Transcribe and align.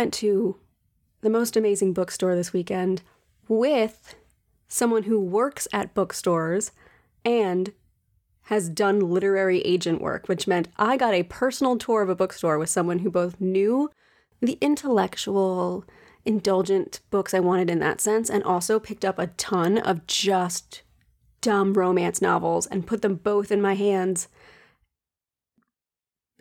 went 0.00 0.14
to 0.14 0.56
the 1.20 1.28
most 1.28 1.58
amazing 1.58 1.92
bookstore 1.92 2.34
this 2.34 2.54
weekend 2.54 3.02
with 3.48 4.14
someone 4.66 5.02
who 5.02 5.20
works 5.20 5.68
at 5.74 5.92
bookstores 5.92 6.72
and 7.22 7.74
has 8.44 8.70
done 8.70 8.98
literary 8.98 9.60
agent 9.60 10.00
work, 10.00 10.26
which 10.26 10.46
meant 10.46 10.68
I 10.78 10.96
got 10.96 11.12
a 11.12 11.24
personal 11.24 11.76
tour 11.76 12.00
of 12.00 12.08
a 12.08 12.14
bookstore 12.14 12.58
with 12.58 12.70
someone 12.70 13.00
who 13.00 13.10
both 13.10 13.42
knew 13.42 13.90
the 14.40 14.56
intellectual, 14.62 15.84
indulgent 16.24 17.00
books 17.10 17.34
I 17.34 17.40
wanted 17.40 17.68
in 17.68 17.80
that 17.80 18.00
sense, 18.00 18.30
and 18.30 18.42
also 18.42 18.80
picked 18.80 19.04
up 19.04 19.18
a 19.18 19.26
ton 19.26 19.76
of 19.76 20.06
just 20.06 20.80
dumb 21.42 21.74
romance 21.74 22.22
novels 22.22 22.66
and 22.66 22.86
put 22.86 23.02
them 23.02 23.16
both 23.16 23.52
in 23.52 23.60
my 23.60 23.74
hands. 23.74 24.28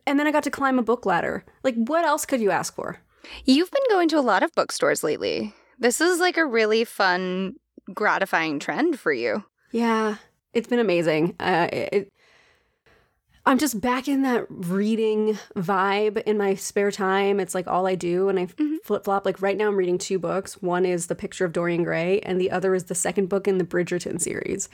And 0.07 0.17
then 0.17 0.27
I 0.27 0.31
got 0.31 0.43
to 0.43 0.49
climb 0.49 0.79
a 0.79 0.83
book 0.83 1.05
ladder. 1.05 1.43
Like, 1.61 1.75
what 1.75 2.05
else 2.05 2.25
could 2.25 2.39
you 2.39 2.51
ask 2.51 2.73
for? 2.73 3.01
You've 3.45 3.71
been 3.71 3.83
going 3.89 4.09
to 4.09 4.19
a 4.19 4.21
lot 4.21 4.43
of 4.43 4.53
bookstores 4.55 5.03
lately. 5.03 5.53
This 5.77 6.01
is 6.01 6.19
like 6.19 6.37
a 6.37 6.45
really 6.45 6.83
fun, 6.83 7.55
gratifying 7.93 8.59
trend 8.59 8.99
for 8.99 9.11
you. 9.13 9.43
Yeah, 9.71 10.15
it's 10.53 10.67
been 10.67 10.79
amazing. 10.79 11.35
Uh, 11.39 11.67
it, 11.71 12.11
I'm 13.45 13.57
just 13.57 13.79
back 13.81 14.07
in 14.07 14.21
that 14.23 14.45
reading 14.49 15.39
vibe 15.55 16.21
in 16.23 16.37
my 16.37 16.53
spare 16.55 16.91
time. 16.91 17.39
It's 17.39 17.55
like 17.55 17.67
all 17.67 17.87
I 17.87 17.95
do, 17.95 18.29
and 18.29 18.37
I 18.39 18.45
Mm-hmm. 18.45 18.75
flip 18.83 19.05
flop. 19.05 19.25
Like 19.25 19.41
right 19.41 19.57
now, 19.57 19.67
I'm 19.67 19.75
reading 19.75 19.97
two 19.97 20.19
books. 20.19 20.61
One 20.61 20.85
is 20.85 21.07
The 21.07 21.15
Picture 21.15 21.45
of 21.45 21.53
Dorian 21.53 21.83
Gray, 21.83 22.19
and 22.21 22.39
the 22.39 22.51
other 22.51 22.75
is 22.75 22.85
the 22.85 22.95
second 22.95 23.27
book 23.29 23.47
in 23.47 23.57
the 23.57 23.63
Bridgerton 23.63 24.19
series. 24.21 24.69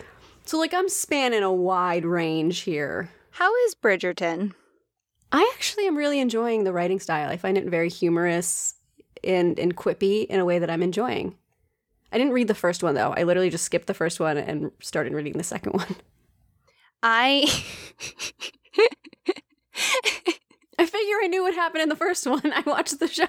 So, 0.45 0.57
like, 0.57 0.73
I'm 0.73 0.89
spanning 0.89 1.41
a 1.43 1.51
wide 1.53 2.05
range 2.05 2.61
here. 2.61 3.09
How 3.31 3.53
is 3.65 3.75
Bridgerton? 3.75 4.53
I 5.35 5.51
actually 5.53 5.85
am 5.85 5.97
really 5.97 6.21
enjoying 6.21 6.63
the 6.63 6.71
writing 6.71 7.01
style. 7.01 7.29
I 7.29 7.35
find 7.35 7.57
it 7.57 7.65
very 7.65 7.89
humorous 7.89 8.75
and, 9.21 9.59
and 9.59 9.75
quippy 9.75 10.25
in 10.27 10.39
a 10.39 10.45
way 10.45 10.59
that 10.59 10.69
I'm 10.69 10.81
enjoying. 10.81 11.35
I 12.09 12.17
didn't 12.17 12.31
read 12.31 12.47
the 12.47 12.55
first 12.55 12.81
one, 12.83 12.95
though. 12.95 13.11
I 13.11 13.23
literally 13.23 13.49
just 13.49 13.65
skipped 13.65 13.87
the 13.87 13.93
first 13.93 14.17
one 14.21 14.37
and 14.37 14.71
started 14.79 15.11
reading 15.11 15.33
the 15.33 15.43
second 15.43 15.73
one. 15.73 15.93
I. 17.03 17.51
I 20.79 20.85
figure 20.85 21.15
I 21.21 21.27
knew 21.27 21.43
what 21.43 21.53
happened 21.53 21.83
in 21.83 21.89
the 21.89 21.97
first 21.97 22.25
one. 22.25 22.53
I 22.53 22.63
watched 22.65 23.01
the 23.01 23.09
show. 23.09 23.25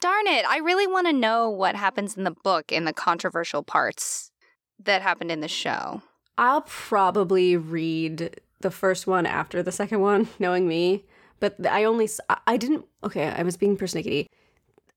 Darn 0.00 0.26
it. 0.28 0.46
I 0.48 0.58
really 0.58 0.86
want 0.86 1.08
to 1.08 1.12
know 1.12 1.50
what 1.50 1.74
happens 1.74 2.16
in 2.16 2.22
the 2.22 2.36
book 2.44 2.70
in 2.70 2.84
the 2.84 2.92
controversial 2.92 3.64
parts 3.64 4.30
that 4.78 5.02
happened 5.02 5.32
in 5.32 5.40
the 5.40 5.48
show. 5.48 6.02
I'll 6.38 6.62
probably 6.62 7.56
read 7.56 8.40
the 8.64 8.72
first 8.72 9.06
one 9.06 9.26
after 9.26 9.62
the 9.62 9.70
second 9.70 10.00
one, 10.00 10.28
knowing 10.40 10.66
me. 10.66 11.04
But 11.38 11.64
I 11.66 11.84
only, 11.84 12.08
I 12.46 12.56
didn't, 12.56 12.86
okay, 13.04 13.28
I 13.28 13.42
was 13.42 13.56
being 13.56 13.76
persnickety. 13.76 14.26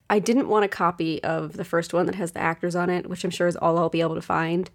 I 0.10 0.20
didn't 0.20 0.48
want 0.48 0.66
a 0.66 0.70
copy 0.70 1.22
of 1.24 1.54
the 1.54 1.66
first 1.66 1.94
one 1.94 2.06
that 2.06 2.16
has 2.16 2.32
the 2.32 2.40
actors 2.40 2.76
on 2.76 2.90
it, 2.90 3.10
which 3.10 3.24
I'm 3.24 3.30
sure 3.30 3.48
is 3.48 3.58
all 3.58 3.78
I'll 3.78 3.90
be 3.90 4.02
able 4.02 4.16
to 4.16 4.22
find. 4.22 4.70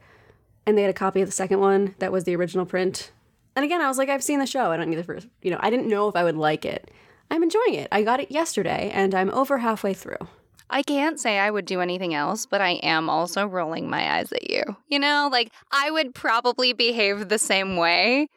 And 0.67 0.77
they 0.77 0.83
had 0.83 0.91
a 0.91 0.95
copy 0.95 1.23
of 1.23 1.29
the 1.29 1.33
second 1.33 1.59
one 1.59 1.95
that 1.99 2.13
was 2.13 2.25
the 2.25 2.37
original 2.37 2.67
print. 2.67 3.11
And 3.57 3.65
again, 3.65 3.81
I 3.81 3.89
was 3.89 3.99
like, 3.99 4.09
I've 4.09 4.23
seen 4.23 4.39
the 4.39 4.47
show. 4.47 4.71
I 4.71 4.77
don't 4.77 4.91
need 4.91 4.97
the 4.97 5.05
first, 5.05 5.27
you 5.41 5.51
know, 5.51 5.59
I 5.61 5.71
didn't 5.71 5.89
know 5.89 6.09
if 6.09 6.17
I 6.17 6.25
would 6.25 6.37
like 6.37 6.65
it. 6.65 6.91
I'm 7.31 7.43
enjoying 7.43 7.75
it. 7.75 7.89
I 7.91 8.03
got 8.03 8.21
it 8.21 8.31
yesterday 8.31 8.91
and 8.93 9.15
I'm 9.15 9.31
over 9.31 9.59
halfway 9.59 9.95
through. 9.95 10.29
I 10.73 10.83
can't 10.83 11.21
say 11.21 11.39
I 11.39 11.51
would 11.51 11.67
do 11.67 11.81
anything 11.81 12.15
else, 12.15 12.47
but 12.47 12.63
I 12.63 12.73
am 12.83 13.11
also 13.11 13.47
rolling 13.47 13.91
my 13.91 14.19
eyes 14.19 14.33
at 14.33 14.51
you. 14.51 14.63
You 14.89 14.99
know, 14.99 15.29
like 15.31 15.53
I 15.71 15.91
would 15.91 16.15
probably 16.15 16.73
behave 16.73 17.29
the 17.29 17.39
same 17.39 17.77
way, 17.77 18.29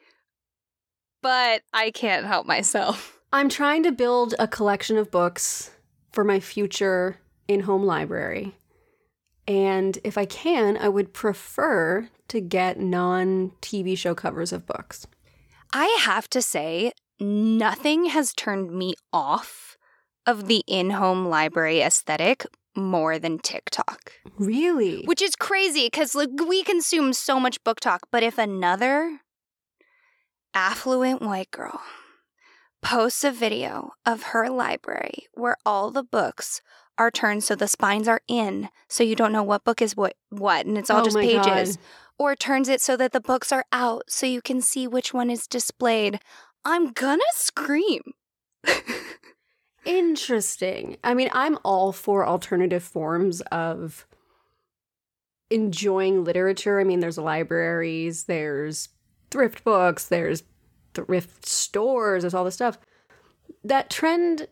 but 1.26 1.62
I 1.74 1.90
can't 1.90 2.24
help 2.24 2.46
myself. 2.46 3.18
I'm 3.32 3.48
trying 3.48 3.82
to 3.82 3.90
build 3.90 4.36
a 4.38 4.46
collection 4.46 4.96
of 4.96 5.10
books 5.10 5.72
for 6.12 6.22
my 6.22 6.38
future 6.38 7.18
in 7.48 7.62
home 7.62 7.82
library. 7.82 8.54
And 9.48 9.98
if 10.04 10.16
I 10.16 10.24
can, 10.24 10.76
I 10.76 10.88
would 10.88 11.12
prefer 11.12 12.08
to 12.28 12.40
get 12.40 12.78
non 12.78 13.50
TV 13.60 13.98
show 13.98 14.14
covers 14.14 14.52
of 14.52 14.66
books. 14.66 15.08
I 15.72 15.86
have 15.98 16.30
to 16.30 16.40
say, 16.40 16.92
nothing 17.18 18.04
has 18.04 18.32
turned 18.32 18.70
me 18.70 18.94
off 19.12 19.76
of 20.26 20.46
the 20.46 20.62
in 20.68 20.90
home 20.90 21.26
library 21.26 21.80
aesthetic 21.80 22.46
more 22.76 23.18
than 23.18 23.40
TikTok. 23.40 24.12
Really? 24.38 25.02
Which 25.06 25.22
is 25.22 25.34
crazy 25.34 25.86
because 25.86 26.14
like, 26.14 26.30
we 26.46 26.62
consume 26.62 27.12
so 27.12 27.40
much 27.40 27.64
book 27.64 27.80
talk. 27.80 28.02
But 28.12 28.22
if 28.22 28.38
another 28.38 29.22
affluent 30.56 31.20
white 31.20 31.50
girl 31.50 31.82
posts 32.82 33.22
a 33.24 33.30
video 33.30 33.90
of 34.06 34.22
her 34.24 34.48
library 34.48 35.26
where 35.34 35.56
all 35.66 35.90
the 35.90 36.02
books 36.02 36.62
are 36.96 37.10
turned 37.10 37.44
so 37.44 37.54
the 37.54 37.68
spines 37.68 38.08
are 38.08 38.22
in, 38.26 38.70
so 38.88 39.04
you 39.04 39.14
don't 39.14 39.32
know 39.32 39.42
what 39.42 39.64
book 39.64 39.82
is 39.82 39.94
what, 39.94 40.14
what 40.30 40.64
and 40.64 40.78
it's 40.78 40.88
all 40.88 41.02
Oh 41.02 41.04
just 41.04 41.18
pages, 41.18 41.76
God. 41.76 41.84
or 42.18 42.34
turns 42.34 42.70
it 42.70 42.80
so 42.80 42.96
that 42.96 43.12
the 43.12 43.20
books 43.20 43.52
are 43.52 43.66
out 43.70 44.04
so 44.08 44.24
you 44.24 44.40
can 44.40 44.62
see 44.62 44.88
which 44.88 45.12
one 45.12 45.28
is 45.28 45.46
displayed, 45.46 46.20
I'm 46.64 46.92
gonna 46.92 47.22
scream. 47.32 48.00
Interesting. 49.84 50.96
I 51.04 51.12
mean, 51.12 51.28
I'm 51.32 51.58
all 51.64 51.92
for 51.92 52.26
alternative 52.26 52.82
forms 52.82 53.42
of 53.52 54.06
enjoying 55.50 56.24
literature. 56.24 56.80
I 56.80 56.84
mean, 56.84 57.00
there's 57.00 57.18
libraries, 57.18 58.24
there's 58.24 58.88
thrift 59.30 59.64
books, 59.64 60.06
there's 60.06 60.42
thrift 60.94 61.46
stores, 61.46 62.22
there's 62.22 62.34
all 62.34 62.44
this 62.44 62.54
stuff. 62.54 62.78
That 63.64 63.90
trend 63.90 64.48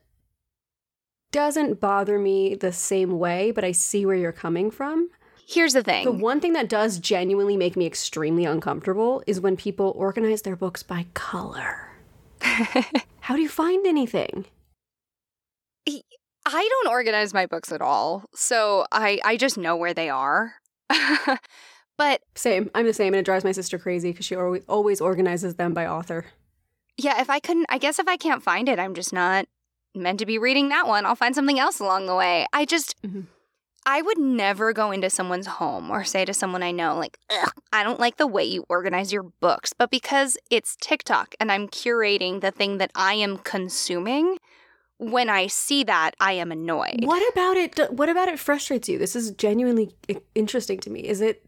doesn't 1.33 1.81
bother 1.81 2.19
me 2.19 2.55
the 2.55 2.73
same 2.73 3.19
way, 3.19 3.51
but 3.51 3.65
I 3.65 3.73
see 3.73 4.07
where 4.07 4.17
you're 4.17 4.33
coming 4.33 4.71
from. 4.71 5.11
Here's 5.47 5.75
the 5.75 5.83
thing. 5.83 6.05
The 6.05 6.13
one 6.13 6.41
thing 6.41 6.55
that 6.55 6.69
does 6.69 6.99
genuinely 6.99 7.57
make 7.57 7.77
me 7.77 7.87
extremely 7.87 8.45
uncomfortable 8.45 9.23
is 9.27 9.41
when 9.41 9.57
people 9.57 9.93
organize 9.97 10.43
their 10.43 10.57
books 10.57 10.83
by 10.83 11.07
color. 11.15 11.91
How 12.41 13.37
do 13.37 13.43
you 13.43 13.49
find 13.49 13.87
anything? 13.87 14.47
I 16.47 16.69
don't 16.69 16.93
organize 16.93 17.33
my 17.33 17.47
books 17.47 17.73
at 17.73 17.81
all, 17.81 18.25
so 18.34 18.84
I 18.93 19.19
I 19.25 19.37
just 19.37 19.57
know 19.57 19.77
where 19.77 19.95
they 19.95 20.11
are. 20.11 20.55
but 21.97 22.21
Same. 22.34 22.71
I'm 22.75 22.87
the 22.87 22.94
same, 22.94 23.15
and 23.15 23.21
it 23.21 23.25
drives 23.25 23.44
my 23.44 23.53
sister 23.53 23.78
crazy 23.78 24.10
because 24.12 24.27
she 24.27 24.34
always, 24.37 24.62
always 24.69 25.00
organizes 25.00 25.55
them 25.56 25.72
by 25.75 25.87
author. 25.87 26.27
yeah, 26.97 27.21
if 27.21 27.28
I 27.31 27.41
couldn't, 27.41 27.66
I 27.69 27.78
guess 27.78 27.99
if 27.99 28.06
I 28.09 28.16
can't 28.16 28.43
find 28.43 28.69
it, 28.69 28.78
I'm 28.78 28.94
just 28.94 29.12
not 29.12 29.47
meant 29.94 30.19
to 30.21 30.27
be 30.27 30.38
reading 30.38 30.69
that 30.71 30.87
one. 30.87 31.06
I'll 31.06 31.15
find 31.16 31.34
something 31.34 31.59
else 31.59 31.78
along 31.81 32.06
the 32.06 32.15
way. 32.16 32.47
I 32.53 32.65
just 32.65 33.00
Mhm. 33.03 33.27
I 33.87 34.00
would 34.00 34.19
never 34.19 34.72
go 34.72 34.91
into 34.93 35.10
someone's 35.10 35.47
home 35.47 35.91
or 35.91 36.04
say 36.04 36.25
to 36.25 36.33
someone 36.33 36.62
I 36.62 36.71
know, 36.71 36.97
like, 36.97 37.19
Ugh, 37.31 37.50
I 37.72 37.83
don't 37.83 38.00
like 38.00 38.16
the 38.16 38.27
way 38.27 38.43
you 38.44 38.65
organize 38.71 39.12
your 39.12 39.25
books. 39.25 39.72
But 39.77 39.91
because 39.91 40.38
it's 40.50 40.75
TikTok 40.81 41.34
and 41.38 41.53
I'm 41.53 41.69
curating 41.69 42.41
the 42.41 42.50
thing 42.50 42.78
that 42.78 42.91
I 42.94 43.12
am 43.15 43.37
consuming, 43.38 44.38
when 44.99 45.28
I 45.28 45.49
see 45.49 45.84
that, 45.84 46.12
I 46.19 46.33
am 46.33 46.50
annoyed. 46.50 47.04
What 47.04 47.22
about 47.33 47.56
it? 47.59 47.78
What 47.93 48.09
about 48.09 48.28
it 48.28 48.38
frustrates 48.38 48.88
you? 48.88 48.97
This 48.99 49.15
is 49.15 49.33
genuinely 49.33 49.94
interesting 50.34 50.78
to 50.81 50.91
me. 50.91 51.00
Is 51.00 51.21
it 51.21 51.44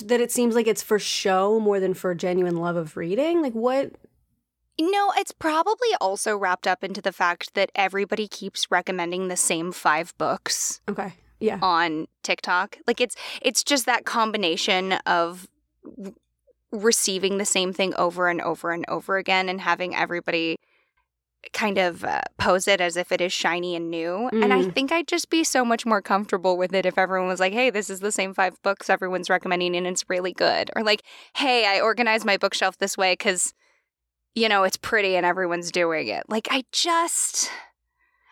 that 0.00 0.20
it 0.20 0.30
seems 0.32 0.54
like 0.54 0.66
it's 0.66 0.82
for 0.82 0.98
show 0.98 1.58
more 1.60 1.80
than 1.80 1.94
for 1.94 2.14
genuine 2.14 2.56
love 2.56 2.76
of 2.76 2.96
reading? 2.96 3.42
Like 3.42 3.54
what? 3.54 3.92
No, 4.78 5.12
it's 5.16 5.32
probably 5.32 5.88
also 6.00 6.36
wrapped 6.36 6.66
up 6.66 6.84
into 6.84 7.00
the 7.00 7.12
fact 7.12 7.54
that 7.54 7.70
everybody 7.74 8.28
keeps 8.28 8.70
recommending 8.70 9.28
the 9.28 9.36
same 9.36 9.72
five 9.72 10.12
books 10.18 10.80
Okay. 10.88 11.14
Yeah. 11.40 11.58
on 11.62 12.06
TikTok. 12.22 12.78
Like 12.86 13.00
it's 13.00 13.16
it's 13.40 13.62
just 13.64 13.86
that 13.86 14.04
combination 14.04 14.92
of 15.06 15.48
r- 16.04 16.12
receiving 16.72 17.38
the 17.38 17.44
same 17.46 17.72
thing 17.72 17.94
over 17.94 18.28
and 18.28 18.40
over 18.42 18.70
and 18.72 18.84
over 18.88 19.16
again 19.16 19.48
and 19.48 19.60
having 19.62 19.94
everybody 19.94 20.56
kind 21.52 21.78
of 21.78 22.04
uh, 22.04 22.20
pose 22.38 22.66
it 22.66 22.80
as 22.80 22.96
if 22.96 23.12
it 23.12 23.20
is 23.20 23.32
shiny 23.32 23.76
and 23.76 23.90
new. 23.90 24.28
And 24.32 24.52
I 24.52 24.62
Mm. 24.62 24.74
think 24.74 24.92
I'd 24.92 25.06
just 25.08 25.30
be 25.30 25.44
so 25.44 25.64
much 25.64 25.86
more 25.86 26.02
comfortable 26.02 26.56
with 26.58 26.74
it 26.74 26.84
if 26.86 26.98
everyone 26.98 27.28
was 27.28 27.40
like, 27.40 27.52
"Hey, 27.52 27.70
this 27.70 27.88
is 27.88 28.00
the 28.00 28.10
same 28.12 28.34
five 28.34 28.60
books 28.62 28.90
everyone's 28.90 29.30
recommending 29.30 29.76
and 29.76 29.86
it's 29.86 30.08
really 30.08 30.32
good." 30.32 30.70
Or 30.74 30.82
like, 30.82 31.02
"Hey, 31.36 31.66
I 31.66 31.80
organized 31.80 32.24
my 32.26 32.36
bookshelf 32.36 32.78
this 32.78 32.96
way 32.98 33.14
cuz 33.16 33.52
you 34.34 34.48
know, 34.50 34.64
it's 34.64 34.76
pretty 34.76 35.16
and 35.16 35.24
everyone's 35.24 35.70
doing 35.70 36.08
it." 36.08 36.24
Like 36.28 36.48
I 36.50 36.64
just 36.72 37.50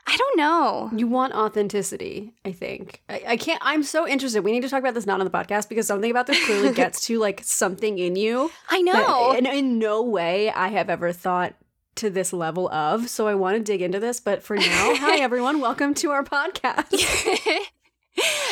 I 0.07 0.17
don't 0.19 0.37
know. 0.37 0.91
You 0.95 1.07
want 1.07 1.33
authenticity, 1.33 2.35
I 2.45 2.53
think. 2.53 3.01
I, 3.09 3.23
I 3.29 3.37
can't, 3.39 3.59
I'm 3.65 3.83
so 3.83 4.07
interested. 4.07 4.45
We 4.45 4.53
need 4.53 4.61
to 4.61 4.69
talk 4.69 4.81
about 4.81 4.93
this 4.93 5.07
not 5.07 5.19
on 5.19 5.25
the 5.25 5.31
podcast 5.31 5.69
because 5.71 5.87
something 5.87 6.11
about 6.11 6.27
this 6.27 6.45
clearly 6.45 6.73
gets 6.75 7.07
to 7.07 7.19
like 7.19 7.41
something 7.43 7.99
in 7.99 8.15
you. 8.17 8.51
I 8.69 8.83
that 8.83 9.09
know. 9.09 9.33
in, 9.33 9.47
in 9.47 9.79
no 9.79 10.03
way 10.03 10.51
I 10.51 10.69
have 10.69 10.91
ever 10.91 11.11
thought 11.11 11.55
to 11.97 12.11
this 12.11 12.33
level 12.33 12.69
of. 12.71 13.09
So 13.09 13.27
I 13.29 13.35
want 13.35 13.57
to 13.57 13.63
dig 13.63 13.83
into 13.83 14.01
this. 14.01 14.21
But 14.21 14.43
for 14.43 14.57
now, 14.57 14.65
hi 14.97 15.19
everyone. 15.19 15.61
Welcome 15.61 15.95
to 15.95 16.11
our 16.11 16.25
podcast. 16.25 16.91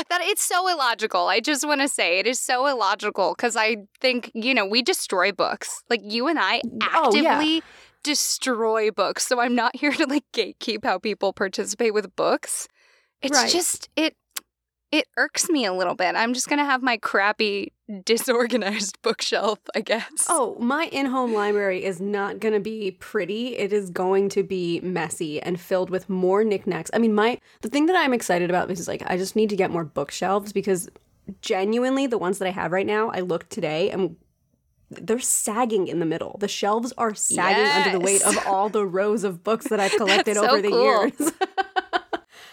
that 0.09 0.21
it's 0.23 0.43
so 0.43 0.69
illogical. 0.69 1.29
I 1.29 1.41
just 1.41 1.67
want 1.67 1.81
to 1.81 1.89
say 1.89 2.19
it 2.19 2.27
is 2.27 2.41
so 2.41 2.67
illogical 2.67 3.35
because 3.37 3.57
I 3.57 3.77
think, 4.01 4.31
you 4.35 4.55
know, 4.55 4.67
we 4.67 4.83
destroy 4.83 5.33
books. 5.33 5.83
Like 5.89 6.01
you 6.03 6.27
and 6.29 6.39
I 6.39 6.61
Oh, 6.95 7.15
yeah. 7.15 7.31
actively 7.35 7.63
destroy 8.03 8.91
books. 8.91 9.27
So 9.27 9.41
I'm 9.41 9.55
not 9.55 9.77
here 9.81 9.93
to 9.93 10.07
like 10.07 10.25
gatekeep 10.33 10.85
how 10.85 10.99
people 10.99 11.33
participate 11.33 11.95
with 11.95 12.15
books. 12.17 12.69
It's 13.21 13.39
Right. 13.39 13.51
just 13.51 13.89
it 13.97 14.17
it 14.91 15.07
irks 15.17 15.49
me 15.49 15.65
a 15.65 15.73
little 15.73 15.95
bit. 15.95 16.17
I'm 16.17 16.35
just 16.35 16.49
gonna 16.49 16.65
have 16.67 16.83
my 16.83 16.97
crappy, 16.99 17.73
disorganized 18.05 19.01
bookshelf, 19.03 19.59
I 19.75 19.81
guess. 19.81 20.27
Oh, 20.29 20.57
my 20.59 20.87
in 20.87 21.07
home 21.07 21.33
library 21.33 21.85
is 21.85 22.01
not 22.01 22.41
going 22.41 22.55
to 22.55 22.61
be 22.61 22.93
pretty. 22.93 23.57
It 23.57 23.73
is 23.73 23.91
going 23.91 24.29
to 24.31 24.43
be 24.43 24.81
messy 24.81 25.41
and 25.41 25.61
filled 25.61 25.91
with 25.91 26.09
more 26.09 26.45
knickknacks. 26.45 26.91
I 26.95 26.99
mean, 26.99 27.15
my 27.15 27.39
the 27.61 27.69
thing 27.69 27.87
that 27.87 27.97
I'm 27.97 28.15
excited 28.15 28.51
about 28.51 28.71
is 28.71 28.89
like 28.89 29.03
I 29.07 29.17
just 29.17 29.37
need 29.37 29.51
to 29.51 29.57
get 29.57 29.71
more 29.71 29.85
bookshelves 29.85 30.53
because 30.53 30.89
genuinely 31.41 32.07
the 32.07 32.19
ones 32.19 32.39
that 32.39 32.49
I 32.49 32.53
have 32.53 32.73
right 32.73 32.87
now, 32.87 33.11
I 33.11 33.21
looked 33.21 33.51
today 33.51 33.91
and 33.91 34.17
they're 34.91 35.21
sagging 35.21 35.89
in 35.89 36.01
the 36.01 36.07
middle. 36.07 36.37
The 36.41 36.49
shelves 36.49 36.93
are 36.99 37.15
sagging 37.15 37.67
under 37.67 37.99
the 37.99 38.05
weight 38.05 38.23
of 38.23 38.37
all 38.47 38.69
the 38.69 38.87
rows 38.87 39.25
of 39.25 39.43
books 39.43 39.69
that 39.69 39.81
I've 39.81 39.93
collected 39.97 40.35
so 40.35 40.49
over 40.49 40.63
the 40.63 40.69
cool. 40.69 40.85
years. 40.85 41.13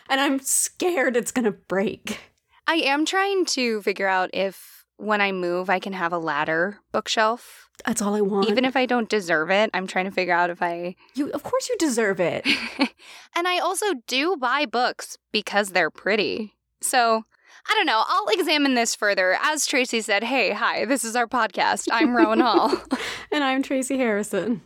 and 0.10 0.22
I'm 0.22 0.40
scared 0.40 1.18
it's 1.18 1.32
going 1.32 1.46
to 1.46 1.52
break. 1.52 2.20
I 2.68 2.76
am 2.76 3.06
trying 3.06 3.46
to 3.48 3.82
figure 3.82 4.08
out 4.08 4.30
if 4.34 4.79
when 5.00 5.22
I 5.22 5.32
move 5.32 5.70
I 5.70 5.80
can 5.80 5.94
have 5.94 6.14
a 6.14 6.18
ladder 6.18 6.80
bookshelf. 6.92 7.70
That's 7.86 8.02
all 8.02 8.16
I 8.16 8.22
want. 8.22 8.50
Even 8.50 8.66
if 8.66 8.76
I 8.76 8.86
don't 8.86 9.10
deserve 9.10 9.50
it, 9.50 9.70
I'm 9.74 9.88
trying 9.88 10.06
to 10.06 10.12
figure 10.12 10.34
out 10.34 10.50
if 10.50 10.62
I 10.62 10.96
you 11.16 11.32
of 11.32 11.44
course 11.44 11.70
you 11.70 11.76
deserve 11.78 12.20
it. 12.20 12.46
and 13.36 13.48
I 13.48 13.60
also 13.60 13.86
do 14.08 14.36
buy 14.38 14.66
books 14.66 15.18
because 15.32 15.70
they're 15.70 15.90
pretty. 15.90 16.56
So 16.82 17.24
I 17.70 17.74
don't 17.76 17.86
know. 17.86 18.04
I'll 18.08 18.28
examine 18.28 18.74
this 18.74 18.96
further. 18.96 19.38
As 19.42 19.66
Tracy 19.66 20.02
said, 20.02 20.24
hey, 20.24 20.54
hi, 20.54 20.86
this 20.86 21.04
is 21.04 21.16
our 21.16 21.28
podcast. 21.28 21.88
I'm 21.92 22.16
Rowan 22.16 22.40
Hall. 22.40 22.72
and 23.32 23.44
I'm 23.44 23.64
Tracy 23.64 23.98
Harrison. 23.98 24.62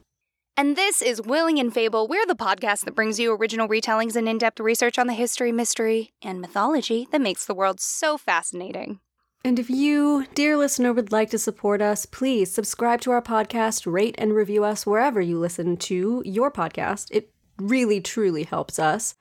And 0.56 0.76
this 0.76 1.02
is 1.02 1.22
Willing 1.22 1.60
and 1.60 1.74
Fable. 1.74 2.08
We're 2.08 2.28
the 2.28 2.36
podcast 2.36 2.86
that 2.86 2.94
brings 2.94 3.20
you 3.20 3.34
original 3.34 3.68
retellings 3.68 4.16
and 4.16 4.30
in 4.30 4.38
depth 4.38 4.60
research 4.60 5.00
on 5.00 5.08
the 5.08 5.14
history, 5.14 5.52
mystery, 5.52 6.14
and 6.22 6.40
mythology 6.40 7.08
that 7.12 7.22
makes 7.22 7.46
the 7.46 7.56
world 7.56 7.80
so 7.80 8.18
fascinating. 8.20 9.00
And 9.46 9.60
if 9.60 9.70
you, 9.70 10.26
dear 10.34 10.56
listener, 10.56 10.94
would 10.94 11.12
like 11.12 11.30
to 11.32 11.38
support 11.38 11.82
us, 11.82 12.06
please 12.06 12.50
subscribe 12.50 13.02
to 13.02 13.12
our 13.12 13.22
podcast, 13.22 13.92
rate 13.92 14.16
and 14.18 14.34
review 14.34 14.64
us 14.64 14.86
wherever 14.86 15.20
you 15.20 15.38
listen 15.38 15.76
to 15.78 16.24
your 16.26 16.50
podcast. 16.50 17.10
It 17.12 17.30
really, 17.58 18.00
truly 18.00 18.44
helps 18.44 18.80
us. 18.80 19.16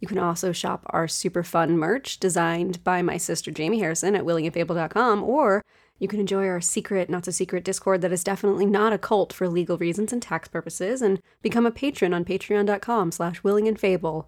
You 0.00 0.08
can 0.08 0.18
also 0.18 0.50
shop 0.50 0.82
our 0.86 1.06
super 1.06 1.44
fun 1.44 1.78
merch 1.78 2.18
designed 2.18 2.82
by 2.82 3.00
my 3.00 3.16
sister 3.16 3.52
Jamie 3.52 3.78
Harrison 3.78 4.16
at 4.16 4.24
willingandfable.com, 4.24 5.22
or 5.22 5.62
you 6.00 6.08
can 6.08 6.18
enjoy 6.18 6.48
our 6.48 6.60
secret, 6.60 7.08
not 7.08 7.26
so 7.26 7.30
secret 7.30 7.62
Discord 7.62 8.00
that 8.00 8.10
is 8.10 8.24
definitely 8.24 8.66
not 8.66 8.92
a 8.92 8.98
cult 8.98 9.32
for 9.32 9.48
legal 9.48 9.78
reasons 9.78 10.12
and 10.12 10.20
tax 10.20 10.48
purposes, 10.48 11.00
and 11.00 11.20
become 11.42 11.64
a 11.64 11.70
patron 11.70 12.12
on 12.12 12.24
patreon.com 12.24 13.12
slash 13.12 13.42
willingandfable. 13.42 14.26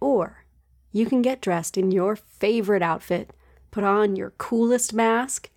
Or 0.00 0.44
you 0.92 1.06
can 1.06 1.20
get 1.20 1.40
dressed 1.40 1.76
in 1.76 1.90
your 1.90 2.14
favorite 2.14 2.82
outfit, 2.82 3.32
put 3.70 3.84
on 3.84 4.16
your 4.16 4.30
coolest 4.38 4.92
mask, 4.92 5.50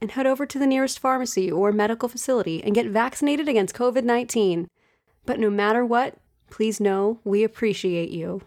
and 0.00 0.12
head 0.12 0.26
over 0.26 0.46
to 0.46 0.58
the 0.58 0.66
nearest 0.66 0.98
pharmacy 0.98 1.50
or 1.50 1.72
medical 1.72 2.08
facility 2.08 2.62
and 2.62 2.74
get 2.74 2.86
vaccinated 2.86 3.48
against 3.48 3.74
COVID 3.74 4.04
19. 4.04 4.68
But 5.26 5.40
no 5.40 5.50
matter 5.50 5.84
what, 5.84 6.16
please 6.50 6.80
know 6.80 7.20
we 7.24 7.44
appreciate 7.44 8.10
you. 8.10 8.42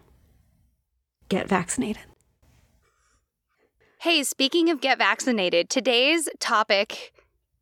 Get 1.28 1.48
vaccinated. 1.48 2.02
Hey, 4.00 4.24
speaking 4.24 4.68
of 4.68 4.80
get 4.80 4.98
vaccinated, 4.98 5.70
today's 5.70 6.28
topic 6.40 7.12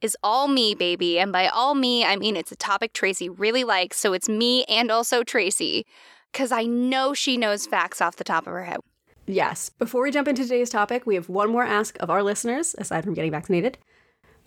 is 0.00 0.16
all 0.22 0.48
me, 0.48 0.74
baby. 0.74 1.18
And 1.18 1.32
by 1.32 1.48
all 1.48 1.74
me, 1.74 2.04
I 2.04 2.16
mean 2.16 2.36
it's 2.36 2.52
a 2.52 2.56
topic 2.56 2.92
Tracy 2.92 3.28
really 3.28 3.64
likes. 3.64 3.98
So 3.98 4.12
it's 4.12 4.28
me 4.28 4.64
and 4.64 4.90
also 4.90 5.22
Tracy, 5.22 5.84
because 6.32 6.50
I 6.52 6.64
know 6.64 7.12
she 7.12 7.36
knows 7.36 7.66
facts 7.66 8.00
off 8.00 8.16
the 8.16 8.24
top 8.24 8.46
of 8.46 8.52
her 8.52 8.64
head. 8.64 8.80
Yes, 9.32 9.68
before 9.68 10.02
we 10.02 10.10
jump 10.10 10.26
into 10.28 10.42
today's 10.42 10.70
topic, 10.70 11.06
we 11.06 11.14
have 11.14 11.28
one 11.28 11.50
more 11.50 11.64
ask 11.64 11.96
of 12.00 12.10
our 12.10 12.22
listeners, 12.22 12.74
aside 12.78 13.04
from 13.04 13.14
getting 13.14 13.30
vaccinated. 13.30 13.78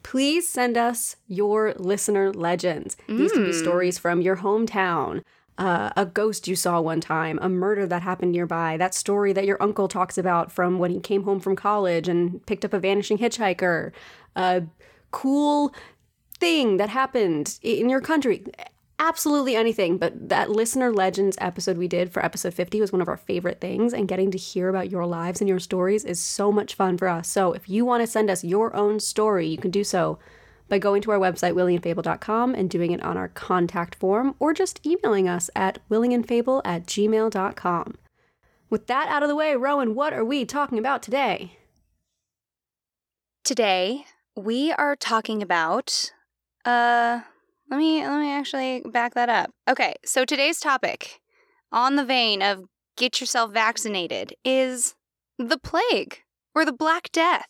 Please 0.03 0.47
send 0.47 0.77
us 0.77 1.15
your 1.27 1.73
listener 1.77 2.33
legends. 2.33 2.97
These 3.07 3.31
could 3.31 3.45
be 3.45 3.53
stories 3.53 3.97
from 3.97 4.21
your 4.21 4.37
hometown, 4.37 5.23
uh, 5.57 5.91
a 5.95 6.05
ghost 6.05 6.47
you 6.47 6.57
saw 6.57 6.81
one 6.81 6.99
time, 6.99 7.39
a 7.41 7.47
murder 7.47 7.87
that 7.87 8.01
happened 8.01 8.33
nearby, 8.33 8.75
that 8.75 8.93
story 8.93 9.31
that 9.31 9.45
your 9.45 9.61
uncle 9.63 9.87
talks 9.87 10.17
about 10.17 10.51
from 10.51 10.77
when 10.79 10.91
he 10.91 10.99
came 10.99 11.23
home 11.23 11.39
from 11.39 11.55
college 11.55 12.09
and 12.09 12.45
picked 12.45 12.65
up 12.65 12.73
a 12.73 12.79
vanishing 12.79 13.17
hitchhiker, 13.17 13.93
a 14.35 14.63
cool 15.11 15.73
thing 16.39 16.75
that 16.77 16.89
happened 16.89 17.57
in 17.61 17.87
your 17.87 18.01
country. 18.01 18.43
Absolutely 18.99 19.55
anything, 19.55 19.97
but 19.97 20.29
that 20.29 20.49
listener 20.49 20.91
legends 20.93 21.37
episode 21.41 21.77
we 21.77 21.87
did 21.87 22.11
for 22.11 22.23
episode 22.23 22.53
50 22.53 22.79
was 22.79 22.91
one 22.91 23.01
of 23.01 23.07
our 23.07 23.17
favorite 23.17 23.59
things, 23.59 23.93
and 23.93 24.07
getting 24.07 24.31
to 24.31 24.37
hear 24.37 24.69
about 24.69 24.91
your 24.91 25.05
lives 25.05 25.41
and 25.41 25.49
your 25.49 25.59
stories 25.59 26.05
is 26.05 26.19
so 26.21 26.51
much 26.51 26.75
fun 26.75 26.97
for 26.97 27.07
us. 27.07 27.27
So, 27.27 27.53
if 27.53 27.67
you 27.67 27.85
want 27.85 28.01
to 28.01 28.07
send 28.07 28.29
us 28.29 28.43
your 28.43 28.73
own 28.75 28.99
story, 28.99 29.47
you 29.47 29.57
can 29.57 29.71
do 29.71 29.83
so 29.83 30.19
by 30.69 30.77
going 30.79 31.01
to 31.01 31.11
our 31.11 31.19
website, 31.19 31.53
willingandfable.com, 31.53 32.55
and 32.55 32.69
doing 32.69 32.91
it 32.91 33.03
on 33.03 33.17
our 33.17 33.27
contact 33.29 33.95
form, 33.95 34.35
or 34.39 34.53
just 34.53 34.85
emailing 34.85 35.27
us 35.27 35.49
at 35.55 35.79
willingandfable 35.89 36.61
at 36.63 36.85
gmail.com. 36.85 37.95
With 38.69 38.87
that 38.87 39.07
out 39.07 39.23
of 39.23 39.29
the 39.29 39.35
way, 39.35 39.55
Rowan, 39.55 39.95
what 39.95 40.13
are 40.13 40.25
we 40.25 40.45
talking 40.45 40.77
about 40.77 41.03
today? 41.03 41.57
Today, 43.43 44.05
we 44.35 44.71
are 44.71 44.95
talking 44.95 45.41
about 45.41 46.11
uh 46.63 47.21
let 47.73 47.79
me 47.79 48.05
let 48.07 48.19
me 48.19 48.31
actually 48.31 48.83
back 48.85 49.15
that 49.15 49.29
up. 49.29 49.49
Okay, 49.67 49.95
so 50.05 50.25
today's 50.25 50.59
topic 50.59 51.19
on 51.71 51.95
the 51.95 52.05
vein 52.05 52.43
of 52.43 52.65
get 52.97 53.19
yourself 53.19 53.51
vaccinated 53.51 54.35
is 54.45 54.93
the 55.39 55.57
plague 55.57 56.19
or 56.53 56.65
the 56.65 56.71
black 56.71 57.11
death 57.11 57.47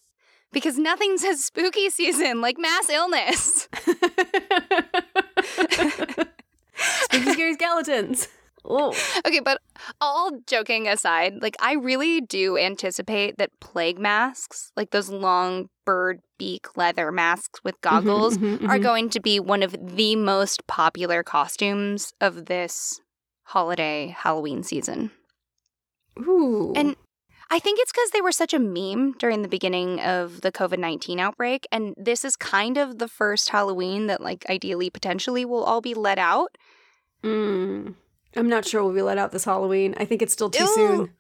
because 0.53 0.77
nothing 0.77 1.17
says 1.17 1.43
spooky 1.43 1.89
season 1.89 2.39
like 2.39 2.57
mass 2.57 2.89
illness. 2.89 3.67
Spooky, 6.75 7.33
scary 7.33 7.53
skeletons. 7.53 8.30
Oh, 8.65 8.95
Okay, 9.25 9.39
but 9.39 9.59
all 9.99 10.31
joking 10.47 10.87
aside, 10.87 11.41
like 11.41 11.55
I 11.59 11.73
really 11.73 12.21
do 12.21 12.57
anticipate 12.57 13.37
that 13.37 13.49
plague 13.59 13.99
masks, 13.99 14.71
like 14.75 14.91
those 14.91 15.09
long 15.09 15.69
bird 15.85 16.19
beak 16.37 16.77
leather 16.77 17.11
masks 17.11 17.59
with 17.63 17.79
goggles, 17.81 18.37
mhm, 18.37 18.63
are 18.69 18.79
mhm. 18.79 18.83
going 18.83 19.09
to 19.09 19.19
be 19.19 19.39
one 19.39 19.63
of 19.63 19.75
the 19.79 20.15
most 20.15 20.65
popular 20.67 21.23
costumes 21.23 22.13
of 22.21 22.45
this 22.45 23.01
holiday 23.43 24.15
Halloween 24.17 24.63
season. 24.63 25.11
Ooh. 26.19 26.73
And 26.75 26.95
I 27.49 27.59
think 27.59 27.79
it's 27.79 27.91
because 27.91 28.11
they 28.11 28.21
were 28.21 28.31
such 28.31 28.53
a 28.53 28.59
meme 28.59 29.13
during 29.19 29.41
the 29.41 29.47
beginning 29.47 29.99
of 29.99 30.41
the 30.41 30.51
COVID 30.51 30.79
19 30.79 31.19
outbreak. 31.19 31.67
And 31.71 31.93
this 31.97 32.25
is 32.25 32.35
kind 32.35 32.77
of 32.77 32.97
the 32.97 33.07
first 33.07 33.49
Halloween 33.49 34.07
that, 34.07 34.21
like, 34.21 34.45
ideally, 34.49 34.89
potentially 34.89 35.45
will 35.45 35.63
all 35.63 35.81
be 35.81 35.93
let 35.93 36.17
out. 36.17 36.57
Mm. 37.23 37.95
I'm 38.35 38.49
not 38.49 38.66
sure 38.66 38.83
we'll 38.83 38.94
be 38.94 39.02
let 39.02 39.18
out 39.18 39.31
this 39.31 39.45
Halloween. 39.45 39.94
I 39.97 40.06
think 40.06 40.21
it's 40.21 40.33
still 40.33 40.49
too 40.49 40.63
Ew. 40.63 40.75
soon. 40.75 41.13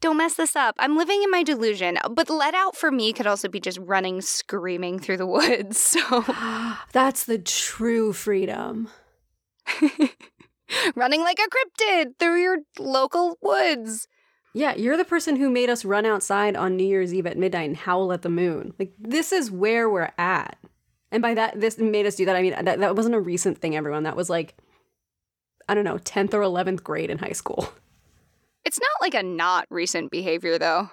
Don't 0.00 0.16
mess 0.16 0.34
this 0.34 0.54
up. 0.54 0.76
I'm 0.78 0.96
living 0.96 1.22
in 1.22 1.30
my 1.30 1.42
delusion. 1.42 1.98
But 2.10 2.30
let 2.30 2.54
out 2.54 2.76
for 2.76 2.90
me 2.90 3.12
could 3.12 3.26
also 3.26 3.48
be 3.48 3.60
just 3.60 3.78
running 3.78 4.20
screaming 4.20 4.98
through 4.98 5.16
the 5.16 5.26
woods. 5.38 5.78
So 5.78 6.24
That's 6.92 7.24
the 7.24 7.38
true 7.38 8.12
freedom. 8.12 8.88
running 10.94 11.20
like 11.22 11.38
a 11.38 11.48
cryptid 11.48 12.18
through 12.18 12.42
your 12.42 12.58
local 12.78 13.38
woods. 13.42 14.06
Yeah, 14.54 14.74
you're 14.74 14.96
the 14.96 15.04
person 15.04 15.36
who 15.36 15.50
made 15.50 15.70
us 15.70 15.84
run 15.84 16.06
outside 16.06 16.56
on 16.56 16.76
New 16.76 16.86
Year's 16.86 17.12
Eve 17.12 17.26
at 17.26 17.36
midnight 17.36 17.68
and 17.68 17.76
howl 17.76 18.12
at 18.12 18.22
the 18.22 18.30
moon. 18.30 18.72
Like, 18.78 18.92
this 18.98 19.30
is 19.30 19.50
where 19.50 19.90
we're 19.90 20.10
at. 20.16 20.58
And 21.12 21.22
by 21.22 21.34
that, 21.34 21.60
this 21.60 21.78
made 21.78 22.06
us 22.06 22.16
do 22.16 22.24
that. 22.24 22.36
I 22.36 22.42
mean, 22.42 22.54
that, 22.64 22.80
that 22.80 22.96
wasn't 22.96 23.14
a 23.14 23.20
recent 23.20 23.58
thing, 23.58 23.76
everyone. 23.76 24.04
That 24.04 24.16
was 24.16 24.30
like, 24.30 24.56
I 25.68 25.74
don't 25.74 25.84
know, 25.84 25.98
10th 25.98 26.34
or 26.34 26.40
11th 26.40 26.82
grade 26.82 27.10
in 27.10 27.18
high 27.18 27.32
school. 27.32 27.72
It's 28.64 28.80
not 28.80 29.00
like 29.00 29.14
a 29.14 29.22
not 29.22 29.66
recent 29.70 30.10
behavior, 30.10 30.58
though. 30.58 30.90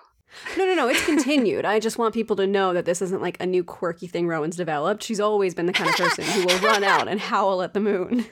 No, 0.57 0.65
no, 0.65 0.75
no, 0.75 0.87
it's 0.89 1.05
continued. 1.05 1.65
I 1.65 1.79
just 1.79 1.97
want 1.97 2.13
people 2.13 2.35
to 2.37 2.47
know 2.47 2.73
that 2.73 2.85
this 2.85 3.01
isn't 3.01 3.21
like 3.21 3.41
a 3.41 3.45
new 3.45 3.63
quirky 3.63 4.07
thing 4.07 4.27
Rowan's 4.27 4.55
developed. 4.55 5.03
She's 5.03 5.19
always 5.19 5.53
been 5.53 5.65
the 5.65 5.73
kind 5.73 5.89
of 5.89 5.95
person 5.95 6.25
who 6.25 6.45
will 6.45 6.59
run 6.59 6.83
out 6.83 7.07
and 7.07 7.19
howl 7.19 7.61
at 7.61 7.73
the 7.73 7.79
moon. 7.79 8.25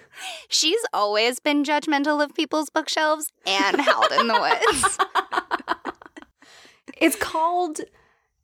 She's 0.49 0.81
always 0.93 1.39
been 1.39 1.63
judgmental 1.63 2.23
of 2.23 2.33
people's 2.33 2.69
bookshelves 2.69 3.31
and 3.45 3.79
howled 3.79 4.11
in 4.11 4.27
the 4.27 4.39
woods. 4.39 4.97
It's 6.97 7.15
called 7.17 7.81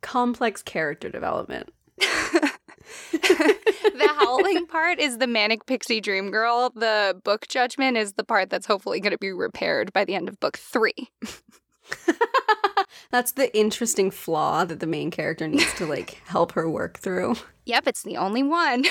complex 0.02 0.62
character 0.62 1.10
development. 1.10 1.70
the 3.12 4.14
howling 4.18 4.68
part 4.68 5.00
is 5.00 5.18
the 5.18 5.28
manic 5.28 5.66
pixie 5.66 6.02
dream 6.02 6.32
girl. 6.32 6.72
The 6.76 7.20
book 7.24 7.48
judgment 7.48 7.98
is 7.98 8.14
the 8.14 8.24
part 8.24 8.50
that's 8.50 8.68
hopefully 8.68 9.00
going 9.00 9.12
to 9.12 9.18
be 9.18 9.32
repaired 9.32 9.94
by 9.94 10.06
the 10.06 10.16
end 10.16 10.30
of 10.30 10.40
book 10.40 10.58
three. 10.58 11.10
That's 13.12 13.32
the 13.32 13.56
interesting 13.58 14.12
flaw 14.12 14.66
that 14.66 14.80
the 14.80 14.88
main 14.88 15.10
character 15.10 15.48
needs 15.48 15.74
to 15.76 15.86
like 15.88 16.22
help 16.28 16.52
her 16.54 16.70
work 16.70 17.00
through. 17.00 17.36
Yep, 17.66 17.88
it's 17.88 18.04
the 18.04 18.18
only 18.18 18.44
one. 18.44 18.84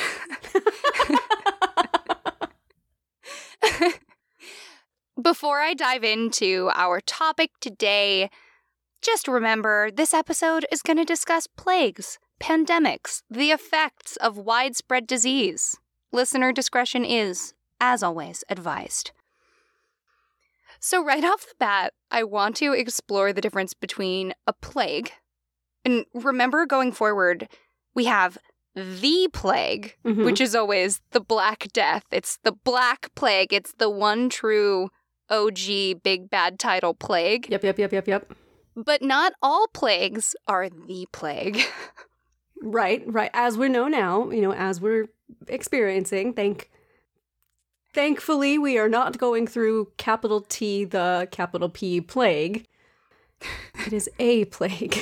before 5.23 5.61
I 5.61 5.75
dive 5.75 6.05
into 6.05 6.71
our 6.75 7.01
topic 7.01 7.51
today, 7.61 8.31
just 9.03 9.29
remember 9.29 9.91
this 9.91 10.13
episode 10.13 10.67
is 10.73 10.83
going 10.83 10.97
to 10.97 11.05
discuss 11.05 11.47
plagues, 11.47 12.19
pandemics, 12.41 13.23
the 13.31 13.51
effects 13.51 14.17
of 14.17 14.37
widespread 14.39 15.07
disease. 15.07 15.77
Listener 16.13 16.53
discretion 16.53 17.05
is, 17.05 17.55
as 17.81 18.03
always, 18.03 18.45
advised. 18.49 19.11
So, 20.81 21.05
right 21.05 21.25
off 21.25 21.41
the 21.49 21.55
bat, 21.59 21.93
I 22.11 22.23
want 22.23 22.57
to 22.57 22.73
explore 22.73 23.33
the 23.33 23.41
difference 23.41 23.75
between 23.75 24.33
a 24.47 24.53
plague. 24.53 25.11
And 25.85 26.05
remember, 26.15 26.67
going 26.67 26.93
forward, 26.93 27.49
we 27.95 28.05
have 28.05 28.39
the 28.77 29.29
plague, 29.33 29.97
Mhm. 30.05 30.25
which 30.25 30.41
is 30.41 30.55
always 30.55 31.01
the 31.11 31.21
Black 31.21 31.67
Death. 31.73 32.05
It's 32.13 32.39
the 32.45 32.53
Black 32.53 33.13
Plague. 33.17 33.53
It's 33.53 33.73
the 33.79 33.91
one 33.91 34.29
true 34.29 34.91
OG 35.29 35.95
big 35.95 36.31
bad 36.31 36.59
title 36.61 36.95
plague. 36.95 37.49
Yep, 37.51 37.65
yep, 37.65 37.79
yep, 37.79 37.93
yep, 37.93 38.07
yep. 38.09 38.33
But 38.77 39.03
not 39.03 39.33
all 39.43 39.67
plagues 39.75 40.37
are 40.47 40.69
the 40.69 41.07
plague. 41.13 41.61
Right, 42.63 43.03
right. 43.07 43.31
As 43.35 43.57
we 43.57 43.69
know 43.69 43.89
now, 43.89 44.31
you 44.31 44.43
know, 44.43 44.53
as 44.53 44.81
we're 44.81 45.07
experiencing, 45.47 46.33
thank 46.33 46.71
thankfully 47.95 48.59
we 48.59 48.79
are 48.79 48.89
not 48.89 49.19
going 49.19 49.47
through 49.47 49.93
capital 49.97 50.41
T 50.41 50.85
the 50.85 51.29
capital 51.31 51.69
P 51.69 52.01
plague. 52.01 52.67
It 53.87 53.93
is 53.93 54.09
a 54.19 54.45
plague. 54.57 54.99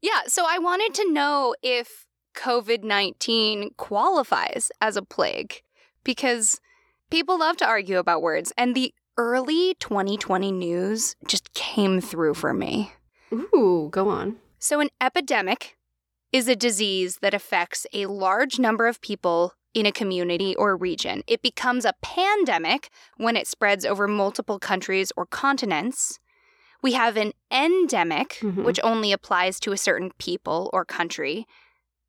yeah, 0.00 0.22
so 0.26 0.44
I 0.48 0.58
wanted 0.58 0.94
to 0.94 1.12
know 1.12 1.54
if 1.62 2.06
COVID 2.36 2.84
19 2.84 3.70
qualifies 3.76 4.70
as 4.80 4.96
a 4.96 5.02
plague 5.02 5.62
because 6.04 6.60
people 7.10 7.38
love 7.38 7.56
to 7.58 7.66
argue 7.66 7.98
about 7.98 8.22
words, 8.22 8.52
and 8.56 8.74
the 8.74 8.94
early 9.16 9.74
2020 9.80 10.52
news 10.52 11.16
just 11.26 11.52
came 11.54 12.00
through 12.00 12.34
for 12.34 12.54
me. 12.54 12.92
Ooh, 13.32 13.88
go 13.90 14.08
on. 14.08 14.36
So, 14.60 14.80
an 14.80 14.88
epidemic 15.00 15.77
is 16.32 16.48
a 16.48 16.56
disease 16.56 17.18
that 17.22 17.34
affects 17.34 17.86
a 17.92 18.06
large 18.06 18.58
number 18.58 18.86
of 18.86 19.00
people 19.00 19.54
in 19.74 19.86
a 19.86 19.92
community 19.92 20.54
or 20.56 20.76
region. 20.76 21.22
It 21.26 21.42
becomes 21.42 21.84
a 21.84 21.94
pandemic 22.02 22.90
when 23.16 23.36
it 23.36 23.46
spreads 23.46 23.84
over 23.84 24.08
multiple 24.08 24.58
countries 24.58 25.12
or 25.16 25.26
continents. 25.26 26.18
We 26.82 26.92
have 26.92 27.16
an 27.16 27.32
endemic, 27.50 28.38
Mhm. 28.40 28.64
which 28.64 28.80
only 28.82 29.12
applies 29.12 29.58
to 29.60 29.72
a 29.72 29.76
certain 29.76 30.12
people 30.18 30.70
or 30.72 30.84
country. 30.84 31.46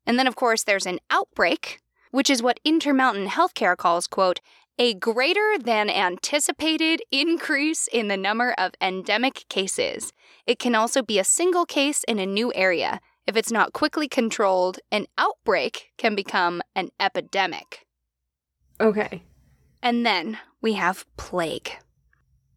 And 0.06 0.18
then, 0.18 0.26
of 0.26 0.36
course, 0.36 0.64
there's 0.64 0.86
an 0.86 1.00
outbreak, 1.10 1.80
which 2.10 2.30
is 2.30 2.42
what 2.42 2.60
Intermountain 2.64 3.28
Healthcare 3.28 3.76
calls, 3.76 4.06
quote, 4.06 4.40
a 4.78 4.94
greater 4.94 5.58
than 5.58 5.90
anticipated 5.90 7.02
increase 7.10 7.86
in 7.88 8.08
the 8.08 8.16
number 8.16 8.52
of 8.56 8.72
endemic 8.80 9.44
cases. 9.48 10.12
It 10.46 10.58
can 10.58 10.74
also 10.74 11.02
be 11.02 11.18
a 11.18 11.24
single 11.24 11.66
case 11.66 12.02
in 12.04 12.18
a 12.18 12.24
new 12.26 12.50
area. 12.54 13.00
If 13.26 13.36
it's 13.36 13.52
not 13.52 13.72
quickly 13.72 14.08
controlled, 14.08 14.78
an 14.90 15.06
outbreak 15.16 15.92
can 15.98 16.14
become 16.14 16.62
an 16.74 16.90
epidemic. 16.98 17.86
Okay. 18.80 19.22
And 19.82 20.04
then 20.04 20.38
we 20.60 20.74
have 20.74 21.04
plague. 21.16 21.70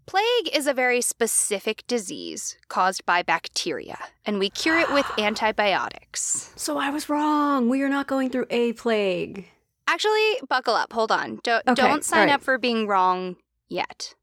Plague 0.05 0.49
is 0.53 0.67
a 0.67 0.73
very 0.73 0.99
specific 1.01 1.83
disease 1.87 2.57
caused 2.67 3.05
by 3.05 3.21
bacteria, 3.23 3.97
and 4.25 4.37
we 4.39 4.49
cure 4.49 4.77
it 4.79 4.91
with 4.91 5.05
antibiotics. 5.17 6.51
So 6.55 6.77
I 6.77 6.89
was 6.89 7.07
wrong. 7.09 7.69
We 7.69 7.81
are 7.83 7.89
not 7.89 8.07
going 8.07 8.29
through 8.29 8.47
a 8.49 8.73
plague. 8.73 9.47
Actually, 9.87 10.39
buckle 10.49 10.75
up. 10.75 10.91
Hold 10.93 11.11
on. 11.11 11.39
Don't, 11.43 11.67
Okay, 11.67 11.81
don't 11.81 12.03
sign 12.03 12.27
right. 12.27 12.35
up 12.35 12.41
for 12.41 12.57
being 12.57 12.87
wrong 12.87 13.35
yet. 13.69 14.15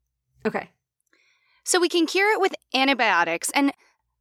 Okay. 0.46 0.70
So 1.64 1.78
we 1.80 1.88
can 1.88 2.06
cure 2.06 2.32
it 2.32 2.40
with 2.40 2.54
antibiotics, 2.74 3.50
and 3.54 3.72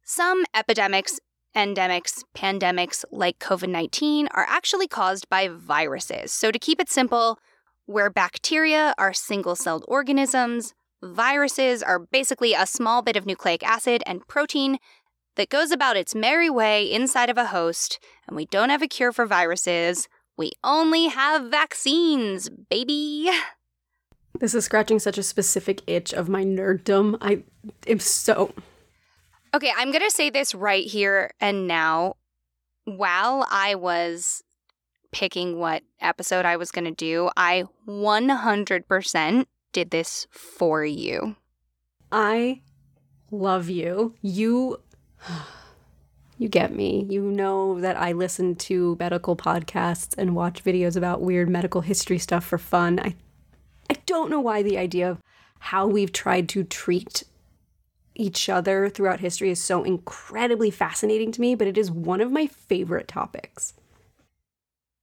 some 0.04 0.44
epidemics, 0.54 1.18
endemics, 1.56 2.22
pandemics 2.34 3.04
like 3.10 3.38
COVID 3.38 3.68
19 3.68 4.28
are 4.32 4.46
actually 4.48 4.88
caused 4.88 5.28
by 5.28 5.48
viruses. 5.48 6.32
So 6.32 6.50
to 6.50 6.58
keep 6.58 6.80
it 6.80 6.90
simple, 6.90 7.38
where 7.86 8.10
bacteria 8.10 8.94
are 8.98 9.12
single 9.12 9.56
celled 9.56 9.84
organisms, 9.88 10.74
viruses 11.02 11.82
are 11.82 11.98
basically 11.98 12.54
a 12.54 12.66
small 12.66 13.02
bit 13.02 13.16
of 13.16 13.26
nucleic 13.26 13.62
acid 13.62 14.02
and 14.06 14.26
protein 14.28 14.78
that 15.36 15.48
goes 15.48 15.70
about 15.70 15.96
its 15.96 16.14
merry 16.14 16.50
way 16.50 16.90
inside 16.90 17.30
of 17.30 17.38
a 17.38 17.46
host, 17.46 17.98
and 18.26 18.36
we 18.36 18.46
don't 18.46 18.70
have 18.70 18.82
a 18.82 18.88
cure 18.88 19.12
for 19.12 19.26
viruses. 19.26 20.08
We 20.36 20.52
only 20.62 21.06
have 21.06 21.50
vaccines, 21.50 22.48
baby. 22.48 23.30
This 24.38 24.54
is 24.54 24.64
scratching 24.64 24.98
such 24.98 25.18
a 25.18 25.22
specific 25.22 25.82
itch 25.86 26.12
of 26.12 26.28
my 26.28 26.44
nerddom. 26.44 27.18
I 27.20 27.42
am 27.86 27.98
so 28.00 28.54
Okay, 29.52 29.72
I'm 29.76 29.90
going 29.90 30.04
to 30.04 30.10
say 30.10 30.30
this 30.30 30.54
right 30.54 30.84
here 30.84 31.32
and 31.40 31.66
now. 31.66 32.16
While 32.84 33.46
I 33.50 33.74
was 33.74 34.42
picking 35.12 35.58
what 35.58 35.82
episode 36.00 36.44
I 36.44 36.56
was 36.56 36.70
going 36.70 36.84
to 36.84 36.90
do, 36.92 37.30
I 37.36 37.64
100% 37.86 39.46
did 39.72 39.90
this 39.90 40.26
for 40.30 40.84
you. 40.84 41.36
I 42.12 42.62
love 43.30 43.68
you. 43.68 44.14
You 44.22 44.80
you 46.38 46.48
get 46.48 46.74
me. 46.74 47.06
You 47.08 47.22
know 47.22 47.80
that 47.80 47.96
I 47.96 48.12
listen 48.12 48.56
to 48.56 48.96
medical 48.98 49.36
podcasts 49.36 50.16
and 50.16 50.34
watch 50.34 50.64
videos 50.64 50.96
about 50.96 51.20
weird 51.20 51.50
medical 51.50 51.82
history 51.82 52.18
stuff 52.18 52.44
for 52.44 52.58
fun. 52.58 52.98
I 52.98 53.14
I 53.90 53.94
don't 54.06 54.30
know 54.30 54.40
why 54.40 54.62
the 54.62 54.78
idea 54.78 55.10
of 55.10 55.20
how 55.58 55.86
we've 55.86 56.12
tried 56.12 56.48
to 56.50 56.62
treat 56.62 57.24
each 58.20 58.48
other 58.48 58.88
throughout 58.88 59.20
history 59.20 59.50
is 59.50 59.62
so 59.62 59.82
incredibly 59.82 60.70
fascinating 60.70 61.32
to 61.32 61.40
me, 61.40 61.54
but 61.54 61.66
it 61.66 61.78
is 61.78 61.90
one 61.90 62.20
of 62.20 62.30
my 62.30 62.46
favorite 62.46 63.08
topics. 63.08 63.72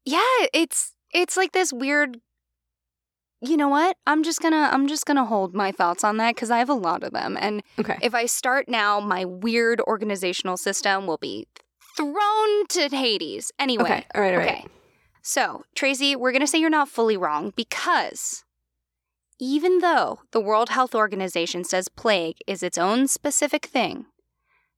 Yeah, 0.06 0.22
it's 0.54 0.94
it's 1.12 1.36
like 1.36 1.52
this 1.52 1.74
weird 1.74 2.18
You 3.42 3.56
know 3.58 3.68
what? 3.70 3.98
I'm 4.08 4.24
just 4.24 4.40
going 4.42 4.54
to 4.54 4.74
I'm 4.74 4.88
just 4.88 5.06
going 5.06 5.18
to 5.18 5.26
hold 5.26 5.54
my 5.54 5.72
thoughts 5.72 6.04
on 6.04 6.18
that 6.18 6.36
cuz 6.36 6.50
I 6.50 6.60
have 6.60 6.70
a 6.70 6.74
lot 6.88 7.04
of 7.04 7.12
them 7.12 7.38
and 7.40 7.62
Okay. 7.80 7.98
if 8.02 8.14
I 8.16 8.26
start 8.26 8.68
now, 8.68 9.00
my 9.00 9.26
weird 9.26 9.82
organizational 9.82 10.58
system 10.58 11.06
will 11.08 11.18
be 11.18 11.48
thrown 11.98 12.68
to 12.70 12.90
Hades. 12.90 13.52
Anyway, 13.60 13.84
Okay. 13.84 14.06
All 14.16 14.22
right, 14.22 14.34
all 14.34 14.40
right. 14.40 14.50
Okay. 14.50 14.66
So, 15.24 15.64
Tracy, 15.76 16.16
we're 16.16 16.32
going 16.32 16.42
to 16.42 16.48
say 16.48 16.58
you're 16.60 16.70
not 16.70 16.88
fully 16.88 17.18
wrong 17.18 17.52
because 17.56 18.46
even 19.40 19.80
though 19.80 20.20
the 20.32 20.42
World 20.42 20.70
Health 20.70 20.96
Organization 20.96 21.64
says 21.64 21.90
plague 21.90 22.38
is 22.48 22.64
its 22.64 22.78
own 22.78 23.08
specific 23.08 23.66
thing, 23.66 24.06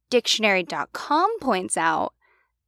dictionary.com 0.09 1.39
points 1.39 1.77
out 1.77 2.13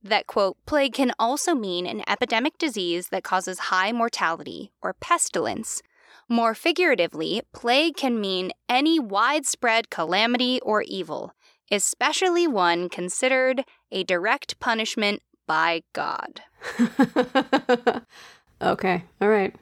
that, 0.04 0.28
quote, 0.28 0.58
plague 0.66 0.94
can 0.94 1.12
also 1.20 1.54
mean 1.54 1.86
an 1.86 2.04
epidemic 2.08 2.58
disease 2.58 3.10
that 3.10 3.24
causes 3.24 3.60
high 3.60 3.92
mortality 3.92 4.72
or 4.82 4.94
pestilence. 4.94 5.82
More 6.28 6.56
figuratively, 6.56 7.42
plague 7.54 7.98
can 7.98 8.20
mean 8.20 8.52
any 8.70 9.00
widespread 9.00 9.90
calamity 9.90 10.60
or 10.62 10.82
evil, 10.84 11.34
especially 11.70 12.48
one 12.48 12.90
considered 12.90 13.64
a 13.92 14.04
direct 14.04 14.60
punishment 14.60 15.22
by 15.46 15.84
God. 15.94 16.42
okay. 18.62 19.04
All 19.20 19.30
right. 19.30 19.54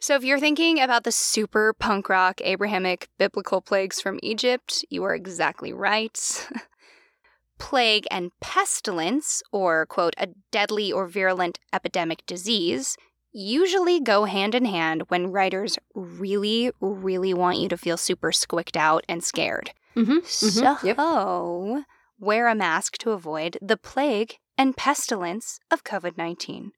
So, 0.00 0.14
if 0.14 0.22
you're 0.22 0.38
thinking 0.38 0.80
about 0.80 1.02
the 1.04 1.12
super 1.12 1.72
punk 1.72 2.08
rock 2.08 2.40
Abrahamic 2.42 3.08
biblical 3.18 3.60
plagues 3.60 4.00
from 4.00 4.20
Egypt, 4.22 4.84
you 4.90 5.02
are 5.04 5.14
exactly 5.14 5.72
right. 5.72 6.48
Plague 7.58 8.06
and 8.08 8.30
pestilence, 8.40 9.42
or 9.50 9.84
quote, 9.86 10.14
a 10.16 10.28
deadly 10.52 10.92
or 10.92 11.08
virulent 11.08 11.58
epidemic 11.72 12.24
disease, 12.26 12.96
usually 13.32 13.98
go 13.98 14.24
hand 14.24 14.54
in 14.54 14.64
hand 14.64 15.02
when 15.08 15.32
writers 15.32 15.76
really, 15.94 16.70
really 16.80 17.34
want 17.34 17.58
you 17.58 17.68
to 17.68 17.76
feel 17.76 17.96
super 17.96 18.30
squicked 18.30 18.76
out 18.76 19.04
and 19.08 19.24
scared. 19.24 19.72
Mm-hmm. 19.96 20.18
So, 20.24 20.76
Yep. 20.84 21.84
wear 22.20 22.46
a 22.46 22.54
mask 22.54 22.98
to 22.98 23.10
avoid 23.10 23.58
the 23.60 23.76
plague 23.76 24.36
and 24.56 24.76
pestilence 24.76 25.58
of 25.72 25.82
COVID 25.82 26.16
19. 26.16 26.70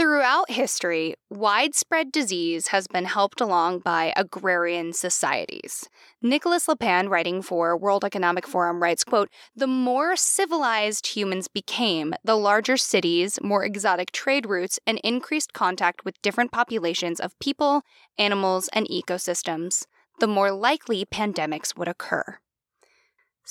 Throughout 0.00 0.50
history, 0.50 1.14
widespread 1.28 2.10
disease 2.10 2.68
has 2.68 2.86
been 2.88 3.04
helped 3.04 3.38
along 3.38 3.80
by 3.80 4.14
agrarian 4.16 4.94
societies. 4.94 5.90
Nicholas 6.22 6.66
LePan, 6.68 7.10
writing 7.10 7.42
for 7.42 7.76
World 7.76 8.02
Economic 8.02 8.46
Forum, 8.46 8.82
writes, 8.82 9.04
quote, 9.04 9.28
The 9.54 9.66
more 9.66 10.16
civilized 10.16 11.08
humans 11.08 11.48
became, 11.48 12.14
the 12.24 12.34
larger 12.34 12.78
cities, 12.78 13.38
more 13.42 13.62
exotic 13.62 14.10
trade 14.10 14.46
routes, 14.46 14.78
and 14.86 14.98
increased 15.04 15.52
contact 15.52 16.02
with 16.02 16.22
different 16.22 16.50
populations 16.50 17.20
of 17.20 17.38
people, 17.38 17.82
animals, 18.16 18.70
and 18.72 18.88
ecosystems, 18.88 19.84
the 20.18 20.26
more 20.26 20.50
likely 20.50 21.04
pandemics 21.04 21.76
would 21.76 21.88
occur. 21.88 22.38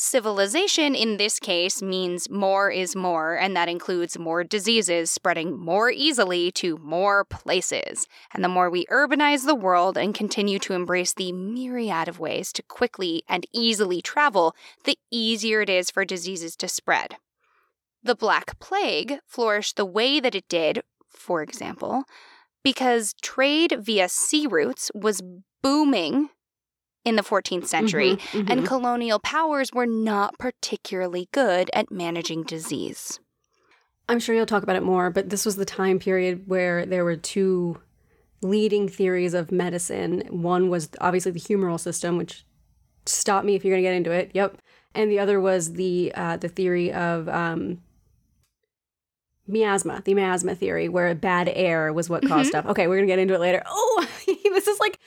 Civilization 0.02 0.96
in 0.96 1.18
this 1.18 1.40
case 1.40 1.82
means 1.82 2.30
more 2.30 2.72
is 2.72 2.96
more, 2.96 3.36
and 3.36 3.54
that 3.54 3.68
includes 3.68 4.18
more 4.18 4.46
diseases 4.46 5.12
spreading 5.12 5.60
more 5.60 5.92
easily 5.92 6.54
to 6.54 6.78
more 6.78 7.26
places. 7.26 8.08
And 8.34 8.42
the 8.42 8.48
more 8.48 8.70
we 8.70 8.86
urbanize 8.86 9.46
the 9.46 9.54
world 9.54 9.98
and 9.98 10.16
continue 10.16 10.58
to 10.60 10.72
embrace 10.72 11.12
the 11.12 11.34
myriad 11.34 12.08
of 12.08 12.18
ways 12.18 12.54
to 12.54 12.64
quickly 12.64 13.24
and 13.28 13.46
easily 13.54 14.02
travel, 14.02 14.56
the 14.86 14.98
easier 15.12 15.60
it 15.60 15.70
is 15.70 15.92
for 15.92 16.06
diseases 16.06 16.56
to 16.56 16.70
spread. 16.70 17.18
The 18.02 18.16
Black 18.16 18.58
Plague 18.58 19.20
flourished 19.28 19.76
the 19.76 19.84
way 19.84 20.22
that 20.22 20.34
it 20.34 20.48
did, 20.48 20.82
for 21.10 21.42
example, 21.42 22.06
because 22.64 23.16
trade 23.22 23.76
via 23.82 24.08
sea 24.08 24.48
routes 24.48 24.92
was 24.96 25.22
booming 25.62 26.30
in 27.10 27.16
the 27.18 27.24
14th 27.24 27.66
century, 27.68 28.12
Mhm, 28.16 28.44
mhm. 28.46 28.50
and 28.50 28.66
colonial 28.66 29.20
powers 29.20 29.72
were 29.74 29.86
not 29.86 30.38
particularly 30.40 31.28
good 31.34 31.70
at 31.74 31.92
managing 31.92 32.44
disease. 32.44 33.20
I'm 34.08 34.20
sure 34.20 34.34
you'll 34.34 34.46
talk 34.46 34.64
about 34.64 34.76
it 34.78 34.84
more, 34.84 35.10
but 35.10 35.30
this 35.30 35.46
was 35.46 35.56
the 35.58 35.66
time 35.66 36.00
period 36.00 36.44
where 36.48 36.86
there 36.86 37.04
were 37.04 37.16
two 37.18 37.80
leading 38.42 38.88
theories 38.88 39.34
of 39.34 39.52
medicine. 39.52 40.24
One 40.30 40.70
was 40.70 40.90
obviously 41.02 41.32
the 41.34 41.40
humoral 41.40 41.80
system, 41.80 42.18
which 42.18 42.46
stop 43.06 43.44
me 43.44 43.56
if 43.56 43.66
you're 43.66 43.74
going 43.76 43.84
to 43.84 43.90
get 43.90 43.96
into 43.98 44.12
it. 44.12 44.32
Yep. 44.34 44.58
And 44.96 45.12
the 45.12 45.20
other 45.20 45.40
was 45.42 45.74
the 45.74 46.12
uh, 46.16 46.38
the 46.38 46.48
theory 46.50 46.92
of 46.92 47.28
um, 47.30 47.82
miasma, 49.48 50.02
the 50.06 50.14
miasma 50.14 50.56
theory, 50.56 50.90
where 50.90 51.14
bad 51.16 51.50
air 51.54 51.92
was 51.94 52.10
what 52.10 52.26
caused 52.28 52.48
Mhm. 52.48 52.50
stuff. 52.52 52.66
Okay, 52.68 52.88
we're 52.88 52.96
going 52.98 53.08
to 53.08 53.12
get 53.12 53.20
into 53.20 53.34
it 53.34 53.40
later. 53.40 53.62
Oh, 53.66 54.08
this 54.26 54.68
is 54.68 54.80
like 54.80 55.00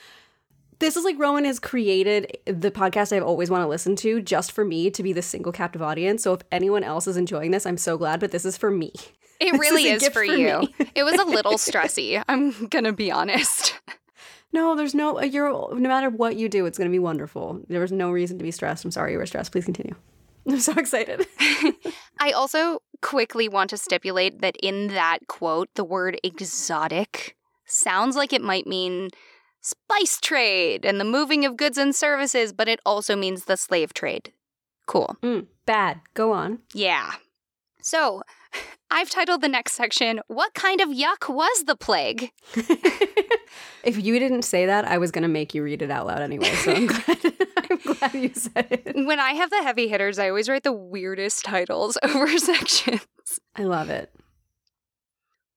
this 0.83 0.97
is 0.97 1.05
like 1.05 1.17
Rowan 1.17 1.45
has 1.45 1.61
created 1.61 2.39
the 2.45 2.73
podcast 2.73 3.17
I've 3.17 3.23
always 3.23 3.51
want 3.51 3.63
to 3.63 3.69
listen 3.69 3.95
to 3.97 4.21
just 4.21 4.51
for 4.51 4.65
me 4.65 4.91
to 4.91 5.03
be 5.03 5.13
the 5.13 5.23
single 5.23 5.53
captive 5.53 5.81
audience. 5.81 6.25
So 6.25 6.35
if 6.35 6.41
anyone 6.51 6.83
else 6.83 7.07
is 7.07 7.17
enjoying 7.17 7.53
this, 7.53 7.67
I'm 7.67 7.77
so 7.77 7.97
glad, 7.97 8.19
but 8.19 8.33
this 8.33 8.45
is 8.45 8.57
for 8.57 8.71
me. 8.71 8.93
It 9.41 9.53
This 9.53 9.61
really 9.61 9.85
is 9.85 10.03
is, 10.03 10.09
for, 10.09 10.15
for 10.15 10.25
you. 10.25 10.67
it 10.97 11.05
was 11.05 11.15
a 11.15 11.25
little 11.25 11.53
stressy. 11.57 12.21
I'm 12.29 12.67
going 12.67 12.85
to 12.85 12.93
be 12.93 13.13
honest. 13.13 13.79
No, 14.53 14.75
there's 14.75 14.95
no 14.95 15.21
uh, 15.21 15.23
you're 15.23 15.51
no 15.51 15.89
matter 15.89 16.11
what 16.11 16.37
you 16.37 16.49
do, 16.49 16.67
it's 16.67 16.77
gonna 16.77 16.91
be 16.91 16.99
wonderful. 16.99 17.63
There 17.69 17.81
was 17.81 17.91
no 17.91 18.11
reason 18.11 18.37
to 18.37 18.43
be 18.45 18.51
stressed. 18.51 18.85
I'm 18.85 18.91
sorry 18.91 19.13
you 19.13 19.19
were 19.19 19.25
stressed. 19.25 19.51
Please 19.51 19.65
continue. 19.65 19.95
I'm 20.47 20.61
so 20.61 20.75
excited. 20.75 21.27
I 22.21 22.33
also 22.33 22.83
quickly 23.01 23.49
want 23.49 23.71
to 23.71 23.79
stipulate 23.79 24.43
that 24.43 24.57
in 24.63 24.89
that 24.89 25.21
quote, 25.27 25.71
the 25.75 25.85
word 25.85 26.21
exotic 26.23 27.35
sounds 27.65 28.15
like 28.15 28.35
it 28.35 28.43
might 28.43 28.67
mean 28.67 29.09
spice 29.63 30.21
trade 30.21 30.85
and 30.85 31.01
the 31.01 31.05
moving 31.05 31.45
of 31.47 31.57
goods 31.57 31.79
and 31.79 31.95
services, 31.95 32.53
but 32.53 32.69
it 32.69 32.81
also 32.85 33.17
means 33.17 33.45
the 33.45 33.57
slave 33.57 33.95
trade. 33.95 34.33
Cool. 34.87 35.17
Mm, 35.23 35.47
bad. 35.65 36.01
Go 36.15 36.33
on. 36.33 36.59
Yeah. 36.75 37.13
So, 37.81 38.23
I've 38.91 39.09
titled 39.09 39.41
the 39.41 39.49
next 39.49 39.73
section, 39.73 40.21
What 40.27 40.53
Kind 40.55 40.81
of 40.81 40.91
Yuck 40.91 41.33
Was 41.33 41.65
the 41.65 41.77
Plague? 41.77 42.31
if 43.85 43.97
you 44.03 44.19
didn't 44.19 44.43
say 44.43 44.67
that, 44.67 44.85
I 44.85 44.99
was 44.99 45.11
gonna 45.11 45.29
make 45.29 45.55
you 45.55 45.63
read 45.63 45.81
it 45.81 45.91
out 45.91 46.07
loud 46.07 46.21
anyway. 46.21 46.51
So 46.57 46.73
I'm 46.73 46.87
glad. 46.89 47.35
I'm 47.71 47.79
glad 47.79 48.15
you 48.15 48.31
said 48.35 48.67
it. 48.71 49.07
When 49.07 49.19
I 49.19 49.33
have 49.33 49.51
the 49.51 49.63
heavy 49.63 49.89
hitters, 49.89 50.19
I 50.19 50.29
always 50.29 50.49
write 50.49 50.65
the 50.65 50.73
weirdest 50.73 51.45
titles 51.45 51.97
over 52.03 52.37
sections. 52.39 53.01
I 53.57 53.63
love 53.65 53.89
it. 53.89 54.11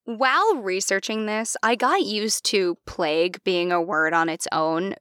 While 0.06 0.58
researching 0.58 1.26
this, 1.26 1.58
I 1.64 1.76
got 1.76 2.04
used 2.04 2.46
to 2.46 2.78
plague 2.86 3.44
being 3.44 3.72
a 3.72 3.82
word 3.82 4.14
on 4.14 4.30
its 4.30 4.48
own 4.52 4.96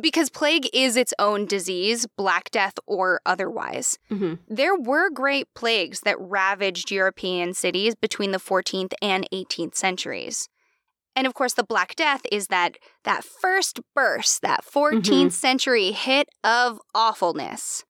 because 0.00 0.30
plague 0.30 0.68
is 0.72 0.96
its 0.96 1.12
own 1.18 1.44
disease, 1.44 2.06
Black 2.16 2.50
Death 2.50 2.74
or 2.86 3.20
otherwise. 3.26 3.98
hmm 4.08 4.34
There 4.48 4.74
were 4.76 5.10
great 5.10 5.52
plagues 5.54 6.00
that 6.00 6.16
ravaged 6.18 6.90
European 6.90 7.52
cities 7.52 7.94
between 7.94 8.30
the 8.30 8.38
14th 8.38 8.94
and 9.02 9.28
18th 9.32 9.74
centuries. 9.74 10.48
And 11.14 11.26
of 11.26 11.34
course, 11.34 11.52
the 11.52 11.64
Black 11.64 11.94
Death 11.94 12.22
is 12.32 12.46
that 12.46 12.78
that 13.04 13.22
first 13.24 13.80
burst, 13.94 14.40
that 14.40 14.64
14th 14.64 15.02
Mhm. 15.26 15.32
century 15.32 15.92
hit 15.92 16.28
of 16.42 16.80
awfulness. 16.94 17.84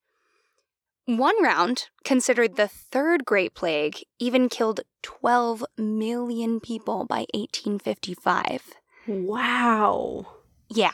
One 1.07 1.43
round, 1.43 1.89
considered 2.05 2.55
the 2.57 2.69
third 2.69 3.25
Great 3.25 3.55
Plague, 3.55 4.03
even 4.21 4.49
killed 4.49 4.81
12 5.03 5.65
million 5.77 6.61
people 6.61 7.05
by 7.07 7.27
1855. 7.35 8.71
Wow. 9.09 10.27
Yeah. 10.69 10.93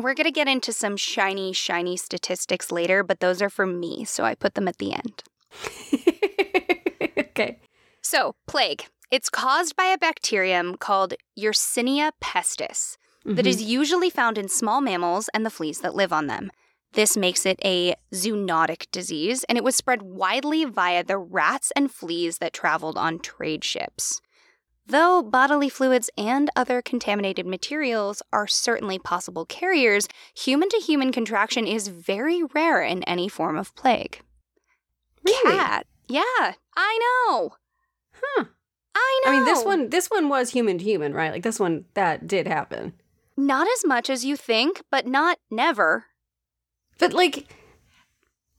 We're 0.00 0.14
going 0.14 0.24
to 0.26 0.32
get 0.32 0.48
into 0.48 0.72
some 0.72 0.96
shiny, 0.96 1.52
shiny 1.52 1.96
statistics 1.96 2.72
later, 2.72 3.02
but 3.04 3.20
those 3.20 3.40
are 3.40 3.48
for 3.48 3.64
me, 3.64 4.04
so 4.04 4.24
I 4.24 4.34
put 4.34 4.54
them 4.54 4.66
at 4.68 4.78
the 4.78 4.92
end. 4.92 5.22
okay. 7.18 7.60
So, 8.02 8.34
plague. 8.46 8.86
It's 9.12 9.30
caused 9.30 9.76
by 9.76 9.84
a 9.86 9.98
bacterium 9.98 10.76
called 10.76 11.14
Yersinia 11.38 12.10
pestis 12.20 12.96
that 13.24 13.44
Mhm. 13.44 13.48
is 13.48 13.62
usually 13.62 14.10
found 14.10 14.36
in 14.36 14.48
small 14.48 14.80
mammals 14.80 15.28
and 15.32 15.46
the 15.46 15.50
fleas 15.50 15.78
that 15.80 15.94
live 15.94 16.12
on 16.12 16.26
them. 16.26 16.50
This 16.92 17.16
makes 17.16 17.44
it 17.44 17.58
a 17.64 17.94
zoonotic 18.14 18.90
disease, 18.90 19.44
and 19.44 19.58
it 19.58 19.64
was 19.64 19.76
spread 19.76 20.02
widely 20.02 20.64
via 20.64 21.04
the 21.04 21.18
rats 21.18 21.72
and 21.76 21.90
fleas 21.90 22.38
that 22.38 22.52
traveled 22.52 22.96
on 22.96 23.18
trade 23.18 23.64
ships. 23.64 24.20
Though 24.88 25.20
bodily 25.20 25.68
fluids 25.68 26.10
and 26.16 26.48
other 26.54 26.80
contaminated 26.80 27.44
materials 27.44 28.22
are 28.32 28.46
certainly 28.46 29.00
possible 29.00 29.44
carriers, 29.44 30.06
human 30.34 30.68
to 30.68 30.76
human 30.78 31.10
contraction 31.10 31.66
is 31.66 31.88
very 31.88 32.42
rare 32.54 32.82
in 32.82 33.02
any 33.02 33.28
form 33.28 33.56
of 33.56 33.74
plague. 33.74 34.22
Really? 35.24 35.56
Cat. 35.56 35.86
Yeah, 36.06 36.52
I 36.76 37.24
know. 37.28 37.56
Huh. 38.12 38.44
I 38.94 39.20
know. 39.24 39.32
I 39.32 39.34
mean, 39.34 39.44
this 39.44 39.64
one, 39.64 39.90
this 39.90 40.06
one 40.06 40.28
was 40.28 40.50
human 40.50 40.78
to 40.78 40.84
human, 40.84 41.12
right? 41.12 41.32
Like 41.32 41.42
this 41.42 41.58
one, 41.58 41.84
that 41.94 42.28
did 42.28 42.46
happen. 42.46 42.94
Not 43.36 43.66
as 43.66 43.84
much 43.84 44.08
as 44.08 44.24
you 44.24 44.36
think, 44.36 44.82
but 44.90 45.06
not 45.06 45.38
never. 45.50 46.06
But 46.98 47.12
like, 47.12 47.46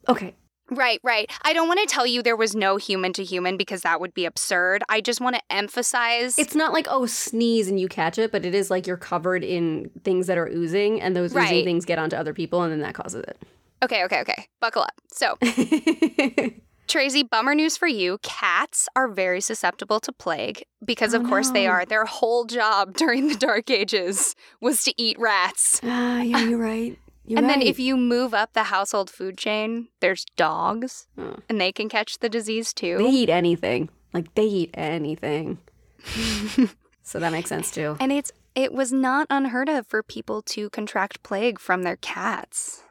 okay, 0.08 0.36
Right, 0.70 1.00
right. 1.02 1.32
I 1.44 1.54
don't 1.54 1.70
want 1.70 1.80
to 1.80 1.86
tell 1.86 2.06
you 2.06 2.22
there 2.22 2.36
was 2.36 2.54
no 2.54 2.76
human 2.76 3.14
to 3.14 3.24
human 3.24 3.56
because 3.56 3.84
that 3.84 4.02
would 4.02 4.14
be 4.14 4.26
absurd. 4.26 4.84
I 4.90 5.00
just 5.00 5.22
want 5.22 5.38
to 5.38 5.42
emphasize 5.50 6.38
it's 6.38 6.56
not 6.56 6.74
like 6.74 6.88
oh 6.90 7.06
sneeze 7.06 7.70
and 7.70 7.80
you 7.80 7.88
catch 7.88 8.18
it, 8.18 8.34
but 8.34 8.46
it 8.46 8.54
is 8.54 8.70
like 8.70 8.86
you're 8.86 8.98
covered 8.98 9.46
in 9.46 9.90
things 10.04 10.28
that 10.28 10.38
are 10.38 10.48
oozing, 10.50 11.00
and 11.02 11.16
those 11.16 11.34
oozing 11.34 11.64
things 11.64 11.86
get 11.86 12.00
onto 12.00 12.18
other 12.18 12.34
people, 12.34 12.64
and 12.64 12.72
then 12.74 12.82
that 12.82 12.96
causes 12.96 13.24
it. 13.24 13.42
Okay, 13.82 14.04
okay, 14.06 14.20
okay. 14.22 14.48
Buckle 14.60 14.82
up. 14.82 15.00
So. 15.10 15.38
Tracy, 16.88 17.22
bummer 17.24 17.54
news 17.54 17.76
for 17.78 17.88
you. 17.88 18.18
Cats 18.24 18.88
are 18.96 19.08
very 19.10 19.40
susceptible 19.42 20.00
to 20.00 20.12
plague 20.14 20.64
because, 20.84 21.14
Oh, 21.14 21.20
of 21.22 21.28
course, 21.28 21.52
they 21.52 21.66
no. 21.66 21.72
are. 21.72 21.86
Their 21.86 22.06
whole 22.06 22.46
job 22.46 22.94
during 22.98 23.28
the 23.28 23.36
Dark 23.36 23.70
Ages 23.70 24.36
was 24.62 24.84
to 24.86 24.94
eat 24.98 25.18
rats. 25.20 25.80
Ah, 25.84 26.22
yeah, 26.22 26.40
you're 26.44 26.58
right. 26.58 26.98
You're 27.28 27.40
and 27.40 27.48
right. 27.48 27.60
then 27.60 27.68
if 27.68 27.78
you 27.78 27.98
move 27.98 28.34
up 28.34 28.54
the 28.54 28.64
household 28.64 29.10
food 29.10 29.38
chain, 29.38 29.90
there's 30.00 30.26
dogs, 30.38 31.08
Oh. 31.18 31.36
and 31.50 31.60
they 31.60 31.72
can 31.74 31.90
catch 31.90 32.20
the 32.20 32.30
disease 32.30 32.74
too. 32.74 32.98
they 32.98 33.10
eat 33.10 33.30
anything, 33.30 33.90
like 34.14 34.34
they 34.36 34.46
eat 34.46 34.70
anything, 34.74 35.58
so 37.04 37.20
that 37.20 37.32
makes 37.32 37.50
sense 37.50 37.70
too. 37.72 37.98
And 38.00 38.12
it's 38.12 38.32
it 38.56 38.74
was 38.74 38.92
not 38.92 39.28
unheard 39.30 39.70
of 39.70 39.86
for 39.88 40.02
people 40.02 40.42
to 40.44 40.70
contract 40.70 41.22
plague 41.22 41.60
from 41.60 41.84
their 41.84 41.98
cats. 41.98 42.82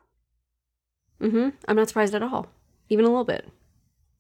hmm 1.21 1.49
I'm 1.67 1.77
not 1.77 1.89
surprised 1.89 2.15
at 2.15 2.23
all, 2.23 2.47
even 2.89 3.05
a 3.05 3.09
little 3.09 3.25
bit. 3.25 3.49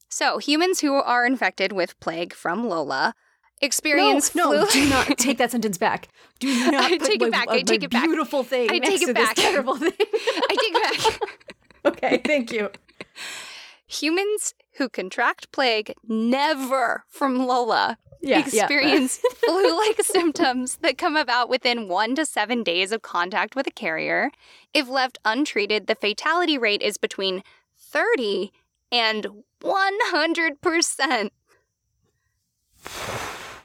So, 0.08 0.38
humans 0.38 0.80
who 0.80 0.94
are 0.94 1.26
infected 1.26 1.72
with 1.72 1.98
plague 2.00 2.32
from 2.32 2.68
Lola 2.68 3.14
experience 3.60 4.34
no, 4.34 4.52
no, 4.52 4.66
do 4.66 4.88
not 4.88 5.06
take 5.18 5.38
that 5.38 5.50
sentence 5.50 5.78
back. 5.78 6.08
Do 6.38 6.48
not 6.70 6.84
I 6.84 6.98
put 6.98 7.06
take 7.06 7.22
it 7.22 7.30
back, 7.32 7.48
uh, 7.48 7.52
I 7.52 7.62
take 7.62 7.82
it 7.82 7.90
back. 7.90 8.04
Beautiful 8.04 8.42
thing. 8.44 8.70
I 8.70 8.78
take 8.78 9.02
it 9.02 9.14
back. 9.14 9.34
terrible 9.36 9.76
thing. 9.78 9.92
I 9.98 10.56
take 10.60 10.74
it 10.74 11.20
back. 11.20 11.30
okay, 11.86 12.20
thank 12.24 12.52
you. 12.52 12.70
Humans 13.86 14.54
who 14.76 14.88
contract 14.88 15.50
plague 15.52 15.94
never 16.06 17.04
from 17.08 17.46
Lola 17.46 17.96
Yeah, 18.20 18.38
yeah. 18.38 18.64
experience 18.64 19.20
flu-like 19.44 20.02
symptoms 20.02 20.76
that 20.82 20.98
come 20.98 21.16
about 21.16 21.48
within 21.48 21.88
1 21.88 22.14
to 22.16 22.26
7 22.26 22.62
days 22.62 22.92
of 22.92 23.02
contact 23.02 23.54
with 23.56 23.66
a 23.66 23.70
carrier. 23.70 24.30
If 24.74 24.88
left 24.88 25.18
untreated, 25.24 25.86
the 25.86 25.94
fatality 25.94 26.58
rate 26.58 26.82
is 26.82 26.98
between 26.98 27.42
30 27.78 28.52
and 28.92 29.28
100% 29.62 31.30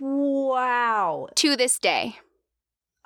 Wow. 0.02 1.28
to 1.36 1.56
this 1.56 1.78
day. 1.80 2.18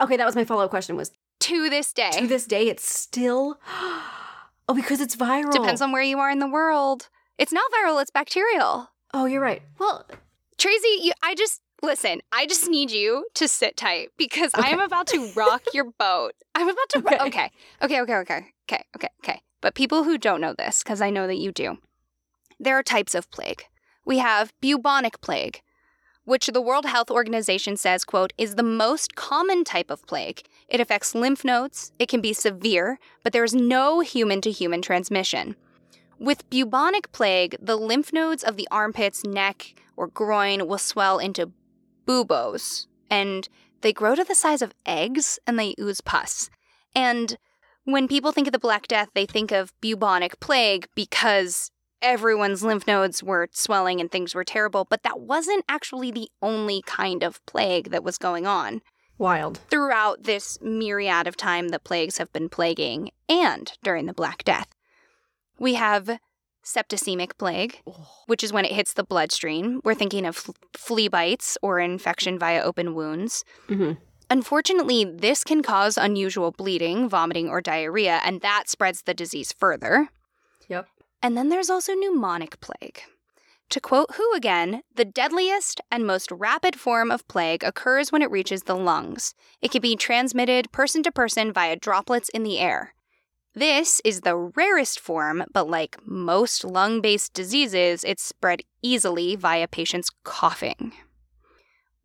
Okay, 0.01 0.17
that 0.17 0.25
was 0.25 0.35
my 0.35 0.45
follow 0.45 0.63
up 0.63 0.69
question. 0.69 0.95
Was 0.95 1.11
To 1.41 1.69
this 1.69 1.91
day. 1.93 2.09
to 2.13 2.27
this 2.27 2.45
day 2.45 2.67
it's 2.67 2.87
still 2.87 3.59
oh 3.67 4.73
because 4.73 5.01
it's 5.01 5.15
viral. 5.15 5.51
Depends 5.51 5.81
on 5.81 5.91
where 5.91 6.01
you 6.01 6.19
are 6.19 6.29
in 6.31 6.39
the 6.39 6.47
world. 6.49 7.09
It's 7.37 7.51
not 7.51 7.69
viral, 7.71 8.01
it's 8.01 8.11
bacterial. 8.11 8.89
Oh, 9.13 9.25
you're 9.25 9.41
right. 9.41 9.61
Well, 9.77 10.05
Tracy, 10.57 10.99
you, 11.01 11.11
I 11.21 11.35
just 11.35 11.61
listen. 11.83 12.21
I 12.31 12.45
just 12.45 12.69
need 12.69 12.91
you 12.91 13.25
to 13.35 13.47
sit 13.47 13.75
tight 13.77 14.09
because 14.17 14.51
I 14.55 14.69
am 14.69 14.79
about 14.79 15.07
to 15.07 15.29
rock 15.35 15.63
your 15.73 15.91
boat. 15.99 16.31
I'm 16.55 16.69
about 16.69 16.89
to. 16.91 16.99
ro- 16.99 17.17
Okay. 17.27 17.51
Okay. 17.81 17.99
okay, 17.99 18.01
okay, 18.01 18.15
okay, 18.15 18.45
okay, 18.69 18.83
okay, 18.95 19.09
okay. 19.23 19.41
but 19.61 19.75
people 19.75 20.03
who 20.05 20.17
don't 20.17 20.39
know 20.41 20.53
this, 20.57 20.81
because 20.83 21.01
I 21.01 21.09
know 21.09 21.27
that 21.27 21.37
you 21.37 21.51
do, 21.51 21.77
there 22.59 22.77
are 22.77 22.83
types 22.83 23.13
of 23.15 23.29
plague. 23.31 23.63
We 24.05 24.19
have 24.19 24.53
bubonic 24.61 25.19
plague, 25.21 25.61
which 26.25 26.47
the 26.47 26.61
World 26.61 26.85
Health 26.85 27.09
Organization 27.09 27.77
says, 27.77 28.03
quote, 28.03 28.33
is 28.37 28.55
the 28.55 28.63
most 28.63 29.15
common 29.15 29.63
type 29.63 29.89
of 29.89 30.05
plague. 30.05 30.41
It 30.67 30.79
affects 30.79 31.15
lymph 31.15 31.45
nodes, 31.45 31.93
it 31.97 32.09
can 32.09 32.21
be 32.21 32.33
severe, 32.33 32.99
but 33.23 33.31
there 33.31 33.43
is 33.43 33.55
no 33.55 34.01
human 34.01 34.41
to 34.41 34.51
human 34.51 34.81
transmission. 34.81 35.55
With 36.19 36.49
bubonic 36.49 37.11
plague, 37.11 37.55
the 37.61 37.75
lymph 37.75 38.11
nodes 38.11 38.43
of 38.43 38.57
the 38.57 38.67
armpits, 38.71 39.23
neck, 39.23 39.75
or 39.95 40.07
groin 40.07 40.67
will 40.67 40.77
swell 40.77 41.19
into 41.19 41.51
buboes, 42.05 42.87
and 43.09 43.47
they 43.81 43.93
grow 43.93 44.15
to 44.15 44.23
the 44.23 44.35
size 44.35 44.61
of 44.61 44.73
eggs 44.85 45.39
and 45.45 45.59
they 45.59 45.75
ooze 45.79 46.01
pus. 46.01 46.49
And 46.95 47.37
when 47.83 48.07
people 48.07 48.31
think 48.31 48.47
of 48.47 48.53
the 48.53 48.59
Black 48.59 48.87
Death, 48.87 49.09
they 49.13 49.25
think 49.25 49.51
of 49.51 49.73
bubonic 49.81 50.39
plague 50.39 50.87
because 50.95 51.69
everyone's 52.01 52.63
lymph 52.63 52.87
nodes 52.87 53.23
were 53.23 53.47
swelling 53.51 53.99
and 53.99 54.11
things 54.11 54.35
were 54.35 54.43
terrible, 54.43 54.85
but 54.89 55.03
that 55.03 55.19
wasn't 55.19 55.65
actually 55.67 56.11
the 56.11 56.29
only 56.41 56.81
kind 56.85 57.23
of 57.23 57.45
plague 57.45 57.89
that 57.91 58.03
was 58.03 58.17
going 58.17 58.45
on. 58.45 58.81
Wild. 59.17 59.59
Throughout 59.69 60.23
this 60.23 60.59
myriad 60.61 61.27
of 61.27 61.37
time 61.37 61.69
that 61.69 61.83
plagues 61.83 62.17
have 62.17 62.31
been 62.33 62.49
plaguing 62.49 63.11
and 63.29 63.71
during 63.83 64.05
the 64.05 64.13
Black 64.13 64.43
Death. 64.43 64.67
We 65.57 65.75
have 65.75 66.19
septicemic 66.63 67.37
plague, 67.37 67.81
which 68.25 68.43
is 68.43 68.51
when 68.51 68.65
it 68.65 68.71
hits 68.71 68.93
the 68.93 69.03
bloodstream. 69.03 69.79
We're 69.83 69.93
thinking 69.93 70.25
of 70.25 70.49
flea 70.75 71.07
bites 71.07 71.57
or 71.61 71.79
infection 71.79 72.37
via 72.39 72.61
open 72.61 72.95
wounds. 72.95 73.45
hmm 73.67 73.93
Unfortunately, 74.27 75.05
this 75.05 75.43
can 75.43 75.61
cause 75.61 75.97
unusual 75.97 76.49
bleeding, 76.49 77.07
vomiting, 77.07 77.47
or 77.47 77.61
diarrhea, 77.61 78.21
and 78.25 78.41
that 78.41 78.63
spreads 78.67 79.03
the 79.03 79.13
disease 79.13 79.51
further. 79.51 80.09
Yep. 80.67 80.87
And 81.25 81.35
then 81.35 81.49
there's 81.49 81.71
also 81.71 81.93
pneumonic 81.93 82.59
plague. 82.59 83.01
To 83.71 83.79
quote 83.81 84.13
WHO 84.13 84.33
again, 84.35 84.83
the 84.93 85.03
deadliest 85.03 85.81
and 85.89 86.05
most 86.05 86.29
rapid 86.29 86.79
form 86.79 87.09
of 87.09 87.27
plague 87.27 87.63
occurs 87.63 88.11
when 88.11 88.21
it 88.21 88.29
reaches 88.29 88.61
the 88.61 88.75
lungs. 88.75 89.33
It 89.59 89.71
can 89.71 89.81
be 89.81 89.95
transmitted 89.95 90.71
person 90.71 91.01
to 91.01 91.11
person 91.11 91.51
via 91.51 91.77
droplets 91.77 92.29
in 92.29 92.43
the 92.43 92.59
air. 92.59 92.93
This 93.55 94.03
is 94.05 94.21
the 94.21 94.35
rarest 94.35 94.99
form, 94.99 95.43
but 95.51 95.67
like 95.67 95.97
most 96.05 96.63
lung 96.63 97.01
based 97.01 97.33
diseases, 97.33 98.03
it's 98.03 98.21
spread 98.21 98.61
easily 98.83 99.35
via 99.35 99.67
patients 99.67 100.11
coughing. 100.23 100.93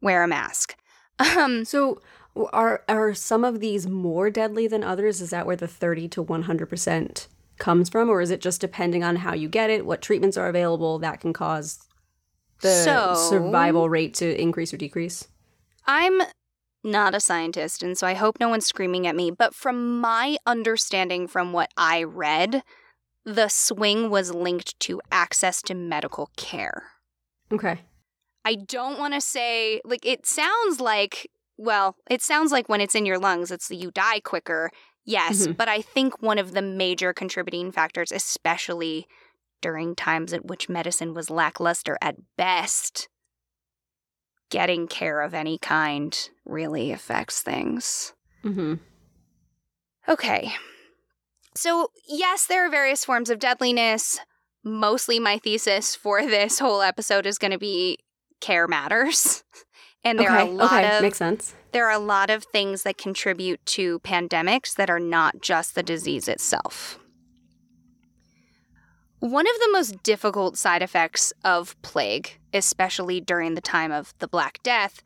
Wear 0.01 0.23
a 0.23 0.29
mask. 0.29 0.77
Um, 1.37 1.67
So 1.67 2.01
are 2.55 2.85
are 2.89 3.13
some 3.13 3.45
of 3.45 3.61
these 3.61 3.87
more 3.87 4.31
deadly 4.31 4.67
than 4.67 4.83
others? 4.83 5.21
Is 5.21 5.29
that 5.29 5.45
where 5.45 5.57
the 5.57 5.69
30 5.69 6.09
to 6.09 6.25
100% 6.25 7.27
comes 7.61 7.89
from 7.89 8.09
or 8.09 8.21
is 8.21 8.31
it 8.31 8.41
just 8.41 8.61
depending 8.61 9.05
on 9.05 9.17
how 9.17 9.35
you 9.35 9.49
get 9.49 9.71
it, 9.71 9.87
what 9.87 10.03
treatments 10.03 10.37
are 10.37 10.49
available 10.49 10.99
that 10.99 11.21
can 11.21 11.33
cause 11.33 11.79
the 12.63 12.83
So- 12.85 13.15
survival 13.31 13.89
rate 13.89 14.15
to 14.15 14.41
increase 14.41 14.75
or 14.75 14.77
decrease? 14.77 15.29
I'm 15.87 16.21
not 16.83 17.15
a 17.15 17.21
scientist, 17.21 17.83
and 17.83 17.97
so 17.97 18.07
I 18.07 18.15
hope 18.15 18.41
no 18.41 18.49
one's 18.49 18.67
screaming 18.67 19.07
at 19.07 19.15
me, 19.15 19.31
but 19.31 19.55
from 19.55 20.01
my 20.01 20.37
understanding 20.47 21.27
from 21.29 21.53
what 21.53 21.71
I 21.77 22.03
read, 22.03 22.63
the 23.25 23.49
swing 23.49 24.09
was 24.11 24.35
linked 24.35 24.79
to 24.81 25.01
access 25.13 25.61
to 25.63 25.75
medical 25.75 26.31
care. 26.37 26.85
Okay. 27.53 27.81
I 28.45 28.55
don't 28.55 28.99
want 28.99 29.13
to 29.15 29.21
say, 29.21 29.83
like, 29.85 30.07
it 30.07 30.25
sounds 30.27 30.81
like, 30.81 31.31
well, 31.59 31.97
it 32.09 32.23
sounds 32.23 32.51
like 32.51 32.69
when 32.71 32.81
it's 32.81 32.95
in 32.95 33.05
your 33.05 33.19
lungs, 33.19 33.51
it's 33.51 33.71
you 33.71 33.91
die 33.91 34.21
quicker. 34.21 34.71
Yes, 35.11 35.47
Mhm. 35.49 35.57
but 35.57 35.69
I 35.69 35.83
think 35.83 36.23
one 36.23 36.39
of 36.39 36.53
the 36.53 36.63
major 36.63 37.13
contributing 37.13 37.73
factors, 37.73 38.13
especially 38.13 39.09
during 39.61 39.95
times 39.97 40.33
at 40.33 40.45
which 40.47 40.69
medicine 40.69 41.15
was 41.15 41.31
lackluster 41.31 41.99
at 42.01 42.17
best, 42.37 43.09
getting 44.51 44.87
care 44.87 45.21
of 45.21 45.35
any 45.35 45.59
kind 45.59 46.31
really 46.45 46.93
affects 46.93 47.43
things. 47.43 48.15
Mm-hmm. 48.45 48.75
Okay. 50.09 50.55
So, 51.55 51.91
yes, 52.09 52.47
there 52.47 52.65
are 52.67 52.71
various 52.71 53.05
forms 53.05 53.31
of 53.31 53.39
deadliness. 53.39 54.21
Mostly 54.63 55.19
my 55.19 55.39
thesis 55.39 55.97
for 55.97 56.23
this 56.27 56.59
whole 56.61 56.83
episode 56.83 57.27
is 57.27 57.39
going 57.39 57.51
to 57.53 57.59
be 57.59 57.99
care 58.41 58.69
matters. 58.69 59.43
And 60.03 60.19
there 60.19 60.31
okay. 60.31 60.39
are 60.39 60.47
a 60.47 60.51
lot 60.51 60.73
okay. 60.83 60.97
of 60.97 61.03
Makes 61.03 61.19
sense. 61.19 61.55
There 61.73 61.87
are 61.87 61.93
a 61.93 61.99
lot 61.99 62.31
of 62.31 62.45
things 62.45 62.83
that 62.83 62.99
contribute 62.99 63.65
to 63.67 64.01
pandemics 64.01 64.75
that 64.77 64.91
are 64.91 65.01
not 65.01 65.41
just 65.41 65.75
the 65.75 65.83
disease 65.83 66.29
itself. 66.29 66.99
One 69.21 69.47
of 69.47 69.55
the 69.61 69.71
most 69.73 70.03
difficult 70.03 70.57
side 70.57 70.83
effects 70.83 71.33
of 71.45 71.81
plague, 71.83 72.39
especially 72.55 73.21
during 73.21 73.55
the 73.55 73.61
time 73.61 73.93
of 73.93 74.15
the 74.19 74.27
Black 74.27 74.63
Death, 74.63 75.03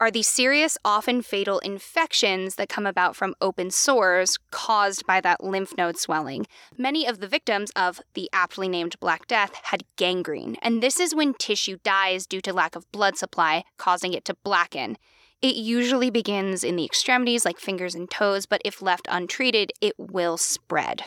are 0.00 0.10
the 0.10 0.22
serious, 0.22 0.78
often 0.84 1.20
fatal 1.20 1.58
infections 1.58 2.54
that 2.54 2.70
come 2.70 2.86
about 2.86 3.14
from 3.14 3.34
open 3.40 3.70
sores 3.70 4.38
caused 4.50 5.06
by 5.06 5.20
that 5.20 5.44
lymph 5.44 5.76
node 5.76 5.98
swelling. 5.98 6.46
Many 6.76 7.06
of 7.06 7.20
the 7.20 7.28
victims 7.28 7.70
of 7.76 8.00
the 8.14 8.28
aptly 8.32 8.66
named 8.66 8.98
Black 8.98 9.26
Death 9.28 9.52
had 9.64 9.84
gangrene, 9.96 10.56
and 10.62 10.82
this 10.82 10.98
is 10.98 11.14
when 11.14 11.34
tissue 11.34 11.76
dies 11.84 12.26
due 12.26 12.40
to 12.40 12.52
lack 12.52 12.74
of 12.74 12.90
blood 12.92 13.18
supply, 13.18 13.62
causing 13.76 14.14
it 14.14 14.24
to 14.24 14.34
blacken. 14.42 14.96
It 15.42 15.56
usually 15.56 16.10
begins 16.10 16.62
in 16.62 16.76
the 16.76 16.84
extremities, 16.84 17.44
like 17.44 17.58
fingers 17.58 17.94
and 17.94 18.10
toes, 18.10 18.44
but 18.46 18.60
if 18.64 18.82
left 18.82 19.06
untreated, 19.10 19.72
it 19.80 19.94
will 19.98 20.36
spread. 20.36 21.04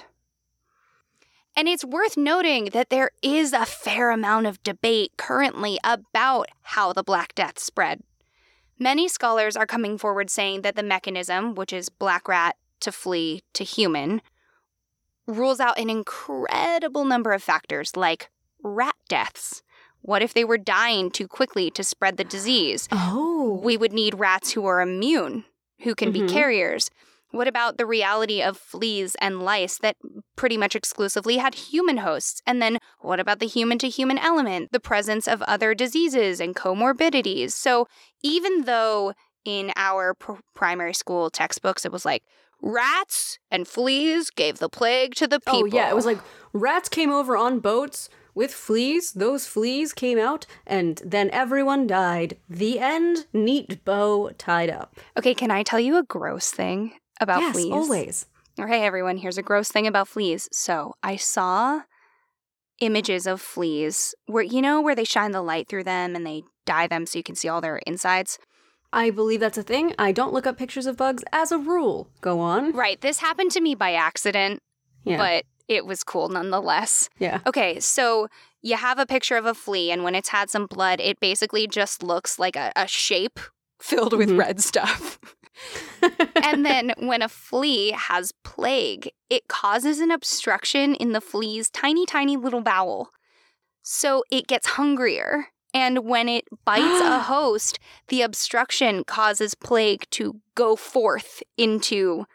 And 1.55 1.67
it's 1.67 1.85
worth 1.85 2.17
noting 2.17 2.65
that 2.73 2.89
there 2.89 3.11
is 3.21 3.53
a 3.53 3.65
fair 3.65 4.09
amount 4.09 4.47
of 4.47 4.63
debate 4.63 5.11
currently 5.17 5.77
about 5.83 6.47
how 6.61 6.93
the 6.93 7.03
Black 7.03 7.35
Death 7.35 7.59
spread. 7.59 8.01
Many 8.79 9.07
scholars 9.07 9.55
are 9.55 9.67
coming 9.67 9.99
forward 9.99 10.31
saying 10.31 10.63
that 10.63 10.75
the 10.75 10.81
mechanism, 10.81 11.53
which 11.53 11.71
is 11.71 11.89
black 11.89 12.27
rat 12.27 12.55
to 12.79 12.91
flea 12.91 13.41
to 13.53 13.63
human, 13.63 14.21
rules 15.27 15.59
out 15.59 15.77
an 15.77 15.91
incredible 15.91 17.05
number 17.05 17.33
of 17.33 17.43
factors 17.43 17.95
like 17.95 18.29
rat 18.63 18.95
deaths. 19.07 19.61
What 20.03 20.21
if 20.21 20.33
they 20.33 20.43
were 20.43 20.57
dying 20.59 21.09
too 21.09 21.27
quickly 21.27 21.71
to 21.71 21.83
spread 21.83 22.17
the 22.17 22.23
disease? 22.23 22.87
Oh. 22.91 23.59
we 23.63 23.75
would 23.77 23.91
need 23.93 24.19
rats 24.19 24.51
who 24.51 24.65
are 24.65 24.79
immune, 24.81 25.43
who 25.81 25.95
can 25.95 26.09
Mhm. 26.09 26.13
be 26.13 26.27
carriers. 26.33 26.89
What 27.31 27.47
about 27.47 27.77
the 27.77 27.85
reality 27.85 28.41
of 28.41 28.57
fleas 28.57 29.15
and 29.19 29.41
lice 29.43 29.77
that 29.79 29.95
pretty 30.35 30.55
much 30.57 30.75
exclusively 30.75 31.37
had 31.37 31.55
human 31.55 31.97
hosts? 31.97 32.41
And 32.45 32.61
then 32.61 32.77
what 32.99 33.19
about 33.19 33.39
the 33.39 33.47
human 33.47 33.79
to 33.79 33.89
human 33.89 34.17
element, 34.17 34.71
the 34.71 34.79
presence 34.79 35.27
of 35.27 35.41
other 35.43 35.73
diseases 35.73 36.39
and 36.39 36.55
comorbidities? 36.55 37.51
So 37.51 37.87
even 38.21 38.63
though 38.63 39.13
in 39.45 39.71
our 39.75 40.13
pr- 40.13 40.41
primary 40.53 40.93
school 40.93 41.29
textbooks 41.29 41.85
it 41.85 41.91
was 41.91 42.05
like 42.05 42.23
rats 42.61 43.39
and 43.51 43.67
fleas 43.67 44.29
gave 44.29 44.59
the 44.59 44.69
plague 44.69 45.15
to 45.15 45.27
the 45.27 45.39
people. 45.39 45.63
Oh 45.63 45.65
yeah, 45.65 45.89
it 45.89 45.95
was 45.95 46.05
like 46.05 46.19
rats 46.53 46.87
came 46.89 47.11
over 47.11 47.35
on 47.35 47.59
boats 47.59 48.09
with 48.35 48.53
fleas. 48.53 49.11
Those 49.13 49.47
fleas 49.47 49.93
came 49.93 50.17
out, 50.19 50.45
and 50.65 51.01
then 51.05 51.29
everyone 51.31 51.87
died. 51.87 52.37
The 52.49 52.79
end. 52.79 53.25
Neat 53.33 53.83
bow 53.85 54.31
tied 54.37 54.69
up. 54.69 54.95
Okay, 55.17 55.33
can 55.33 55.51
I 55.51 55.63
tell 55.63 55.79
you 55.79 55.97
a 55.97 56.03
gross 56.03 56.51
thing 56.51 56.93
about 57.21 57.41
yes, 57.41 57.53
fleas? 57.53 57.71
always. 57.73 58.25
Okay, 58.59 58.85
everyone, 58.85 59.17
here's 59.17 59.37
a 59.37 59.43
gross 59.43 59.69
thing 59.69 59.87
about 59.87 60.07
fleas. 60.07 60.47
So 60.51 60.93
I 61.01 61.15
saw 61.15 61.81
images 62.79 63.25
of 63.27 63.41
fleas 63.41 64.13
where, 64.25 64.43
you 64.43 64.61
know, 64.61 64.81
where 64.81 64.95
they 64.95 65.03
shine 65.05 65.31
the 65.31 65.41
light 65.41 65.67
through 65.67 65.83
them 65.85 66.15
and 66.15 66.25
they 66.25 66.43
dye 66.65 66.87
them 66.87 67.05
so 67.05 67.17
you 67.17 67.23
can 67.23 67.35
see 67.35 67.47
all 67.47 67.61
their 67.61 67.77
insides. 67.87 68.37
I 68.91 69.09
believe 69.09 69.39
that's 69.39 69.57
a 69.57 69.63
thing. 69.63 69.95
I 69.97 70.11
don't 70.11 70.33
look 70.33 70.45
up 70.45 70.57
pictures 70.57 70.85
of 70.85 70.97
bugs 70.97 71.23
as 71.31 71.51
a 71.51 71.57
rule. 71.57 72.09
Go 72.21 72.39
on. 72.39 72.73
Right, 72.73 72.99
this 73.01 73.19
happened 73.19 73.51
to 73.51 73.61
me 73.61 73.73
by 73.73 73.93
accident, 73.93 74.61
Yeah. 75.03 75.17
but 75.17 75.45
it 75.67 75.85
was 75.85 76.03
cool 76.03 76.29
nonetheless. 76.29 77.09
yeah. 77.19 77.39
Okay, 77.47 77.79
so 77.79 78.27
you 78.61 78.77
have 78.77 78.99
a 78.99 79.05
picture 79.05 79.35
of 79.37 79.45
a 79.45 79.53
flea, 79.53 79.91
and 79.91 80.03
when 80.03 80.15
it's 80.15 80.29
had 80.29 80.49
some 80.49 80.65
blood, 80.67 80.99
it 81.01 81.19
basically 81.19 81.67
just 81.67 82.01
looks 82.03 82.39
like 82.39 82.55
a, 82.55 82.71
a 82.75 82.87
shape 82.87 83.39
filled 83.81 84.13
with 84.17 84.29
Mhm. 84.29 84.37
red 84.39 84.61
stuff. 84.61 85.19
and 86.43 86.65
then 86.65 86.93
when 86.97 87.21
a 87.21 87.29
flea 87.29 87.91
has 87.91 88.31
plague, 88.43 89.09
it 89.29 89.47
causes 89.47 89.99
an 89.99 90.11
obstruction 90.11 90.95
in 90.95 91.11
the 91.11 91.21
flea's 91.21 91.69
tiny, 91.69 92.05
tiny 92.05 92.37
little 92.37 92.61
bowel. 92.61 93.09
So 93.81 94.23
it 94.31 94.47
gets 94.47 94.67
hungrier. 94.67 95.47
And 95.73 96.05
when 96.05 96.29
it 96.29 96.45
bites 96.65 97.01
a 97.01 97.19
host, 97.23 97.79
the 98.07 98.21
obstruction 98.21 99.03
causes 99.03 99.55
plague 99.55 100.05
to 100.11 100.39
go 100.55 100.75
forth 100.75 101.41
into 101.57 102.25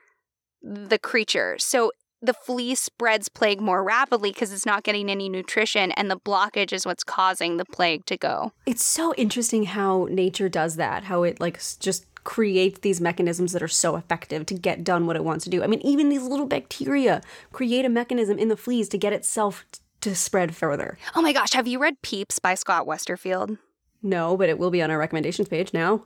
the 0.63 0.99
creature. 0.99 1.57
So 1.59 1.93
the 2.21 2.33
flea 2.35 2.75
spreads 2.75 3.29
plague 3.29 3.61
more 3.61 3.83
rapidly 3.85 4.31
because 4.33 4.53
it's 4.53 4.67
not 4.67 4.83
getting 4.83 5.11
any 5.11 5.29
nutrition, 5.29 5.93
and 5.93 6.11
the 6.11 6.19
blockage 6.19 6.73
is 6.73 6.85
what's 6.87 7.05
causing 7.05 7.57
the 7.57 7.65
plague 7.65 8.05
to 8.07 8.17
go. 8.17 8.53
It's 8.67 8.85
so 8.85 9.15
interesting 9.15 9.65
how 9.65 10.09
nature 10.11 10.49
does 10.49 10.77
that. 10.77 11.05
How 11.05 11.23
it 11.23 11.41
like 11.41 11.61
just 11.81 12.05
creates 12.25 12.81
these 12.81 13.01
mechanisms 13.01 13.53
that 13.53 13.63
are 13.63 13.69
so 13.69 13.97
effective 13.97 14.45
to 14.47 14.55
get 14.55 14.85
done 14.85 15.07
what 15.07 15.17
it 15.17 15.25
wants 15.25 15.45
to 15.45 15.51
do. 15.51 15.63
I 15.63 15.67
mean, 15.67 15.81
even 15.81 16.09
these 16.11 16.23
little 16.25 16.47
bacteria 16.47 17.23
create 17.53 17.85
a 17.85 17.89
mechanism 17.89 18.39
in 18.39 18.49
the 18.49 18.57
fleas 18.57 18.89
to 18.91 18.99
get 18.99 19.13
itself 19.15 19.65
t- 19.73 19.81
to 20.03 20.15
spread 20.15 20.55
further. 20.55 20.99
Oh 21.17 21.23
my 21.23 21.33
gosh, 21.33 21.53
have 21.55 21.67
you 21.67 21.79
read 21.79 22.03
Peeps 22.03 22.39
by 22.39 22.55
Scott 22.55 22.87
Westerfeld? 22.87 23.59
No, 24.03 24.37
but 24.37 24.49
it 24.49 24.59
will 24.59 24.71
be 24.71 24.83
on 24.83 24.91
our 24.91 24.99
recommendations 24.99 25.49
page 25.49 25.73
now 25.73 26.05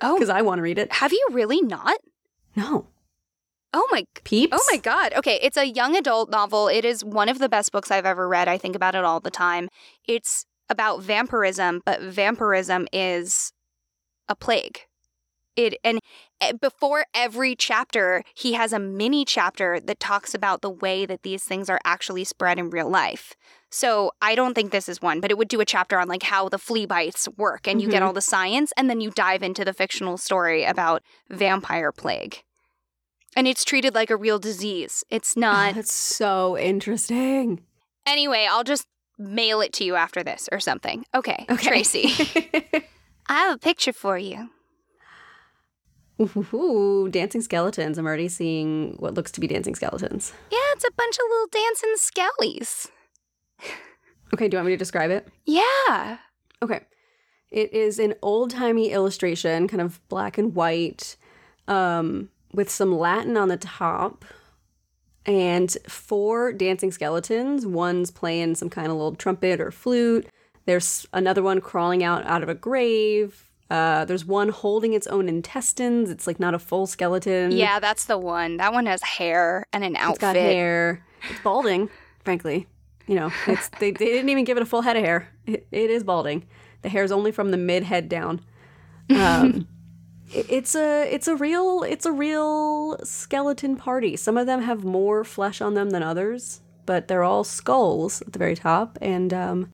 Oh, 0.00 0.14
because 0.14 0.28
I 0.30 0.42
want 0.42 0.58
to 0.58 0.62
read 0.62 0.78
it. 0.78 0.92
have 0.92 1.12
you 1.12 1.26
really 1.32 1.60
not? 1.60 1.98
No. 2.56 2.86
Oh 3.72 3.86
my 3.90 4.04
Peeps? 4.24 4.56
Oh 4.58 4.64
my 4.70 4.78
god. 4.78 5.12
Okay, 5.14 5.38
it's 5.42 5.56
a 5.56 5.66
young 5.66 5.96
adult 5.96 6.30
novel. 6.30 6.68
It 6.68 6.84
is 6.84 7.04
one 7.04 7.28
of 7.28 7.38
the 7.38 7.48
best 7.48 7.70
books 7.72 7.90
I've 7.90 8.06
ever 8.06 8.28
read. 8.28 8.48
I 8.48 8.58
think 8.58 8.74
about 8.74 8.94
it 8.94 9.04
all 9.04 9.20
the 9.20 9.30
time. 9.30 9.68
It's 10.06 10.46
about 10.70 11.02
vampirism, 11.02 11.82
but 11.84 12.00
vampirism 12.00 12.88
is 12.92 13.52
a 14.28 14.34
plague. 14.34 14.80
It 15.56 15.76
and 15.82 15.98
eh, 16.40 16.52
before 16.52 17.04
every 17.14 17.56
chapter, 17.56 18.22
he 18.34 18.52
has 18.54 18.72
a 18.72 18.78
mini 18.78 19.24
chapter 19.24 19.80
that 19.80 19.98
talks 20.00 20.32
about 20.34 20.62
the 20.62 20.70
way 20.70 21.04
that 21.04 21.22
these 21.22 21.44
things 21.44 21.68
are 21.68 21.80
actually 21.84 22.24
spread 22.24 22.58
in 22.58 22.70
real 22.70 22.88
life. 22.88 23.34
So 23.70 24.12
I 24.22 24.34
don't 24.34 24.54
think 24.54 24.70
this 24.70 24.88
is 24.88 25.02
one, 25.02 25.20
but 25.20 25.30
it 25.30 25.36
would 25.36 25.48
do 25.48 25.60
a 25.60 25.64
chapter 25.66 25.98
on 25.98 26.08
like 26.08 26.22
how 26.22 26.48
the 26.48 26.58
flea 26.58 26.86
bites 26.86 27.28
work 27.36 27.66
and 27.66 27.82
you 27.82 27.88
get 27.88 28.02
Mhm. 28.02 28.06
all 28.06 28.12
the 28.12 28.22
science 28.22 28.72
and 28.76 28.88
then 28.88 29.00
you 29.00 29.10
dive 29.10 29.42
into 29.42 29.64
the 29.64 29.74
fictional 29.74 30.16
story 30.16 30.64
about 30.64 31.02
vampire 31.28 31.92
plague. 31.92 32.42
And 33.36 33.46
it's 33.46 33.64
treated 33.64 33.94
like 33.94 34.10
a 34.10 34.16
real 34.16 34.38
disease. 34.38 35.04
It's 35.10 35.34
Oh, 35.36 35.40
not. 35.40 35.74
that's 35.74 35.92
so 35.92 36.56
interesting. 36.58 37.60
Anyway, 38.06 38.46
I'll 38.50 38.64
just 38.64 38.86
mail 39.18 39.60
it 39.60 39.72
to 39.74 39.84
you 39.84 39.94
after 39.96 40.22
this 40.22 40.48
or 40.50 40.60
something. 40.60 41.04
Okay, 41.14 41.44
Okay. 41.50 41.68
Tracy. 41.68 42.08
I 43.28 43.34
have 43.34 43.54
a 43.54 43.58
picture 43.58 43.92
for 43.92 44.16
you. 44.18 44.48
Ooh, 46.20 47.08
dancing 47.10 47.40
skeletons. 47.42 47.96
I'm 47.96 48.06
already 48.06 48.28
seeing 48.28 48.96
what 48.98 49.14
looks 49.14 49.30
to 49.32 49.40
be 49.40 49.46
dancing 49.46 49.74
skeletons. 49.76 50.32
Yeah, 50.50 50.58
it's 50.72 50.84
a 50.84 50.90
bunch 50.96 51.16
of 51.16 51.22
little 51.30 51.46
dancing 51.50 51.94
skellies. 51.98 52.86
Okay, 54.34 54.46
do 54.46 54.56
you 54.56 54.58
want 54.58 54.66
me 54.66 54.72
to 54.74 54.76
describe 54.76 55.10
it? 55.10 55.26
Yeah. 55.46 56.18
Okay. 56.60 56.80
It 57.50 57.72
is 57.72 57.98
an 57.98 58.12
old 58.20 58.50
timey 58.50 58.90
illustration, 58.90 59.66
kind 59.68 59.80
of 59.80 60.06
black 60.10 60.36
and 60.36 60.54
white, 60.54 61.16
um, 61.66 62.28
with 62.52 62.70
some 62.70 62.96
Latin 62.96 63.36
on 63.36 63.48
the 63.48 63.56
top, 63.56 64.24
and 65.26 65.76
four 65.86 66.52
dancing 66.52 66.90
skeletons. 66.90 67.66
One's 67.66 68.10
playing 68.10 68.54
some 68.54 68.70
kind 68.70 68.86
of 68.88 68.94
little 68.94 69.14
trumpet 69.14 69.60
or 69.60 69.70
flute. 69.70 70.26
There's 70.64 71.06
another 71.12 71.42
one 71.42 71.60
crawling 71.60 72.02
out 72.02 72.24
out 72.26 72.42
of 72.42 72.48
a 72.48 72.54
grave. 72.54 73.44
Uh, 73.70 74.04
there's 74.06 74.24
one 74.24 74.48
holding 74.48 74.94
its 74.94 75.06
own 75.08 75.28
intestines. 75.28 76.10
It's 76.10 76.26
like 76.26 76.40
not 76.40 76.54
a 76.54 76.58
full 76.58 76.86
skeleton. 76.86 77.52
Yeah, 77.52 77.80
that's 77.80 78.06
the 78.06 78.16
one. 78.16 78.56
That 78.56 78.72
one 78.72 78.86
has 78.86 79.02
hair 79.02 79.66
and 79.72 79.84
an 79.84 79.96
outfit. 79.96 80.14
It's 80.14 80.20
got 80.20 80.36
hair. 80.36 81.04
It's 81.28 81.40
balding, 81.40 81.90
frankly. 82.24 82.66
You 83.06 83.16
know, 83.16 83.32
it's 83.46 83.68
they, 83.80 83.90
they 83.90 84.06
didn't 84.06 84.28
even 84.30 84.44
give 84.44 84.56
it 84.56 84.62
a 84.62 84.66
full 84.66 84.82
head 84.82 84.96
of 84.96 85.04
hair. 85.04 85.28
It, 85.46 85.66
it 85.70 85.90
is 85.90 86.02
balding. 86.04 86.46
The 86.82 86.88
hair 86.88 87.04
is 87.04 87.12
only 87.12 87.32
from 87.32 87.50
the 87.50 87.56
mid 87.56 87.82
head 87.82 88.08
down. 88.08 88.40
Um, 89.10 89.66
it's 90.30 90.74
a 90.74 91.12
it's 91.12 91.28
a 91.28 91.36
real 91.36 91.82
it's 91.82 92.06
a 92.06 92.12
real 92.12 92.98
skeleton 93.04 93.76
party. 93.76 94.16
Some 94.16 94.36
of 94.36 94.46
them 94.46 94.62
have 94.62 94.84
more 94.84 95.24
flesh 95.24 95.60
on 95.60 95.74
them 95.74 95.90
than 95.90 96.02
others, 96.02 96.60
but 96.86 97.08
they're 97.08 97.24
all 97.24 97.44
skulls 97.44 98.22
at 98.22 98.32
the 98.32 98.38
very 98.38 98.56
top. 98.56 98.98
And 99.00 99.32
um, 99.32 99.72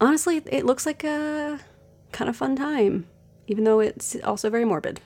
honestly, 0.00 0.42
it 0.46 0.64
looks 0.64 0.86
like 0.86 1.04
a 1.04 1.60
kind 2.12 2.28
of 2.28 2.36
fun 2.36 2.56
time, 2.56 3.06
even 3.46 3.64
though 3.64 3.80
it's 3.80 4.16
also 4.24 4.50
very 4.50 4.64
morbid. 4.64 5.00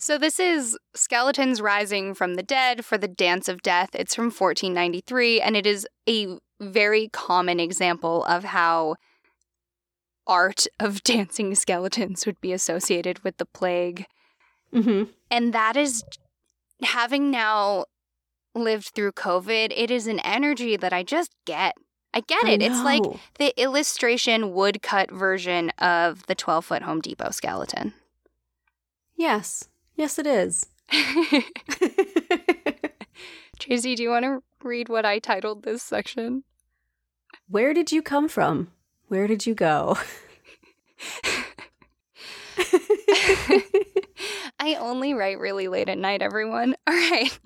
So 0.00 0.16
this 0.16 0.38
is 0.38 0.78
Skeletons 0.94 1.60
Rising 1.60 2.14
from 2.14 2.34
the 2.34 2.42
Dead 2.42 2.84
for 2.84 2.96
the 2.96 3.08
Dance 3.08 3.48
of 3.48 3.62
Death. 3.62 3.90
It's 3.94 4.14
from 4.14 4.26
1493 4.26 5.40
and 5.40 5.56
it 5.56 5.66
is 5.66 5.88
a 6.08 6.38
very 6.60 7.08
common 7.08 7.58
example 7.58 8.24
of 8.24 8.44
how 8.44 8.94
art 10.28 10.66
of 10.78 11.02
dancing 11.04 11.54
skeletons 11.54 12.26
would 12.26 12.40
be 12.40 12.52
associated 12.52 13.24
with 13.24 13.38
the 13.38 13.46
plague. 13.46 14.06
Mm-hmm. 14.72 15.04
And 15.30 15.52
that 15.52 15.76
is 15.76 16.04
having 16.82 17.30
now 17.30 17.86
lived 18.54 18.88
through 18.94 19.12
COVID, 19.12 19.72
it 19.74 19.90
is 19.90 20.06
an 20.06 20.20
energy 20.20 20.76
that 20.76 20.92
I 20.92 21.02
just 21.02 21.34
get. 21.44 21.74
I 22.14 22.20
get 22.20 22.44
it. 22.44 22.62
It's 22.62 22.82
like 22.82 23.02
the 23.38 23.52
illustration 23.60 24.54
woodcut 24.54 25.10
version 25.10 25.70
of 25.78 26.26
the 26.26 26.34
12 26.34 26.64
foot 26.64 26.82
Home 26.82 27.00
Depot 27.00 27.30
skeleton. 27.30 27.92
yes, 29.16 29.68
yes, 29.94 30.18
it 30.18 30.26
is. 30.26 30.66
Tracy, 33.58 33.94
do 33.94 34.02
you 34.02 34.08
want 34.08 34.24
to 34.24 34.42
read 34.62 34.88
what 34.88 35.04
I 35.04 35.18
titled 35.18 35.64
this 35.64 35.82
section? 35.82 36.44
Where 37.48 37.74
did 37.74 37.92
you 37.92 38.00
come 38.02 38.28
from? 38.28 38.72
Where 39.08 39.26
did 39.26 39.46
you 39.46 39.54
go? 39.54 39.96
I 44.60 44.74
only 44.74 45.14
write 45.14 45.38
really 45.38 45.68
late 45.68 45.88
at 45.88 45.96
night, 45.98 46.20
everyone. 46.20 46.76
All 46.86 46.94
right. 46.94 47.38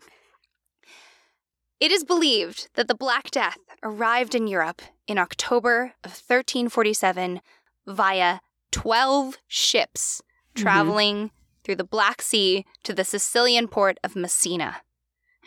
It 1.78 1.92
is 1.92 2.04
believed 2.04 2.68
that 2.74 2.88
the 2.88 2.94
Black 2.94 3.30
Death 3.30 3.58
arrived 3.82 4.34
in 4.34 4.46
Europe 4.46 4.82
in 5.06 5.18
October 5.18 5.94
of 6.04 6.10
1347 6.10 7.40
via 7.86 8.40
12 8.72 9.38
ships 9.46 10.20
mm-hmm. 10.20 10.62
traveling 10.62 11.30
through 11.62 11.76
the 11.76 11.84
Black 11.84 12.22
Sea 12.22 12.64
to 12.82 12.92
the 12.92 13.04
Sicilian 13.04 13.68
port 13.68 13.98
of 14.02 14.16
Messina. 14.16 14.82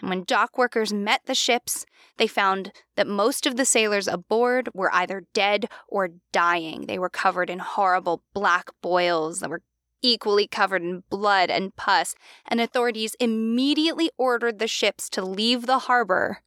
And 0.02 0.10
when 0.10 0.24
dock 0.24 0.58
workers 0.58 0.92
met 0.92 1.22
the 1.26 1.36
ships, 1.36 1.86
they 2.18 2.28
found 2.28 2.72
that 2.96 3.08
most 3.08 3.46
of 3.46 3.56
the 3.56 3.66
sailors 3.66 4.08
aboard 4.08 4.70
were 4.74 4.94
either 4.94 5.26
dead 5.34 5.70
or 5.88 6.10
dying. 6.32 6.86
They 6.88 7.00
were 7.00 7.10
covered 7.10 7.50
in 7.50 7.60
horrible 7.60 8.24
black 8.34 8.70
boils 8.82 9.40
that 9.40 9.50
were 9.50 9.62
equally 10.02 10.48
covered 10.48 10.84
in 10.84 11.04
blood 11.10 11.50
and 11.50 11.76
pus, 11.76 12.16
and 12.46 12.62
authorities 12.62 13.16
immediately 13.20 14.12
ordered 14.18 14.60
the 14.60 14.68
ships 14.68 15.10
to 15.10 15.24
leave 15.24 15.66
the 15.66 15.80
harbor. 15.80 16.40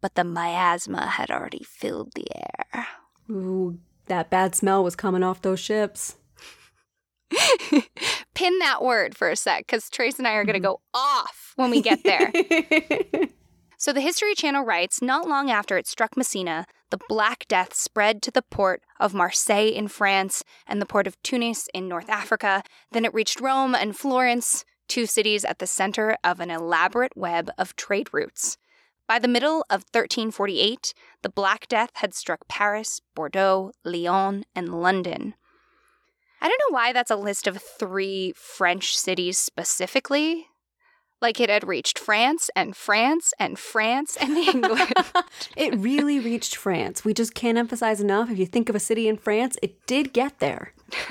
But 0.00 0.14
the 0.14 0.24
miasma 0.24 1.06
had 1.06 1.30
already 1.30 1.64
filled 1.64 2.12
the 2.14 2.26
air. 2.34 2.86
Ooh, 3.30 3.78
that 4.06 4.30
bad 4.30 4.54
smell 4.54 4.82
was 4.82 4.96
coming 4.96 5.22
off 5.22 5.42
those 5.42 5.60
ships. 5.60 6.16
Pin 8.38 8.58
that 8.60 8.84
word 8.84 9.16
for 9.16 9.28
a 9.28 9.34
sec, 9.34 9.66
because 9.66 9.90
Trace 9.90 10.18
and 10.18 10.28
I 10.28 10.34
are 10.34 10.44
going 10.44 10.54
to 10.54 10.68
mm-hmm. 10.68 10.74
go 10.74 10.80
off 10.94 11.54
when 11.56 11.70
we 11.70 11.82
get 11.82 12.04
there. 12.04 12.32
So 13.80 13.92
the 13.92 14.00
History 14.00 14.34
Channel 14.34 14.64
writes 14.64 15.00
Not 15.00 15.28
long 15.28 15.52
after 15.52 15.78
it 15.78 15.86
struck 15.86 16.16
Messina, 16.16 16.66
the 16.90 16.98
Black 17.08 17.46
Death 17.46 17.74
spread 17.74 18.22
to 18.22 18.32
the 18.32 18.42
port 18.42 18.82
of 18.98 19.14
Marseille 19.14 19.68
in 19.68 19.86
France 19.86 20.42
and 20.66 20.82
the 20.82 20.86
port 20.86 21.06
of 21.06 21.22
Tunis 21.22 21.68
in 21.72 21.86
North 21.86 22.10
Africa. 22.10 22.64
Then 22.90 23.04
it 23.04 23.14
reached 23.14 23.40
Rome 23.40 23.76
and 23.76 23.96
Florence, 23.96 24.64
two 24.88 25.06
cities 25.06 25.44
at 25.44 25.60
the 25.60 25.66
center 25.68 26.16
of 26.24 26.40
an 26.40 26.50
elaborate 26.50 27.16
web 27.16 27.52
of 27.56 27.76
trade 27.76 28.08
routes. 28.12 28.58
By 29.06 29.20
the 29.20 29.28
middle 29.28 29.64
of 29.70 29.84
1348, 29.92 30.92
the 31.22 31.28
Black 31.28 31.68
Death 31.68 31.90
had 31.94 32.14
struck 32.14 32.48
Paris, 32.48 33.00
Bordeaux, 33.14 33.70
Lyon, 33.84 34.44
and 34.56 34.82
London. 34.82 35.34
I 36.40 36.48
don't 36.48 36.60
know 36.68 36.74
why 36.74 36.92
that's 36.92 37.10
a 37.10 37.16
list 37.16 37.46
of 37.46 37.60
three 37.60 38.32
French 38.36 38.96
cities 38.96 39.38
specifically. 39.38 40.46
Like 41.20 41.40
it 41.40 41.50
had 41.50 41.66
reached 41.66 41.98
France 41.98 42.48
and 42.54 42.76
France 42.76 43.32
and 43.40 43.58
France 43.58 44.16
and 44.20 44.36
England. 44.36 44.92
it 45.56 45.74
really 45.76 46.20
reached 46.20 46.54
France. 46.54 47.04
We 47.04 47.12
just 47.12 47.34
can't 47.34 47.58
emphasize 47.58 48.00
enough. 48.00 48.30
If 48.30 48.38
you 48.38 48.46
think 48.46 48.68
of 48.68 48.76
a 48.76 48.80
city 48.80 49.08
in 49.08 49.16
France, 49.16 49.56
it 49.62 49.84
did 49.86 50.12
get 50.12 50.38
there. 50.38 50.74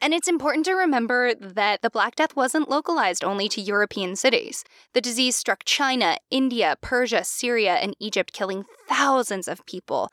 and 0.00 0.14
it's 0.14 0.28
important 0.28 0.64
to 0.66 0.72
remember 0.72 1.34
that 1.34 1.82
the 1.82 1.90
Black 1.90 2.16
Death 2.16 2.34
wasn't 2.34 2.70
localized 2.70 3.22
only 3.22 3.46
to 3.50 3.60
European 3.60 4.16
cities. 4.16 4.64
The 4.94 5.02
disease 5.02 5.36
struck 5.36 5.64
China, 5.66 6.16
India, 6.30 6.76
Persia, 6.80 7.24
Syria, 7.24 7.74
and 7.74 7.94
Egypt, 8.00 8.32
killing 8.32 8.64
thousands 8.88 9.48
of 9.48 9.66
people. 9.66 10.10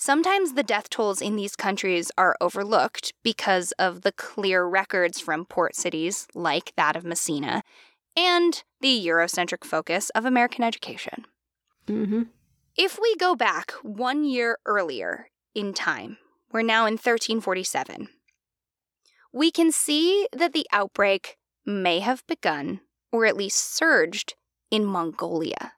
Sometimes 0.00 0.52
the 0.52 0.62
death 0.62 0.88
tolls 0.88 1.20
in 1.20 1.34
these 1.34 1.56
countries 1.56 2.12
are 2.16 2.36
overlooked 2.40 3.12
because 3.24 3.72
of 3.80 4.02
the 4.02 4.12
clear 4.12 4.64
records 4.64 5.18
from 5.18 5.44
port 5.44 5.74
cities 5.74 6.28
like 6.36 6.72
that 6.76 6.94
of 6.94 7.04
Messina 7.04 7.64
and 8.16 8.62
the 8.80 9.04
Eurocentric 9.04 9.64
focus 9.64 10.10
of 10.10 10.24
American 10.24 10.62
education. 10.62 11.24
Mm-hmm. 11.88 12.22
If 12.76 12.96
we 13.02 13.16
go 13.16 13.34
back 13.34 13.72
one 13.82 14.24
year 14.24 14.58
earlier 14.66 15.30
in 15.52 15.74
time, 15.74 16.18
we're 16.52 16.62
now 16.62 16.86
in 16.86 16.92
1347, 16.92 18.08
we 19.32 19.50
can 19.50 19.72
see 19.72 20.28
that 20.32 20.52
the 20.52 20.66
outbreak 20.70 21.38
may 21.66 21.98
have 21.98 22.24
begun, 22.28 22.80
or 23.10 23.26
at 23.26 23.36
least 23.36 23.74
surged, 23.74 24.36
in 24.70 24.84
Mongolia. 24.84 25.72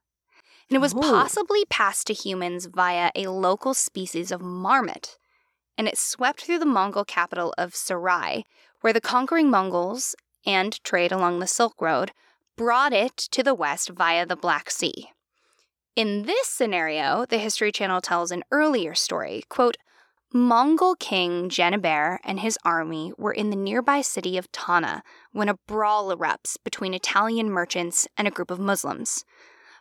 And 0.70 0.76
it 0.76 0.80
was 0.80 0.94
Oh. 0.94 1.00
possibly 1.00 1.64
passed 1.64 2.06
to 2.06 2.14
humans 2.14 2.66
via 2.66 3.10
a 3.16 3.26
local 3.26 3.74
species 3.74 4.30
of 4.30 4.40
marmot. 4.40 5.18
And 5.76 5.88
it 5.88 5.98
swept 5.98 6.42
through 6.44 6.60
the 6.60 6.66
Mongol 6.66 7.04
capital 7.04 7.52
of 7.58 7.74
Sarai, 7.74 8.46
where 8.80 8.92
the 8.92 9.00
conquering 9.00 9.50
Mongols 9.50 10.14
and 10.46 10.82
trade 10.84 11.10
along 11.10 11.40
the 11.40 11.48
Silk 11.48 11.74
Road 11.80 12.12
brought 12.56 12.92
it 12.92 13.16
to 13.16 13.42
the 13.42 13.54
west 13.54 13.88
via 13.90 14.24
the 14.24 14.36
Black 14.36 14.70
Sea. 14.70 15.10
In 15.96 16.22
this 16.22 16.46
scenario, 16.46 17.26
the 17.26 17.38
History 17.38 17.72
Channel 17.72 18.00
tells 18.00 18.30
an 18.30 18.44
earlier 18.52 18.94
story. 18.94 19.42
Quote, 19.48 19.76
Mongol 20.32 20.94
king 20.94 21.48
Janibeg 21.48 22.18
and 22.22 22.38
his 22.38 22.56
army 22.64 23.12
were 23.18 23.32
in 23.32 23.50
the 23.50 23.56
nearby 23.56 24.00
city 24.00 24.38
of 24.38 24.52
Tana 24.52 25.02
when 25.32 25.48
a 25.48 25.58
brawl 25.66 26.14
erupts 26.14 26.56
between 26.62 26.94
Italian 26.94 27.50
merchants 27.50 28.06
and 28.16 28.28
a 28.28 28.30
group 28.30 28.52
of 28.52 28.60
Muslims. 28.60 29.24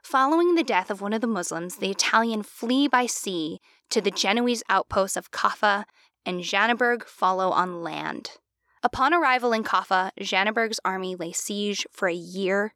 Following 0.04 0.56
the 0.56 0.64
death 0.64 0.90
of 0.90 1.02
one 1.02 1.14
of 1.14 1.22
the 1.22 1.28
Muslims, 1.28 1.76
the 1.76 1.92
Italian 1.92 2.42
flee 2.44 2.88
by 2.88 3.06
sea 3.06 3.60
to 3.90 4.02
the 4.02 4.12
Genoese 4.12 4.64
outposts 4.70 5.18
of 5.18 5.32
Kaffa 5.32 5.84
and 6.26 6.42
Janibeg 6.42 7.04
follow 7.04 7.50
on 7.50 7.84
land. 7.84 8.32
Upon 8.82 9.14
arrival 9.14 9.52
in 9.52 9.64
Kaffa, 9.64 10.12
Janibeg's 10.20 10.80
army 10.86 11.16
lay 11.16 11.32
siege 11.32 11.86
for 11.92 12.08
a 12.08 12.14
year, 12.14 12.74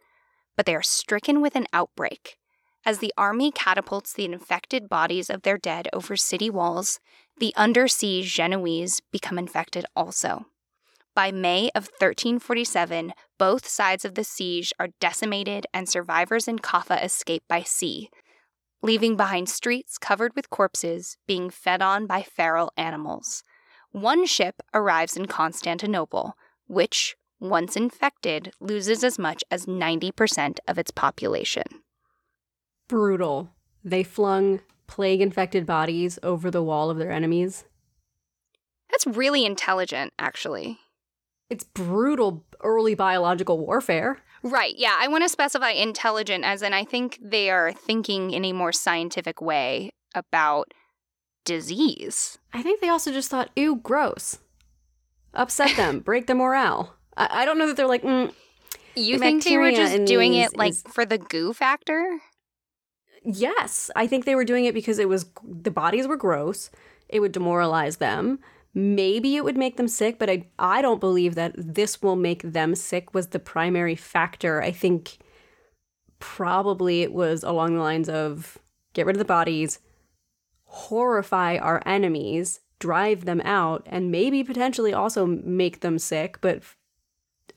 but 0.57 0.65
they 0.65 0.75
are 0.75 0.83
stricken 0.83 1.41
with 1.41 1.55
an 1.55 1.67
outbreak. 1.71 2.37
As 2.85 2.99
the 2.99 3.13
army 3.17 3.51
catapults 3.51 4.13
the 4.13 4.25
infected 4.25 4.89
bodies 4.89 5.29
of 5.29 5.43
their 5.43 5.57
dead 5.57 5.87
over 5.93 6.17
city 6.17 6.49
walls, 6.49 6.99
the 7.37 7.53
under 7.55 7.87
siege 7.87 8.33
Genoese 8.33 8.99
become 9.11 9.39
infected 9.39 9.85
also. 9.95 10.45
By 11.15 11.31
May 11.31 11.69
of 11.75 11.89
1347, 11.99 13.13
both 13.37 13.67
sides 13.67 14.03
of 14.03 14.15
the 14.15 14.23
siege 14.23 14.73
are 14.79 14.89
decimated 14.99 15.67
and 15.71 15.87
survivors 15.87 16.47
in 16.47 16.57
Kaffa 16.57 17.03
escape 17.03 17.43
by 17.47 17.61
sea, 17.61 18.09
leaving 18.81 19.15
behind 19.15 19.47
streets 19.47 19.99
covered 19.99 20.35
with 20.35 20.49
corpses 20.49 21.17
being 21.27 21.51
fed 21.51 21.83
on 21.83 22.07
by 22.07 22.23
feral 22.23 22.71
animals. 22.77 23.43
One 23.91 24.25
ship 24.25 24.63
arrives 24.73 25.15
in 25.15 25.27
Constantinople, 25.27 26.35
which, 26.65 27.15
once 27.39 27.75
infected, 27.75 28.51
loses 28.59 29.03
as 29.03 29.19
much 29.19 29.43
as 29.51 29.67
90% 29.67 30.57
of 30.67 30.79
its 30.79 30.89
population. 30.89 31.83
Brutal. 32.87 33.51
They 33.83 34.01
flung 34.01 34.61
plague 34.87 35.21
infected 35.21 35.67
bodies 35.67 36.17
over 36.23 36.49
the 36.49 36.63
wall 36.63 36.89
of 36.89 36.97
their 36.97 37.11
enemies. 37.11 37.65
That's 38.89 39.05
really 39.05 39.45
intelligent, 39.45 40.13
actually. 40.17 40.79
It's 41.53 41.63
brutal 41.65 42.43
early 42.63 42.95
biological 42.95 43.59
warfare. 43.59 44.17
Right, 44.41 44.73
yeah. 44.75 44.95
I 44.99 45.07
want 45.07 45.23
to 45.23 45.29
specify 45.29 45.69
intelligent 45.69 46.43
as 46.43 46.63
in 46.63 46.73
I 46.73 46.83
think 46.83 47.19
they 47.21 47.51
are 47.51 47.71
thinking 47.71 48.31
in 48.31 48.43
a 48.43 48.53
more 48.53 48.71
scientific 48.71 49.39
way 49.39 49.91
about 50.15 50.73
disease. 51.45 52.39
I 52.53 52.63
think 52.63 52.81
they 52.81 52.89
also 52.89 53.11
just 53.11 53.29
thought, 53.29 53.51
ew, 53.55 53.75
gross. 53.75 54.39
Upset 55.35 55.75
them, 55.77 55.99
break 56.09 56.25
their 56.25 56.35
morale. 56.35 56.95
I, 57.15 57.41
I 57.43 57.45
don't 57.45 57.59
know 57.59 57.67
that 57.67 57.77
they're 57.77 57.85
like, 57.87 58.01
mm, 58.01 58.33
You 58.95 59.17
The 59.17 59.19
think 59.19 59.43
they 59.43 59.57
were 59.57 59.69
just 59.71 60.05
doing 60.05 60.33
it 60.33 60.57
like 60.57 60.71
is- 60.71 60.83
for 60.91 61.05
the 61.05 61.19
goo 61.19 61.53
factor? 61.53 62.19
yes. 63.23 63.91
I 63.95 64.07
think 64.07 64.25
they 64.25 64.33
were 64.35 64.43
doing 64.45 64.65
it 64.65 64.73
because 64.73 64.97
it 64.97 65.07
was, 65.07 65.27
the 65.43 65.71
bodies 65.71 66.07
were 66.07 66.17
gross. 66.17 66.71
It 67.09 67.19
would 67.19 67.31
demoralize 67.31 67.97
them. 67.97 68.39
Maybe 68.75 69.35
it 69.35 69.43
would 69.43 69.57
make 69.57 69.77
them 69.77 69.87
sick, 69.87 70.17
but 70.17 70.29
I, 70.29 70.47
I 70.57 70.81
don't 70.81 70.99
believe 70.99 71.35
that 71.35 71.53
this 71.55 72.01
will 72.01 72.15
make 72.15 72.41
them 72.41 72.73
sick 72.73 73.13
was 73.13 73.27
the 73.27 73.39
primary 73.39 73.95
factor. 73.95 74.61
I 74.61 74.71
think 74.71 75.19
probably 76.19 77.03
it 77.03 77.13
was 77.13 77.43
along 77.43 77.75
the 77.75 77.81
lines 77.81 78.09
of 78.09 78.57
get 78.93 79.05
rid 79.05 79.15
of 79.15 79.19
the 79.19 79.25
bodies, 79.25 79.79
horrify 80.63 81.57
our 81.57 81.83
enemies, 81.85 82.61
drive 82.79 83.25
them 83.25 83.41
out, 83.41 83.85
and 83.85 84.11
maybe 84.11 84.43
potentially 84.43 84.93
also 84.93 85.25
make 85.25 85.81
them 85.81 85.99
sick, 85.99 86.39
but 86.41 86.63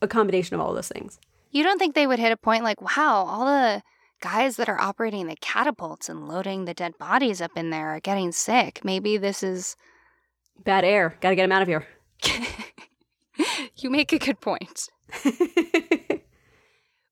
a 0.02 0.08
combination 0.08 0.54
of 0.54 0.60
all 0.60 0.74
those 0.74 0.88
things. 0.88 1.18
You 1.50 1.62
don't 1.62 1.78
think 1.78 1.94
they 1.94 2.06
would 2.06 2.18
hit 2.18 2.32
a 2.32 2.36
point 2.36 2.62
like, 2.62 2.82
wow, 2.82 3.24
all 3.24 3.46
the 3.46 3.82
guys 4.20 4.56
that 4.56 4.68
are 4.68 4.80
operating 4.80 5.26
the 5.26 5.36
catapults 5.36 6.10
and 6.10 6.28
loading 6.28 6.66
the 6.66 6.74
dead 6.74 6.98
bodies 6.98 7.40
up 7.40 7.52
in 7.56 7.70
there 7.70 7.94
are 7.94 8.00
getting 8.00 8.32
sick. 8.32 8.80
Maybe 8.84 9.16
this 9.16 9.42
is. 9.42 9.76
Bad 10.64 10.84
air. 10.84 11.16
Got 11.20 11.30
to 11.30 11.36
get 11.36 11.44
him 11.44 11.52
out 11.52 11.62
of 11.62 11.68
here. 11.68 11.86
you 13.76 13.90
make 13.90 14.12
a 14.12 14.18
good 14.18 14.40
point. 14.40 14.88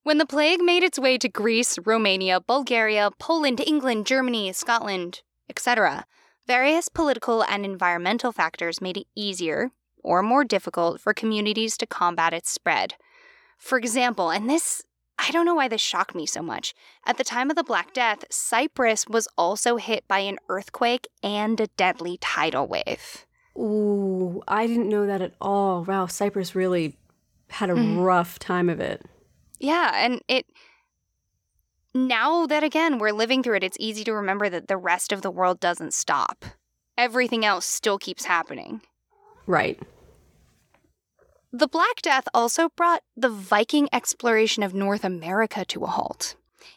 When 0.05 0.19
the 0.19 0.27
plague 0.27 0.61
made 0.61 0.83
its 0.83 0.99
way 0.99 1.17
to 1.17 1.31
Greece, 1.31 1.79
Romania, 1.83 2.39
Bulgaria, 2.39 3.11
Poland, 3.19 3.59
England, 3.67 4.07
Germany, 4.07 4.53
Scotland, 4.53 5.23
etc., 5.49 6.05
various 6.47 6.91
political 6.91 7.43
and 7.43 7.65
environmental 7.65 8.31
factors 8.31 8.83
made 8.83 8.99
it 8.99 9.07
easier 9.17 9.71
or 10.03 10.23
more 10.23 10.45
difficult 10.45 11.01
for 11.01 11.15
communities 11.15 11.79
to 11.79 11.87
combat 11.87 12.35
its 12.35 12.51
spread. 12.51 12.97
For 13.57 13.79
example, 13.79 14.29
and 14.31 14.49
this, 14.49 14.83
I 15.19 15.31
don't 15.31 15.47
know 15.47 15.55
why 15.55 15.69
this 15.69 15.81
shocked 15.81 16.15
me 16.15 16.27
so 16.27 16.43
much. 16.43 16.75
At 17.07 17.17
the 17.17 17.25
time 17.25 17.49
of 17.49 17.57
the 17.57 17.65
Black 17.65 17.95
Death, 17.95 18.27
Cyprus 18.29 19.09
was 19.09 19.27
also 19.39 19.79
hit 19.79 20.07
by 20.07 20.19
an 20.19 20.37
earthquake 20.51 21.09
and 21.23 21.59
a 21.59 21.69
deadly 21.79 22.19
tidal 22.21 22.67
wave. 22.67 23.25
Ooh, 23.57 24.43
I 24.49 24.67
didn't 24.67 24.89
know 24.89 25.07
that 25.07 25.23
at 25.23 25.35
all. 25.41 25.85
Wow, 25.85 26.07
Cyprus 26.07 26.55
really 26.55 26.97
had 27.51 27.71
a 27.71 27.75
mm-hmm. 27.75 28.01
rough 28.01 28.39
time 28.39 28.69
of 28.69 28.81
it. 28.81 29.03
Yeah, 29.61 29.93
and 29.95 30.21
it 30.29 30.47
now 31.95 32.47
that 32.47 32.65
again 32.65 32.99
we're 32.99 33.13
living 33.13 33.43
through 33.43 33.57
it, 33.57 33.65
it's 33.65 33.77
easy 33.79 34.03
to 34.05 34.13
remember 34.13 34.49
that 34.49 34.69
the 34.69 34.77
rest 34.77 35.13
of 35.13 35.23
the 35.23 35.31
world 35.31 35.61
doesn't 35.61 35.95
stop. 35.95 36.45
Everything 36.99 37.45
else 37.45 37.67
still 37.67 37.99
keeps 37.99 38.25
happening. 38.25 38.81
Right. 39.47 39.81
The 41.53 41.69
Black 41.69 42.03
Death 42.03 42.27
also 42.35 42.71
brought 42.71 43.03
the 43.17 43.29
Viking 43.29 43.89
exploration 43.93 44.65
of 44.65 44.75
North 44.75 45.05
America 45.05 45.65
to 45.67 45.85
a 45.85 45.87
halt. 45.87 46.35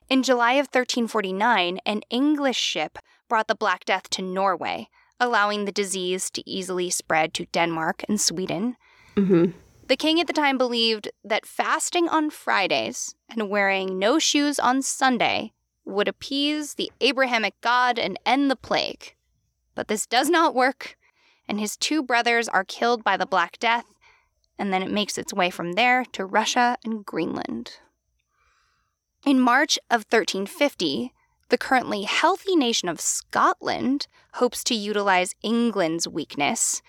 In 0.08 0.22
July 0.22 0.54
of 0.54 0.68
1349, 0.68 1.80
an 1.86 2.02
English 2.12 2.58
ship 2.58 3.00
brought 3.28 3.48
the 3.48 3.56
Black 3.56 3.86
Death 3.86 4.10
to 4.12 4.22
Norway, 4.22 4.90
allowing 5.19 5.65
the 5.65 5.71
disease 5.71 6.30
to 6.32 6.49
easily 6.49 6.89
spread 6.89 7.34
to 7.36 7.45
Denmark 7.47 8.03
and 8.08 8.19
Sweden. 8.19 8.77
Mm-hmm. 9.15 9.51
The 9.88 9.95
king 9.95 10.19
at 10.19 10.27
the 10.27 10.34
time 10.34 10.58
believed 10.58 11.10
that 11.23 11.45
fasting 11.45 12.10
on 12.10 12.30
Fridays 12.30 13.15
and 13.30 13.49
wearing 13.49 13.97
no 13.97 14.19
shoes 14.19 14.60
on 14.60 14.82
Sunday 14.82 15.53
would 15.86 16.08
appease 16.08 16.73
the 16.73 16.91
Abrahamic 16.99 17.60
God 17.62 17.97
and 17.97 18.19
end 18.25 18.51
the 18.51 18.58
plague. 18.58 19.15
But 19.75 19.88
this 19.88 20.06
does 20.06 20.30
not 20.30 20.53
work, 20.53 20.97
and 21.47 21.60
his 21.60 21.77
two 21.77 22.03
brothers 22.03 22.49
are 22.49 22.65
killed 22.65 23.03
by 23.03 23.15
the 23.15 23.25
Black 23.25 23.58
Death, 23.60 23.86
and 24.60 24.73
then 24.73 24.84
it 24.84 24.91
makes 24.91 25.17
its 25.17 25.34
way 25.34 25.49
from 25.49 25.73
there 25.73 26.03
to 26.12 26.25
Russia 26.25 26.77
and 26.84 27.06
Greenland. 27.06 27.80
In 29.25 29.39
March 29.39 29.77
of 29.89 30.06
1350, 30.10 31.13
the 31.50 31.58
currently 31.58 32.04
healthy 32.04 32.56
nation 32.56 32.90
of 32.90 33.00
Scotland 33.00 34.08
hopes 34.34 34.64
to 34.66 34.76
utilize 34.76 35.36
England's 35.42 36.08
weakness 36.08 36.82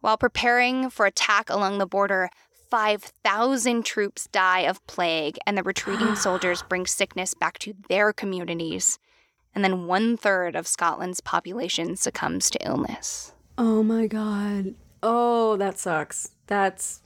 while 0.00 0.16
preparing 0.16 0.90
for 0.90 1.06
attack 1.06 1.50
along 1.50 1.78
the 1.78 1.86
border, 1.86 2.30
5,000 2.70 3.84
troops 3.84 4.28
die 4.28 4.60
of 4.60 4.84
plague, 4.86 5.38
and 5.46 5.56
the 5.58 5.62
retreating 5.62 6.14
soldiers 6.14 6.62
bring 6.62 6.86
sickness 6.86 7.34
back 7.34 7.58
to 7.60 7.74
their 7.88 8.12
communities. 8.12 8.98
And 9.54 9.64
then 9.64 9.86
one 9.86 10.16
third 10.16 10.54
of 10.54 10.66
Scotland's 10.66 11.20
population 11.20 11.96
succumbs 11.96 12.50
to 12.50 12.66
illness. 12.66 13.32
Oh 13.58 13.82
my 13.82 14.06
god. 14.06 14.74
Oh, 15.02 15.56
that 15.56 15.78
sucks. 15.78 16.30
That's. 16.46 17.02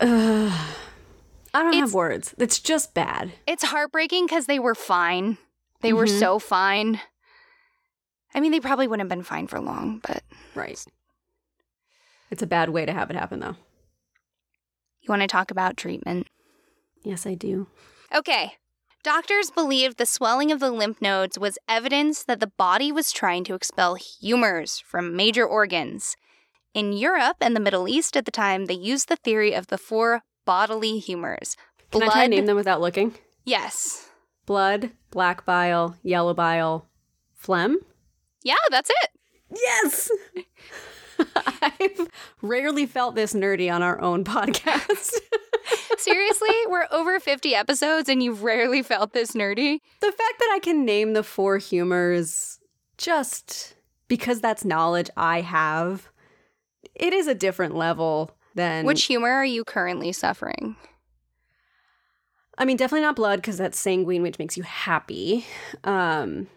Uh, 0.00 0.66
I 1.56 1.62
don't 1.62 1.68
It's- 1.72 1.80
have 1.88 1.94
words. 1.94 2.34
It's 2.38 2.58
just 2.60 2.92
bad. 2.94 3.32
It's 3.46 3.64
heartbreaking 3.64 4.26
because 4.26 4.46
they 4.46 4.58
were 4.58 4.74
fine. 4.74 5.38
They 5.80 5.92
were 5.92 6.06
Mhm. 6.06 6.18
so 6.18 6.38
fine. 6.38 7.00
I 8.34 8.40
mean, 8.40 8.52
they 8.52 8.60
probably 8.60 8.86
wouldn't 8.86 9.08
have 9.10 9.16
been 9.16 9.24
fine 9.24 9.46
for 9.46 9.60
long, 9.60 10.00
but 10.06 10.22
Right. 10.54 10.78
It's 12.30 12.42
a 12.42 12.46
bad 12.46 12.70
way 12.70 12.84
to 12.84 12.92
have 12.92 13.10
it 13.10 13.16
happen, 13.16 13.40
though. 13.40 13.56
you 15.00 15.08
want 15.08 15.22
to 15.22 15.28
talk 15.28 15.50
about 15.52 15.76
treatment? 15.76 16.26
Yes, 17.04 17.26
I 17.26 17.34
do. 17.34 17.68
Okay. 18.12 18.56
Doctors 19.04 19.52
believed 19.52 19.98
the 19.98 20.04
swelling 20.06 20.50
of 20.50 20.58
the 20.58 20.72
lymph 20.72 21.00
nodes 21.00 21.38
was 21.38 21.58
evidence 21.68 22.24
that 22.24 22.40
the 22.40 22.48
body 22.48 22.90
was 22.90 23.12
trying 23.12 23.44
to 23.44 23.54
expel 23.54 23.94
humors 23.94 24.80
from 24.80 25.14
major 25.14 25.46
organs. 25.46 26.16
In 26.74 26.92
Europe 26.92 27.36
and 27.40 27.54
the 27.54 27.60
Middle 27.60 27.88
East 27.88 28.16
at 28.16 28.24
the 28.24 28.32
time, 28.32 28.64
they 28.64 28.74
used 28.74 29.06
the 29.08 29.14
theory 29.16 29.54
of 29.54 29.68
the 29.68 29.78
four 29.78 30.22
bodily 30.46 30.98
humors. 30.98 31.56
Can 31.90 32.02
I 32.02 32.06
try 32.06 32.22
to 32.24 32.28
name 32.28 32.46
them 32.46 32.56
without 32.56 32.80
looking? 32.80 33.14
Yes. 33.44 34.08
Blood, 34.46 34.90
black 35.10 35.44
bile, 35.44 35.96
yellow 36.02 36.32
bile, 36.32 36.88
phlegm. 37.34 37.78
Yeah, 38.42 38.54
that's 38.70 38.90
it. 38.90 39.10
Yes. 39.54 40.10
I've 41.62 42.08
rarely 42.42 42.86
felt 42.86 43.14
this 43.14 43.34
nerdy 43.34 43.72
on 43.72 43.82
our 43.82 44.00
own 44.00 44.24
podcast. 44.24 45.12
Seriously, 45.98 46.54
we're 46.68 46.86
over 46.90 47.18
50 47.18 47.54
episodes 47.54 48.08
and 48.08 48.22
you've 48.22 48.42
rarely 48.42 48.82
felt 48.82 49.12
this 49.12 49.32
nerdy. 49.32 49.80
the 50.00 50.12
fact 50.12 50.38
that 50.38 50.50
I 50.52 50.60
can 50.62 50.84
name 50.84 51.12
the 51.12 51.22
four 51.22 51.58
humors 51.58 52.60
just 52.98 53.74
because 54.08 54.40
that's 54.40 54.64
knowledge 54.64 55.10
I 55.16 55.40
have 55.40 56.08
it 56.94 57.12
is 57.12 57.26
a 57.26 57.34
different 57.34 57.74
level 57.74 58.30
than 58.56 58.84
Which 58.84 59.04
humor 59.04 59.30
are 59.30 59.44
you 59.44 59.62
currently 59.64 60.10
suffering? 60.12 60.74
I 62.58 62.64
mean, 62.64 62.76
definitely 62.76 63.02
not 63.02 63.16
blood 63.16 63.36
because 63.40 63.58
that's 63.58 63.78
sanguine, 63.78 64.22
which 64.22 64.38
makes 64.38 64.56
you 64.56 64.62
happy. 64.64 65.44
Um, 65.84 66.48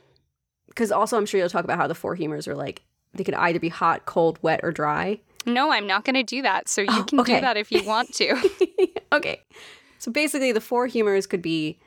because 0.68 0.92
also 0.92 1.18
I'm 1.18 1.26
sure 1.26 1.40
you'll 1.40 1.50
talk 1.50 1.66
about 1.66 1.78
how 1.78 1.88
the 1.88 1.96
four 1.96 2.16
humors 2.16 2.48
are 2.48 2.56
like 2.56 2.82
they 3.14 3.24
could 3.24 3.34
either 3.34 3.60
be 3.60 3.70
hot, 3.70 4.06
cold, 4.06 4.40
wet, 4.42 4.62
or 4.64 4.72
dry. 4.72 5.20
No, 5.46 5.72
I'm 5.72 5.88
not 5.88 6.06
going 6.06 6.16
to 6.16 6.24
do 6.24 6.42
that. 6.44 6.70
So 6.70 6.82
you 6.82 6.88
Oh, 6.90 7.04
can 7.04 7.20
okay. 7.22 7.36
do 7.36 7.42
that 7.42 7.58
if 7.58 7.72
you 7.72 7.84
want 7.84 8.14
to. 8.16 8.50
okay, 9.14 9.42
so 9.98 10.12
basically 10.12 10.52
the 10.52 10.62
four 10.62 10.88
humors 10.88 11.28
could 11.28 11.42
be 11.42 11.80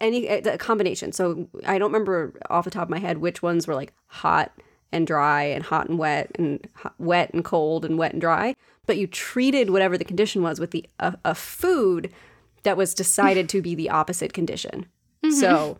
any 0.00 0.26
a 0.26 0.58
combination. 0.58 1.12
So 1.12 1.48
I 1.66 1.78
don't 1.78 1.92
remember 1.92 2.32
off 2.50 2.64
the 2.64 2.70
top 2.70 2.84
of 2.84 2.90
my 2.90 2.98
head 2.98 3.18
which 3.18 3.42
ones 3.42 3.66
were 3.68 3.74
like 3.74 3.92
hot 4.06 4.52
and 4.94 5.06
dry 5.06 5.42
and 5.42 5.64
hot 5.64 5.88
and 5.88 5.98
wet 5.98 6.30
and 6.36 6.66
hot, 6.74 6.94
wet 6.98 7.32
and 7.34 7.44
cold 7.44 7.84
and 7.84 7.98
wet 7.98 8.12
and 8.12 8.20
dry. 8.20 8.54
But 8.86 8.98
you 8.98 9.06
treated 9.06 9.70
whatever 9.70 9.98
the 9.98 10.04
condition 10.04 10.42
was 10.42 10.60
with 10.60 10.70
the 10.70 10.88
a, 10.98 11.16
a 11.24 11.34
food 11.34 12.12
that 12.62 12.76
was 12.76 12.94
decided 12.94 13.48
to 13.50 13.62
be 13.62 13.74
the 13.74 13.90
opposite 13.90 14.32
condition. 14.32 14.86
Mm-hmm. 15.22 15.34
So 15.34 15.78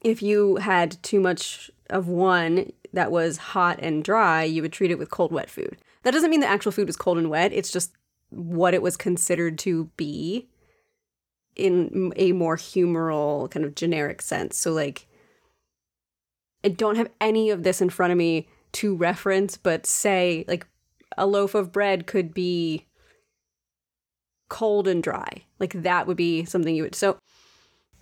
if 0.00 0.22
you 0.22 0.56
had 0.56 1.02
too 1.02 1.20
much 1.20 1.70
of 1.90 2.08
one 2.08 2.72
that 2.92 3.10
was 3.10 3.36
hot 3.38 3.78
and 3.80 4.04
dry, 4.04 4.44
you 4.44 4.62
would 4.62 4.72
treat 4.72 4.90
it 4.90 4.98
with 4.98 5.10
cold, 5.10 5.32
wet 5.32 5.50
food. 5.50 5.76
That 6.02 6.12
doesn't 6.12 6.30
mean 6.30 6.40
the 6.40 6.46
actual 6.46 6.72
food 6.72 6.86
was 6.86 6.96
cold 6.96 7.18
and 7.18 7.30
wet. 7.30 7.52
It's 7.52 7.72
just 7.72 7.92
what 8.30 8.74
it 8.74 8.82
was 8.82 8.96
considered 8.96 9.58
to 9.60 9.90
be 9.96 10.48
in 11.56 12.12
a 12.16 12.32
more 12.32 12.56
humoral 12.56 13.50
kind 13.50 13.64
of 13.64 13.74
generic 13.74 14.20
sense. 14.20 14.56
So, 14.56 14.72
like, 14.72 15.06
I 16.64 16.68
don't 16.68 16.96
have 16.96 17.10
any 17.20 17.50
of 17.50 17.62
this 17.62 17.80
in 17.80 17.90
front 17.90 18.12
of 18.12 18.18
me 18.18 18.48
to 18.72 18.96
reference, 18.96 19.56
but 19.56 19.86
say, 19.86 20.44
like, 20.48 20.66
a 21.16 21.26
loaf 21.26 21.54
of 21.54 21.72
bread 21.72 22.06
could 22.06 22.34
be 22.34 22.86
cold 24.48 24.88
and 24.88 25.02
dry. 25.02 25.44
Like, 25.60 25.82
that 25.82 26.06
would 26.06 26.16
be 26.16 26.44
something 26.44 26.74
you 26.74 26.82
would. 26.82 26.94
So, 26.94 27.18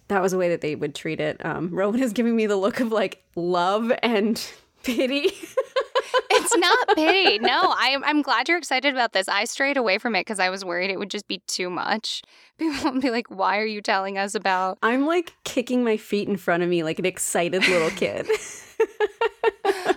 that 0.08 0.22
was 0.22 0.32
a 0.32 0.38
way 0.38 0.48
that 0.50 0.60
they 0.60 0.74
would 0.74 0.94
treat 0.94 1.20
it. 1.20 1.44
Um, 1.44 1.70
Rowan 1.70 2.02
is 2.02 2.12
giving 2.12 2.36
me 2.36 2.46
the 2.46 2.56
look 2.56 2.80
of 2.80 2.92
like 2.92 3.24
love 3.34 3.92
and 4.02 4.42
pity. 4.82 5.32
it's 6.30 6.54
not 6.56 6.88
pity. 6.94 7.38
No, 7.38 7.74
I'm, 7.76 8.02
I'm 8.04 8.22
glad 8.22 8.48
you're 8.48 8.58
excited 8.58 8.92
about 8.92 9.12
this. 9.12 9.28
I 9.28 9.44
strayed 9.44 9.76
away 9.76 9.98
from 9.98 10.14
it 10.14 10.20
because 10.20 10.38
I 10.38 10.50
was 10.50 10.64
worried 10.64 10.90
it 10.90 10.98
would 10.98 11.10
just 11.10 11.28
be 11.28 11.40
too 11.46 11.70
much. 11.70 12.22
People 12.58 12.92
would 12.92 13.02
be 13.02 13.10
like, 13.10 13.28
why 13.28 13.58
are 13.58 13.66
you 13.66 13.80
telling 13.80 14.18
us 14.18 14.34
about. 14.34 14.78
I'm 14.82 15.06
like 15.06 15.34
kicking 15.44 15.84
my 15.84 15.96
feet 15.96 16.28
in 16.28 16.36
front 16.36 16.62
of 16.62 16.68
me 16.68 16.82
like 16.82 16.98
an 16.98 17.06
excited 17.06 17.66
little 17.66 17.90
kid. 17.90 18.26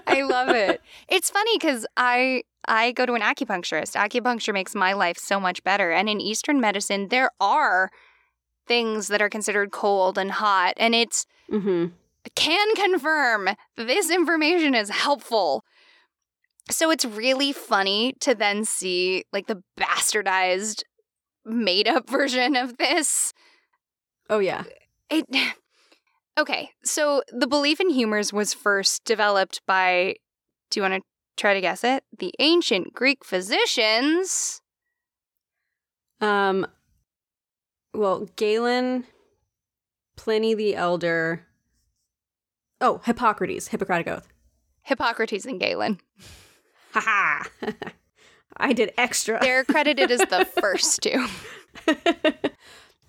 I 0.07 0.24
love 0.24 0.49
it. 0.49 0.82
It's 1.07 1.30
funny 1.30 1.57
because 1.57 1.86
I 1.97 2.43
I 2.68 2.91
go 2.91 3.05
to 3.05 3.13
an 3.13 3.22
acupuncturist. 3.22 3.95
Acupuncture 3.95 4.53
makes 4.53 4.74
my 4.74 4.93
life 4.93 5.18
so 5.18 5.39
much 5.39 5.63
better. 5.63 5.91
And 5.91 6.09
in 6.09 6.20
Eastern 6.20 6.59
medicine, 6.59 7.09
there 7.09 7.30
are 7.39 7.91
things 8.68 9.07
that 9.09 9.22
are 9.22 9.30
considered 9.30 9.72
cold 9.72 10.18
and 10.18 10.32
hot, 10.32 10.74
and 10.78 10.95
it's 10.95 11.26
hmm 11.49 11.88
can 12.34 12.76
confirm 12.76 13.49
this 13.78 14.09
information 14.09 14.74
is 14.74 14.89
helpful. 14.89 15.63
So 16.70 16.89
it's 16.89 17.05
really 17.05 17.51
funny 17.51 18.13
to 18.22 18.34
then 18.34 18.66
see 18.66 19.24
like 19.32 19.47
the 19.47 19.61
bastardized 19.80 20.84
made 21.45 21.88
up 21.88 22.09
version 22.09 22.55
of 22.55 22.78
this. 22.78 23.34
Oh 24.30 24.39
yeah. 24.39 24.63
It 25.09 25.26
Okay, 26.38 26.72
so 26.84 27.24
the 27.32 27.47
belief 27.47 27.80
in 27.80 27.89
humors 27.89 28.34
was 28.34 28.53
first 28.53 29.05
developed 29.05 29.61
by 29.66 30.16
do 30.70 30.80
you 30.80 30.82
want 30.82 30.95
to 30.95 31.01
try 31.38 31.53
to 31.53 31.61
guess 31.61 31.84
it? 31.84 32.03
The 32.18 32.34
ancient 32.39 32.93
Greek 32.93 33.24
physicians. 33.24 34.61
Um. 36.20 36.68
Well, 37.93 38.28
Galen, 38.36 39.05
Pliny 40.18 40.53
the 40.53 40.76
Elder. 40.76 41.47
Oh, 42.82 42.99
Hippocrates, 43.05 43.70
Hippocratic 43.70 44.07
Oath. 44.07 44.28
Hippocrates 44.82 45.45
and 45.45 45.59
Galen. 45.59 45.99
Ha 46.96 47.02
ha! 47.62 47.74
I 48.58 48.72
did 48.74 48.93
extra. 48.98 49.38
They're 49.41 49.66
credited 49.66 50.12
as 50.12 50.20
the 50.22 50.46
first 50.62 51.02
two. 51.02 51.26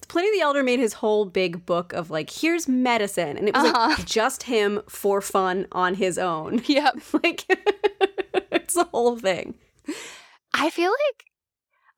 Pliny 0.08 0.30
the 0.38 0.40
Elder 0.42 0.62
made 0.62 0.78
his 0.78 0.92
whole 0.94 1.24
big 1.24 1.66
book 1.66 1.92
of 1.92 2.10
like, 2.10 2.30
here's 2.30 2.68
medicine, 2.68 3.36
and 3.36 3.48
it 3.48 3.54
was 3.54 3.64
Uh-huh. 3.64 3.88
like 3.96 4.04
just 4.06 4.44
him 4.44 4.80
for 4.88 5.20
fun 5.20 5.66
on 5.72 5.94
his 5.94 6.16
own. 6.18 6.62
Yep. 6.66 6.96
like, 7.24 7.44
it's 8.52 8.74
the 8.74 8.84
whole 8.84 9.16
thing. 9.18 9.54
I 10.54 10.70
feel 10.70 10.90
like 10.90 11.24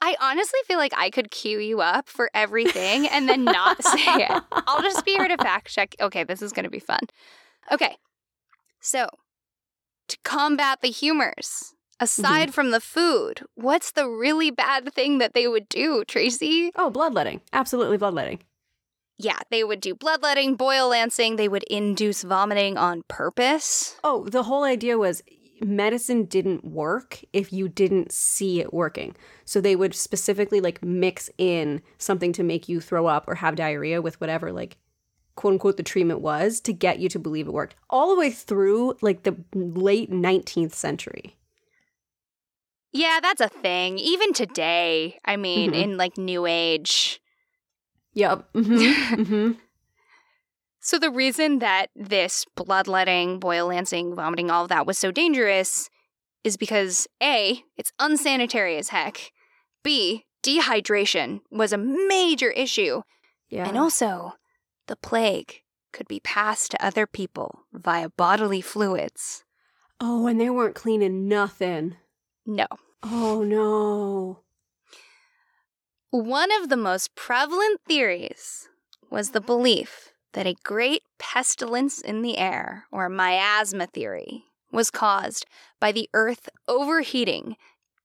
I 0.00 0.16
honestly 0.20 0.60
feel 0.66 0.78
like 0.78 0.92
I 0.96 1.10
could 1.10 1.30
cue 1.30 1.58
you 1.58 1.80
up 1.80 2.08
for 2.08 2.30
everything 2.34 3.06
and 3.08 3.28
then 3.28 3.44
not 3.44 3.82
say 3.82 3.98
it. 4.00 4.42
I'll 4.52 4.82
just 4.82 5.04
be 5.04 5.12
here 5.12 5.28
to 5.28 5.36
fact 5.38 5.68
check. 5.72 5.94
Okay, 6.00 6.24
this 6.24 6.40
is 6.42 6.52
going 6.52 6.64
to 6.64 6.70
be 6.70 6.78
fun. 6.80 7.00
Okay. 7.72 7.96
So, 8.80 9.08
to 10.08 10.16
combat 10.24 10.80
the 10.82 10.90
humors, 10.90 11.74
Mm-hmm. 12.00 12.24
aside 12.24 12.54
from 12.54 12.70
the 12.70 12.80
food, 12.80 13.42
what's 13.54 13.92
the 13.92 14.08
really 14.08 14.50
bad 14.50 14.92
thing 14.94 15.18
that 15.18 15.34
they 15.34 15.48
would 15.48 15.68
do, 15.68 16.04
Tracy? 16.06 16.70
Oh, 16.76 16.90
bloodletting. 16.90 17.40
Absolutely 17.52 17.96
bloodletting. 17.96 18.40
Yeah, 19.18 19.38
they 19.50 19.64
would 19.64 19.80
do 19.80 19.96
bloodletting, 19.96 20.54
boil 20.54 20.88
lancing, 20.88 21.36
they 21.36 21.48
would 21.48 21.64
induce 21.64 22.22
vomiting 22.22 22.76
on 22.76 23.02
purpose. 23.08 23.96
Oh, 24.04 24.24
the 24.28 24.44
whole 24.44 24.62
idea 24.62 24.96
was 24.96 25.22
medicine 25.60 26.24
didn't 26.24 26.64
work 26.64 27.20
if 27.32 27.52
you 27.52 27.68
didn't 27.68 28.12
see 28.12 28.60
it 28.60 28.72
working. 28.72 29.16
So 29.44 29.60
they 29.60 29.74
would 29.74 29.94
specifically 29.94 30.60
like 30.60 30.84
mix 30.84 31.30
in 31.36 31.82
something 31.98 32.32
to 32.34 32.44
make 32.44 32.68
you 32.68 32.80
throw 32.80 33.06
up 33.06 33.26
or 33.26 33.34
have 33.36 33.56
diarrhea 33.56 34.00
with 34.00 34.20
whatever 34.20 34.52
like 34.52 34.76
quote 35.34 35.54
unquote 35.54 35.76
the 35.76 35.82
treatment 35.82 36.20
was 36.20 36.60
to 36.60 36.72
get 36.72 37.00
you 37.00 37.08
to 37.08 37.18
believe 37.18 37.48
it 37.48 37.52
worked. 37.52 37.74
All 37.90 38.08
the 38.08 38.20
way 38.20 38.30
through 38.30 38.96
like 39.00 39.24
the 39.24 39.36
late 39.52 40.12
19th 40.12 40.74
century. 40.74 41.34
Yeah, 42.92 43.18
that's 43.20 43.40
a 43.40 43.48
thing. 43.48 43.98
Even 43.98 44.32
today, 44.32 45.18
I 45.24 45.36
mean, 45.36 45.72
Mhm. 45.72 45.82
in 45.82 45.96
like 45.96 46.16
New 46.18 46.46
Age. 46.46 47.20
Yep. 48.14 48.48
hmm 48.54 48.92
hmm 49.24 49.52
So 50.80 50.98
the 50.98 51.10
reason 51.10 51.58
that 51.58 51.88
this 51.94 52.44
bloodletting, 52.56 53.40
boil 53.40 53.66
lancing, 53.66 54.14
vomiting, 54.14 54.50
all 54.50 54.62
of 54.62 54.68
that 54.70 54.86
was 54.86 54.96
so 54.98 55.10
dangerous 55.10 55.90
is 56.44 56.56
because 56.56 57.06
A, 57.22 57.62
it's 57.76 57.92
unsanitary 57.98 58.76
as 58.78 58.88
heck. 58.88 59.32
B, 59.82 60.24
dehydration 60.42 61.40
was 61.50 61.72
a 61.72 61.78
major 61.78 62.50
issue. 62.50 63.02
Yeah. 63.50 63.68
And 63.68 63.76
also, 63.76 64.32
the 64.86 64.96
plague 64.96 65.62
could 65.92 66.08
be 66.08 66.20
passed 66.20 66.70
to 66.70 66.84
other 66.84 67.06
people 67.06 67.64
via 67.72 68.08
bodily 68.08 68.60
fluids. 68.62 69.44
oh, 70.00 70.26
and 70.28 70.40
they 70.40 70.48
weren't 70.48 70.76
cleaning 70.76 71.26
nothing. 71.28 71.96
No. 72.48 72.66
Oh 73.02 73.44
no. 73.44 74.40
One 76.10 76.50
of 76.50 76.70
the 76.70 76.78
most 76.78 77.14
prevalent 77.14 77.82
theories 77.86 78.70
was 79.10 79.30
the 79.30 79.42
belief 79.42 80.14
that 80.32 80.46
a 80.46 80.56
great 80.64 81.02
pestilence 81.18 82.00
in 82.00 82.22
the 82.22 82.38
air, 82.38 82.86
or 82.90 83.10
miasma 83.10 83.86
theory, 83.86 84.44
was 84.72 84.90
caused 84.90 85.44
by 85.78 85.92
the 85.92 86.08
Earth 86.14 86.48
overheating 86.66 87.56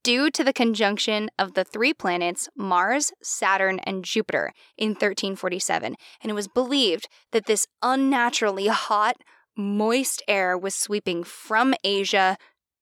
due 0.04 0.30
to 0.32 0.44
the 0.44 0.52
conjunction 0.52 1.30
of 1.39 1.54
the 1.54 1.64
three 1.64 1.94
planets 1.94 2.50
Mars, 2.54 3.14
Saturn, 3.22 3.80
and 3.80 4.04
Jupiter 4.04 4.52
in 4.78 4.89
1347. 4.89 5.96
And 6.22 6.30
it 6.30 6.36
was 6.36 6.50
believed 6.50 7.08
that 7.32 7.46
this 7.46 7.66
unnaturally 7.82 8.68
hot, 8.68 9.16
moist 9.56 10.22
air 10.28 10.58
was 10.58 10.76
sweeping 10.76 11.24
from 11.24 11.74
Asia 11.86 12.36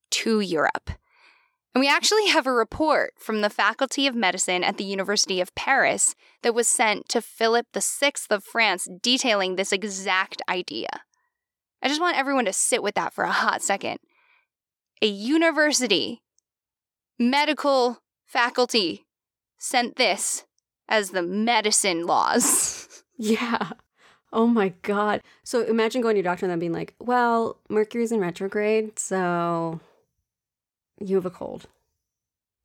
to 0.10 0.40
Europe. 0.40 0.90
And 1.74 1.80
we 1.80 1.88
actually 1.88 2.28
have 2.28 2.46
a 2.46 2.52
report 2.52 3.14
from 3.18 3.42
the 3.42 3.50
Faculty 3.50 4.06
of 4.06 4.16
Medicine 4.16 4.64
at 4.64 4.78
the 4.78 4.84
University 4.84 5.40
of 5.40 5.56
Paris 5.56 6.16
that 6.44 6.54
was 6.54 6.68
sent 6.68 7.08
to 7.10 7.22
Philip 7.22 7.68
VI 7.74 8.12
of 8.30 8.44
France 8.44 8.90
detailing 9.02 9.56
this 9.56 9.72
exact 9.72 10.42
idea. 10.50 10.90
I 11.82 11.88
just 11.88 12.02
want 12.02 12.18
everyone 12.18 12.46
to 12.46 12.54
sit 12.54 12.84
with 12.84 12.96
that 12.96 13.14
for 13.14 13.24
a 13.24 13.32
hot 13.32 13.62
second. 13.62 14.00
A 15.02 15.08
university, 15.08 16.22
medical 17.18 18.00
faculty 18.26 19.06
sent 19.58 19.96
this 19.96 20.46
as 20.90 21.12
the 21.12 21.24
medicine 21.24 22.06
laws. 22.06 22.88
Yeah. 23.18 23.74
Oh 24.34 24.48
my 24.48 24.70
god. 24.82 25.22
So 25.44 25.62
imagine 25.62 26.02
going 26.02 26.16
to 26.16 26.18
your 26.18 26.24
doctor 26.24 26.48
and 26.48 26.52
then 26.52 26.58
being 26.58 26.74
like, 26.74 26.96
"Well, 27.00 27.60
Mercury's 27.70 28.12
in 28.12 28.20
retrograde, 28.20 28.98
so 28.98 29.80
you 31.02 31.16
have 31.16 31.26
a 31.26 31.30
cold." 31.30 31.68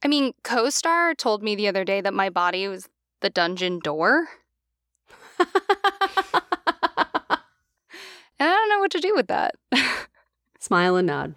I 0.02 0.08
mean, 0.08 0.34
CoStar 0.44 1.16
told 1.16 1.42
me 1.42 1.54
the 1.54 1.68
other 1.68 1.84
day 1.84 2.00
that 2.00 2.14
my 2.14 2.30
body 2.30 2.68
was 2.68 2.88
the 3.20 3.30
dungeon 3.30 3.80
door. 3.80 4.28
And 8.38 8.48
I 8.48 8.52
don't 8.52 8.68
know 8.68 8.80
what 8.80 8.90
to 8.92 9.00
do 9.00 9.14
with 9.14 9.28
that. 9.28 9.54
Smile 10.58 10.96
and 10.96 11.06
nod. 11.06 11.34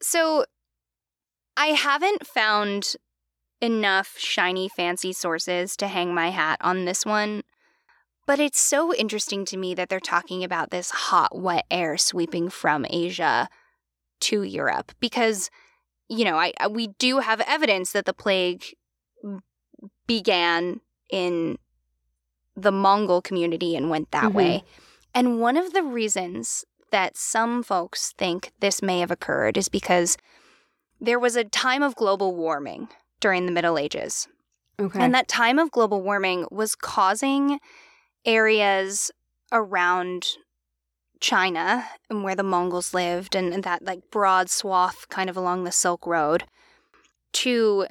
So 0.00 0.44
I 1.56 1.66
haven't 1.66 2.26
found 2.26 2.96
enough 3.60 4.18
shiny, 4.18 4.68
fancy 4.68 5.12
sources 5.12 5.76
to 5.76 5.86
hang 5.86 6.12
my 6.12 6.30
hat 6.30 6.58
on 6.60 6.84
this 6.84 7.06
one. 7.06 7.42
But 8.26 8.40
it's 8.40 8.60
so 8.60 8.92
interesting 8.92 9.44
to 9.46 9.56
me 9.56 9.74
that 9.74 9.88
they're 9.88 10.00
talking 10.00 10.42
about 10.42 10.70
this 10.70 10.90
hot, 10.90 11.36
wet 11.38 11.64
air 11.70 11.96
sweeping 11.96 12.50
from 12.50 12.84
Asia 12.90 13.48
to 14.22 14.42
Europe 14.42 14.92
because, 15.00 15.50
you 16.08 16.24
know, 16.24 16.36
I, 16.36 16.52
we 16.68 16.88
do 16.98 17.18
have 17.18 17.40
evidence 17.42 17.92
that 17.92 18.06
the 18.06 18.12
plague 18.12 18.64
began 20.06 20.80
in 21.10 21.58
the 22.56 22.72
Mongol 22.72 23.22
community 23.22 23.76
and 23.76 23.90
went 23.90 24.10
that 24.10 24.24
mm-hmm. 24.24 24.36
way. 24.36 24.64
And 25.14 25.40
one 25.40 25.56
of 25.56 25.72
the 25.72 25.82
reasons 25.82 26.64
that 26.90 27.16
some 27.16 27.62
folks 27.62 28.12
think 28.18 28.52
this 28.60 28.82
may 28.82 29.00
have 29.00 29.10
occurred 29.10 29.56
is 29.56 29.68
because 29.68 30.16
there 31.00 31.18
was 31.18 31.36
a 31.36 31.44
time 31.44 31.82
of 31.82 31.96
global 31.96 32.34
warming 32.34 32.88
during 33.20 33.46
the 33.46 33.52
Middle 33.52 33.78
Ages. 33.78 34.28
Okay. 34.78 35.00
And 35.00 35.14
that 35.14 35.28
time 35.28 35.58
of 35.58 35.70
global 35.70 36.02
warming 36.02 36.46
was 36.50 36.74
causing 36.74 37.58
areas 38.24 39.10
around 39.50 40.26
China 41.22 41.88
and 42.10 42.24
where 42.24 42.34
the 42.34 42.42
Mongols 42.42 42.92
lived 42.92 43.34
and, 43.34 43.62
that 43.64 43.82
like 43.82 44.10
broad 44.10 44.50
swath 44.50 45.08
kind 45.08 45.30
of 45.30 45.36
along 45.36 45.64
the 45.64 45.72
Silk 45.72 46.06
Road 46.06 46.44
to 47.32 47.86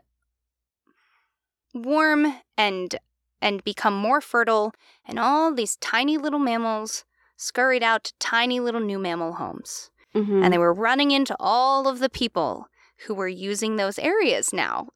warm 1.73 2.35
and 2.57 2.95
and 3.41 3.63
become 3.63 3.95
more 3.95 4.21
fertile 4.21 4.73
and 5.07 5.17
all 5.17 5.51
these 5.51 5.77
tiny 5.77 6.17
little 6.17 6.39
mammals 6.39 7.05
scurried 7.37 7.81
out 7.81 8.03
to 8.03 8.13
tiny 8.19 8.59
little 8.59 8.81
new 8.81 8.99
mammal 8.99 9.33
homes. 9.33 9.89
Mm-hmm. 10.13 10.43
And 10.43 10.53
they 10.53 10.59
were 10.59 10.73
running 10.73 11.09
into 11.09 11.35
all 11.39 11.87
of 11.87 11.99
the 11.99 12.09
people 12.09 12.67
who 13.07 13.15
were 13.15 13.27
using 13.27 13.77
those 13.77 13.97
areas 13.97 14.53
now. 14.53 14.89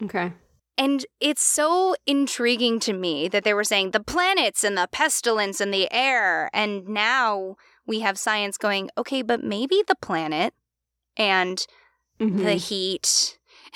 Okay. 0.00 0.32
And 0.78 1.06
it's 1.20 1.42
so 1.42 1.94
intriguing 2.06 2.80
to 2.80 2.92
me 2.92 3.28
that 3.28 3.44
they 3.44 3.54
were 3.54 3.64
saying 3.64 3.92
the 3.92 4.00
planets 4.00 4.62
and 4.62 4.76
the 4.76 4.88
pestilence 4.92 5.60
and 5.60 5.72
the 5.72 5.90
air. 5.90 6.50
And 6.52 6.86
now 6.86 7.56
we 7.86 8.00
have 8.00 8.18
science 8.18 8.58
going, 8.58 8.90
okay, 8.98 9.22
but 9.22 9.42
maybe 9.42 9.82
the 9.86 9.94
planet 9.94 10.52
and 11.16 11.66
mm-hmm. 12.20 12.44
the 12.44 12.54
heat. 12.54 13.38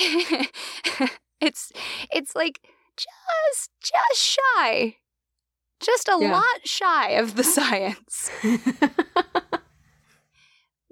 it's 1.41 1.73
it's 2.13 2.37
like 2.37 2.61
just 2.97 3.71
just 3.81 4.21
shy. 4.21 4.97
Just 5.81 6.09
a 6.09 6.19
yeah. 6.21 6.33
lot 6.33 6.61
shy 6.65 7.11
of 7.13 7.37
the 7.37 7.45
science. 7.57 8.31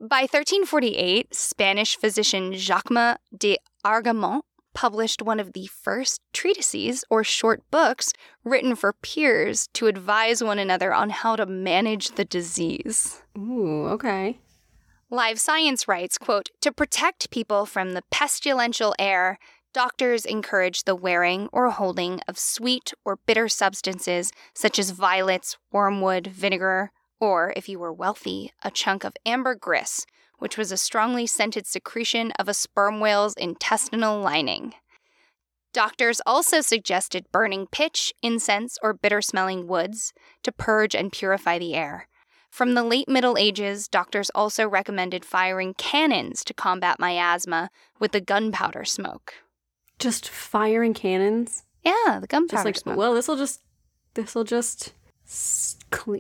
By 0.01 0.21
1348, 0.23 1.35
Spanish 1.35 1.97
physician 1.97 2.55
Jacques 2.55 3.19
de 3.37 3.59
Agramont 3.85 4.43
published 4.75 5.23
one 5.23 5.41
of 5.41 5.53
the 5.53 5.67
first 5.67 6.21
treatises 6.33 7.05
or 7.11 7.25
short 7.25 7.63
books 7.71 8.13
written 8.45 8.75
for 8.75 8.93
peers 8.93 9.69
to 9.75 9.87
advise 9.87 10.43
one 10.43 10.59
another 10.59 10.93
on 10.95 11.11
how 11.11 11.37
to 11.37 11.47
manage 11.47 12.11
the 12.11 12.25
disease. 12.25 13.23
Ooh, 13.37 13.87
okay. 13.89 14.39
Live 15.11 15.41
Science 15.41 15.89
writes, 15.89 16.19
quote, 16.19 16.51
to 16.61 16.71
protect 16.71 17.31
people 17.31 17.65
from 17.65 17.93
the 17.93 18.03
pestilential 18.11 18.95
air, 18.99 19.39
doctors 19.73 20.25
encourage 20.25 20.85
the 20.85 20.95
wearing 20.95 21.49
or 21.53 21.71
holding 21.71 22.21
of 22.29 22.39
sweet 22.39 22.93
or 23.05 23.17
bitter 23.17 23.49
substances 23.49 24.33
such 24.55 24.79
as 24.79 24.91
violets, 24.91 25.57
wormwood, 25.73 26.27
vinegar, 26.27 26.91
or, 27.21 27.53
if 27.57 27.69
you 27.69 27.79
were 27.79 27.93
wealthy, 27.93 28.53
a 28.63 28.71
chunk 28.71 29.03
of 29.03 29.15
ambergris, 29.27 30.07
which 30.39 30.57
was 30.57 30.73
a 30.73 30.77
strongly 30.77 31.27
scented 31.27 31.67
secretion 31.67 32.33
of 32.33 32.49
a 32.49 32.55
sperm 32.55 33.01
whale's 33.01 33.35
intestinal 33.35 34.21
lining. 34.21 34.75
Doctors 35.73 36.21
also 36.25 36.61
suggested 36.61 37.31
burning 37.31 37.67
pitch, 37.71 38.13
incense, 38.23 38.79
or 38.83 38.95
bitter 38.95 39.21
smelling 39.21 39.67
woods 39.67 40.13
to 40.43 40.51
purge 40.51 40.95
and 40.95 41.13
purify 41.13 41.59
the 41.59 41.75
air. 41.75 42.09
From 42.51 42.75
the 42.75 42.83
late 42.83 43.09
Middle 43.09 43.37
Ages, 43.37 43.89
doctors 43.89 44.31
also 44.35 44.67
recommended 44.67 45.25
firing 45.25 45.75
cannons 45.75 46.43
to 46.45 46.55
combat 46.55 46.99
miasma 46.99 47.69
with 47.99 48.13
the 48.13 48.21
gunpowder 48.21 48.85
smoke. 48.85 49.35
Just 49.99 50.29
firing 50.29 50.95
cannons? 50.95 51.65
Yeah, 51.85 52.19
the 52.21 52.27
gunpowder 52.27 52.65
like, 52.65 52.77
smoke. 52.77 52.97
Well, 52.97 53.15
this 53.15 53.29
will 53.29 53.37
just 53.37 53.61
this 54.15 54.35
will 54.35 54.45
just 54.45 54.95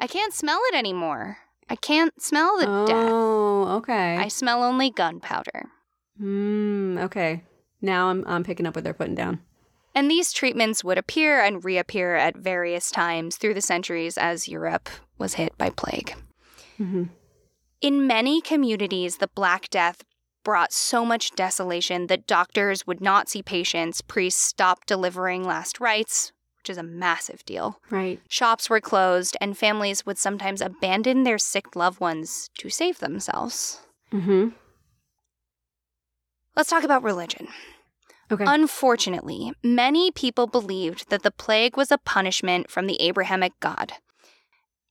I 0.00 0.06
can't 0.06 0.34
smell 0.34 0.60
it 0.70 0.74
anymore. 0.76 1.38
I 1.70 1.76
can't 1.76 2.20
smell 2.20 2.58
the 2.58 2.66
oh, 2.68 2.86
death. 2.86 3.08
Oh, 3.10 3.76
okay. 3.76 4.16
I 4.16 4.28
smell 4.28 4.62
only 4.62 4.90
gunpowder. 4.90 5.68
Hmm, 6.18 6.98
okay. 6.98 7.44
Now 7.80 8.08
I'm, 8.08 8.24
I'm 8.26 8.44
picking 8.44 8.66
up 8.66 8.74
what 8.74 8.84
they're 8.84 8.94
putting 8.94 9.14
down. 9.14 9.40
And 9.94 10.10
these 10.10 10.32
treatments 10.32 10.84
would 10.84 10.98
appear 10.98 11.40
and 11.40 11.64
reappear 11.64 12.14
at 12.14 12.36
various 12.36 12.90
times 12.90 13.36
through 13.36 13.54
the 13.54 13.60
centuries 13.60 14.16
as 14.16 14.48
Europe 14.48 14.88
was 15.18 15.34
hit 15.34 15.56
by 15.58 15.70
plague. 15.70 16.14
Mm-hmm. 16.78 17.04
In 17.80 18.06
many 18.06 18.40
communities, 18.40 19.16
the 19.16 19.28
Black 19.28 19.68
Death 19.70 20.02
brought 20.44 20.72
so 20.72 21.04
much 21.04 21.32
desolation 21.32 22.06
that 22.06 22.26
doctors 22.26 22.86
would 22.86 23.00
not 23.00 23.28
see 23.28 23.42
patients, 23.42 24.00
priests 24.00 24.42
stopped 24.42 24.86
delivering 24.86 25.44
last 25.44 25.80
rites, 25.80 26.32
which 26.68 26.74
is 26.74 26.78
a 26.78 26.82
massive 26.82 27.42
deal. 27.46 27.80
Right. 27.88 28.20
Shops 28.28 28.68
were 28.68 28.80
closed, 28.80 29.38
and 29.40 29.56
families 29.56 30.04
would 30.04 30.18
sometimes 30.18 30.60
abandon 30.60 31.22
their 31.22 31.38
sick 31.38 31.74
loved 31.74 31.98
ones 31.98 32.50
to 32.58 32.68
save 32.68 32.98
themselves. 32.98 33.80
Mm-hmm. 34.12 34.48
Let's 36.54 36.68
talk 36.68 36.84
about 36.84 37.02
religion. 37.02 37.48
Okay. 38.30 38.44
Unfortunately, 38.46 39.52
many 39.64 40.10
people 40.10 40.46
believed 40.46 41.08
that 41.08 41.22
the 41.22 41.30
plague 41.30 41.78
was 41.78 41.90
a 41.90 41.96
punishment 41.96 42.70
from 42.70 42.86
the 42.86 43.00
Abrahamic 43.00 43.52
God. 43.60 43.94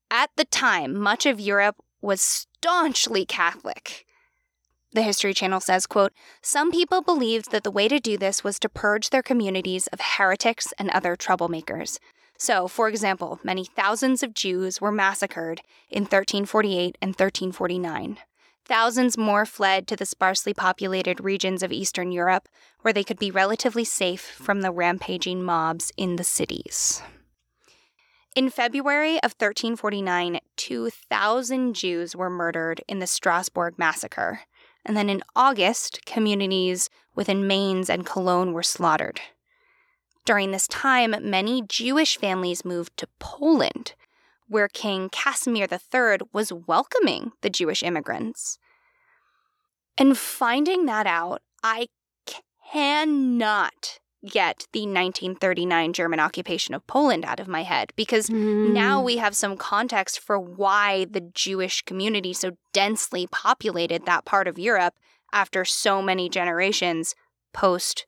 At 0.10 0.32
the 0.36 0.46
time, 0.46 0.98
much 0.98 1.28
of 1.28 1.40
Europe 1.40 1.76
was 2.02 2.22
staunchly 2.22 3.24
Catholic. 3.24 4.07
The 4.98 5.04
History 5.04 5.36
Channel 5.36 5.60
says, 5.60 5.86
quote, 5.86 6.12
Some 6.42 6.72
people 6.72 7.04
believed 7.04 7.52
that 7.52 7.64
the 7.64 7.70
way 7.70 7.88
to 7.88 8.00
do 8.00 8.18
this 8.18 8.44
was 8.44 8.58
to 8.58 8.68
purge 8.68 9.12
their 9.12 9.22
communities 9.22 9.86
of 9.94 10.00
heretics 10.02 10.74
and 10.80 10.90
other 10.90 11.16
troublemakers. 11.16 12.00
So, 12.40 12.68
for 12.68 12.90
example, 12.90 13.40
many 13.44 13.64
thousands 13.64 14.24
of 14.24 14.34
Jews 14.34 14.82
were 14.82 14.92
massacred 14.92 15.62
in 15.92 16.06
1348 16.06 16.98
and 17.00 17.10
1349. 17.10 18.18
Thousands 18.66 19.20
more 19.20 19.46
fled 19.46 19.88
to 19.88 19.96
the 19.96 20.04
sparsely 20.04 20.56
populated 20.56 21.24
regions 21.24 21.62
of 21.62 21.72
Eastern 21.72 22.12
Europe, 22.12 22.50
where 22.82 22.92
they 22.92 23.04
could 23.04 23.20
be 23.20 23.30
relatively 23.30 23.84
safe 23.84 24.22
from 24.22 24.62
the 24.62 24.72
rampaging 24.72 25.44
mobs 25.44 25.92
in 25.96 26.16
the 26.16 26.24
cities. 26.24 27.04
In 28.38 28.50
February 28.50 29.18
of 29.18 29.34
1349, 29.38 30.40
2,000 30.56 31.74
Jews 31.74 32.16
were 32.16 32.30
murdered 32.32 32.82
in 32.88 32.98
the 32.98 33.08
Strasbourg 33.08 33.76
massacre. 33.78 34.42
And 34.88 34.96
then 34.96 35.10
in 35.10 35.22
August, 35.36 36.06
communities 36.06 36.90
within 37.14 37.46
Mainz 37.46 37.90
and 37.90 38.06
Cologne 38.06 38.54
were 38.54 38.64
slaughtered. 38.64 39.20
During 40.26 40.52
this 40.52 40.68
time, 40.68 41.14
many 41.22 41.62
Jewish 41.62 42.18
families 42.18 42.64
moved 42.64 42.96
to 42.98 43.08
Poland, 43.20 43.94
where 44.48 44.70
King 44.70 45.10
Casimir 45.10 45.68
III 45.70 46.20
was 46.32 46.54
welcoming 46.54 47.34
the 47.42 47.50
Jewish 47.50 47.84
immigrants. 47.84 48.58
And 49.98 50.18
finding 50.18 50.86
that 50.86 51.06
out, 51.06 51.42
I 51.62 51.88
cannot 52.72 54.00
get 54.26 54.68
the 54.74 54.82
1939 54.82 55.94
German 55.94 56.20
occupation 56.20 56.74
of 56.74 56.86
Poland 56.88 57.24
out 57.24 57.40
of 57.40 57.48
my 57.48 57.64
head 57.64 57.94
because 57.96 58.30
mm. 58.30 58.72
now 58.72 59.02
we 59.02 59.18
have 59.18 59.36
some 59.36 59.56
context 59.58 60.20
for 60.20 60.40
why 60.40 61.06
the 61.06 61.22
Jewish 61.22 61.84
community 61.84 62.34
so 62.34 62.52
densely 62.74 63.28
populated 63.28 64.06
that 64.06 64.26
part 64.26 64.48
of 64.48 64.58
Europe 64.58 64.96
after 65.32 65.64
so 65.64 66.02
many 66.02 66.30
generations 66.30 67.14
post 67.54 68.06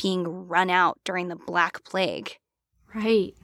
being 0.00 0.24
run 0.48 0.70
out 0.70 0.98
during 1.04 1.28
the 1.28 1.36
Black 1.36 1.84
Plague. 1.84 2.38
Right. 2.94 3.34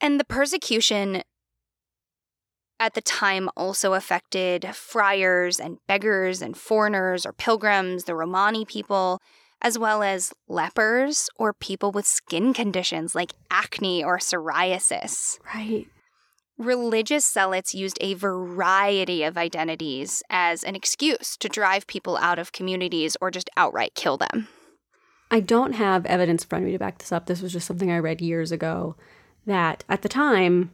And 0.00 0.20
the 0.20 0.24
persecution 0.24 1.22
at 2.78 2.94
the 2.94 3.00
time 3.00 3.48
also 3.56 3.94
affected 3.94 4.68
friars 4.74 5.58
and 5.58 5.78
beggars 5.86 6.42
and 6.42 6.56
foreigners 6.56 7.24
or 7.24 7.32
pilgrims, 7.32 8.04
the 8.04 8.14
Romani 8.14 8.64
people, 8.64 9.20
as 9.62 9.78
well 9.78 10.02
as 10.02 10.32
lepers 10.48 11.28
or 11.36 11.52
people 11.52 11.90
with 11.92 12.06
skin 12.06 12.52
conditions 12.52 13.14
like 13.14 13.32
acne 13.50 14.04
or 14.04 14.18
psoriasis. 14.18 15.38
Right. 15.54 15.86
Religious 16.58 17.30
zealots 17.30 17.74
used 17.74 17.98
a 18.00 18.14
variety 18.14 19.22
of 19.22 19.36
identities 19.36 20.22
as 20.30 20.64
an 20.64 20.74
excuse 20.74 21.36
to 21.36 21.48
drive 21.48 21.86
people 21.86 22.16
out 22.16 22.38
of 22.38 22.52
communities 22.52 23.16
or 23.20 23.30
just 23.30 23.50
outright 23.56 23.94
kill 23.94 24.16
them. 24.16 24.48
I 25.30 25.40
don't 25.40 25.72
have 25.72 26.06
evidence 26.06 26.44
in 26.44 26.48
front 26.48 26.62
of 26.64 26.66
me 26.66 26.72
to 26.72 26.78
back 26.78 26.98
this 26.98 27.12
up. 27.12 27.26
This 27.26 27.42
was 27.42 27.52
just 27.52 27.66
something 27.66 27.90
I 27.90 27.98
read 27.98 28.20
years 28.20 28.52
ago 28.52 28.96
that 29.44 29.84
at 29.88 30.02
the 30.02 30.08
time, 30.08 30.70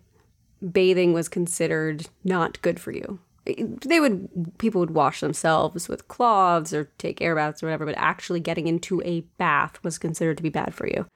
bathing 0.70 1.12
was 1.12 1.28
considered 1.28 2.06
not 2.22 2.62
good 2.62 2.78
for 2.78 2.92
you. 2.92 3.18
They 3.44 3.98
would 3.98 4.28
people 4.58 4.80
would 4.80 4.92
wash 4.92 5.20
themselves 5.20 5.88
with 5.88 6.08
cloths 6.08 6.72
or 6.72 6.90
take 6.98 7.20
air 7.20 7.34
baths 7.34 7.62
or 7.62 7.66
whatever, 7.66 7.86
but 7.86 7.94
actually 7.98 8.40
getting 8.40 8.68
into 8.68 9.02
a 9.02 9.20
bath 9.38 9.82
was 9.82 9.98
considered 9.98 10.36
to 10.36 10.42
be 10.42 10.48
bad 10.48 10.74
for 10.74 10.86
you. 10.86 11.06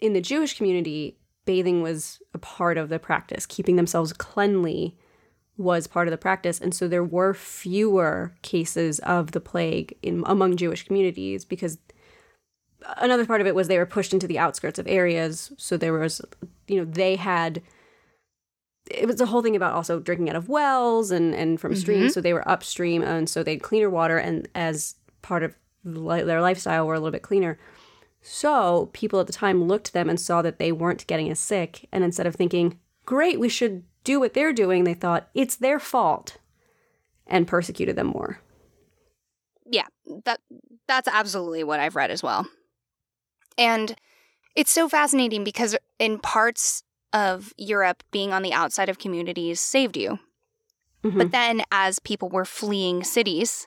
In 0.00 0.12
the 0.12 0.20
Jewish 0.20 0.56
community, 0.56 1.16
bathing 1.44 1.82
was 1.82 2.20
a 2.34 2.38
part 2.38 2.76
of 2.76 2.90
the 2.90 2.98
practice. 2.98 3.46
Keeping 3.46 3.76
themselves 3.76 4.12
cleanly 4.12 4.96
was 5.56 5.86
part 5.86 6.06
of 6.06 6.12
the 6.12 6.18
practice, 6.18 6.60
and 6.60 6.74
so 6.74 6.86
there 6.86 7.02
were 7.02 7.34
fewer 7.34 8.34
cases 8.42 8.98
of 9.00 9.32
the 9.32 9.40
plague 9.40 9.96
in 10.02 10.22
among 10.26 10.56
Jewish 10.56 10.86
communities 10.86 11.44
because 11.44 11.78
another 12.98 13.26
part 13.26 13.40
of 13.40 13.46
it 13.46 13.54
was 13.54 13.68
they 13.68 13.78
were 13.78 13.86
pushed 13.86 14.12
into 14.12 14.26
the 14.26 14.38
outskirts 14.38 14.78
of 14.78 14.86
areas, 14.86 15.50
so 15.56 15.76
there 15.76 15.94
was 15.94 16.20
you 16.68 16.76
know 16.76 16.84
they 16.84 17.16
had 17.16 17.62
it 18.90 19.06
was 19.06 19.20
a 19.20 19.26
whole 19.26 19.42
thing 19.42 19.56
about 19.56 19.74
also 19.74 20.00
drinking 20.00 20.30
out 20.30 20.36
of 20.36 20.48
wells 20.48 21.10
and 21.10 21.34
and 21.34 21.60
from 21.60 21.72
mm-hmm. 21.72 21.80
streams. 21.80 22.14
So 22.14 22.20
they 22.20 22.32
were 22.32 22.48
upstream 22.48 23.02
and 23.02 23.28
so 23.28 23.42
they 23.42 23.52
had 23.52 23.62
cleaner 23.62 23.90
water 23.90 24.18
and 24.18 24.48
as 24.54 24.94
part 25.22 25.42
of 25.42 25.54
their 25.84 26.40
lifestyle 26.40 26.86
were 26.86 26.94
a 26.94 26.98
little 26.98 27.12
bit 27.12 27.22
cleaner. 27.22 27.58
So 28.20 28.90
people 28.92 29.20
at 29.20 29.26
the 29.26 29.32
time 29.32 29.64
looked 29.64 29.88
at 29.88 29.92
them 29.94 30.08
and 30.08 30.20
saw 30.20 30.42
that 30.42 30.58
they 30.58 30.72
weren't 30.72 31.06
getting 31.06 31.30
as 31.30 31.40
sick 31.40 31.88
and 31.92 32.04
instead 32.04 32.26
of 32.26 32.34
thinking 32.34 32.78
great 33.06 33.40
we 33.40 33.48
should 33.48 33.84
do 34.04 34.20
what 34.20 34.34
they're 34.34 34.52
doing 34.52 34.84
they 34.84 34.94
thought 34.94 35.28
it's 35.34 35.56
their 35.56 35.78
fault 35.78 36.38
and 37.26 37.46
persecuted 37.46 37.96
them 37.96 38.08
more. 38.08 38.40
Yeah, 39.70 39.86
that 40.24 40.40
that's 40.86 41.08
absolutely 41.08 41.62
what 41.64 41.80
I've 41.80 41.96
read 41.96 42.10
as 42.10 42.22
well. 42.22 42.46
And 43.58 43.94
it's 44.56 44.72
so 44.72 44.88
fascinating 44.88 45.44
because 45.44 45.76
in 45.98 46.18
parts 46.18 46.82
of 47.12 47.52
Europe, 47.56 48.02
being 48.10 48.32
on 48.32 48.42
the 48.42 48.52
outside 48.52 48.88
of 48.88 48.98
communities 48.98 49.60
saved 49.60 49.96
you. 49.96 50.18
But 51.02 51.30
then 51.30 51.62
as 51.70 51.98
people 52.00 52.28
were 52.28 52.44
fleeing 52.44 53.04
cities, 53.04 53.66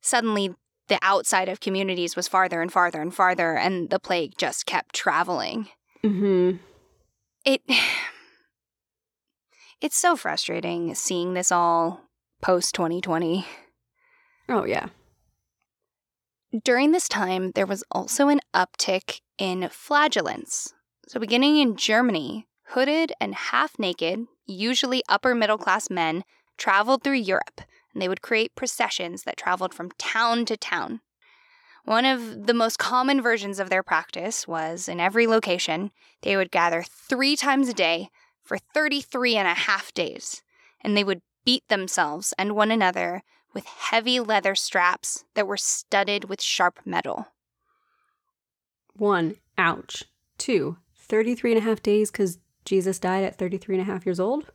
suddenly 0.00 0.54
the 0.88 0.98
outside 1.02 1.48
of 1.48 1.60
communities 1.60 2.16
was 2.16 2.28
farther 2.28 2.60
and 2.60 2.72
farther 2.72 3.00
and 3.00 3.14
farther 3.14 3.54
and 3.56 3.90
the 3.90 3.98
plague 4.00 4.32
just 4.36 4.66
kept 4.66 4.94
traveling. 4.94 5.68
mm-hmm. 6.02 6.56
It 7.44 7.62
It's 9.80 9.98
so 9.98 10.16
frustrating 10.16 10.94
seeing 10.94 11.34
this 11.34 11.52
all 11.52 12.00
post 12.40 12.74
2020. 12.74 13.46
oh 14.48 14.64
yeah 14.64 14.88
During 16.64 16.92
this 16.92 17.08
time, 17.08 17.52
there 17.54 17.66
was 17.66 17.84
also 17.90 18.28
an 18.28 18.40
uptick 18.54 19.20
in 19.38 19.68
flagellants. 19.70 20.72
So, 21.06 21.20
beginning 21.20 21.58
in 21.58 21.76
Germany, 21.76 22.46
hooded 22.68 23.12
and 23.20 23.34
half 23.34 23.78
naked, 23.78 24.26
usually 24.46 25.02
upper 25.08 25.34
middle 25.34 25.58
class 25.58 25.90
men, 25.90 26.24
traveled 26.56 27.02
through 27.02 27.14
Europe 27.14 27.60
and 27.94 28.02
they 28.02 28.08
would 28.08 28.22
create 28.22 28.56
processions 28.56 29.22
that 29.22 29.36
traveled 29.36 29.72
from 29.72 29.92
town 29.92 30.44
to 30.46 30.56
town. 30.56 31.00
One 31.84 32.04
of 32.04 32.46
the 32.46 32.54
most 32.54 32.78
common 32.78 33.22
versions 33.22 33.58
of 33.58 33.70
their 33.70 33.82
practice 33.82 34.48
was 34.48 34.88
in 34.88 35.00
every 35.00 35.26
location, 35.26 35.92
they 36.22 36.36
would 36.36 36.50
gather 36.50 36.82
three 36.82 37.36
times 37.36 37.68
a 37.68 37.74
day 37.74 38.08
for 38.42 38.58
33 38.58 39.36
and 39.36 39.48
a 39.48 39.54
half 39.54 39.94
days, 39.94 40.42
and 40.80 40.96
they 40.96 41.04
would 41.04 41.22
beat 41.44 41.66
themselves 41.68 42.34
and 42.38 42.56
one 42.56 42.70
another 42.70 43.22
with 43.52 43.66
heavy 43.66 44.18
leather 44.18 44.54
straps 44.54 45.24
that 45.34 45.46
were 45.46 45.56
studded 45.56 46.28
with 46.28 46.42
sharp 46.42 46.80
metal. 46.84 47.28
one 48.96 49.36
ouch 49.58 50.04
two 50.38 50.78
33 51.04 51.52
and 51.52 51.58
a 51.58 51.64
half 51.64 51.82
days 51.82 52.10
because 52.10 52.38
jesus 52.64 52.98
died 52.98 53.24
at 53.24 53.36
33 53.36 53.76
and 53.76 53.82
a 53.82 53.92
half 53.92 54.06
years 54.06 54.20
old? 54.20 54.50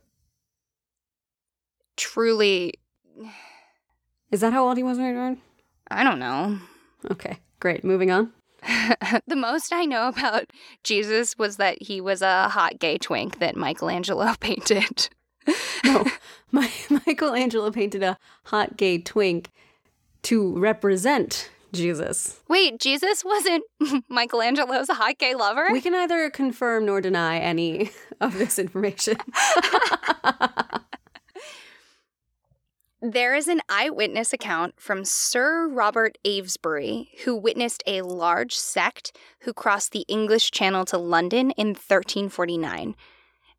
Truly, 1.96 2.74
is 4.30 4.40
that 4.40 4.52
how 4.52 4.66
old 4.66 4.76
he 4.76 4.82
was 4.82 4.98
when 4.98 5.34
he 5.34 5.40
I 5.90 6.02
don't 6.02 6.18
know. 6.18 6.58
okay 7.10 7.38
great. 7.60 7.84
Moving 7.84 8.10
on. 8.10 8.32
The 9.26 9.36
most 9.36 9.72
I 9.72 9.84
know 9.84 10.08
about 10.08 10.50
Jesus 10.82 11.38
was 11.38 11.56
that 11.56 11.82
he 11.82 12.00
was 12.00 12.20
a 12.20 12.48
hot 12.48 12.78
gay 12.78 12.98
twink 12.98 13.38
that 13.38 13.56
Michelangelo 13.56 14.34
painted. 14.40 15.08
No, 15.84 16.04
my, 16.50 16.70
Michelangelo 17.06 17.70
painted 17.70 18.02
a 18.02 18.18
hot 18.44 18.76
gay 18.76 18.98
twink 18.98 19.50
to 20.22 20.58
represent 20.58 21.50
Jesus. 21.72 22.40
Wait, 22.48 22.78
Jesus 22.80 23.24
wasn't 23.24 23.64
Michelangelo's 24.08 24.88
hot 24.88 25.18
gay 25.18 25.34
lover? 25.34 25.68
We 25.72 25.80
can 25.80 25.92
neither 25.92 26.30
confirm 26.30 26.86
nor 26.86 27.00
deny 27.00 27.38
any 27.38 27.90
of 28.20 28.38
this 28.38 28.58
information. 28.58 29.16
There 33.02 33.34
is 33.34 33.48
an 33.48 33.62
eyewitness 33.66 34.34
account 34.34 34.74
from 34.78 35.06
Sir 35.06 35.66
Robert 35.68 36.18
Avesbury, 36.26 37.06
who 37.24 37.34
witnessed 37.34 37.82
a 37.86 38.02
large 38.02 38.54
sect 38.54 39.16
who 39.40 39.54
crossed 39.54 39.92
the 39.92 40.04
English 40.06 40.50
Channel 40.50 40.84
to 40.86 40.98
London 40.98 41.50
in 41.52 41.68
1349. 41.68 42.94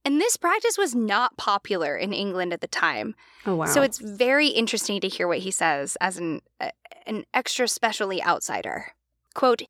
And 0.06 0.22
this 0.22 0.38
practice 0.38 0.78
was 0.78 0.94
not 0.94 1.38
popular 1.38 1.96
in 1.98 2.14
England 2.14 2.54
at 2.54 2.62
the 2.62 2.68
time. 2.68 3.16
Oh 3.48 3.56
wow! 3.56 3.66
So 3.66 3.82
it's 3.82 3.98
very 3.98 4.48
interesting 4.48 5.02
to 5.02 5.08
hear 5.08 5.28
what 5.28 5.40
he 5.40 5.52
says 5.52 5.98
as 6.02 6.18
an 6.18 6.42
uh, 6.60 6.70
an 7.06 7.26
extra 7.34 7.68
specially 7.68 8.24
outsider. 8.24 8.94
Quote, 9.34 9.64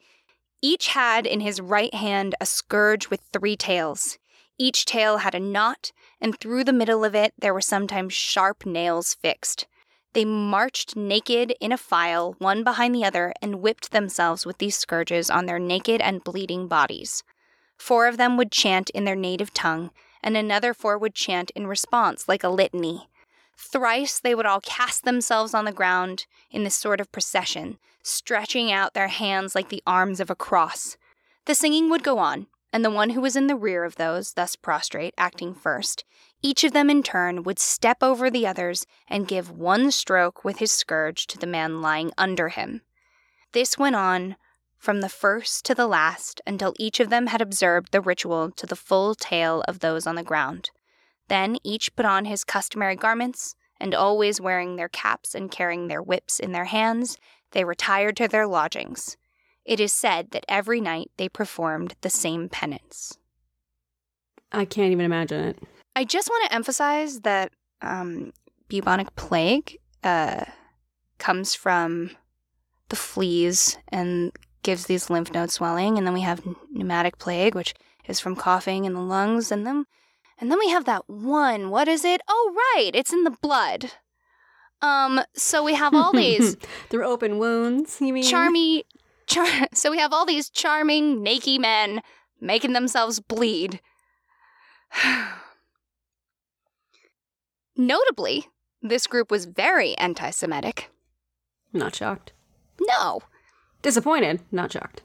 each 0.61 0.89
had 0.89 1.25
in 1.25 1.39
his 1.39 1.59
right 1.59 1.93
hand 1.93 2.35
a 2.39 2.45
scourge 2.45 3.09
with 3.09 3.21
three 3.33 3.55
tails. 3.55 4.19
Each 4.59 4.85
tail 4.85 5.17
had 5.17 5.33
a 5.33 5.39
knot, 5.39 5.91
and 6.19 6.37
through 6.37 6.63
the 6.63 6.73
middle 6.73 7.03
of 7.03 7.15
it 7.15 7.33
there 7.39 7.53
were 7.53 7.61
sometimes 7.61 8.13
sharp 8.13 8.65
nails 8.65 9.15
fixed. 9.15 9.65
They 10.13 10.25
marched 10.25 10.95
naked 10.95 11.55
in 11.59 11.71
a 11.71 11.77
file, 11.77 12.35
one 12.37 12.63
behind 12.63 12.93
the 12.93 13.05
other, 13.05 13.33
and 13.41 13.61
whipped 13.61 13.91
themselves 13.91 14.45
with 14.45 14.59
these 14.59 14.75
scourges 14.75 15.29
on 15.29 15.45
their 15.45 15.57
naked 15.57 16.01
and 16.01 16.23
bleeding 16.23 16.67
bodies. 16.67 17.23
Four 17.77 18.07
of 18.07 18.17
them 18.17 18.37
would 18.37 18.51
chant 18.51 18.91
in 18.91 19.05
their 19.05 19.15
native 19.15 19.53
tongue, 19.53 19.89
and 20.21 20.37
another 20.37 20.73
four 20.73 20.97
would 20.97 21.15
chant 21.15 21.49
in 21.55 21.65
response 21.65 22.27
like 22.27 22.43
a 22.43 22.49
litany. 22.49 23.09
Thrice 23.63 24.19
they 24.19 24.33
would 24.33 24.47
all 24.47 24.59
cast 24.61 25.05
themselves 25.05 25.53
on 25.53 25.65
the 25.65 25.71
ground 25.71 26.25
in 26.49 26.63
this 26.63 26.75
sort 26.75 26.99
of 26.99 27.11
procession, 27.11 27.77
stretching 28.01 28.71
out 28.71 28.95
their 28.95 29.07
hands 29.07 29.53
like 29.53 29.69
the 29.69 29.83
arms 29.85 30.19
of 30.19 30.31
a 30.31 30.35
cross. 30.35 30.97
The 31.45 31.53
singing 31.53 31.89
would 31.89 32.03
go 32.03 32.17
on, 32.17 32.47
and 32.73 32.83
the 32.83 32.89
one 32.89 33.11
who 33.11 33.21
was 33.21 33.35
in 33.35 33.45
the 33.45 33.55
rear 33.55 33.83
of 33.83 33.97
those, 33.97 34.33
thus 34.33 34.55
prostrate, 34.55 35.13
acting 35.17 35.53
first, 35.53 36.03
each 36.41 36.63
of 36.63 36.73
them 36.73 36.89
in 36.89 37.03
turn 37.03 37.43
would 37.43 37.59
step 37.59 38.01
over 38.01 38.31
the 38.31 38.47
others 38.47 38.87
and 39.07 39.27
give 39.27 39.51
one 39.51 39.91
stroke 39.91 40.43
with 40.43 40.57
his 40.57 40.71
scourge 40.71 41.27
to 41.27 41.37
the 41.37 41.47
man 41.47 41.81
lying 41.81 42.11
under 42.17 42.49
him. 42.49 42.81
This 43.51 43.77
went 43.77 43.95
on 43.95 44.37
from 44.79 45.01
the 45.01 45.09
first 45.09 45.65
to 45.65 45.75
the 45.75 45.87
last 45.87 46.41
until 46.47 46.73
each 46.79 46.99
of 46.99 47.11
them 47.11 47.27
had 47.27 47.41
observed 47.41 47.91
the 47.91 48.01
ritual 48.01 48.49
to 48.51 48.65
the 48.65 48.75
full 48.75 49.13
tale 49.13 49.63
of 49.67 49.79
those 49.79 50.07
on 50.07 50.15
the 50.15 50.23
ground. 50.23 50.71
Then 51.31 51.55
each 51.63 51.95
put 51.95 52.05
on 52.05 52.25
his 52.25 52.43
customary 52.43 52.97
garments, 52.97 53.55
and 53.79 53.95
always 53.95 54.41
wearing 54.41 54.75
their 54.75 54.89
caps 54.89 55.33
and 55.33 55.49
carrying 55.49 55.87
their 55.87 56.01
whips 56.01 56.41
in 56.41 56.51
their 56.51 56.65
hands, 56.65 57.17
they 57.51 57.63
retired 57.63 58.17
to 58.17 58.27
their 58.27 58.45
lodgings. 58.45 59.15
It 59.63 59.79
is 59.79 59.93
said 59.93 60.31
that 60.31 60.43
every 60.49 60.81
night 60.81 61.09
they 61.15 61.29
performed 61.29 61.95
the 62.01 62.09
same 62.09 62.49
penance. 62.49 63.17
I 64.51 64.65
can't 64.65 64.91
even 64.91 65.05
imagine 65.05 65.41
it. 65.45 65.59
I 65.95 66.03
just 66.03 66.27
want 66.29 66.49
to 66.49 66.53
emphasize 66.53 67.21
that 67.21 67.53
um, 67.81 68.33
bubonic 68.67 69.15
plague 69.15 69.77
uh, 70.03 70.43
comes 71.17 71.55
from 71.55 72.11
the 72.89 72.97
fleas 72.97 73.77
and 73.87 74.33
gives 74.63 74.87
these 74.87 75.09
lymph 75.09 75.31
node 75.31 75.49
swelling, 75.49 75.97
and 75.97 76.05
then 76.05 76.13
we 76.13 76.21
have 76.21 76.43
pneumonic 76.75 77.19
plague, 77.19 77.55
which 77.55 77.73
is 78.05 78.19
from 78.19 78.35
coughing 78.35 78.83
in 78.83 78.93
the 78.93 78.99
lungs, 78.99 79.49
and 79.49 79.65
then 79.65 79.85
and 80.41 80.51
then 80.51 80.59
we 80.59 80.69
have 80.69 80.85
that 80.85 81.07
one. 81.07 81.69
What 81.69 81.87
is 81.87 82.03
it? 82.03 82.19
Oh, 82.27 82.53
right, 82.75 82.91
it's 82.93 83.13
in 83.13 83.23
the 83.23 83.31
blood. 83.41 83.91
Um, 84.81 85.21
so 85.35 85.63
we 85.63 85.75
have 85.75 85.93
all 85.93 86.11
these 86.11 86.55
Through 86.89 87.05
open 87.05 87.37
wounds, 87.37 88.01
you 88.01 88.11
mean? 88.11 88.23
charmy, 88.23 88.83
char- 89.27 89.67
so 89.73 89.91
we 89.91 89.99
have 89.99 90.11
all 90.11 90.25
these 90.25 90.49
charming, 90.49 91.21
naked 91.21 91.61
men 91.61 92.01
making 92.41 92.73
themselves 92.73 93.19
bleed. 93.19 93.79
Notably, 97.77 98.47
this 98.81 99.05
group 99.07 99.29
was 99.29 99.45
very 99.45 99.95
anti 99.97 100.31
Semitic. 100.31 100.89
Not 101.71 101.95
shocked. 101.95 102.33
No. 102.81 103.21
Disappointed, 103.83 104.41
not 104.51 104.71
shocked. 104.71 105.03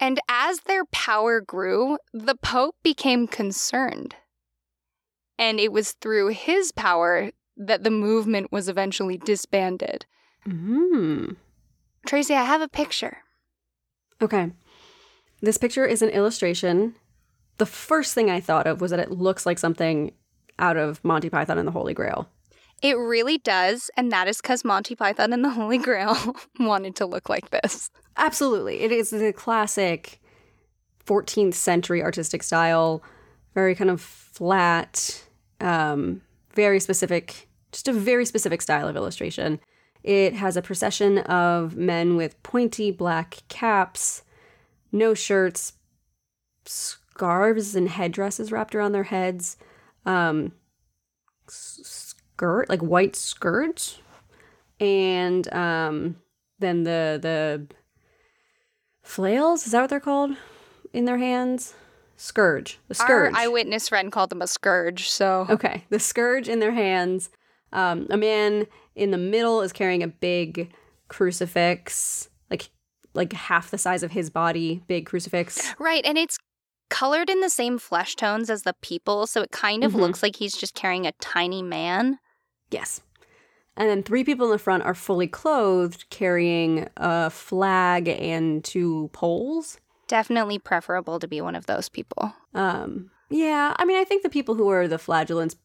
And 0.00 0.18
as 0.28 0.60
their 0.60 0.84
power 0.86 1.40
grew, 1.40 1.98
the 2.12 2.34
Pope 2.34 2.76
became 2.82 3.26
concerned. 3.28 4.16
And 5.38 5.58
it 5.58 5.72
was 5.72 5.92
through 5.92 6.28
his 6.28 6.72
power 6.72 7.30
that 7.56 7.84
the 7.84 7.90
movement 7.90 8.52
was 8.52 8.68
eventually 8.68 9.18
disbanded. 9.18 10.06
Mm. 10.46 11.36
Tracy, 12.06 12.34
I 12.34 12.44
have 12.44 12.60
a 12.60 12.68
picture. 12.68 13.18
Okay. 14.20 14.52
This 15.40 15.58
picture 15.58 15.84
is 15.84 16.02
an 16.02 16.10
illustration. 16.10 16.94
The 17.58 17.66
first 17.66 18.14
thing 18.14 18.30
I 18.30 18.40
thought 18.40 18.66
of 18.66 18.80
was 18.80 18.90
that 18.90 19.00
it 19.00 19.10
looks 19.10 19.44
like 19.46 19.58
something 19.58 20.12
out 20.58 20.76
of 20.76 21.04
Monty 21.04 21.28
Python 21.28 21.58
and 21.58 21.66
the 21.66 21.72
Holy 21.72 21.94
Grail. 21.94 22.28
It 22.82 22.96
really 22.96 23.38
does, 23.38 23.90
and 23.96 24.10
that 24.10 24.26
is 24.26 24.40
because 24.40 24.64
Monty 24.64 24.96
Python 24.96 25.32
and 25.32 25.44
the 25.44 25.50
Holy 25.50 25.78
Grail 25.78 26.16
wanted 26.58 26.96
to 26.96 27.06
look 27.06 27.28
like 27.28 27.50
this. 27.50 27.90
Absolutely. 28.16 28.80
It 28.80 28.90
is 28.90 29.10
the 29.10 29.32
classic 29.32 30.20
14th 31.06 31.54
century 31.54 32.02
artistic 32.02 32.42
style, 32.42 33.02
very 33.54 33.74
kind 33.74 33.90
of 33.90 34.00
flat, 34.00 35.24
um, 35.60 36.22
very 36.54 36.80
specific, 36.80 37.48
just 37.70 37.88
a 37.88 37.92
very 37.92 38.24
specific 38.24 38.62
style 38.62 38.88
of 38.88 38.96
illustration. 38.96 39.60
It 40.02 40.34
has 40.34 40.56
a 40.56 40.62
procession 40.62 41.18
of 41.18 41.76
men 41.76 42.16
with 42.16 42.42
pointy 42.42 42.90
black 42.90 43.42
caps, 43.48 44.22
no 44.90 45.14
shirts, 45.14 45.74
scarves 46.64 47.76
and 47.76 47.88
headdresses 47.88 48.50
wrapped 48.50 48.74
around 48.74 48.92
their 48.92 49.04
heads, 49.04 49.56
um, 50.04 50.52
skirt, 51.48 52.68
like 52.68 52.80
white 52.80 53.14
skirts, 53.14 54.00
and 54.80 55.52
um, 55.54 56.16
then 56.58 56.82
the 56.82 57.18
the 57.22 57.66
flails. 59.02 59.66
Is 59.66 59.72
that 59.72 59.82
what 59.82 59.90
they're 59.90 60.00
called? 60.00 60.36
In 60.92 61.04
their 61.04 61.18
hands, 61.18 61.74
scourge. 62.22 62.78
The 62.88 62.94
scourge. 62.94 63.34
Our 63.34 63.40
eyewitness 63.40 63.88
friend 63.88 64.10
called 64.12 64.30
them 64.30 64.42
a 64.42 64.46
scourge. 64.46 65.08
So 65.08 65.46
okay, 65.50 65.84
the 65.90 65.98
scourge 65.98 66.48
in 66.48 66.58
their 66.60 66.72
hands. 66.72 67.30
Um, 67.72 68.06
a 68.10 68.16
man 68.18 68.66
in 68.94 69.10
the 69.12 69.18
middle 69.18 69.62
is 69.62 69.72
carrying 69.72 70.02
a 70.02 70.08
big 70.08 70.70
crucifix, 71.08 72.28
like 72.50 72.68
like 73.14 73.32
half 73.32 73.70
the 73.70 73.78
size 73.78 74.02
of 74.02 74.10
his 74.12 74.28
body, 74.30 74.82
big 74.86 75.06
crucifix. 75.06 75.74
Right, 75.78 76.04
and 76.04 76.18
it's 76.18 76.38
colored 76.90 77.30
in 77.30 77.40
the 77.40 77.48
same 77.50 77.78
flesh 77.78 78.14
tones 78.16 78.50
as 78.50 78.62
the 78.62 78.74
people, 78.82 79.26
so 79.26 79.40
it 79.42 79.50
kind 79.50 79.82
of 79.84 79.92
Mhm. 79.92 80.00
looks 80.00 80.22
like 80.22 80.36
he's 80.36 80.54
just 80.56 80.74
carrying 80.74 81.06
a 81.06 81.12
tiny 81.20 81.62
man. 81.62 82.18
Yes. 82.70 83.00
And 83.78 83.88
then 83.88 84.02
three 84.02 84.24
people 84.24 84.44
in 84.46 84.52
the 84.52 84.58
front 84.58 84.82
are 84.82 84.94
fully 84.94 85.26
clothed, 85.26 86.04
carrying 86.10 86.88
a 86.98 87.30
flag 87.30 88.08
and 88.08 88.62
two 88.62 89.08
poles. 89.14 89.78
Definitely 90.12 90.58
preferable 90.58 91.18
to 91.18 91.26
be 91.26 91.40
one 91.40 91.56
of 91.56 91.64
those 91.64 91.88
people. 91.88 92.34
Um, 92.52 93.10
yeah, 93.30 93.72
I 93.78 93.86
mean, 93.86 93.96
I 93.96 94.04
think 94.04 94.22
the 94.22 94.28
people 94.28 94.56
who 94.56 94.68
are 94.68 94.86
the 94.86 94.98
flagellants 94.98 95.56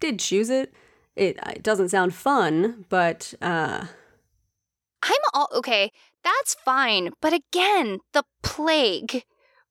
did 0.00 0.18
choose 0.18 0.50
it. 0.50 0.74
It, 1.14 1.38
it 1.46 1.62
doesn't 1.62 1.90
sound 1.90 2.12
fun, 2.12 2.86
but 2.88 3.34
uh, 3.40 3.84
I'm 5.00 5.20
all 5.32 5.48
okay, 5.54 5.92
that's 6.24 6.54
fine, 6.54 7.10
but 7.20 7.32
again, 7.32 8.00
the 8.12 8.24
plague 8.42 9.22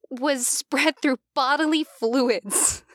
was 0.10 0.48
spread 0.48 0.98
through 1.02 1.18
bodily 1.36 1.84
fluids. 1.84 2.86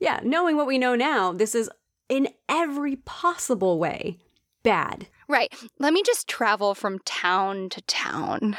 yeah, 0.00 0.20
knowing 0.24 0.56
what 0.56 0.66
we 0.66 0.78
know 0.78 0.94
now, 0.94 1.32
this 1.32 1.54
is 1.54 1.68
in 2.08 2.28
every 2.48 2.96
possible 2.96 3.78
way 3.78 4.16
bad. 4.62 5.06
Right, 5.28 5.52
let 5.78 5.92
me 5.92 6.02
just 6.02 6.26
travel 6.26 6.74
from 6.74 7.00
town 7.00 7.68
to 7.68 7.82
town. 7.82 8.56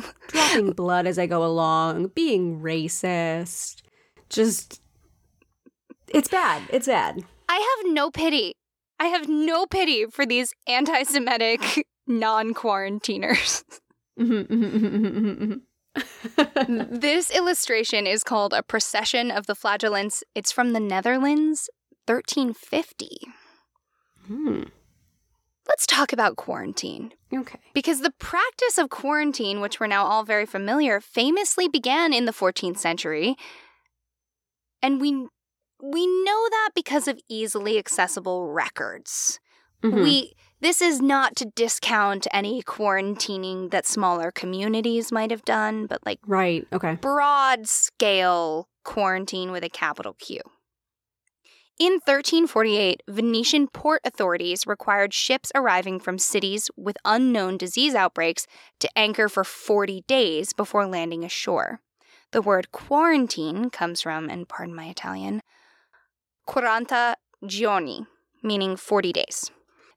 Dropping 0.28 0.72
blood 0.72 1.06
as 1.06 1.18
I 1.18 1.26
go 1.26 1.44
along, 1.44 2.08
being 2.14 2.60
racist, 2.60 3.82
just. 4.28 4.80
It's 6.08 6.28
bad. 6.28 6.62
It's 6.70 6.86
bad. 6.86 7.24
I 7.48 7.54
have 7.54 7.92
no 7.92 8.10
pity. 8.10 8.54
I 8.98 9.06
have 9.06 9.28
no 9.28 9.66
pity 9.66 10.06
for 10.06 10.24
these 10.26 10.52
anti 10.66 11.02
Semitic 11.02 11.86
non 12.06 12.54
quarantiners. 12.54 13.64
this 16.90 17.30
illustration 17.30 18.06
is 18.06 18.22
called 18.22 18.52
A 18.52 18.62
Procession 18.62 19.30
of 19.30 19.46
the 19.46 19.54
Flagellants. 19.54 20.22
It's 20.34 20.52
from 20.52 20.72
the 20.72 20.80
Netherlands, 20.80 21.68
1350. 22.06 23.20
Hmm. 24.26 24.62
Let's 25.68 25.86
talk 25.86 26.12
about 26.12 26.36
quarantine. 26.36 27.12
Okay. 27.32 27.58
Because 27.72 28.00
the 28.00 28.12
practice 28.18 28.78
of 28.78 28.90
quarantine, 28.90 29.60
which 29.60 29.78
we're 29.78 29.86
now 29.86 30.04
all 30.04 30.24
very 30.24 30.44
familiar, 30.46 31.00
famously 31.00 31.68
began 31.68 32.12
in 32.12 32.24
the 32.24 32.32
14th 32.32 32.78
century. 32.78 33.36
And 34.82 35.00
we 35.00 35.26
we 35.84 36.06
know 36.06 36.48
that 36.50 36.70
because 36.74 37.08
of 37.08 37.18
easily 37.28 37.76
accessible 37.78 38.52
records. 38.52 39.40
Mhm. 39.82 40.02
We 40.02 40.32
this 40.60 40.80
is 40.80 41.00
not 41.00 41.34
to 41.36 41.46
discount 41.46 42.28
any 42.32 42.62
quarantining 42.62 43.70
that 43.72 43.84
smaller 43.86 44.30
communities 44.30 45.10
might 45.10 45.30
have 45.32 45.44
done, 45.44 45.86
but 45.86 45.98
like 46.06 46.20
Right. 46.26 46.66
Okay. 46.72 46.94
broad 47.00 47.68
scale 47.68 48.68
quarantine 48.84 49.50
with 49.50 49.64
a 49.64 49.68
capital 49.68 50.14
Q. 50.14 50.40
In 51.82 51.94
1348, 51.94 53.02
Venetian 53.08 53.66
port 53.66 54.02
authorities 54.04 54.68
required 54.68 55.12
ships 55.12 55.50
arriving 55.52 55.98
from 55.98 56.16
cities 56.16 56.70
with 56.76 56.96
unknown 57.04 57.56
disease 57.56 57.96
outbreaks 57.96 58.46
to 58.78 58.88
anchor 58.96 59.28
for 59.28 59.42
40 59.42 60.04
days 60.06 60.52
before 60.52 60.86
landing 60.86 61.24
ashore. 61.24 61.80
The 62.30 62.40
word 62.40 62.70
quarantine 62.70 63.68
comes 63.68 64.00
from, 64.00 64.30
and 64.30 64.48
pardon 64.48 64.76
my 64.76 64.84
Italian, 64.90 65.42
quaranta 66.46 67.16
giorni, 67.44 68.06
meaning 68.44 68.76
40 68.76 69.12
days. 69.12 69.50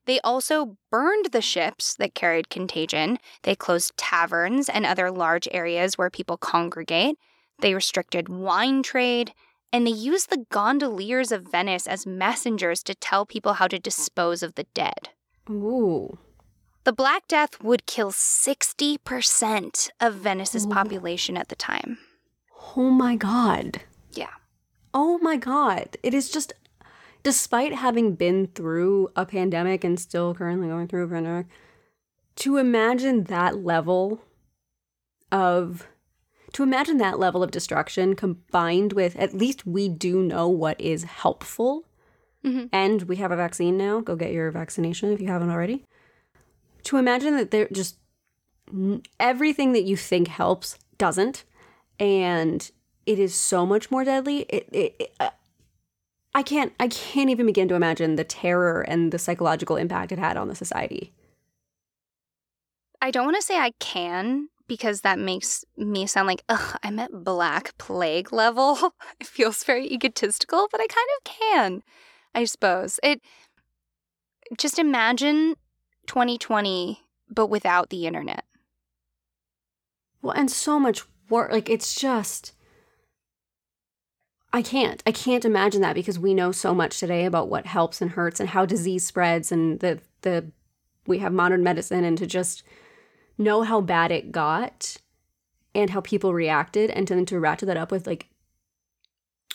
They 0.07 0.19
also 0.21 0.77
burned 0.89 1.33
the 1.33 1.39
ships 1.39 1.93
that 1.97 2.15
carried 2.15 2.49
contagion. 2.49 3.19
They 3.43 3.53
closed 3.53 3.95
taverns 3.95 4.69
and 4.69 4.87
other 4.87 5.11
large 5.11 5.47
areas 5.51 5.99
where 5.99 6.09
people 6.09 6.37
congregate. 6.37 7.19
They 7.59 7.75
restricted 7.75 8.27
wine 8.27 8.81
trade, 8.81 9.33
and 9.75 9.85
they 9.85 9.91
used 9.91 10.29
the 10.29 10.45
gondoliers 10.51 11.33
of 11.33 11.51
Venice 11.51 11.85
as 11.85 12.07
messengers 12.07 12.81
to 12.81 12.95
tell 12.95 13.25
people 13.25 13.55
how 13.55 13.67
to 13.67 13.77
dispose 13.77 14.41
of 14.41 14.55
the 14.55 14.63
dead. 14.73 15.09
Ooh. 15.49 16.17
The 16.85 16.93
Black 16.93 17.27
Death 17.27 17.61
would 17.61 17.85
kill 17.85 18.13
60% 18.13 19.89
of 19.99 20.15
Venice's 20.15 20.65
Ooh. 20.65 20.69
population 20.69 21.35
at 21.35 21.49
the 21.49 21.57
time. 21.57 21.97
Oh 22.77 22.89
my 22.89 23.17
god. 23.17 23.81
Yeah. 24.13 24.35
Oh 24.93 25.17
my 25.17 25.35
god. 25.35 25.97
It 26.03 26.13
is 26.13 26.29
just 26.29 26.53
despite 27.23 27.73
having 27.73 28.15
been 28.15 28.47
through 28.47 29.09
a 29.13 29.25
pandemic 29.25 29.83
and 29.83 29.99
still 29.99 30.33
currently 30.33 30.69
going 30.69 30.87
through 30.87 31.03
a 31.03 31.09
pandemic, 31.09 31.47
to 32.37 32.55
imagine 32.55 33.25
that 33.25 33.61
level 33.61 34.21
of 35.33 35.85
to 36.55 36.63
imagine 36.63 36.95
that 36.99 37.19
level 37.19 37.43
of 37.43 37.51
destruction 37.51 38.15
combined 38.15 38.93
with 38.93 39.17
at 39.17 39.33
least 39.33 39.67
we 39.67 39.89
do 39.89 40.23
know 40.23 40.47
what 40.47 40.79
is 40.79 41.03
helpful. 41.03 41.85
Mhm. 42.45 42.69
and 42.71 43.03
we 43.03 43.15
have 43.15 43.31
a 43.31 43.35
vaccine 43.35 43.75
now. 43.75 43.99
Go 44.01 44.15
get 44.15 44.31
your 44.31 44.51
vaccination 44.51 45.11
if 45.11 45.19
you 45.19 45.27
haven't 45.27 45.49
already. 45.49 45.83
To 46.83 46.97
imagine 46.97 47.35
that 47.37 47.49
they're 47.49 47.67
just 47.69 47.97
everything 49.19 49.73
that 49.73 49.83
you 49.83 49.97
think 49.97 50.27
helps 50.27 50.77
doesn't. 50.99 51.43
And 51.99 52.69
it 53.07 53.17
is 53.17 53.33
so 53.33 53.65
much 53.65 53.89
more 53.89 54.03
deadly. 54.03 54.41
It, 54.47 54.69
it, 54.71 54.95
it 54.99 55.15
uh, 55.19 55.31
i 56.35 56.43
can't 56.43 56.73
i 56.79 56.87
can't 56.87 57.29
even 57.29 57.45
begin 57.47 57.67
to 57.69 57.75
imagine 57.75 58.15
the 58.15 58.23
terror 58.23 58.81
and 58.81 59.11
the 59.11 59.17
psychological 59.17 59.75
impact 59.75 60.11
it 60.11 60.19
had 60.19 60.37
on 60.37 60.47
the 60.47 60.55
society. 60.55 61.11
I 63.01 63.11
don't 63.11 63.25
want 63.25 63.37
to 63.37 63.41
say 63.41 63.57
I 63.57 63.71
can 63.79 64.49
because 64.67 65.01
that 65.01 65.19
makes 65.19 65.63
me 65.77 66.07
sound 66.07 66.27
like, 66.27 66.43
ugh, 66.49 66.77
I'm 66.83 66.99
at 66.99 67.23
Black 67.23 67.77
Plague 67.77 68.33
level. 68.33 68.93
it 69.19 69.27
feels 69.27 69.63
very 69.63 69.87
egotistical, 69.91 70.67
but 70.71 70.81
I 70.81 70.87
kind 70.87 71.07
of 71.17 71.23
can, 71.23 71.83
I 72.33 72.45
suppose. 72.45 72.99
It 73.03 73.21
just 74.57 74.79
imagine 74.79 75.55
2020, 76.07 77.01
but 77.29 77.47
without 77.47 77.89
the 77.89 78.05
internet. 78.05 78.45
well 80.21 80.35
and 80.35 80.49
so 80.49 80.79
much 80.79 81.03
work 81.29 81.51
like 81.51 81.69
it's 81.69 81.95
just 81.95 82.53
i 84.53 84.61
can't 84.61 85.01
i 85.05 85.11
can't 85.11 85.45
imagine 85.45 85.81
that 85.81 85.95
because 85.95 86.19
we 86.19 86.33
know 86.33 86.51
so 86.51 86.73
much 86.73 86.99
today 86.99 87.25
about 87.25 87.49
what 87.49 87.65
helps 87.65 88.01
and 88.01 88.11
hurts 88.11 88.39
and 88.39 88.49
how 88.49 88.65
disease 88.65 89.05
spreads 89.05 89.51
and 89.51 89.79
the 89.79 89.99
the 90.21 90.51
we 91.07 91.19
have 91.19 91.33
modern 91.33 91.63
medicine 91.63 92.03
and 92.03 92.17
to 92.17 92.25
just 92.25 92.63
know 93.37 93.63
how 93.63 93.81
bad 93.81 94.11
it 94.11 94.31
got 94.31 94.97
and 95.73 95.89
how 95.89 96.01
people 96.01 96.33
reacted 96.33 96.89
and 96.89 97.07
then 97.07 97.25
to 97.25 97.39
ratchet 97.39 97.67
that 97.67 97.77
up 97.77 97.91
with 97.91 98.07
like 98.07 98.29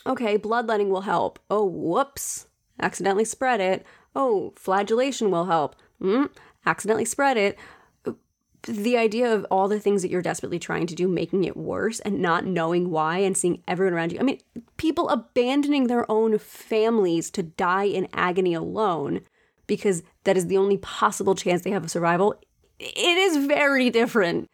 okay 0.06 0.36
bloodletting 0.36 0.90
will 0.90 1.02
help. 1.02 1.38
Oh 1.50 1.64
whoops. 1.64 2.46
Accidentally 2.80 3.24
spread 3.24 3.60
it. 3.60 3.84
Oh 4.14 4.52
flagellation 4.56 5.30
will 5.30 5.46
help. 5.46 5.76
Mm, 6.00 6.30
accidentally 6.66 7.04
spread 7.04 7.36
it. 7.36 7.58
The 8.64 8.98
idea 8.98 9.32
of 9.34 9.46
all 9.50 9.68
the 9.68 9.80
things 9.80 10.02
that 10.02 10.10
you're 10.10 10.20
desperately 10.20 10.58
trying 10.58 10.86
to 10.88 10.94
do 10.94 11.08
making 11.08 11.44
it 11.44 11.56
worse 11.56 11.98
and 12.00 12.20
not 12.20 12.44
knowing 12.44 12.90
why 12.90 13.18
and 13.18 13.34
seeing 13.34 13.62
everyone 13.66 13.94
around 13.94 14.12
you. 14.12 14.18
I 14.20 14.22
mean 14.22 14.38
people 14.76 15.08
abandoning 15.08 15.86
their 15.86 16.10
own 16.10 16.36
families 16.38 17.30
to 17.30 17.42
die 17.42 17.84
in 17.84 18.08
agony 18.12 18.52
alone 18.52 19.22
because 19.66 20.02
that 20.24 20.36
is 20.36 20.48
the 20.48 20.58
only 20.58 20.76
possible 20.76 21.34
chance 21.34 21.62
they 21.62 21.70
have 21.70 21.84
of 21.84 21.90
survival 21.90 22.34
it 22.80 23.18
is 23.18 23.46
very 23.46 23.90
different 23.90 24.48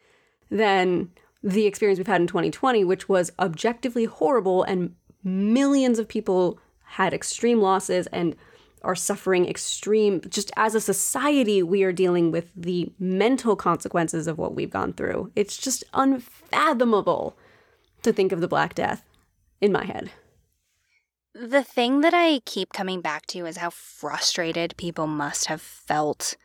than 0.51 1.11
the 1.43 1.67
experience 1.67 1.99
we've 1.99 2.07
had 2.07 2.21
in 2.21 2.27
2020 2.27 2.85
which 2.85 3.09
was 3.09 3.33
objectively 3.39 4.05
horrible 4.05 4.63
and 4.65 4.95
millions 5.23 5.99
of 5.99 6.09
people 6.09 6.59
had 6.85 7.13
extreme 7.13 7.61
losses 7.61 8.07
and 8.09 8.37
are 8.87 8.95
suffering 8.95 9.49
extreme, 9.49 10.21
just 10.29 10.53
as 10.57 10.75
a 10.75 10.81
society, 10.81 11.63
we 11.63 11.83
are 11.83 11.93
dealing 11.93 12.31
with 12.31 12.51
the 12.55 12.93
mental 12.99 13.57
consequences 13.57 14.29
of 14.29 14.39
what 14.39 14.55
we've 14.55 14.71
gone 14.71 14.93
through. 14.93 15.33
It's 15.35 15.57
just 15.57 15.83
unfathomable 15.93 17.37
to 18.03 18.13
think 18.13 18.31
of 18.31 18.41
the 18.41 18.49
Black 18.49 18.75
Death 18.75 19.05
in 19.61 19.73
my 19.73 19.85
head. 19.85 20.13
The 21.35 21.65
thing 21.65 22.01
that 22.01 22.15
I 22.15 22.41
keep 22.47 22.73
coming 22.73 23.01
back 23.01 23.27
to 23.27 23.45
is 23.45 23.59
how 23.59 23.71
frustrated 23.71 24.77
people 24.77 25.07
must 25.07 25.47
have 25.47 25.61
felt 25.61 26.37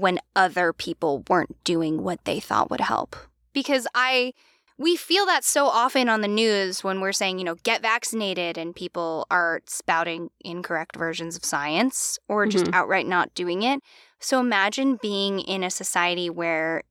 when 0.00 0.18
other 0.34 0.72
people 0.72 1.24
weren't 1.28 1.62
doing 1.64 2.02
what 2.02 2.24
they 2.24 2.40
thought 2.40 2.70
would 2.70 2.80
help. 2.80 3.16
Because 3.52 3.86
I 3.94 4.32
we 4.76 4.96
feel 4.96 5.24
that 5.26 5.44
so 5.44 5.66
often 5.66 6.08
on 6.08 6.20
the 6.20 6.26
news 6.26 6.82
when 6.82 7.00
we're 7.00 7.12
saying, 7.12 7.38
you 7.38 7.44
know, 7.44 7.54
get 7.62 7.80
vaccinated 7.80 8.58
and 8.58 8.74
people 8.74 9.24
are 9.30 9.60
spouting 9.66 10.30
incorrect 10.44 10.96
versions 10.96 11.36
of 11.36 11.44
science 11.44 12.18
or 12.28 12.44
just 12.46 12.64
Mhm. 12.64 12.74
outright 12.74 13.06
not 13.06 13.32
doing 13.34 13.62
it. 13.62 13.78
So 14.18 14.40
imagine 14.40 14.98
being 15.00 15.38
in 15.38 15.62
a 15.62 15.70
society 15.70 16.28
where 16.28 16.82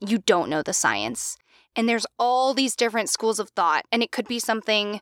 you 0.00 0.18
don't 0.18 0.50
know 0.50 0.62
the 0.62 0.72
science 0.72 1.36
and 1.76 1.88
there's 1.88 2.06
all 2.18 2.54
these 2.54 2.74
different 2.74 3.08
schools 3.08 3.38
of 3.38 3.50
thought 3.50 3.84
and 3.92 4.02
it 4.02 4.10
could 4.10 4.26
be 4.26 4.40
something 4.40 5.00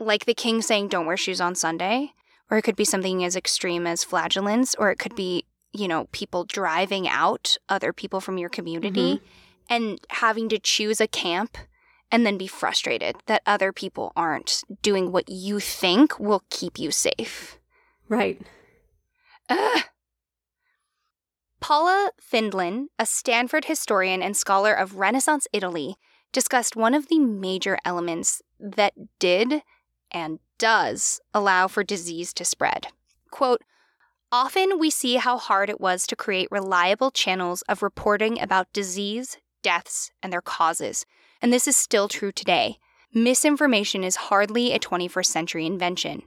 like 0.00 0.24
the 0.24 0.34
king 0.34 0.60
saying 0.62 0.88
don't 0.88 1.06
wear 1.06 1.16
shoes 1.16 1.40
on 1.40 1.54
Sunday 1.54 2.12
or 2.50 2.58
it 2.58 2.62
could 2.62 2.74
be 2.76 2.84
something 2.84 3.22
as 3.22 3.36
extreme 3.36 3.86
as 3.86 4.02
flagellants 4.02 4.74
or 4.80 4.90
it 4.90 4.98
could 4.98 5.14
be, 5.14 5.44
you 5.72 5.88
know, 5.88 6.08
people 6.12 6.44
driving 6.44 7.08
out 7.08 7.56
other 7.68 7.92
people 7.92 8.20
from 8.20 8.38
your 8.38 8.48
community 8.48 9.16
mm-hmm. 9.16 9.24
and 9.68 10.00
having 10.10 10.48
to 10.48 10.58
choose 10.58 11.00
a 11.00 11.06
camp 11.06 11.58
and 12.10 12.24
then 12.24 12.38
be 12.38 12.46
frustrated 12.46 13.16
that 13.26 13.42
other 13.46 13.72
people 13.72 14.12
aren't 14.16 14.62
doing 14.82 15.12
what 15.12 15.28
you 15.28 15.60
think 15.60 16.18
will 16.18 16.44
keep 16.50 16.78
you 16.78 16.90
safe. 16.90 17.58
Right. 18.08 18.40
Ugh. 19.48 19.82
Paula 21.60 22.10
Findlen, 22.20 22.86
a 22.98 23.06
Stanford 23.06 23.64
historian 23.64 24.22
and 24.22 24.36
scholar 24.36 24.72
of 24.72 24.96
Renaissance 24.96 25.48
Italy, 25.52 25.96
discussed 26.32 26.76
one 26.76 26.94
of 26.94 27.08
the 27.08 27.18
major 27.18 27.78
elements 27.84 28.42
that 28.60 28.92
did 29.18 29.62
and 30.10 30.38
does 30.58 31.20
allow 31.34 31.66
for 31.66 31.82
disease 31.82 32.32
to 32.34 32.44
spread. 32.44 32.88
Quote, 33.30 33.62
Often 34.38 34.78
we 34.78 34.90
see 34.90 35.14
how 35.16 35.38
hard 35.38 35.70
it 35.70 35.80
was 35.80 36.06
to 36.06 36.14
create 36.14 36.48
reliable 36.50 37.10
channels 37.10 37.62
of 37.70 37.82
reporting 37.82 38.38
about 38.38 38.70
disease, 38.74 39.38
deaths, 39.62 40.10
and 40.22 40.30
their 40.30 40.42
causes, 40.42 41.06
and 41.40 41.50
this 41.50 41.66
is 41.66 41.74
still 41.74 42.06
true 42.06 42.32
today. 42.32 42.76
Misinformation 43.14 44.04
is 44.04 44.28
hardly 44.28 44.74
a 44.74 44.78
21st 44.78 45.24
century 45.24 45.64
invention. 45.64 46.20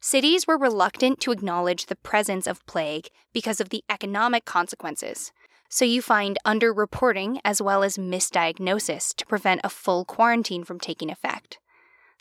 Cities 0.00 0.46
were 0.46 0.56
reluctant 0.56 1.20
to 1.20 1.32
acknowledge 1.32 1.84
the 1.84 1.96
presence 1.96 2.46
of 2.46 2.64
plague 2.64 3.08
because 3.34 3.60
of 3.60 3.68
the 3.68 3.84
economic 3.90 4.46
consequences. 4.46 5.30
So 5.68 5.84
you 5.84 6.00
find 6.00 6.38
underreporting 6.46 7.40
as 7.44 7.60
well 7.60 7.82
as 7.82 7.98
misdiagnosis 7.98 9.14
to 9.16 9.26
prevent 9.26 9.60
a 9.62 9.68
full 9.68 10.06
quarantine 10.06 10.64
from 10.64 10.80
taking 10.80 11.10
effect. 11.10 11.58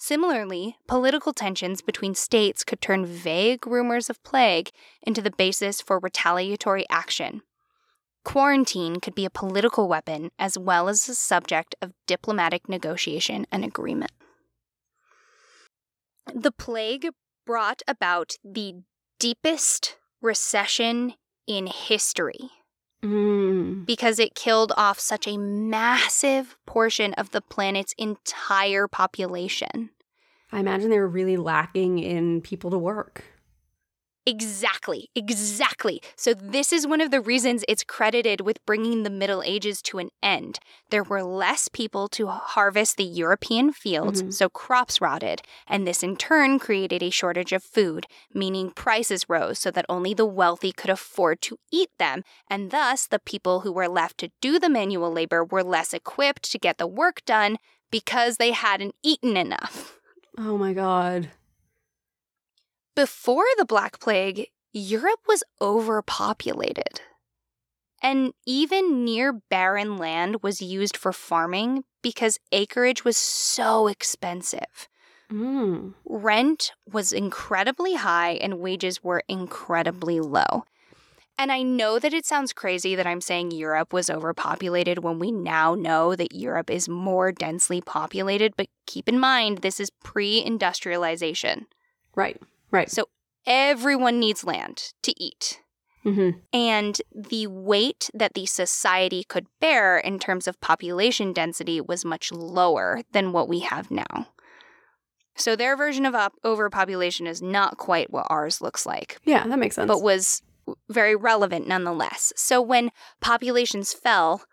Similarly, 0.06 0.76
political 0.86 1.32
tensions 1.32 1.82
between 1.82 2.14
states 2.14 2.66
could 2.66 2.82
turn 2.82 3.06
vague 3.06 3.66
rumors 3.66 4.10
of 4.10 4.22
plague 4.22 4.70
into 5.01 5.22
the 5.22 5.32
basis 5.32 5.80
for 5.80 5.97
retaliatory 5.97 6.86
action. 6.89 7.41
Quarantine 8.26 8.99
could 8.99 9.16
be 9.16 9.24
a 9.24 9.30
political 9.30 9.88
weapon 9.88 10.32
as 10.38 10.58
well 10.58 10.89
as 10.89 11.08
a 11.08 11.16
subject 11.16 11.74
of 11.82 11.93
diplomatic 12.06 12.68
negotiation 12.68 13.45
and 13.49 13.64
agreement. 13.64 14.12
The 16.36 16.51
plague 16.51 17.08
brought 17.45 17.82
about 17.88 18.36
the 18.43 18.82
deepest 19.20 19.95
recession 20.22 21.14
in 21.47 21.68
history 21.68 22.51
Mm. 23.04 23.86
because 23.86 24.18
it 24.18 24.34
killed 24.34 24.72
off 24.78 24.97
such 24.97 25.28
a 25.28 25.36
massive 25.38 26.56
portion 26.66 27.14
of 27.16 27.32
the 27.32 27.41
planet's 27.41 27.93
entire 27.97 28.88
population. 28.88 29.89
I 30.54 30.60
imagine 30.60 30.89
they 30.89 30.99
were 30.99 31.08
really 31.08 31.36
lacking 31.36 31.99
in 31.99 32.39
people 32.39 32.72
to 32.72 32.78
work. 32.78 33.26
Exactly, 34.26 35.09
exactly. 35.15 36.01
So, 36.15 36.34
this 36.34 36.71
is 36.71 36.88
one 36.88 37.01
of 37.01 37.11
the 37.11 37.19
reasons 37.19 37.65
it's 37.67 37.84
credited 37.84 38.39
with 38.41 38.65
bringing 38.65 39.03
the 39.03 39.09
Middle 39.09 39.43
Ages 39.43 39.82
to 39.84 39.99
an 39.99 40.09
end. 40.21 40.59
There 40.91 41.03
were 41.03 41.24
less 41.24 41.67
people 41.67 42.07
to 42.09 42.28
harvest 42.28 42.95
the 42.95 43.03
European 43.03 43.74
fields, 43.74 44.24
Mhm. 44.24 44.34
so 44.34 44.47
crops 44.47 45.01
rotted, 45.01 45.41
and 45.67 45.86
this 45.86 46.03
in 46.03 46.15
turn 46.15 46.57
created 46.57 47.03
a 47.03 47.09
shortage 47.09 47.51
of 47.51 47.63
food, 47.63 48.05
meaning 48.34 48.71
prices 48.71 49.28
rose 49.28 49.59
so 49.59 49.69
that 49.71 49.86
only 49.89 50.13
the 50.13 50.26
wealthy 50.26 50.71
could 50.71 50.89
afford 50.89 51.41
to 51.41 51.57
eat 51.69 51.89
them, 51.99 52.24
and 52.49 52.71
thus 52.71 53.05
the 53.05 53.19
people 53.19 53.61
who 53.61 53.74
were 53.74 53.89
left 53.89 54.17
to 54.19 54.32
do 54.39 54.57
the 54.57 54.69
manual 54.69 55.11
labor 55.11 55.43
were 55.43 55.63
less 55.63 55.93
equipped 55.93 56.49
to 56.51 56.57
get 56.57 56.78
the 56.78 56.88
work 56.88 57.26
done 57.26 57.57
because 57.91 58.38
they 58.38 58.51
hadn't 58.51 58.95
eaten 59.03 59.36
enough. 59.36 59.99
Oh 60.36 60.57
my 60.57 60.74
god. 60.74 61.30
Before 62.95 63.45
the 63.57 63.65
Black 63.65 63.99
Plague, 63.99 64.49
Europe 64.71 65.21
was 65.27 65.43
overpopulated. 65.59 67.01
And 68.03 68.33
even 68.45 69.03
near 69.03 69.33
barren 69.33 69.97
land 69.97 70.43
was 70.43 70.61
used 70.61 70.95
for 70.95 71.11
farming 71.11 71.85
because 72.03 72.37
acreage 72.51 73.03
was 73.03 73.17
so 73.17 73.87
expensive. 73.87 74.89
Mm. 75.31 75.95
Rent 76.05 76.73
was 76.91 77.13
incredibly 77.13 77.95
high 77.95 78.33
and 78.33 78.59
wages 78.59 79.03
were 79.03 79.23
incredibly 79.27 80.19
low. 80.19 80.65
And 81.35 81.51
I 81.51 81.63
know 81.63 81.97
that 81.97 82.13
it 82.13 82.27
sounds 82.27 82.53
crazy 82.53 82.93
that 82.93 83.07
I'm 83.07 83.21
saying 83.21 83.51
Europe 83.51 83.91
was 83.91 84.09
overpopulated 84.09 84.99
when 85.03 85.17
we 85.17 85.31
now 85.31 85.73
know 85.73 86.15
that 86.15 86.35
Europe 86.35 86.69
is 86.69 86.87
more 86.87 87.31
densely 87.31 87.81
populated, 87.81 88.53
but 88.55 88.67
keep 88.85 89.09
in 89.09 89.19
mind 89.19 89.59
this 89.59 89.79
is 89.79 89.89
pre 90.03 90.43
industrialization. 90.43 91.65
Right. 92.15 92.39
Right. 92.74 92.91
So 92.91 93.05
everyone 93.45 94.19
needs 94.19 94.43
land 94.43 94.93
to 95.03 95.13
eat. 95.24 95.61
Mm-hmm. 96.05 96.39
And 96.51 97.01
the 97.15 97.47
weight 97.47 98.09
that 98.13 98.34
the 98.34 98.45
society 98.45 99.24
could 99.24 99.45
bear 99.61 99.97
in 99.97 100.19
terms 100.19 100.47
of 100.47 100.59
population 100.59 101.32
density 101.32 101.80
was 101.80 102.03
much 102.03 102.32
lower 102.34 103.03
than 103.13 103.32
what 103.32 103.47
we 103.47 103.59
have 103.59 103.89
now. 103.89 104.28
So 105.36 105.55
their 105.55 105.78
version 105.78 106.05
of 106.05 106.13
up- 106.13 106.34
overpopulation 106.43 107.26
is 107.26 107.41
not 107.41 107.78
quite 107.78 108.11
what 108.11 108.28
ours 108.30 108.59
looks 108.59 108.86
like, 108.86 109.19
Yeah, 109.24 109.47
that 109.47 109.57
makes 109.57 109.76
sense. 109.76 109.88
but 109.88 110.01
was 110.01 110.41
very 110.89 111.15
relevant 111.15 111.67
nonetheless. 111.67 112.34
So 112.36 112.61
when 112.61 112.91
populations 113.21 113.93
fell, 113.93 114.43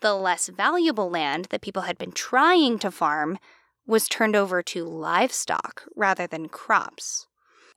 the 0.00 0.14
less 0.14 0.48
valuable 0.48 1.10
land 1.10 1.46
that 1.50 1.62
people 1.62 1.82
had 1.82 1.98
been 1.98 2.12
trying 2.12 2.78
to 2.80 2.90
farm 2.90 3.38
was 3.86 4.08
turned 4.08 4.36
over 4.36 4.62
to 4.62 4.84
livestock 4.84 5.82
rather 5.96 6.26
than 6.26 6.48
crops. 6.48 7.26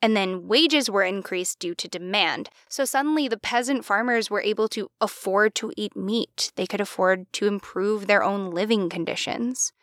And 0.01 0.15
then 0.15 0.47
wages 0.47 0.89
were 0.89 1.03
increased 1.03 1.59
due 1.59 1.75
to 1.75 1.87
demand. 1.87 2.49
So 2.69 2.85
suddenly 2.85 3.27
the 3.27 3.37
peasant 3.37 3.85
farmers 3.85 4.29
were 4.29 4.41
able 4.41 4.67
to 4.69 4.89
afford 5.01 5.55
to 5.55 5.71
eat 5.77 5.95
meat. 5.95 6.51
They 6.55 6.67
could 6.67 6.81
afford 6.81 7.31
to 7.33 7.47
improve 7.47 8.07
their 8.07 8.23
own 8.23 8.51
living 8.51 8.89
conditions. 8.89 9.73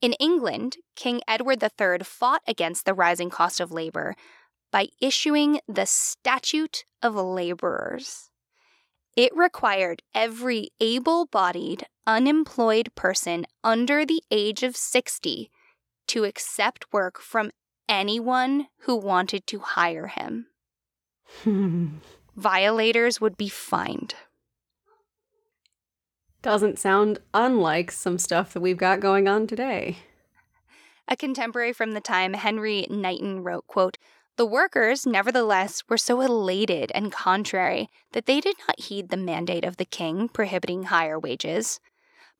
In 0.00 0.12
England, 0.14 0.76
King 0.94 1.20
Edward 1.26 1.62
III 1.62 1.98
fought 2.04 2.42
against 2.46 2.84
the 2.84 2.94
rising 2.94 3.30
cost 3.30 3.58
of 3.58 3.72
labor 3.72 4.14
by 4.70 4.88
issuing 5.00 5.60
the 5.66 5.86
Statute 5.86 6.84
of 7.02 7.16
Laborers. 7.16 8.30
It 9.16 9.36
required 9.36 10.02
every 10.14 10.68
able 10.80 11.26
bodied, 11.26 11.86
unemployed 12.06 12.94
person 12.94 13.46
under 13.64 14.06
the 14.06 14.22
age 14.30 14.62
of 14.62 14.76
60 14.76 15.50
to 16.06 16.24
accept 16.24 16.92
work 16.92 17.18
from 17.18 17.50
anyone 17.88 18.68
who 18.80 18.96
wanted 18.96 19.46
to 19.48 19.60
hire 19.60 20.08
him. 20.08 20.46
Violators 22.36 23.20
would 23.20 23.36
be 23.36 23.48
fined. 23.48 24.14
Doesn't 26.40 26.78
sound 26.78 27.18
unlike 27.34 27.90
some 27.90 28.18
stuff 28.18 28.52
that 28.52 28.60
we've 28.60 28.76
got 28.76 29.00
going 29.00 29.26
on 29.26 29.46
today. 29.46 29.98
A 31.08 31.16
contemporary 31.16 31.72
from 31.72 31.92
the 31.92 32.00
time, 32.00 32.34
Henry 32.34 32.86
Knighton, 32.88 33.42
wrote, 33.42 33.66
quote, 33.66 33.98
The 34.36 34.46
workers, 34.46 35.06
nevertheless, 35.06 35.82
were 35.88 35.98
so 35.98 36.20
elated 36.20 36.92
and 36.94 37.10
contrary 37.10 37.88
that 38.12 38.26
they 38.26 38.40
did 38.40 38.56
not 38.68 38.78
heed 38.78 39.08
the 39.08 39.16
mandate 39.16 39.64
of 39.64 39.78
the 39.78 39.84
king 39.84 40.28
prohibiting 40.28 40.84
higher 40.84 41.18
wages. 41.18 41.80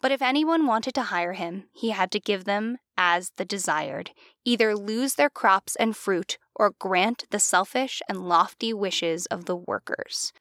But 0.00 0.12
if 0.12 0.22
anyone 0.22 0.66
wanted 0.66 0.94
to 0.94 1.02
hire 1.04 1.32
him, 1.32 1.64
he 1.72 1.90
had 1.90 2.10
to 2.12 2.20
give 2.20 2.44
them 2.44 2.78
as 2.96 3.32
the 3.36 3.44
desired, 3.44 4.12
either 4.44 4.76
lose 4.76 5.14
their 5.14 5.30
crops 5.30 5.76
and 5.76 5.96
fruit, 5.96 6.38
or 6.54 6.74
grant 6.78 7.24
the 7.30 7.40
selfish 7.40 8.00
and 8.08 8.28
lofty 8.28 8.72
wishes 8.72 9.26
of 9.26 9.46
the 9.46 9.56
workers. 9.56 10.32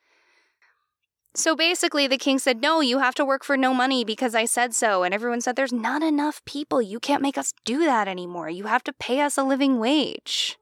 So 1.33 1.55
basically, 1.55 2.07
the 2.07 2.17
king 2.17 2.39
said, 2.39 2.61
No, 2.61 2.81
you 2.81 2.97
have 2.97 3.13
to 3.15 3.25
work 3.25 3.43
for 3.43 3.55
no 3.55 3.71
money 3.71 4.03
because 4.03 4.33
I 4.33 4.45
said 4.45 4.73
so. 4.73 5.03
And 5.03 5.13
everyone 5.13 5.41
said, 5.41 5.55
There's 5.55 5.71
not 5.71 6.01
enough 6.01 6.43
people. 6.45 6.81
You 6.81 6.99
can't 6.99 7.21
make 7.21 7.37
us 7.37 7.53
do 7.63 7.79
that 7.79 8.07
anymore. 8.07 8.49
You 8.49 8.63
have 8.63 8.83
to 8.85 8.93
pay 8.93 9.21
us 9.21 9.37
a 9.37 9.43
living 9.43 9.77
wage. 9.77 10.57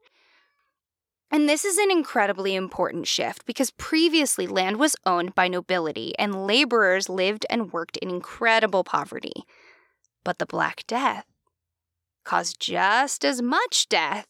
And 1.32 1.50
this 1.50 1.66
is 1.66 1.78
an 1.78 1.92
incredibly 1.92 2.56
important 2.56 3.08
shift 3.08 3.46
because 3.46 3.72
previously 3.72 4.48
land 4.48 4.78
was 4.78 4.96
owned 5.06 5.36
by 5.36 5.48
nobility 5.48 6.14
and 6.20 6.46
laborers 6.46 7.10
lived 7.10 7.46
and 7.50 7.74
worked 7.74 7.98
in 7.98 8.10
incredible 8.10 8.84
poverty. 8.84 9.44
But 10.24 10.40
the 10.40 10.46
Black 10.46 10.84
Death 10.88 11.26
caused 12.24 12.60
just 12.60 13.26
as 13.26 13.42
much 13.42 13.88
death 13.90 14.28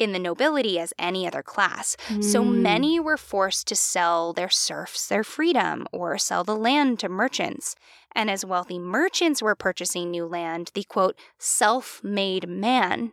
in 0.00 0.12
the 0.12 0.18
nobility 0.18 0.78
as 0.78 0.94
any 0.98 1.26
other 1.26 1.42
class. 1.42 1.96
Mm. 2.08 2.24
So 2.24 2.42
hmm. 2.42 2.62
many 2.62 2.98
were 2.98 3.18
forced 3.18 3.68
to 3.68 3.76
sell 3.76 4.32
their 4.32 4.48
serfs 4.48 5.06
their 5.06 5.22
freedom 5.22 5.86
or 5.92 6.16
sell 6.16 6.42
the 6.42 6.56
land 6.56 6.98
to 7.00 7.08
merchants. 7.08 7.76
And 8.14 8.30
as 8.30 8.44
wealthy 8.44 8.78
merchants 8.78 9.42
were 9.42 9.54
purchasing 9.54 10.10
new 10.10 10.26
land, 10.26 10.70
the 10.74 10.84
quote, 10.84 11.16
self 11.38 12.00
made 12.02 12.48
man 12.48 13.12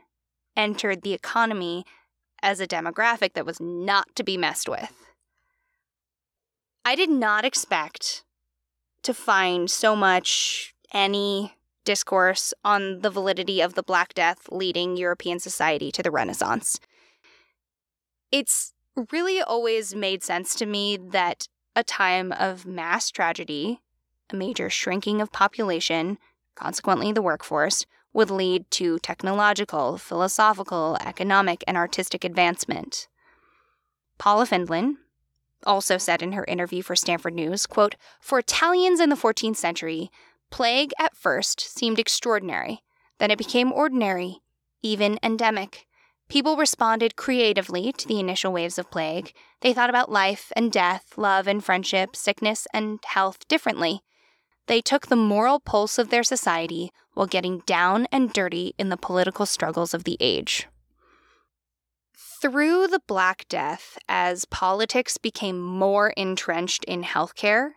entered 0.56 1.02
the 1.04 1.14
economy 1.14 1.86
as 2.42 2.60
a 2.60 2.68
demographic 2.68 3.34
that 3.34 3.46
was 3.46 3.60
not 3.60 4.08
to 4.16 4.24
be 4.24 4.38
messed 4.38 4.70
with. 4.70 4.94
I 6.86 6.96
did 6.96 7.10
not 7.10 7.44
expect 7.44 8.24
to 9.04 9.14
find 9.14 9.70
so 9.70 9.96
much 9.96 10.74
any 10.94 11.54
discourse 11.84 12.54
on 12.64 13.02
the 13.02 13.10
validity 13.10 13.62
of 13.62 13.74
the 13.74 13.84
Black 13.84 14.14
Death 14.14 14.48
leading 14.52 14.98
European 14.98 15.40
society 15.40 15.92
to 15.92 16.04
the 16.04 16.12
Renaissance. 16.12 16.80
It's 18.32 18.74
really 19.12 19.42
always 19.42 19.96
made 19.96 20.24
sense 20.24 20.56
to 20.56 20.66
me 20.66 20.98
that 20.98 21.48
a 21.76 21.84
time 21.84 22.32
of 22.32 22.66
mass 22.66 23.10
tragedy, 23.10 23.82
a 24.30 24.36
major 24.36 24.70
shrinking 24.70 25.22
of 25.22 25.32
population, 25.32 26.18
consequently 26.56 27.12
the 27.12 27.22
workforce, 27.22 27.86
would 28.14 28.32
lead 28.32 28.70
to 28.72 29.00
technological, 29.00 29.98
philosophical, 29.98 30.98
economic, 31.06 31.64
and 31.68 31.78
artistic 31.78 32.24
advancement. 32.24 33.08
Paula 34.18 34.46
Findlen 34.46 34.96
also 35.66 35.98
said 35.98 36.22
in 36.22 36.32
her 36.32 36.46
interview 36.46 36.82
for 36.82 36.96
Stanford 36.96 37.34
News, 37.34 37.66
quote, 37.66 37.96
"For 38.20 38.40
Italians 38.40 39.00
in 39.00 39.10
the 39.10 39.16
14th 39.16 39.58
century, 39.58 40.12
Plague 40.50 40.94
at 40.98 41.16
first 41.16 41.60
seemed 41.60 42.00
extraordinary, 42.00 42.84
then 43.20 43.32
it 43.32 43.38
became 43.38 43.72
ordinary, 43.72 44.42
even 44.82 45.20
endemic. 45.22 45.88
People 46.30 46.58
responded 46.58 47.16
creatively 47.16 47.92
to 47.94 48.08
the 48.08 48.20
initial 48.20 48.52
waves 48.52 48.78
of 48.78 48.92
plague. 48.92 49.34
They 49.62 49.74
thought 49.74 49.90
about 49.90 50.12
life 50.12 50.52
and 50.56 50.72
death, 50.72 51.14
love 51.18 51.48
and 51.48 51.64
friendship, 51.64 52.16
sickness 52.16 52.68
and 52.74 53.00
health 53.06 53.48
differently. 53.48 54.02
They 54.68 54.82
took 54.82 55.08
the 55.08 55.16
moral 55.16 55.60
pulse 55.60 55.98
of 55.98 56.10
their 56.10 56.24
society 56.24 56.92
while 57.14 57.26
getting 57.26 57.60
down 57.66 58.06
and 58.12 58.32
dirty 58.32 58.74
in 58.78 58.90
the 58.90 58.98
political 58.98 59.46
struggles 59.46 59.94
of 59.94 60.04
the 60.04 60.18
age. 60.20 60.68
Through 62.42 62.88
the 62.88 63.02
Black 63.08 63.48
Death, 63.50 63.98
as 64.08 64.46
politics 64.46 65.18
became 65.18 65.60
more 65.60 66.10
entrenched 66.12 66.84
in 66.84 67.04
healthcare, 67.04 67.72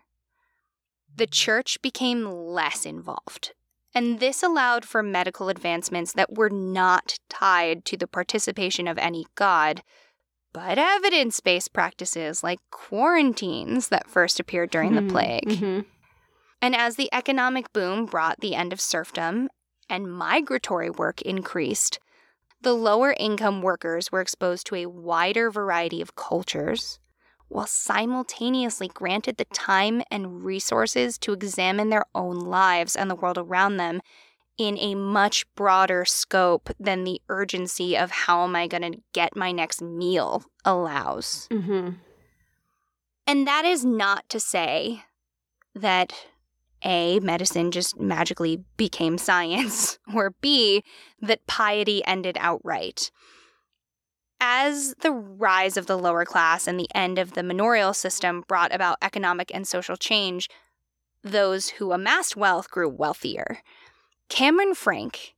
the 1.15 1.27
church 1.27 1.81
became 1.81 2.27
less 2.27 2.85
involved. 2.85 3.53
And 3.95 4.21
this 4.21 4.43
allowed 4.43 4.85
for 4.85 5.03
medical 5.03 5.49
advancements 5.49 6.13
that 6.13 6.35
were 6.37 6.51
not 6.51 7.19
tied 7.29 7.85
to 7.87 7.97
the 7.97 8.07
participation 8.07 8.87
of 8.87 8.99
any 8.99 9.27
god, 9.35 9.83
but 10.53 10.79
evidence 10.79 11.41
based 11.41 11.73
practices 11.73 12.43
like 12.43 12.61
quarantines 12.71 13.89
that 13.89 14.09
first 14.09 14.39
appeared 14.39 14.71
during 14.71 14.93
mm-hmm. 14.93 15.07
the 15.07 15.13
plague. 15.13 15.49
Mm-hmm. 15.49 15.81
And 16.63 16.77
as 16.77 16.97
the 16.97 17.09
economic 17.13 17.73
boom 17.73 18.07
brought 18.07 18.41
the 18.41 18.55
end 18.55 18.73
of 18.73 18.81
serfdom 18.81 19.49
and 19.89 20.13
migratory 20.13 20.91
work 20.91 21.23
increased, 21.23 21.99
the 22.61 22.75
lower 22.75 23.15
income 23.19 23.63
workers 23.63 24.13
were 24.13 24.21
exposed 24.21 24.67
to 24.67 24.77
a 24.77 24.87
wider 24.87 25.51
variety 25.51 26.03
of 26.03 26.15
cultures, 26.15 26.99
while 27.49 27.67
simultaneously 27.67 28.89
granted 28.89 29.39
the 29.39 29.47
time 29.47 30.03
and 30.11 30.45
resources 30.45 31.17
to 31.19 31.33
examine 31.33 31.89
their 31.89 32.05
own 32.15 32.39
lives 32.39 32.95
and 32.95 33.11
the 33.11 33.15
world 33.15 33.39
around 33.39 33.79
them 33.79 34.01
in 34.59 34.77
a 34.79 34.95
much 34.95 35.47
broader 35.55 36.05
scope 36.05 36.69
than 36.79 37.05
the 37.05 37.23
urgency 37.31 37.97
of 37.97 38.11
how 38.11 38.45
am 38.45 38.55
I 38.55 38.67
going 38.67 38.93
to 38.93 39.01
get 39.15 39.35
my 39.35 39.53
next 39.53 39.81
meal 39.81 40.45
allows. 40.67 41.49
Mm-hmm. 41.51 41.93
And 43.27 43.47
that 43.47 43.65
is 43.65 43.87
not 43.87 44.29
to 44.29 44.39
say 44.39 45.05
that 45.75 46.13
A, 46.85 47.21
medicine 47.21 47.71
just 47.71 47.99
magically 47.99 48.65
became 48.77 49.19
science, 49.19 49.99
or 50.15 50.35
B, 50.41 50.83
that 51.21 51.47
piety 51.47 52.05
ended 52.05 52.37
outright. 52.41 53.11
As 54.41 54.95
the 55.03 55.13
rise 55.13 55.77
of 55.77 55.87
the 55.87 55.99
lower 55.99 56.25
class 56.25 56.67
and 56.67 56.81
the 56.81 56.89
end 56.95 57.19
of 57.19 57.33
the 57.33 57.43
manorial 57.43 57.93
system 57.93 58.43
brought 58.49 58.75
about 58.75 58.97
economic 59.03 59.51
and 59.55 59.69
social 59.69 59.97
change, 59.97 60.49
those 61.23 61.69
who 61.71 61.93
amassed 61.93 62.37
wealth 62.37 62.71
grew 62.71 62.89
wealthier. 62.89 63.59
Cameron 64.31 64.75
Frank, 64.75 65.35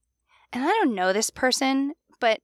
and 0.53 0.63
I 0.63 0.69
don't 0.69 0.95
know 0.95 1.13
this 1.13 1.31
person, 1.31 1.95
but 2.21 2.41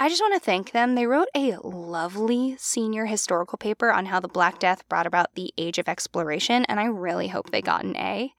I 0.00 0.08
just 0.08 0.22
want 0.22 0.34
to 0.34 0.40
thank 0.40 0.70
them. 0.70 0.94
They 0.94 1.06
wrote 1.06 1.28
a 1.34 1.56
lovely 1.62 2.56
senior 2.58 3.06
historical 3.06 3.58
paper 3.58 3.90
on 3.90 4.06
how 4.06 4.20
the 4.20 4.28
Black 4.28 4.58
Death 4.58 4.88
brought 4.88 5.06
about 5.06 5.34
the 5.34 5.52
age 5.58 5.78
of 5.78 5.88
exploration, 5.88 6.64
and 6.66 6.78
I 6.78 6.84
really 6.84 7.28
hope 7.28 7.50
they 7.50 7.62
got 7.62 7.84
an 7.84 7.96
A. 7.96 8.32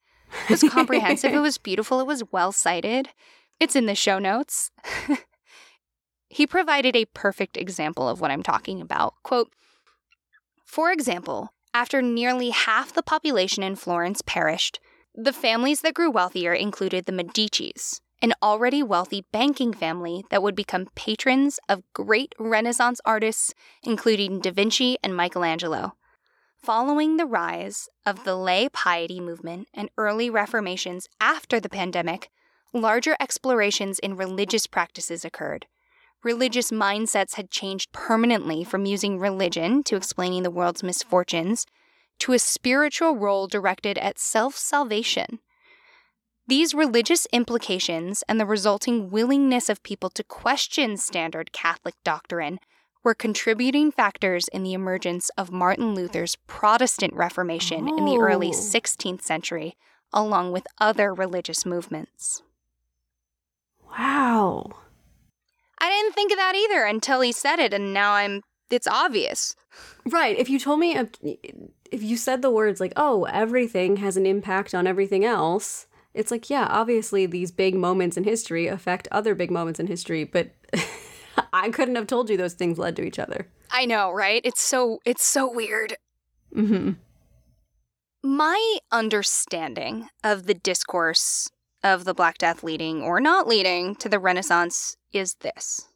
It 0.48 0.50
was 0.50 0.64
comprehensive, 0.70 1.34
it 1.34 1.40
was 1.42 1.58
beautiful, 1.58 2.00
it 2.00 2.08
was 2.08 2.24
well 2.32 2.52
cited. 2.52 3.10
It's 3.60 3.76
in 3.76 3.88
the 3.88 3.96
show 3.96 4.20
notes. 4.20 4.72
He 6.30 6.46
provided 6.46 6.96
a 6.96 7.06
perfect 7.06 7.58
example 7.58 8.08
of 8.08 8.22
what 8.22 8.32
I'm 8.32 8.44
talking 8.44 8.82
about. 8.82 9.16
Quote, 9.24 9.52
For 10.64 10.92
example, 10.92 11.54
after 11.74 12.02
nearly 12.02 12.52
half 12.52 12.94
the 12.94 13.04
population 13.04 13.64
in 13.64 13.76
Florence 13.76 14.22
perished, 14.22 14.80
the 15.16 15.34
families 15.34 15.82
that 15.82 15.96
grew 15.96 16.12
wealthier 16.12 16.54
included 16.54 17.06
the 17.06 17.12
Medicis, 17.12 18.00
an 18.22 18.34
already 18.44 18.84
wealthy 18.84 19.26
banking 19.32 19.74
family 19.74 20.24
that 20.30 20.44
would 20.44 20.56
become 20.56 20.90
patrons 20.96 21.60
of 21.70 21.84
great 21.94 22.34
Renaissance 22.38 23.00
artists, 23.06 23.54
including 23.84 24.40
Da 24.40 24.52
Vinci 24.52 24.98
and 25.04 25.16
Michelangelo. 25.16 25.94
Following 26.58 27.18
the 27.18 27.26
rise 27.26 27.88
of 28.06 28.26
the 28.26 28.36
lay 28.36 28.68
piety 28.70 29.20
movement 29.20 29.68
and 29.74 29.90
early 29.98 30.30
reformations 30.30 31.08
after 31.22 31.60
the 31.60 31.70
pandemic, 31.70 32.30
larger 32.74 33.16
explorations 33.20 34.00
in 34.00 34.18
religious 34.18 34.68
practices 34.68 35.24
occurred 35.24 35.66
religious 36.24 36.72
mindsets 36.72 37.36
had 37.36 37.50
changed 37.50 37.92
permanently 37.92 38.64
from 38.64 38.86
using 38.86 39.20
religion 39.20 39.84
to 39.84 39.96
explaining 39.96 40.44
the 40.44 40.52
world's 40.52 40.84
misfortunes 40.84 41.66
to 42.20 42.34
a 42.34 42.40
spiritual 42.40 43.16
role 43.16 43.48
directed 43.48 43.98
at 43.98 44.20
self 44.20 44.56
salvation. 44.56 45.40
These 46.50 46.74
religious 46.74 47.28
implications 47.32 48.24
and 48.28 48.40
the 48.40 48.46
resulting 48.48 49.12
willingness 49.12 49.70
of 49.70 49.84
people 49.84 50.10
to 50.10 50.24
question 50.24 50.98
standard 50.98 51.52
Catholic 51.52 51.94
doctrine 52.04 52.60
were 53.04 53.14
contributing 53.14 53.92
factors 53.92 54.48
in 54.48 54.64
the 54.64 54.74
emergence 54.74 55.30
of 55.38 55.52
Martin 55.52 55.94
Luther's 55.94 56.38
Protestant 56.48 57.14
Reformation 57.14 57.88
oh. 57.88 57.96
in 57.96 58.06
the 58.06 58.18
early 58.18 58.50
16th 58.50 59.22
century, 59.22 59.76
along 60.12 60.52
with 60.52 60.66
other 60.80 61.14
religious 61.14 61.68
movements. 61.68 62.42
Wow. 64.00 64.72
I 65.78 65.92
didn't 65.92 66.16
think 66.16 66.32
of 66.32 66.40
that 66.40 66.56
either 66.56 66.84
until 66.84 67.22
he 67.22 67.32
said 67.32 67.60
it, 67.60 67.76
and 67.76 67.94
now 67.94 68.14
I'm. 68.14 68.42
It's 68.72 68.88
obvious. 68.88 69.56
Right. 70.04 70.36
If 70.36 70.50
you 70.50 70.58
told 70.58 70.80
me, 70.80 70.98
uh, 70.98 71.06
if 71.92 72.02
you 72.02 72.18
said 72.18 72.42
the 72.42 72.50
words 72.50 72.80
like, 72.80 72.94
"Oh, 72.96 73.26
everything 73.26 73.98
has 73.98 74.18
an 74.18 74.26
impact 74.26 74.74
on 74.74 74.88
everything 74.88 75.24
else," 75.24 75.86
it's 76.20 76.32
like, 76.32 76.50
yeah, 76.50 76.68
obviously 76.70 77.26
these 77.26 77.50
big 77.50 77.76
moments 77.76 78.18
in 78.18 78.26
history 78.26 78.68
affect 78.68 79.08
other 79.10 79.34
big 79.34 79.50
moments 79.50 79.80
in 79.80 79.88
history, 79.88 80.26
but 80.26 80.52
I 81.54 81.70
couldn't 81.70 81.96
have 81.96 82.08
told 82.08 82.30
you 82.30 82.36
those 82.36 82.56
things 82.56 82.78
led 82.78 82.98
to 82.98 83.04
each 83.04 83.18
other. 83.18 83.48
I 83.72 83.86
know, 83.86 84.12
right? 84.12 84.42
It's 84.44 84.62
so 84.62 85.00
it's 85.06 85.24
so 85.24 85.50
weird. 85.50 85.96
hmm 86.54 86.92
My 88.22 88.80
understanding 88.92 90.10
of 90.22 90.46
the 90.46 90.54
discourse 90.54 91.50
of 91.82 92.04
the 92.04 92.14
Black 92.14 92.38
Death 92.38 92.64
leading 92.64 93.02
or 93.02 93.22
not 93.22 93.48
leading 93.48 93.96
to 93.96 94.10
the 94.10 94.20
Renaissance 94.20 94.98
is 95.14 95.36
this. 95.36 95.88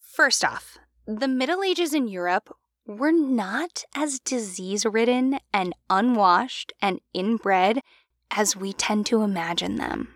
First 0.00 0.44
off, 0.44 0.76
the 1.06 1.28
Middle 1.28 1.62
Ages 1.62 1.94
in 1.94 2.08
Europe 2.08 2.52
were 2.84 3.12
not 3.12 3.84
as 3.94 4.18
disease 4.18 4.84
ridden 4.84 5.38
and 5.52 5.72
unwashed 5.88 6.72
and 6.82 7.00
inbred 7.14 7.80
as 8.30 8.56
we 8.56 8.72
tend 8.72 9.06
to 9.06 9.22
imagine 9.22 9.76
them. 9.76 10.08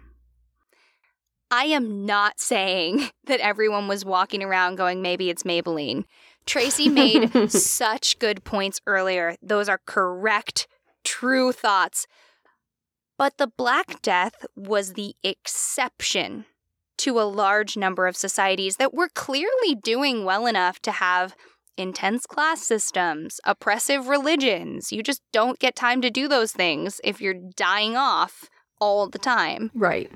I 1.50 1.64
am 1.66 2.04
not 2.04 2.40
saying 2.40 3.10
that 3.26 3.40
everyone 3.40 3.88
was 3.88 4.04
walking 4.04 4.42
around 4.42 4.76
going, 4.76 5.02
maybe 5.02 5.30
it's 5.30 5.44
Maybelline. 5.44 6.04
Tracy 6.46 6.88
made 6.88 7.50
such 7.50 8.18
good 8.18 8.44
points 8.44 8.80
earlier. 8.86 9.36
Those 9.40 9.68
are 9.68 9.80
correct, 9.86 10.66
true 11.04 11.52
thoughts. 11.52 12.06
But 13.16 13.38
the 13.38 13.46
Black 13.46 14.02
Death 14.02 14.44
was 14.56 14.94
the 14.94 15.14
exception 15.22 16.44
to 16.98 17.20
a 17.20 17.22
large 17.22 17.76
number 17.76 18.06
of 18.06 18.16
societies 18.16 18.76
that 18.76 18.94
were 18.94 19.08
clearly 19.08 19.74
doing 19.74 20.24
well 20.24 20.46
enough 20.46 20.80
to 20.80 20.92
have 20.92 21.34
intense 21.76 22.26
class 22.26 22.62
systems, 22.62 23.40
oppressive 23.44 24.08
religions. 24.08 24.92
You 24.92 25.02
just 25.02 25.22
don't 25.32 25.58
get 25.58 25.76
time 25.76 26.00
to 26.02 26.10
do 26.10 26.28
those 26.28 26.52
things 26.52 27.00
if 27.04 27.20
you're 27.20 27.34
dying 27.34 27.96
off 27.96 28.48
all 28.80 29.08
the 29.08 29.18
time. 29.18 29.70
Right. 29.74 30.10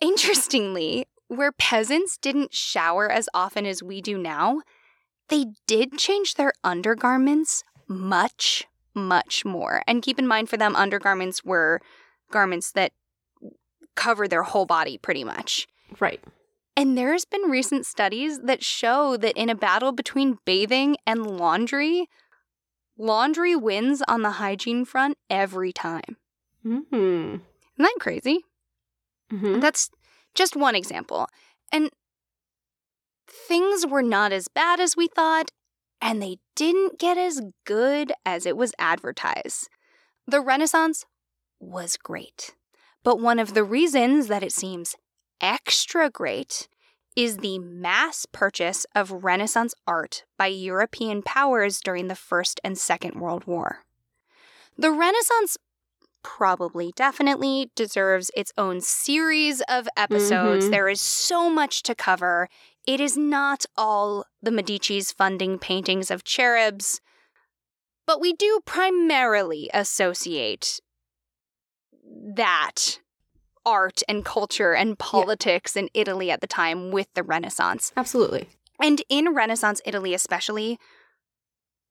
Interestingly, 0.00 1.06
where 1.28 1.52
peasants 1.52 2.16
didn't 2.16 2.54
shower 2.54 3.10
as 3.10 3.28
often 3.34 3.66
as 3.66 3.82
we 3.82 4.00
do 4.00 4.16
now, 4.16 4.62
they 5.28 5.46
did 5.66 5.98
change 5.98 6.34
their 6.34 6.52
undergarments 6.64 7.64
much, 7.86 8.66
much 8.94 9.44
more. 9.44 9.82
And 9.86 10.02
keep 10.02 10.18
in 10.18 10.26
mind, 10.26 10.48
for 10.48 10.56
them, 10.56 10.76
undergarments 10.76 11.44
were 11.44 11.80
garments 12.30 12.72
that 12.72 12.92
cover 13.94 14.28
their 14.28 14.44
whole 14.44 14.66
body 14.66 14.96
pretty 14.96 15.24
much. 15.24 15.66
Right. 15.98 16.22
And 16.78 16.96
there's 16.96 17.24
been 17.24 17.50
recent 17.50 17.86
studies 17.86 18.38
that 18.44 18.62
show 18.62 19.16
that 19.16 19.36
in 19.36 19.48
a 19.48 19.56
battle 19.56 19.90
between 19.90 20.38
bathing 20.44 20.96
and 21.04 21.26
laundry, 21.26 22.08
laundry 22.96 23.56
wins 23.56 24.00
on 24.06 24.22
the 24.22 24.30
hygiene 24.30 24.84
front 24.84 25.18
every 25.28 25.72
time. 25.72 26.18
Mm-hmm. 26.64 26.94
Isn't 26.94 27.42
that 27.78 27.96
crazy? 27.98 28.44
Mm-hmm. 29.32 29.58
That's 29.58 29.90
just 30.36 30.54
one 30.54 30.76
example. 30.76 31.26
And 31.72 31.90
things 33.28 33.84
were 33.84 34.00
not 34.00 34.30
as 34.30 34.46
bad 34.46 34.78
as 34.78 34.96
we 34.96 35.08
thought, 35.08 35.50
and 36.00 36.22
they 36.22 36.36
didn't 36.54 37.00
get 37.00 37.18
as 37.18 37.42
good 37.64 38.12
as 38.24 38.46
it 38.46 38.56
was 38.56 38.72
advertised. 38.78 39.68
The 40.28 40.40
Renaissance 40.40 41.06
was 41.58 41.96
great. 41.96 42.54
But 43.02 43.18
one 43.18 43.40
of 43.40 43.54
the 43.54 43.64
reasons 43.64 44.28
that 44.28 44.44
it 44.44 44.52
seems 44.52 44.94
extra 45.40 46.10
great 46.10 46.68
is 47.16 47.38
the 47.38 47.58
mass 47.58 48.26
purchase 48.30 48.86
of 48.94 49.24
Renaissance 49.24 49.74
art 49.86 50.24
by 50.36 50.46
European 50.46 51.22
powers 51.22 51.80
during 51.80 52.08
the 52.08 52.14
First 52.14 52.60
and 52.62 52.78
Second 52.78 53.20
World 53.20 53.44
War. 53.46 53.84
The 54.76 54.92
Renaissance 54.92 55.56
probably 56.22 56.92
definitely 56.94 57.70
deserves 57.74 58.30
its 58.36 58.52
own 58.56 58.80
series 58.80 59.62
of 59.68 59.88
episodes. 59.96 60.66
Mhm. 60.66 60.70
There 60.70 60.88
is 60.88 61.00
so 61.00 61.48
much 61.50 61.82
to 61.84 61.94
cover. 61.94 62.48
It 62.86 63.00
is 63.00 63.16
not 63.16 63.66
all 63.76 64.24
the 64.40 64.50
Medici's 64.50 65.10
funding 65.12 65.58
paintings 65.58 66.10
of 66.10 66.24
cherubs, 66.24 67.00
but 68.06 68.20
we 68.20 68.32
do 68.32 68.60
primarily 68.64 69.70
associate 69.74 70.80
that 72.02 73.00
art 73.68 74.02
and 74.08 74.24
culture 74.24 74.72
and 74.74 74.98
politics 74.98 75.76
in 75.76 75.90
Italy 75.92 76.30
at 76.30 76.40
the 76.40 76.46
time 76.46 76.90
with 76.90 77.12
the 77.12 77.22
Renaissance. 77.22 77.92
Absolutely. 77.96 78.48
And 78.80 79.02
in 79.10 79.34
Renaissance 79.34 79.82
Italy, 79.84 80.14
especially, 80.14 80.78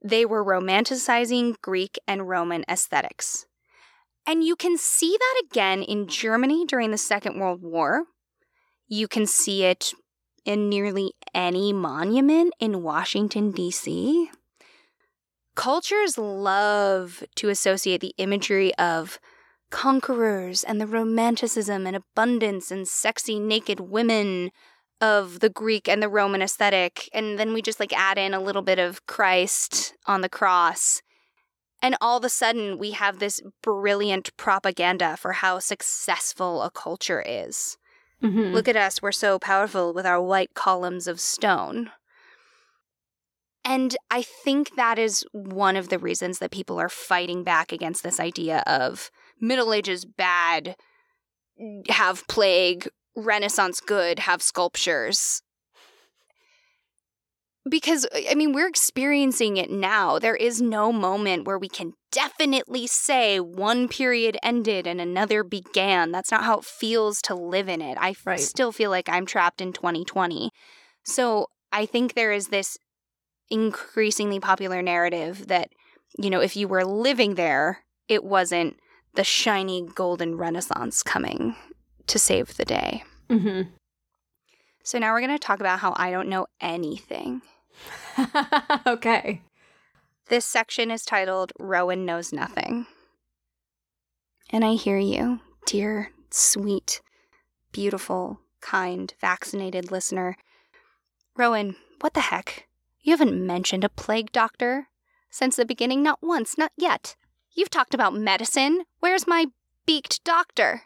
they 0.03 0.25
were 0.25 0.43
romanticizing 0.43 1.55
Greek 1.61 1.99
and 2.07 2.28
Roman 2.28 2.65
aesthetics. 2.67 3.45
And 4.25 4.43
you 4.43 4.55
can 4.55 4.78
see 4.78 5.15
that 5.19 5.43
again 5.45 5.84
in 5.84 6.07
Germany 6.07 6.65
during 6.65 6.89
the 6.89 6.97
Second 6.97 7.39
World 7.39 7.61
War. 7.61 8.05
You 8.88 9.07
can 9.07 9.28
see 9.28 9.63
it 9.63 9.93
in 10.45 10.69
nearly 10.69 11.13
any 11.36 11.73
monument 11.73 12.53
in 12.59 12.82
Washington, 12.82 13.51
D.C. 13.51 14.32
Cultures 15.55 16.17
love 16.17 17.23
to 17.36 17.49
associate 17.49 18.01
the 18.01 18.15
imagery 18.17 18.73
of 18.75 19.19
conquerors 19.70 20.63
and 20.63 20.80
the 20.80 20.88
romanticism 20.88 21.86
and 21.86 21.95
abundance 21.95 22.72
and 22.72 22.88
sexy 22.88 23.39
naked 23.39 23.80
women 23.80 24.51
of 24.99 25.39
the 25.39 25.49
Greek 25.49 25.88
and 25.88 26.01
the 26.01 26.09
Roman 26.09 26.41
aesthetic. 26.41 27.09
And 27.13 27.38
then 27.38 27.53
we 27.53 27.61
just 27.61 27.80
like 27.80 27.93
add 27.93 28.18
in 28.18 28.34
a 28.34 28.41
little 28.41 28.61
bit 28.61 28.80
of 28.80 29.05
Christ 29.05 29.93
on 30.05 30.22
the 30.22 30.30
cross. 30.30 31.01
And 31.82 31.95
all 32.01 32.18
of 32.18 32.24
a 32.24 32.30
sudden, 32.30 32.80
we 32.80 32.91
have 32.91 33.20
this 33.20 33.39
brilliant 33.61 34.36
propaganda 34.38 35.15
for 35.18 35.34
how 35.34 35.59
successful 35.59 36.63
a 36.63 36.72
culture 36.72 37.24
is. 37.26 37.78
Mm-hmm. 38.24 38.53
Look 38.53 38.68
at 38.68 38.76
us, 38.76 39.01
we're 39.01 39.11
so 39.11 39.38
powerful 39.38 39.93
with 39.93 40.05
our 40.05 40.20
white 40.20 40.55
columns 40.55 41.07
of 41.07 41.20
stone. 41.20 41.91
And 43.63 43.95
I 44.09 44.24
think 44.24 44.76
that 44.76 44.97
is 44.97 45.26
one 45.34 45.76
of 45.76 45.89
the 45.89 45.99
reasons 45.99 46.39
that 46.39 46.51
people 46.51 46.80
are 46.80 46.89
fighting 46.89 47.43
back 47.43 47.72
against 47.72 48.01
this 48.01 48.20
idea 48.20 48.63
of 48.65 49.11
Middle 49.39 49.73
Ages 49.73 50.05
bad, 50.05 50.75
have 51.89 52.27
plague, 52.27 52.88
Renaissance 53.15 53.79
good, 53.79 54.19
have 54.19 54.41
sculptures. 54.41 55.41
Because, 57.69 58.07
I 58.29 58.33
mean, 58.35 58.53
we're 58.53 58.69
experiencing 58.69 59.57
it 59.57 59.69
now. 59.69 60.19
There 60.19 60.35
is 60.38 60.61
no 60.61 60.93
moment 60.93 61.45
where 61.45 61.57
we 61.59 61.67
can 61.67 61.93
definitely 62.13 62.88
say 62.88 63.41
one 63.41 63.89
period 63.89 64.38
ended 64.41 64.88
and 64.88 65.01
another 65.01 65.43
began. 65.43 66.11
That's 66.11 66.31
not 66.31 66.43
how 66.45 66.59
it 66.59 66.65
feels 66.65 67.21
to 67.23 67.35
live 67.35 67.67
in 67.67 67.81
it. 67.81 67.97
I 67.99 68.15
Right. 68.25 68.39
still 68.39 68.71
feel 68.71 68.89
like 68.89 69.09
I'm 69.09 69.25
trapped 69.25 69.59
in 69.59 69.73
2020. 69.73 70.49
So 71.03 71.47
I 71.73 71.85
think 71.85 72.13
there 72.13 72.31
is 72.31 72.47
this 72.47 72.77
increasingly 73.49 74.39
popular 74.39 74.81
narrative 74.81 75.47
that, 75.47 75.69
you 76.17 76.29
know, 76.29 76.39
if 76.39 76.55
you 76.55 76.69
were 76.69 76.85
living 76.85 77.35
there, 77.35 77.83
it 78.07 78.23
wasn't 78.23 78.77
the 79.18 79.24
shiny 79.24 79.82
golden 79.82 80.38
renaissance 80.38 81.01
coming 81.01 81.55
to 82.05 82.20
save 82.20 82.55
the 82.55 82.63
day. 82.63 83.03
Mm-hmm. 83.30 83.70
So 84.84 84.99
now 84.99 85.11
we're 85.11 85.22
going 85.22 85.32
to 85.32 85.39
talk 85.39 85.59
about 85.59 85.80
how 85.80 85.93
I 85.97 86.11
don't 86.11 86.30
know 86.30 86.45
anything. 86.61 87.41
okay. 88.88 89.41
This 90.30 90.45
section 90.45 90.91
is 90.91 91.03
titled 91.03 91.51
Rowan 91.59 92.05
Knows 92.05 92.32
Nothing. 92.32 92.86
And 94.51 94.63
I 94.63 94.76
hear 94.76 94.99
you, 94.99 95.39
dear, 95.65 96.11
sweet, 96.30 97.01
beautiful, 97.72 98.39
kind, 98.61 99.11
vaccinated 99.20 99.91
listener. 99.91 100.38
Rowan, 101.36 101.76
what 102.01 102.13
the 102.13 102.22
heck? 102.22 102.68
You 103.01 103.13
haven't 103.13 103.45
mentioned 103.45 103.84
a 103.84 103.89
plague 103.89 104.32
doctor 104.32 104.89
since 105.32 105.55
the 105.55 105.65
beginning, 105.65 106.03
not 106.03 106.20
once, 106.22 106.55
not 106.55 106.72
yet. 106.78 107.15
You've 107.58 107.72
talked 107.72 107.95
about 107.95 108.14
medicine. 108.14 108.84
Where's 108.99 109.26
my 109.26 109.47
beaked 109.88 110.24
doctor? 110.24 110.84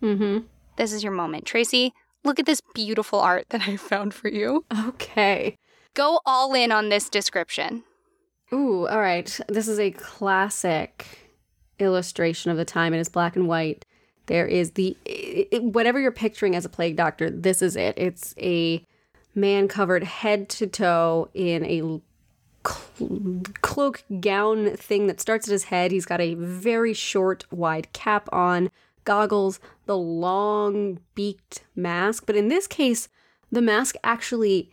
Mm-hmm. 0.00 0.46
This 0.76 0.92
is 0.92 1.02
your 1.02 1.12
moment. 1.12 1.44
Tracy, 1.44 1.92
look 2.22 2.38
at 2.38 2.46
this 2.46 2.60
beautiful 2.72 3.18
art 3.18 3.46
that 3.50 3.62
I 3.68 3.76
found 3.76 4.14
for 4.14 4.28
you. 4.28 4.64
Okay. 4.86 5.56
Go 5.94 6.20
all 6.24 6.54
in 6.54 6.70
on 6.70 6.88
this 6.88 7.08
description. 7.10 7.82
Ooh, 8.52 8.86
all 8.86 9.00
right. 9.00 9.40
This 9.48 9.66
is 9.66 9.80
a 9.80 9.90
classic 9.90 11.32
illustration 11.80 12.52
of 12.52 12.56
the 12.56 12.64
time. 12.64 12.94
It 12.94 13.00
is 13.00 13.08
black 13.08 13.34
and 13.34 13.48
white. 13.48 13.84
There 14.26 14.46
is 14.46 14.70
the 14.72 14.96
i 15.08 15.48
i 15.52 15.58
whatever 15.58 15.98
you're 15.98 16.12
picturing 16.12 16.54
as 16.54 16.64
a 16.64 16.68
plague 16.68 16.96
doctor. 16.96 17.28
This 17.28 17.60
is 17.60 17.74
it. 17.74 17.98
It's 17.98 18.36
a 18.38 18.84
man 19.34 19.66
covered 19.66 20.04
head 20.04 20.48
to 20.50 20.68
toe 20.68 21.28
in 21.34 21.64
a 21.64 22.00
cl- 22.66 23.42
cloak 23.62 24.04
gown 24.20 24.76
thing 24.76 25.06
that 25.06 25.20
starts 25.20 25.48
at 25.48 25.52
his 25.52 25.64
head. 25.64 25.90
He's 25.90 26.06
got 26.06 26.20
a 26.20 26.34
very 26.34 26.92
short, 26.92 27.44
wide 27.52 27.92
cap 27.92 28.28
on, 28.32 28.70
goggles, 29.04 29.60
the 29.86 29.96
long 29.96 31.00
beaked 31.14 31.64
mask. 31.76 32.24
But 32.26 32.36
in 32.36 32.48
this 32.48 32.66
case, 32.66 33.08
the 33.50 33.62
mask 33.62 33.96
actually 34.02 34.72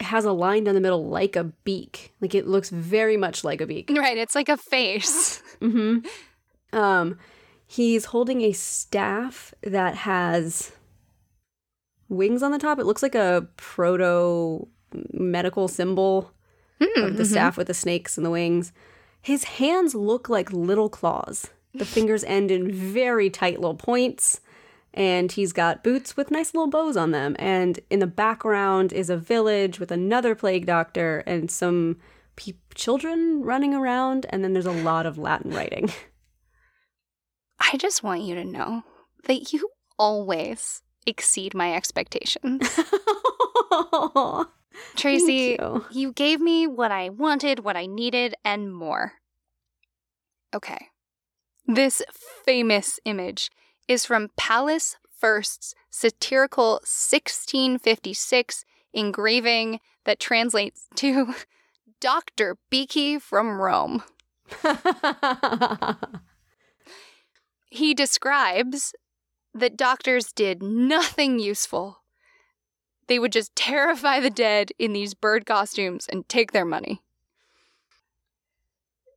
has 0.00 0.24
a 0.24 0.32
line 0.32 0.64
down 0.64 0.74
the 0.74 0.80
middle 0.80 1.06
like 1.06 1.36
a 1.36 1.44
beak. 1.44 2.14
Like 2.20 2.34
it 2.34 2.46
looks 2.46 2.70
very 2.70 3.16
much 3.16 3.44
like 3.44 3.60
a 3.60 3.66
beak. 3.66 3.90
Right, 3.96 4.18
it's 4.18 4.34
like 4.34 4.48
a 4.48 4.56
face. 4.56 5.42
Mm-hmm. 5.56 6.78
Um, 6.78 7.18
he's 7.66 8.04
holding 8.06 8.42
a 8.42 8.52
staff 8.52 9.54
that 9.62 9.94
has 9.94 10.72
wings 12.10 12.42
on 12.42 12.52
the 12.52 12.58
top. 12.58 12.78
It 12.78 12.84
looks 12.84 13.02
like 13.02 13.14
a 13.14 13.48
proto 13.56 14.68
medical 15.14 15.66
symbol 15.66 16.30
Hmm, 16.80 17.04
of 17.04 17.16
the 17.16 17.22
mm-hmm. 17.22 17.32
staff 17.32 17.56
with 17.56 17.68
the 17.68 17.74
snakes 17.74 18.16
and 18.16 18.26
the 18.26 18.30
wings. 18.30 18.72
His 19.22 19.44
hands 19.44 19.94
look 19.94 20.28
like 20.28 20.52
little 20.52 20.88
claws. 20.88 21.50
The 21.74 21.84
fingers 21.96 22.24
end 22.24 22.50
in 22.50 22.70
very 22.70 23.30
tight 23.30 23.60
little 23.60 23.76
points. 23.76 24.40
And 24.94 25.30
he's 25.30 25.52
got 25.52 25.84
boots 25.84 26.16
with 26.16 26.30
nice 26.30 26.54
little 26.54 26.70
bows 26.70 26.96
on 26.96 27.10
them. 27.10 27.36
And 27.38 27.80
in 27.90 27.98
the 27.98 28.06
background 28.06 28.92
is 28.92 29.10
a 29.10 29.16
village 29.16 29.78
with 29.78 29.90
another 29.90 30.34
plague 30.34 30.64
doctor 30.64 31.22
and 31.26 31.50
some 31.50 31.98
pe- 32.34 32.54
children 32.74 33.42
running 33.42 33.74
around. 33.74 34.24
And 34.30 34.42
then 34.42 34.54
there's 34.54 34.64
a 34.64 34.72
lot 34.72 35.04
of 35.04 35.18
Latin 35.18 35.50
writing. 35.50 35.90
I 37.60 37.76
just 37.76 38.02
want 38.02 38.22
you 38.22 38.34
to 38.36 38.44
know 38.44 38.84
that 39.24 39.52
you 39.52 39.68
always 39.98 40.82
exceed 41.06 41.54
my 41.54 41.74
expectations. 41.74 42.68
Tracy, 44.96 45.56
you. 45.58 45.84
you 45.90 46.12
gave 46.12 46.40
me 46.40 46.66
what 46.66 46.90
I 46.90 47.08
wanted, 47.08 47.64
what 47.64 47.76
I 47.76 47.86
needed, 47.86 48.34
and 48.44 48.74
more. 48.74 49.14
Okay. 50.54 50.88
This 51.66 52.02
famous 52.44 53.00
image 53.04 53.50
is 53.88 54.06
from 54.06 54.30
Paulus 54.36 54.96
Fürst's 55.22 55.74
satirical 55.90 56.72
1656 56.84 58.64
engraving 58.92 59.80
that 60.04 60.20
translates 60.20 60.86
to 60.96 61.34
Dr. 62.00 62.56
Beaky 62.70 63.18
from 63.18 63.60
Rome. 63.60 64.02
he 67.70 67.94
describes 67.94 68.94
that 69.52 69.76
doctors 69.76 70.32
did 70.32 70.62
nothing 70.62 71.38
useful. 71.38 72.02
They 73.08 73.18
would 73.18 73.32
just 73.32 73.54
terrify 73.54 74.20
the 74.20 74.30
dead 74.30 74.72
in 74.78 74.92
these 74.92 75.14
bird 75.14 75.46
costumes 75.46 76.06
and 76.10 76.28
take 76.28 76.52
their 76.52 76.64
money. 76.64 77.02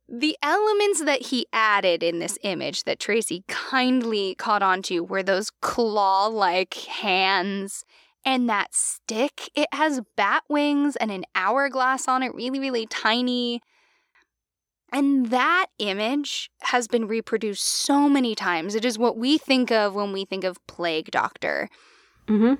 The 0.08 0.36
elements 0.42 1.04
that 1.04 1.26
he 1.26 1.46
added 1.52 2.02
in 2.02 2.18
this 2.18 2.36
image 2.42 2.82
that 2.82 2.98
Tracy 2.98 3.44
kindly 3.46 4.34
caught 4.34 4.62
onto 4.62 5.04
were 5.04 5.22
those 5.22 5.50
claw 5.60 6.26
like 6.26 6.74
hands 6.74 7.84
and 8.24 8.48
that 8.48 8.74
stick. 8.74 9.48
It 9.54 9.68
has 9.72 10.00
bat 10.16 10.42
wings 10.48 10.96
and 10.96 11.12
an 11.12 11.24
hourglass 11.34 12.08
on 12.08 12.24
it, 12.24 12.34
really, 12.34 12.58
really 12.58 12.86
tiny. 12.86 13.60
And 14.92 15.30
that 15.30 15.66
image 15.78 16.50
has 16.62 16.88
been 16.88 17.06
reproduced 17.06 17.64
so 17.64 18.08
many 18.08 18.34
times. 18.34 18.74
It 18.74 18.84
is 18.84 18.98
what 18.98 19.16
we 19.16 19.38
think 19.38 19.70
of 19.70 19.94
when 19.94 20.12
we 20.12 20.24
think 20.24 20.42
of 20.42 20.64
plague 20.66 21.12
doctor. 21.12 21.68
Mm-hmm. 22.26 22.54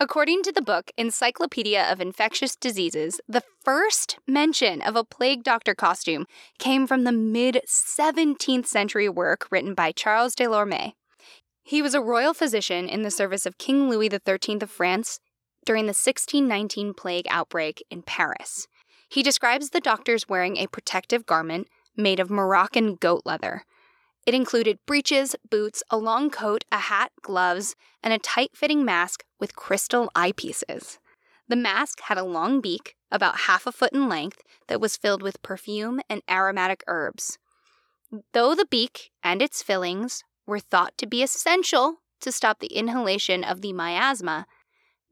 According 0.00 0.42
to 0.42 0.52
the 0.52 0.60
book 0.60 0.90
Encyclopedia 0.96 1.80
of 1.90 2.00
Infectious 2.00 2.56
Diseases, 2.56 3.20
the 3.28 3.44
first 3.62 4.18
mention 4.26 4.82
of 4.82 4.96
a 4.96 5.04
plague 5.04 5.44
doctor 5.44 5.72
costume 5.72 6.26
came 6.58 6.88
from 6.88 7.04
the 7.04 7.12
mid 7.12 7.60
17th 7.68 8.66
century 8.66 9.08
work 9.08 9.46
written 9.52 9.72
by 9.72 9.92
Charles 9.92 10.34
de 10.34 10.48
Lorme. 10.48 10.94
He 11.62 11.80
was 11.80 11.94
a 11.94 12.02
royal 12.02 12.34
physician 12.34 12.88
in 12.88 13.02
the 13.02 13.10
service 13.10 13.46
of 13.46 13.56
King 13.56 13.88
Louis 13.88 14.10
XIII 14.10 14.58
of 14.62 14.70
France 14.70 15.20
during 15.64 15.84
the 15.84 15.90
1619 15.90 16.92
plague 16.94 17.26
outbreak 17.30 17.84
in 17.88 18.02
Paris. 18.02 18.66
He 19.08 19.22
describes 19.22 19.70
the 19.70 19.80
doctors 19.80 20.28
wearing 20.28 20.56
a 20.56 20.66
protective 20.66 21.24
garment 21.24 21.68
made 21.96 22.18
of 22.18 22.30
Moroccan 22.30 22.96
goat 22.96 23.22
leather. 23.24 23.62
It 24.26 24.34
included 24.34 24.78
breeches, 24.86 25.36
boots, 25.50 25.82
a 25.90 25.98
long 25.98 26.30
coat, 26.30 26.64
a 26.72 26.78
hat, 26.78 27.12
gloves, 27.22 27.76
and 28.02 28.12
a 28.12 28.18
tight 28.18 28.56
fitting 28.56 28.84
mask 28.84 29.24
with 29.38 29.56
crystal 29.56 30.10
eyepieces. 30.14 30.98
The 31.46 31.56
mask 31.56 32.00
had 32.00 32.16
a 32.16 32.24
long 32.24 32.60
beak, 32.62 32.96
about 33.10 33.40
half 33.40 33.66
a 33.66 33.72
foot 33.72 33.92
in 33.92 34.08
length, 34.08 34.42
that 34.68 34.80
was 34.80 34.96
filled 34.96 35.22
with 35.22 35.42
perfume 35.42 36.00
and 36.08 36.22
aromatic 36.28 36.82
herbs. 36.86 37.38
Though 38.32 38.54
the 38.54 38.66
beak 38.66 39.10
and 39.22 39.42
its 39.42 39.62
fillings 39.62 40.24
were 40.46 40.58
thought 40.58 40.96
to 40.98 41.06
be 41.06 41.22
essential 41.22 41.96
to 42.20 42.32
stop 42.32 42.60
the 42.60 42.74
inhalation 42.74 43.44
of 43.44 43.60
the 43.60 43.74
miasma, 43.74 44.46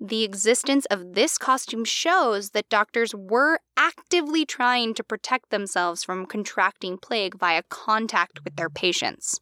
the 0.04 0.24
existence 0.24 0.84
of 0.86 1.14
this 1.14 1.38
costume 1.38 1.84
shows 1.84 2.50
that 2.50 2.68
doctors 2.68 3.14
were 3.14 3.60
actively 3.76 4.44
trying 4.44 4.94
to 4.94 5.04
protect 5.04 5.50
themselves 5.50 6.02
from 6.02 6.26
contracting 6.26 6.98
plague 6.98 7.38
via 7.38 7.62
contact 7.68 8.42
with 8.42 8.56
their 8.56 8.68
patients, 8.68 9.38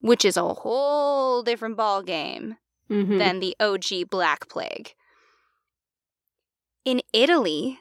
which 0.00 0.24
is 0.26 0.36
a 0.36 0.54
whole 0.54 1.42
different 1.42 1.76
ballgame 1.76 2.56
Mm-hmm. 2.90 3.18
than 3.18 3.40
the 3.40 3.54
OG 3.60 4.08
Black 4.10 4.48
Plague. 4.48 4.94
In 6.86 7.02
Italy, 7.12 7.80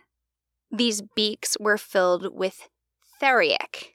these 0.69 1.01
beaks 1.15 1.55
were 1.61 1.77
filled 1.77 2.35
with 2.35 2.67
theriac. 3.21 3.93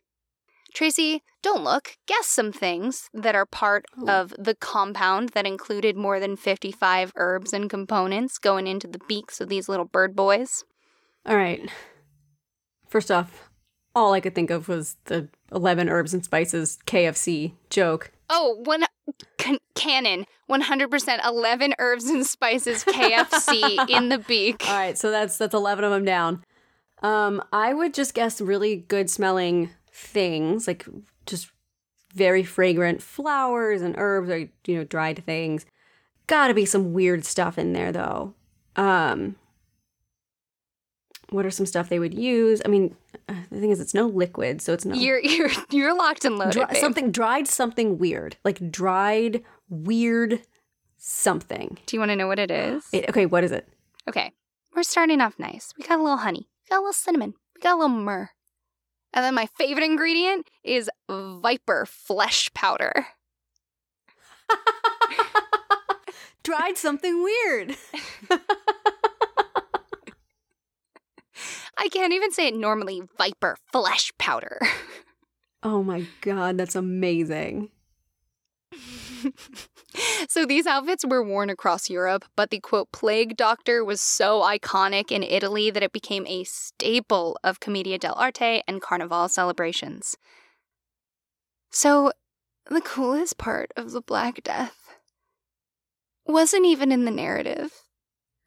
Tracy, 0.72 1.22
don't 1.42 1.64
look. 1.64 1.96
Guess 2.06 2.26
some 2.26 2.52
things 2.52 3.10
that 3.12 3.34
are 3.34 3.44
part 3.44 3.84
Ooh. 4.00 4.08
of 4.08 4.34
the 4.38 4.54
compound 4.54 5.30
that 5.30 5.46
included 5.46 5.96
more 5.96 6.18
than 6.18 6.36
55 6.36 7.12
herbs 7.16 7.52
and 7.52 7.68
components 7.68 8.38
going 8.38 8.66
into 8.66 8.88
the 8.88 9.00
beaks 9.06 9.40
of 9.40 9.48
these 9.48 9.68
little 9.68 9.84
bird 9.84 10.16
boys. 10.16 10.64
All 11.26 11.36
right. 11.36 11.70
First 12.88 13.10
off, 13.10 13.50
all 13.94 14.12
I 14.12 14.20
could 14.20 14.34
think 14.34 14.50
of 14.50 14.68
was 14.68 14.96
the 15.04 15.28
11 15.52 15.88
herbs 15.88 16.14
and 16.14 16.24
spices 16.24 16.78
KFC 16.86 17.52
joke. 17.68 18.10
Oh, 18.30 18.62
one 18.64 18.84
can, 19.36 19.58
canon 19.74 20.26
100% 20.50 21.26
11 21.26 21.74
herbs 21.78 22.06
and 22.06 22.26
spices 22.26 22.84
KFC 22.84 23.88
in 23.90 24.08
the 24.08 24.18
beak. 24.18 24.66
All 24.66 24.74
right, 24.74 24.96
so 24.96 25.10
that's 25.10 25.36
that's 25.36 25.54
11 25.54 25.84
of 25.84 25.90
them 25.90 26.04
down. 26.04 26.44
Um 27.02 27.42
I 27.52 27.74
would 27.74 27.92
just 27.92 28.14
guess 28.14 28.40
really 28.40 28.76
good 28.76 29.10
smelling 29.10 29.70
things, 29.92 30.66
like 30.66 30.86
just 31.26 31.50
very 32.14 32.42
fragrant 32.42 33.02
flowers 33.02 33.80
and 33.82 33.94
herbs 33.98 34.28
or 34.30 34.38
you 34.38 34.76
know 34.76 34.84
dried 34.84 35.24
things. 35.24 35.64
Got 36.26 36.48
to 36.48 36.54
be 36.54 36.64
some 36.66 36.92
weird 36.92 37.24
stuff 37.24 37.58
in 37.58 37.72
there 37.72 37.92
though. 37.92 38.34
Um 38.76 39.36
what 41.30 41.46
are 41.46 41.50
some 41.50 41.64
stuff 41.66 41.88
they 41.88 41.98
would 41.98 42.12
use? 42.14 42.60
I 42.64 42.68
mean, 42.68 42.94
the 43.26 43.58
thing 43.58 43.70
is 43.70 43.80
it's 43.80 43.94
no 43.94 44.06
liquid, 44.06 44.60
so 44.60 44.74
it's 44.74 44.84
no 44.84 44.94
You're 44.94 45.20
you're 45.20 45.50
you're 45.70 45.96
locked 45.96 46.24
and 46.24 46.36
loaded. 46.38 46.68
Babe. 46.68 46.76
something 46.76 47.10
dried 47.10 47.48
something 47.48 47.98
weird 47.98 48.36
like 48.44 48.70
dried 48.70 49.42
weird 49.70 50.42
something 50.98 51.78
Do 51.86 51.96
you 51.96 52.00
want 52.00 52.10
to 52.10 52.16
know 52.16 52.26
what 52.26 52.38
it 52.38 52.50
is? 52.50 52.84
It- 52.92 53.08
okay 53.08 53.26
what 53.26 53.44
is 53.44 53.52
it 53.52 53.68
Okay, 54.08 54.32
we're 54.74 54.82
starting 54.82 55.20
off 55.20 55.38
nice. 55.38 55.72
We 55.78 55.84
got 55.84 56.00
a 56.00 56.02
little 56.02 56.18
honey, 56.18 56.48
we 56.64 56.70
got 56.70 56.78
a 56.78 56.80
little 56.82 56.92
cinnamon, 56.92 57.34
we 57.54 57.60
got 57.60 57.74
a 57.74 57.80
little 57.80 57.96
myrrh. 57.96 58.30
And 59.14 59.24
then 59.24 59.34
my 59.34 59.46
favorite 59.58 59.84
ingredient 59.84 60.48
is 60.64 60.88
viper 61.08 61.86
flesh 61.86 62.50
powder. 62.54 63.06
dried 66.42 66.76
something 66.76 67.22
weird 67.22 67.76
I 71.78 71.88
can't 71.88 72.12
even 72.12 72.30
say 72.32 72.48
it 72.48 72.54
normally 72.54 73.02
viper 73.18 73.56
flesh 73.72 74.12
powder. 74.18 74.60
oh 75.62 75.82
my 75.82 76.06
god 76.20 76.58
that's 76.58 76.76
amazing 76.76 77.70
so 80.28 80.46
these 80.46 80.66
outfits 80.66 81.04
were 81.04 81.22
worn 81.22 81.50
across 81.50 81.90
Europe, 81.90 82.24
but 82.36 82.50
the 82.50 82.60
quote 82.60 82.92
plague 82.92 83.36
doctor 83.36 83.84
was 83.84 84.00
so 84.00 84.40
iconic 84.42 85.10
in 85.10 85.22
Italy 85.22 85.70
that 85.70 85.82
it 85.82 85.92
became 85.92 86.26
a 86.26 86.44
staple 86.44 87.36
of 87.44 87.60
Commedia 87.60 87.98
dell'arte 87.98 88.62
and 88.66 88.82
Carnival 88.82 89.28
celebrations. 89.28 90.16
So 91.70 92.12
the 92.66 92.80
coolest 92.80 93.38
part 93.38 93.72
of 93.76 93.92
the 93.92 94.00
Black 94.00 94.42
Death 94.42 94.96
wasn't 96.26 96.66
even 96.66 96.92
in 96.92 97.04
the 97.04 97.10
narrative 97.10 97.72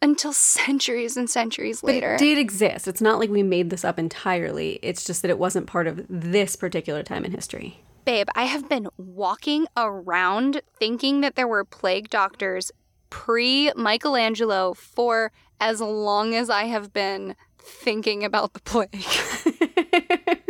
until 0.02 0.34
centuries 0.34 1.18
and 1.18 1.30
centuries 1.30 1.81
but 1.81 1.88
later. 1.88 2.14
it 2.15 2.19
did 2.19 2.38
exist 2.38 2.88
it's 2.88 3.02
not 3.02 3.18
like 3.18 3.30
we 3.30 3.43
made 3.43 3.69
this 3.69 3.85
up 3.85 3.97
entirely 3.97 4.77
it's 4.81 5.03
just 5.03 5.22
that 5.22 5.31
it 5.31 5.39
wasn't 5.39 5.65
part 5.65 5.88
of 5.88 6.06
this 6.10 6.56
particular 6.56 7.02
time 7.02 7.26
in 7.26 7.31
history 7.31 7.80
Babe, 8.06 8.27
I 8.36 8.44
have 8.44 8.69
been 8.69 8.88
walking 8.98 9.65
around 9.76 10.61
thinking 10.77 11.22
that 11.22 11.36
there 11.36 11.48
were 11.48 11.65
plague 11.65 12.11
doctors 12.11 12.72
pre 13.10 13.72
Michelangelo 13.76 14.76
for 14.76 15.32
as 15.60 15.82
long 15.82 16.36
as 16.36 16.52
I 16.52 16.65
have 16.65 16.94
been 16.94 17.36
thinking 17.57 18.23
about 18.23 18.53
the 18.53 18.60
plague. 18.60 18.90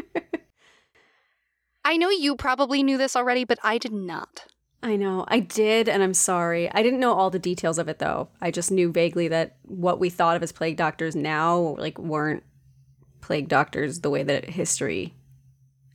I 1.85 1.95
know 1.95 2.09
you 2.09 2.35
probably 2.35 2.83
knew 2.83 2.97
this 2.97 3.15
already, 3.15 3.45
but 3.45 3.59
I 3.63 3.77
did 3.77 3.93
not. 3.93 4.47
I 4.83 4.97
know. 4.97 5.23
I 5.29 5.39
did, 5.39 5.87
and 5.87 6.03
I'm 6.03 6.13
sorry. 6.13 6.69
I 6.71 6.83
didn't 6.83 6.99
know 6.99 7.13
all 7.13 7.29
the 7.29 7.39
details 7.39 7.79
of 7.79 7.87
it 7.87 7.99
though. 7.99 8.27
I 8.41 8.51
just 8.51 8.69
knew 8.69 8.91
vaguely 8.91 9.29
that 9.29 9.55
what 9.63 9.99
we 9.99 10.09
thought 10.09 10.35
of 10.35 10.43
as 10.43 10.51
plague 10.51 10.75
doctors 10.75 11.15
now 11.15 11.75
like 11.79 11.97
weren't 11.97 12.43
plague 13.21 13.47
doctors 13.47 14.01
the 14.01 14.09
way 14.09 14.23
that 14.23 14.49
history 14.49 15.13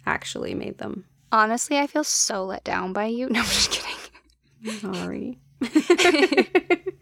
actually 0.07 0.55
made 0.55 0.79
them. 0.79 1.05
Honestly, 1.33 1.79
I 1.79 1.87
feel 1.87 2.05
so 2.05 2.45
let 2.45 2.65
down 2.65 2.93
by 2.93 3.07
you. 3.07 3.29
No, 3.31 3.41
I'm 3.41 3.47
just 3.47 3.71
kidding. 3.71 3.97
Sorry. 4.79 5.39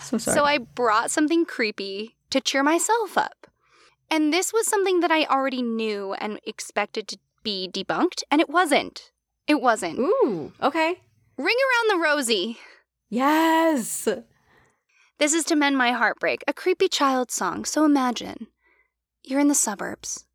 so 0.00 0.18
sorry. 0.18 0.34
So 0.36 0.44
I 0.44 0.58
brought 0.58 1.10
something 1.10 1.44
creepy 1.44 2.16
to 2.30 2.40
cheer 2.40 2.62
myself 2.62 3.16
up. 3.16 3.46
And 4.10 4.32
this 4.32 4.52
was 4.52 4.66
something 4.66 5.00
that 5.00 5.10
I 5.10 5.24
already 5.24 5.62
knew 5.62 6.14
and 6.14 6.40
expected 6.44 7.08
to 7.08 7.18
be 7.42 7.68
debunked, 7.72 8.22
and 8.30 8.40
it 8.40 8.48
wasn't. 8.48 9.12
It 9.46 9.60
wasn't. 9.60 9.98
Ooh, 9.98 10.52
okay. 10.62 11.00
Ring 11.36 11.56
around 11.56 11.90
the 11.90 12.02
rosy. 12.02 12.58
Yes. 13.08 14.08
This 15.18 15.32
is 15.32 15.44
to 15.44 15.56
mend 15.56 15.78
my 15.78 15.92
heartbreak, 15.92 16.42
a 16.46 16.52
creepy 16.52 16.88
child 16.88 17.30
song. 17.30 17.64
So 17.64 17.84
imagine 17.84 18.48
you're 19.22 19.40
in 19.40 19.48
the 19.48 19.54
suburbs. 19.54 20.25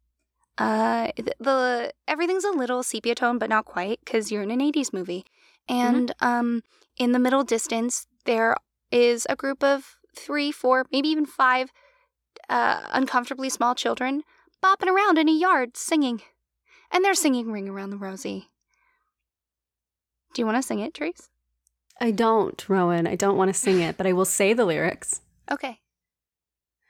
Uh, 0.62 1.12
the, 1.16 1.34
the 1.40 1.94
everything's 2.08 2.44
a 2.44 2.52
little 2.52 2.84
sepia 2.84 3.16
tone, 3.16 3.40
but 3.40 3.50
not 3.50 3.66
quite, 3.66 4.00
because 4.06 4.32
you're 4.32 4.44
in 4.44 4.52
an 4.52 4.60
'80s 4.60 4.94
movie. 4.94 5.26
And 5.68 6.14
um, 6.20 6.62
in 6.98 7.14
the 7.14 7.20
middle 7.20 7.44
distance, 7.44 8.06
there 8.26 8.56
is 8.92 9.26
a 9.28 9.36
group 9.36 9.64
of 9.64 9.98
three, 10.16 10.52
four, 10.52 10.86
maybe 10.92 11.08
even 11.08 11.26
five 11.26 11.72
uh, 12.48 12.82
uncomfortably 12.92 13.50
small 13.50 13.74
children 13.74 14.22
bopping 14.64 14.88
around 14.88 15.18
in 15.18 15.28
a 15.28 15.32
yard 15.32 15.76
singing, 15.76 16.22
and 16.92 17.04
they're 17.04 17.16
singing 17.16 17.52
"Ring 17.52 17.68
Around 17.68 17.90
the 17.90 17.98
Rosie." 17.98 18.50
Do 20.36 20.44
you 20.44 20.46
want 20.46 20.60
to 20.60 20.68
sing 20.68 20.78
it, 20.78 20.94
Trace? 20.94 21.28
I 22.00 22.12
don't, 22.12 22.64
Rowan. 22.70 23.08
I 23.08 23.16
don't 23.16 23.38
want 23.38 23.50
to 23.50 23.60
sing 23.60 23.80
it, 23.80 23.98
but 23.98 24.06
I 24.06 24.14
will 24.14 24.26
say 24.26 24.54
the 24.54 24.66
lyrics. 24.66 25.22
Okay. 25.52 25.80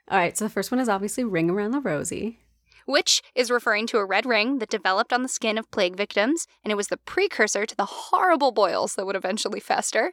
All 0.08 0.18
right, 0.18 0.38
so 0.38 0.44
the 0.44 0.50
first 0.50 0.70
one 0.70 0.78
is 0.78 0.88
obviously 0.88 1.24
Ring 1.24 1.50
Around 1.50 1.72
the 1.72 1.80
Rosie. 1.80 2.41
Which 2.86 3.22
is 3.34 3.50
referring 3.50 3.86
to 3.88 3.98
a 3.98 4.04
red 4.04 4.26
ring 4.26 4.58
that 4.58 4.70
developed 4.70 5.12
on 5.12 5.22
the 5.22 5.28
skin 5.28 5.58
of 5.58 5.70
plague 5.70 5.96
victims, 5.96 6.46
and 6.64 6.70
it 6.72 6.76
was 6.76 6.88
the 6.88 6.96
precursor 6.96 7.66
to 7.66 7.76
the 7.76 7.84
horrible 7.84 8.52
boils 8.52 8.94
that 8.94 9.06
would 9.06 9.16
eventually 9.16 9.60
fester. 9.60 10.12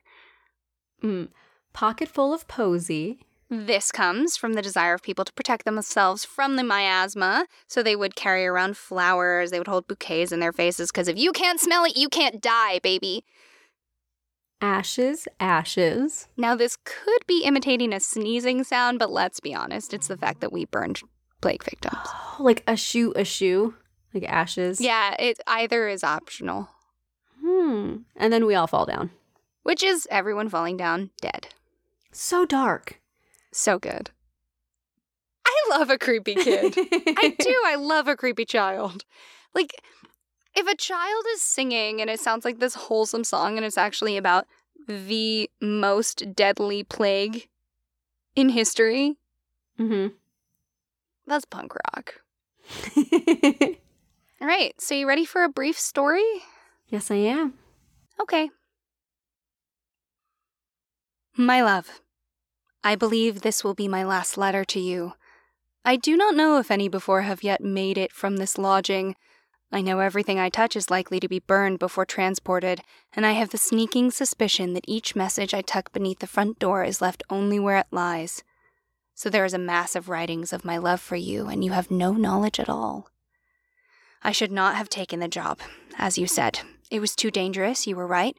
Mm. 1.04 1.30
Pocket 1.74 2.10
Full 2.10 2.34
of 2.34 2.48
Posy. 2.48 3.20
This 3.52 3.92
comes 3.92 4.38
from 4.38 4.54
the 4.54 4.62
desire 4.62 4.94
of 4.94 5.02
people 5.02 5.26
to 5.26 5.34
protect 5.34 5.66
themselves 5.66 6.24
from 6.24 6.56
the 6.56 6.64
miasma, 6.64 7.48
so 7.68 7.82
they 7.82 7.96
would 7.96 8.16
carry 8.16 8.46
around 8.46 8.78
flowers, 8.78 9.50
they 9.50 9.58
would 9.58 9.68
hold 9.68 9.88
bouquets 9.88 10.32
in 10.32 10.40
their 10.40 10.54
faces, 10.54 10.92
because 10.92 11.08
if 11.08 11.18
you 11.18 11.32
can't 11.32 11.60
smell 11.60 11.84
it, 11.84 11.98
you 11.98 12.10
can't 12.10 12.42
die, 12.42 12.80
baby. 12.84 13.26
Ashes, 14.62 15.28
Ashes. 15.40 16.28
Now, 16.38 16.54
this 16.54 16.78
could 16.84 17.26
be 17.26 17.44
imitating 17.44 17.92
a 17.92 18.00
sneezing 18.00 18.64
sound, 18.64 19.00
but 19.00 19.10
let's 19.10 19.40
be 19.40 19.56
honest, 19.56 19.94
it's 19.96 20.08
the 20.08 20.18
fact 20.18 20.42
that 20.42 20.52
we 20.54 20.66
burned 20.66 21.02
plague 21.42 21.64
victims. 21.64 21.98
Oh, 22.06 22.38
like 22.40 22.64
a 22.68 22.76
shoe, 22.76 23.14
a 23.16 23.24
shoe, 23.24 23.76
like 24.14 24.24
ashes. 24.24 24.80
Yeah, 24.82 25.16
it 25.20 25.40
either 25.48 25.88
is 25.88 26.04
optional, 26.04 26.70
Hmm. 27.42 27.98
And 28.18 28.34
then 28.34 28.46
we 28.46 28.54
all 28.56 28.68
fall 28.68 28.86
down. 28.86 29.12
which 29.64 29.82
is 29.84 30.08
everyone 30.12 30.50
falling 30.50 30.76
down 30.78 31.10
dead. 31.22 31.48
So 32.12 32.46
dark. 32.46 33.00
So 33.52 33.80
good. 33.80 34.12
I 35.46 35.56
love 35.70 35.90
a 35.90 35.98
creepy 35.98 36.36
kid. 36.36 36.74
I 36.78 37.36
do. 37.40 37.56
I 37.66 37.76
love 37.76 38.08
a 38.08 38.16
creepy 38.16 38.46
child. 38.46 39.04
Like, 39.54 39.82
if 40.56 40.68
a 40.68 40.76
child 40.76 41.24
is 41.34 41.42
singing 41.42 42.02
and 42.02 42.10
it 42.10 42.20
sounds 42.20 42.44
like 42.46 42.60
this 42.60 42.76
wholesome 42.76 43.24
song 43.24 43.58
and 43.58 43.66
it's 43.66 43.78
actually 43.78 44.18
about 44.18 44.46
the 44.88 45.50
most 45.62 46.34
deadly 46.36 46.84
plague 46.84 47.48
in 48.36 48.50
history, 48.50 49.16
Mm-hmm. 49.80 50.14
That's 51.30 51.46
punk 51.46 51.74
rock. 51.76 52.16
All 54.42 54.48
right, 54.48 54.74
so 54.80 54.96
you 54.96 55.08
ready 55.08 55.26
for 55.26 55.44
a 55.44 55.50
brief 55.50 55.80
story? 55.80 56.24
yes, 56.88 57.12
I 57.12 57.16
am. 57.16 57.54
Okay. 58.22 58.50
My 61.38 61.62
love, 61.62 62.02
I 62.84 62.96
believe 62.96 63.42
this 63.42 63.64
will 63.64 63.74
be 63.74 63.88
my 63.88 64.04
last 64.04 64.38
letter 64.38 64.66
to 64.66 64.80
you. 64.80 65.14
I 65.86 65.96
do 65.96 66.18
not 66.18 66.36
know 66.36 66.58
if 66.58 66.72
any 66.72 66.90
before 66.90 67.22
have 67.22 67.44
yet 67.44 67.62
made 67.62 67.98
it 67.98 68.12
from 68.12 68.38
this 68.38 68.58
lodging. 68.58 69.16
I 69.72 69.82
know 69.82 70.00
everything 70.00 70.40
I 70.40 70.50
touch 70.50 70.76
is 70.76 70.90
likely 70.90 71.20
to 71.20 71.28
be 71.30 71.40
burned 71.40 71.80
before 71.80 72.06
transported, 72.06 72.82
and 73.14 73.26
I 73.26 73.34
have 73.34 73.52
the 73.52 73.58
sneaking 73.58 74.12
suspicion 74.12 74.74
that 74.74 74.86
each 74.88 75.16
message 75.16 75.54
I 75.54 75.62
tuck 75.62 75.94
beneath 75.94 76.20
the 76.20 76.28
front 76.28 76.60
door 76.60 76.84
is 76.84 77.02
left 77.02 77.24
only 77.30 77.60
where 77.60 77.78
it 77.78 77.88
lies. 77.92 78.44
So 79.20 79.30
there 79.30 79.44
is 79.44 79.54
a 79.54 79.58
mass 79.58 79.98
of 79.98 80.08
writings 80.08 80.54
of 80.54 80.64
my 80.64 80.78
love 80.78 81.02
for 81.02 81.18
you, 81.18 81.48
and 81.50 81.62
you 81.62 81.72
have 81.72 81.92
no 81.92 82.14
knowledge 82.14 82.58
at 82.58 82.70
all. 82.70 83.10
I 84.24 84.32
should 84.32 84.50
not 84.50 84.76
have 84.78 84.88
taken 84.88 85.20
the 85.20 85.28
job, 85.28 85.60
as 85.98 86.18
you 86.18 86.26
said. 86.26 86.62
It 86.90 87.02
was 87.02 87.18
too 87.18 87.30
dangerous, 87.30 87.86
you 87.86 87.98
were 87.98 88.08
right, 88.08 88.38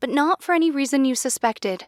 but 0.00 0.10
not 0.10 0.42
for 0.42 0.52
any 0.52 0.68
reason 0.68 1.04
you 1.04 1.14
suspected. 1.14 1.86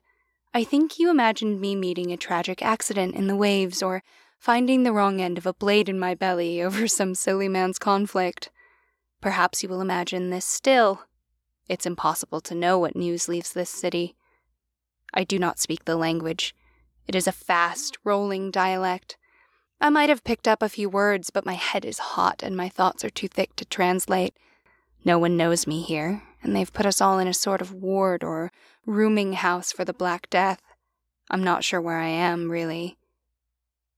I 0.55 0.62
think 0.62 1.01
you 1.01 1.10
imagined 1.10 1.60
me 1.60 1.74
meeting 1.74 2.12
a 2.12 2.16
tragic 2.16 2.62
accident 2.62 3.16
in 3.16 3.27
the 3.27 3.35
waves 3.35 3.82
or 3.82 4.05
finding 4.39 4.85
the 4.85 4.93
wrong 4.93 5.20
end 5.20 5.36
of 5.36 5.44
a 5.44 5.52
blade 5.52 5.89
in 5.89 5.98
my 5.98 6.15
belly 6.15 6.62
over 6.62 6.86
some 6.86 7.16
silly 7.16 7.48
man's 7.48 7.81
conflict. 7.81 8.52
Perhaps 9.20 9.65
you 9.65 9.69
will 9.69 9.81
imagine 9.81 10.31
this 10.31 10.47
still. 10.47 11.02
It's 11.69 11.86
impossible 11.86 12.40
to 12.43 12.55
know 12.55 12.78
what 12.78 12.94
news 12.94 13.28
leaves 13.28 13.52
this 13.52 13.69
city. 13.69 14.15
I 15.12 15.24
do 15.24 15.40
not 15.40 15.59
speak 15.59 15.86
the 15.86 15.97
language. 15.97 16.55
It 17.09 17.14
is 17.14 17.26
a 17.26 17.32
fast, 17.32 17.97
rolling 18.05 18.51
dialect. 18.51 19.16
I 19.80 19.89
might 19.89 20.10
have 20.10 20.24
picked 20.24 20.47
up 20.47 20.62
a 20.62 20.68
few 20.68 20.90
words, 20.90 21.30
but 21.30 21.47
my 21.47 21.55
head 21.55 21.86
is 21.86 21.98
hot 21.98 22.43
and 22.43 22.55
my 22.55 22.68
thoughts 22.68 23.02
are 23.02 23.10
too 23.10 23.28
thick 23.28 23.56
to 23.56 23.64
translate. 23.64 24.36
No 25.06 25.18
one 25.18 25.36
knows 25.36 25.66
me 25.66 25.80
here, 25.80 26.22
and 26.43 26.55
they've 26.55 26.72
put 26.72 26.85
us 26.85 27.01
all 27.01 27.18
in 27.18 27.26
a 27.26 27.32
sort 27.32 27.62
of 27.62 27.72
ward 27.72 28.22
or 28.22 28.52
rooming 28.85 29.32
house 29.32 29.72
for 29.72 29.86
the 29.86 29.94
Black 29.94 30.28
Death. 30.28 30.60
I'm 31.30 31.43
not 31.43 31.64
sure 31.64 31.80
where 31.80 31.98
I 31.98 32.09
am, 32.09 32.51
really. 32.51 32.98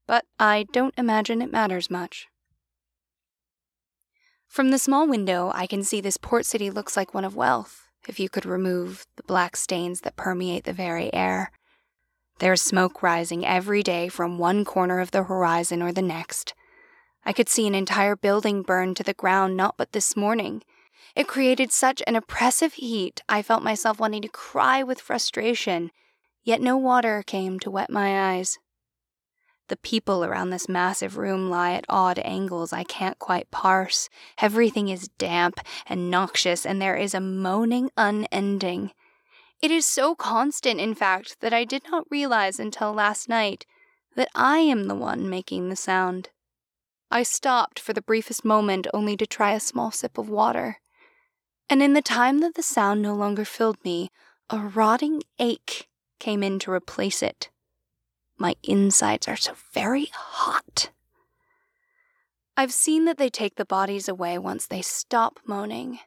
But 0.06 0.24
I 0.38 0.66
don't 0.70 0.94
imagine 0.96 1.42
it 1.42 1.50
matters 1.50 1.90
much. 1.90 2.28
From 4.46 4.70
the 4.70 4.78
small 4.78 5.08
window, 5.08 5.50
I 5.52 5.66
can 5.66 5.82
see 5.82 6.00
this 6.00 6.16
port 6.16 6.46
city 6.46 6.70
looks 6.70 6.96
like 6.96 7.12
one 7.12 7.24
of 7.24 7.34
wealth, 7.34 7.88
if 8.06 8.20
you 8.20 8.28
could 8.28 8.46
remove 8.46 9.06
the 9.16 9.22
black 9.24 9.56
stains 9.56 10.02
that 10.02 10.16
permeate 10.16 10.64
the 10.64 10.72
very 10.72 11.12
air. 11.12 11.50
There's 12.40 12.62
smoke 12.62 13.02
rising 13.02 13.44
every 13.44 13.82
day 13.82 14.08
from 14.08 14.38
one 14.38 14.64
corner 14.64 15.00
of 15.00 15.10
the 15.10 15.24
horizon 15.24 15.82
or 15.82 15.92
the 15.92 16.00
next. 16.00 16.54
I 17.22 17.34
could 17.34 17.50
see 17.50 17.66
an 17.66 17.74
entire 17.74 18.16
building 18.16 18.62
burn 18.62 18.94
to 18.94 19.02
the 19.02 19.12
ground 19.12 19.58
not 19.58 19.76
but 19.76 19.92
this 19.92 20.16
morning. 20.16 20.62
It 21.14 21.28
created 21.28 21.70
such 21.70 22.02
an 22.06 22.16
oppressive 22.16 22.72
heat, 22.72 23.20
I 23.28 23.42
felt 23.42 23.62
myself 23.62 24.00
wanting 24.00 24.22
to 24.22 24.28
cry 24.28 24.82
with 24.82 25.02
frustration, 25.02 25.90
yet 26.42 26.62
no 26.62 26.78
water 26.78 27.22
came 27.26 27.60
to 27.60 27.70
wet 27.70 27.90
my 27.90 28.32
eyes. 28.32 28.58
The 29.68 29.76
people 29.76 30.24
around 30.24 30.48
this 30.48 30.68
massive 30.68 31.18
room 31.18 31.50
lie 31.50 31.72
at 31.72 31.84
odd 31.90 32.18
angles 32.20 32.72
I 32.72 32.84
can't 32.84 33.18
quite 33.18 33.50
parse. 33.50 34.08
Everything 34.38 34.88
is 34.88 35.08
damp 35.18 35.60
and 35.86 36.10
noxious, 36.10 36.64
and 36.64 36.80
there 36.80 36.96
is 36.96 37.12
a 37.12 37.20
moaning 37.20 37.90
unending. 37.98 38.92
It 39.62 39.70
is 39.70 39.84
so 39.84 40.14
constant, 40.14 40.80
in 40.80 40.94
fact, 40.94 41.40
that 41.40 41.52
I 41.52 41.64
did 41.64 41.82
not 41.90 42.10
realize 42.10 42.58
until 42.58 42.92
last 42.94 43.28
night 43.28 43.66
that 44.16 44.30
I 44.34 44.58
am 44.58 44.84
the 44.84 44.94
one 44.94 45.28
making 45.28 45.68
the 45.68 45.76
sound. 45.76 46.30
I 47.10 47.22
stopped 47.22 47.78
for 47.78 47.92
the 47.92 48.02
briefest 48.02 48.44
moment 48.44 48.86
only 48.94 49.16
to 49.16 49.26
try 49.26 49.52
a 49.52 49.60
small 49.60 49.90
sip 49.90 50.16
of 50.16 50.28
water. 50.28 50.80
And 51.68 51.82
in 51.82 51.92
the 51.92 52.02
time 52.02 52.38
that 52.40 52.54
the 52.54 52.62
sound 52.62 53.02
no 53.02 53.14
longer 53.14 53.44
filled 53.44 53.84
me, 53.84 54.10
a 54.48 54.58
rotting 54.58 55.22
ache 55.38 55.88
came 56.18 56.42
in 56.42 56.58
to 56.60 56.72
replace 56.72 57.22
it. 57.22 57.50
My 58.38 58.56
insides 58.62 59.28
are 59.28 59.36
so 59.36 59.52
very 59.72 60.10
hot. 60.14 60.90
I've 62.56 62.72
seen 62.72 63.04
that 63.04 63.18
they 63.18 63.28
take 63.28 63.56
the 63.56 63.64
bodies 63.64 64.08
away 64.08 64.38
once 64.38 64.66
they 64.66 64.82
stop 64.82 65.38
moaning. 65.44 65.98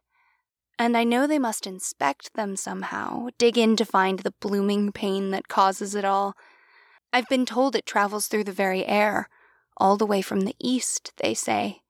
And 0.80 0.98
I 0.98 1.04
know 1.04 1.28
they 1.28 1.40
must 1.40 1.68
inspect 1.68 2.34
them 2.34 2.56
somehow, 2.56 3.28
dig 3.38 3.58
in 3.58 3.76
to 3.76 3.86
find 3.86 4.20
the 4.20 4.34
blooming 4.40 4.92
pain 4.92 5.32
that 5.32 5.48
causes 5.48 5.96
it 5.96 6.04
all. 6.04 6.36
I've 7.12 7.30
been 7.30 7.46
told 7.46 7.76
it 7.76 7.86
travels 7.86 8.28
through 8.28 8.46
the 8.46 8.52
very 8.52 8.86
air, 8.86 9.30
all 9.78 9.98
the 9.98 10.06
way 10.06 10.22
from 10.22 10.42
the 10.42 10.56
east, 10.60 11.14
they 11.18 11.34
say, 11.34 11.82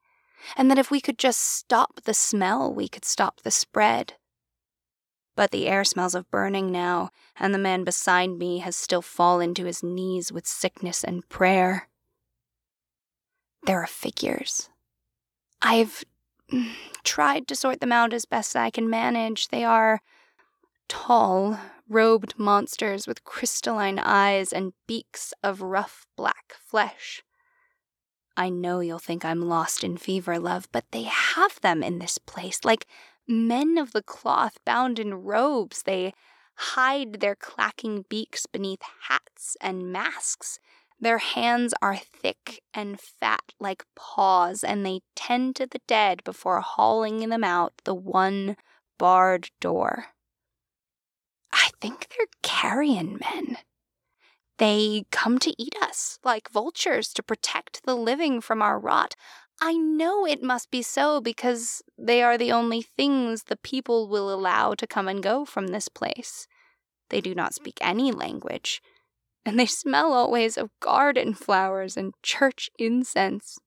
and 0.58 0.70
that 0.70 0.78
if 0.78 0.92
we 0.92 1.00
could 1.00 1.18
just 1.18 1.40
stop 1.40 2.02
the 2.04 2.14
smell, 2.14 2.74
we 2.74 2.90
could 2.90 3.06
stop 3.06 3.42
the 3.42 3.52
spread. 3.52 4.14
But 5.36 5.52
the 5.52 5.68
air 5.68 5.84
smells 5.84 6.14
of 6.14 6.30
burning 6.30 6.72
now, 6.72 7.10
and 7.38 7.54
the 7.54 7.60
man 7.60 7.84
beside 7.84 8.32
me 8.32 8.60
has 8.60 8.76
still 8.76 9.02
fallen 9.02 9.54
to 9.56 9.66
his 9.66 9.82
knees 9.82 10.32
with 10.32 10.46
sickness 10.46 11.04
and 11.04 11.28
prayer. 11.30 11.88
There 13.66 13.82
are 13.82 13.88
figures. 13.88 14.70
I've 15.62 16.04
tried 17.04 17.48
to 17.48 17.56
sort 17.56 17.80
them 17.80 17.92
out 17.92 18.14
as 18.14 18.26
best 18.26 18.56
I 18.56 18.70
can 18.70 18.90
manage. 18.90 19.50
They 19.50 19.64
are 19.64 20.02
tall, 20.88 21.60
robed 21.90 22.38
monsters 22.38 23.08
with 23.08 23.24
crystalline 23.24 24.00
eyes 24.00 24.54
and 24.54 24.74
beaks 24.88 25.34
of 25.44 25.62
rough 25.62 26.06
black 26.16 26.54
flesh. 26.54 27.24
I 28.36 28.50
know 28.50 28.80
you'll 28.80 29.00
think 29.00 29.24
I'm 29.24 29.42
lost 29.42 29.84
in 29.84 29.98
fever, 29.98 30.40
love, 30.40 30.68
but 30.72 30.86
they 30.92 31.04
have 31.04 31.62
them 31.62 31.84
in 31.84 32.00
this 32.00 32.18
place, 32.18 32.62
like 32.64 32.88
men 33.28 33.78
of 33.78 33.92
the 33.92 34.02
cloth 34.02 34.58
bound 34.66 34.98
in 34.98 35.14
robes. 35.14 35.84
They 35.84 36.14
hide 36.56 37.20
their 37.20 37.36
clacking 37.36 38.06
beaks 38.10 38.46
beneath 38.46 38.82
hats 39.08 39.56
and 39.62 39.92
masks. 39.92 40.60
Their 41.04 41.18
hands 41.18 41.74
are 41.82 41.98
thick 41.98 42.64
and 42.74 42.98
fat 42.98 43.52
like 43.60 43.84
paws, 43.94 44.64
and 44.64 44.86
they 44.86 45.02
tend 45.18 45.58
to 45.58 45.68
the 45.68 45.82
dead 45.86 46.24
before 46.24 46.62
hauling 46.62 47.28
them 47.28 47.44
out 47.44 47.74
the 47.84 47.94
one 47.94 48.56
barred 48.98 49.50
door. 49.60 50.06
I 51.52 51.72
think 51.82 52.08
they're 52.08 52.28
carrion 52.42 53.20
men. 53.20 53.58
They 54.60 55.04
come 55.12 55.40
to 55.40 55.54
eat 55.62 55.76
us 55.82 56.20
like 56.24 56.50
vultures 56.50 57.12
to 57.16 57.22
protect 57.22 57.82
the 57.84 57.96
living 57.96 58.40
from 58.40 58.62
our 58.62 58.80
rot. 58.80 59.14
I 59.60 59.74
know 59.74 60.26
it 60.26 60.42
must 60.42 60.72
be 60.72 60.82
so 60.82 61.20
because 61.20 61.82
they 61.98 62.24
are 62.24 62.38
the 62.38 62.54
only 62.54 62.82
things 62.82 63.44
the 63.44 63.58
people 63.58 64.08
will 64.08 64.34
allow 64.34 64.74
to 64.76 64.88
come 64.88 65.10
and 65.10 65.22
go 65.22 65.44
from 65.44 65.68
this 65.68 65.90
place. 65.90 66.48
They 67.10 67.20
do 67.20 67.36
not 67.36 67.54
speak 67.54 67.78
any 67.82 68.14
language, 68.14 68.82
and 69.45 69.60
they 69.60 69.65
smell 69.65 70.14
always 70.14 70.57
of 70.57 70.70
garden 70.80 71.34
flowers 71.34 71.98
and 71.98 72.14
church 72.24 72.70
incense. 72.80 73.57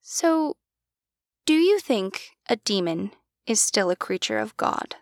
So, 0.00 0.56
do 1.46 1.54
you 1.54 1.78
think 1.78 2.30
a 2.48 2.56
demon 2.56 3.12
is 3.46 3.60
still 3.60 3.90
a 3.90 3.96
creature 3.96 4.38
of 4.38 4.56
God? 4.56 4.96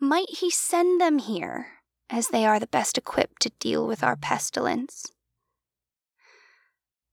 Might 0.00 0.30
he 0.30 0.50
send 0.50 1.00
them 1.00 1.18
here, 1.18 1.66
as 2.10 2.28
they 2.28 2.44
are 2.44 2.58
the 2.58 2.66
best 2.66 2.98
equipped 2.98 3.42
to 3.42 3.50
deal 3.58 3.86
with 3.86 4.02
our 4.02 4.16
pestilence? 4.16 5.12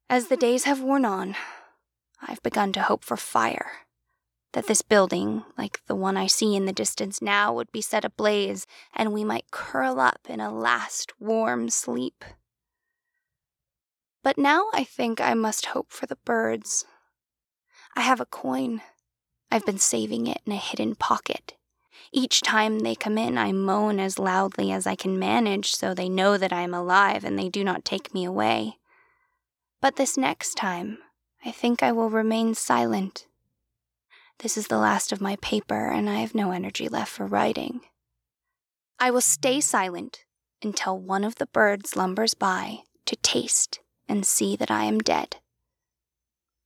As 0.10 0.28
the 0.28 0.38
days 0.38 0.64
have 0.64 0.82
worn 0.82 1.06
on, 1.06 1.36
I've 2.22 2.42
begun 2.44 2.72
to 2.74 2.82
hope 2.82 3.04
for 3.04 3.18
fire. 3.18 3.85
That 4.56 4.68
this 4.68 4.82
building, 4.82 5.44
like 5.58 5.82
the 5.86 5.98
one 5.98 6.16
I 6.16 6.28
see 6.28 6.56
in 6.56 6.64
the 6.64 6.72
distance 6.72 7.22
now, 7.22 7.54
would 7.54 7.70
be 7.74 7.82
set 7.82 8.06
ablaze 8.06 8.66
and 8.94 9.12
we 9.12 9.26
might 9.26 9.52
curl 9.52 10.00
up 10.00 10.22
in 10.30 10.40
a 10.40 10.50
last 10.50 11.12
warm 11.20 11.70
sleep. 11.70 12.24
But 14.24 14.38
now 14.38 14.68
I 14.74 14.86
think 14.86 15.20
I 15.20 15.34
must 15.34 15.66
hope 15.66 15.92
for 15.92 16.06
the 16.06 16.16
birds. 16.24 16.86
I 17.98 18.02
have 18.02 18.22
a 18.22 18.26
coin. 18.26 18.82
I've 19.52 19.66
been 19.66 19.78
saving 19.78 20.26
it 20.28 20.40
in 20.46 20.54
a 20.54 20.56
hidden 20.56 20.96
pocket. 20.96 21.56
Each 22.14 22.40
time 22.40 22.80
they 22.80 22.96
come 22.96 23.18
in, 23.18 23.38
I 23.38 23.52
moan 23.52 24.00
as 24.00 24.18
loudly 24.18 24.72
as 24.72 24.88
I 24.88 24.96
can 24.96 25.20
manage 25.20 25.76
so 25.76 25.94
they 25.94 26.08
know 26.08 26.38
that 26.38 26.54
I 26.54 26.62
am 26.62 26.74
alive 26.74 27.26
and 27.26 27.38
they 27.38 27.50
do 27.50 27.66
not 27.66 27.84
take 27.84 28.14
me 28.14 28.24
away. 28.24 28.78
But 29.82 29.98
this 29.98 30.16
next 30.16 30.56
time, 30.56 31.00
I 31.44 31.52
think 31.52 31.84
I 31.84 31.92
will 31.92 32.10
remain 32.10 32.56
silent. 32.56 33.28
This 34.40 34.58
is 34.58 34.68
the 34.68 34.78
last 34.78 35.12
of 35.12 35.22
my 35.22 35.38
paper, 35.38 35.88
and 35.88 36.10
I 36.10 36.16
have 36.16 36.36
no 36.36 36.52
energy 36.52 36.88
left 36.88 37.12
for 37.12 37.26
writing. 37.26 37.82
I 39.00 39.12
will 39.12 39.22
stay 39.22 39.62
silent 39.62 40.26
until 40.62 40.98
one 40.98 41.24
of 41.24 41.36
the 41.36 41.48
birds 41.48 41.96
lumbers 41.96 42.34
by 42.34 42.80
to 43.06 43.16
taste 43.18 43.80
and 44.08 44.26
see 44.26 44.56
that 44.56 44.72
I 44.72 44.84
am 44.84 45.00
dead. 45.00 45.38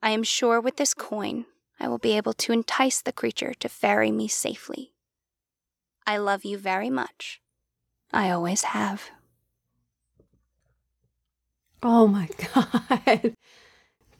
I 0.02 0.12
am 0.12 0.24
sure 0.24 0.62
with 0.62 0.78
this 0.78 0.94
coin 0.94 1.46
I 1.80 1.88
will 1.88 1.98
be 1.98 2.18
able 2.18 2.34
to 2.34 2.52
entice 2.52 3.02
the 3.02 3.14
creature 3.14 3.54
to 3.60 3.70
ferry 3.70 4.12
me 4.12 4.28
safely. 4.28 4.94
I 6.06 6.18
love 6.18 6.44
you 6.44 6.58
very 6.58 6.90
much. 6.90 7.42
I 8.12 8.32
always 8.32 8.64
have. 8.64 9.10
Oh 11.82 12.08
my 12.08 12.30
God. 12.54 13.36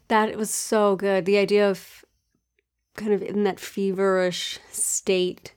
That 0.08 0.38
was 0.38 0.50
so 0.50 0.96
good. 0.96 1.26
The 1.26 1.38
idea 1.38 1.70
of 1.70 2.06
kind 3.00 3.14
of 3.14 3.24
in 3.24 3.44
that 3.46 3.60
feverish 3.60 4.60
state, 4.72 5.56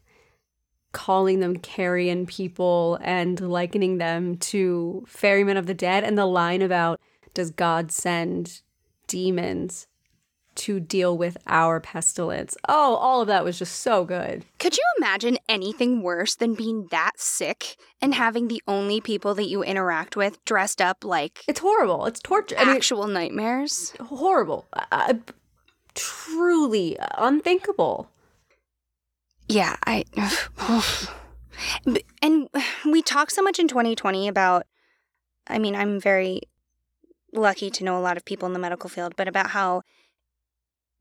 calling 0.92 1.40
them 1.40 1.56
carrion 1.56 2.24
people 2.26 2.98
and 3.02 3.40
likening 3.40 3.98
them 3.98 4.36
to 4.36 5.04
ferrymen 5.06 5.56
of 5.56 5.66
the 5.66 5.74
dead, 5.74 6.04
and 6.04 6.16
the 6.16 6.26
line 6.26 6.62
about 6.62 7.00
does 7.34 7.50
God 7.50 7.90
send 7.90 8.62
demons 9.06 9.86
to 10.54 10.78
deal 10.80 11.16
with 11.16 11.38
our 11.46 11.80
pestilence. 11.80 12.56
Oh, 12.68 12.96
all 12.96 13.22
of 13.22 13.28
that 13.28 13.44
was 13.44 13.58
just 13.58 13.80
so 13.80 14.04
good. 14.04 14.44
Could 14.58 14.76
you 14.76 14.82
imagine 14.98 15.38
anything 15.48 16.02
worse 16.02 16.34
than 16.34 16.54
being 16.54 16.88
that 16.90 17.12
sick 17.16 17.76
and 18.00 18.14
having 18.14 18.48
the 18.48 18.62
only 18.68 19.00
people 19.00 19.34
that 19.34 19.48
you 19.48 19.62
interact 19.62 20.14
with 20.14 20.44
dressed 20.44 20.82
up 20.82 21.04
like 21.04 21.40
It's 21.48 21.60
horrible. 21.60 22.04
It's 22.06 22.20
torture. 22.20 22.56
I 22.58 22.66
mean, 22.66 22.76
actual 22.76 23.06
nightmares? 23.06 23.94
horrible. 23.98 24.66
Uh, 24.74 25.14
truly 25.94 26.96
unthinkable. 27.16 28.10
Yeah, 29.48 29.76
I. 29.86 30.04
and 32.22 32.48
we 32.84 33.02
talk 33.02 33.30
so 33.30 33.42
much 33.42 33.58
in 33.58 33.68
2020 33.68 34.28
about. 34.28 34.66
I 35.46 35.58
mean, 35.58 35.74
I'm 35.74 36.00
very 36.00 36.42
lucky 37.32 37.70
to 37.70 37.84
know 37.84 37.98
a 37.98 38.00
lot 38.00 38.16
of 38.16 38.24
people 38.24 38.46
in 38.46 38.52
the 38.52 38.58
medical 38.58 38.88
field, 38.88 39.14
but 39.16 39.26
about 39.26 39.50
how 39.50 39.82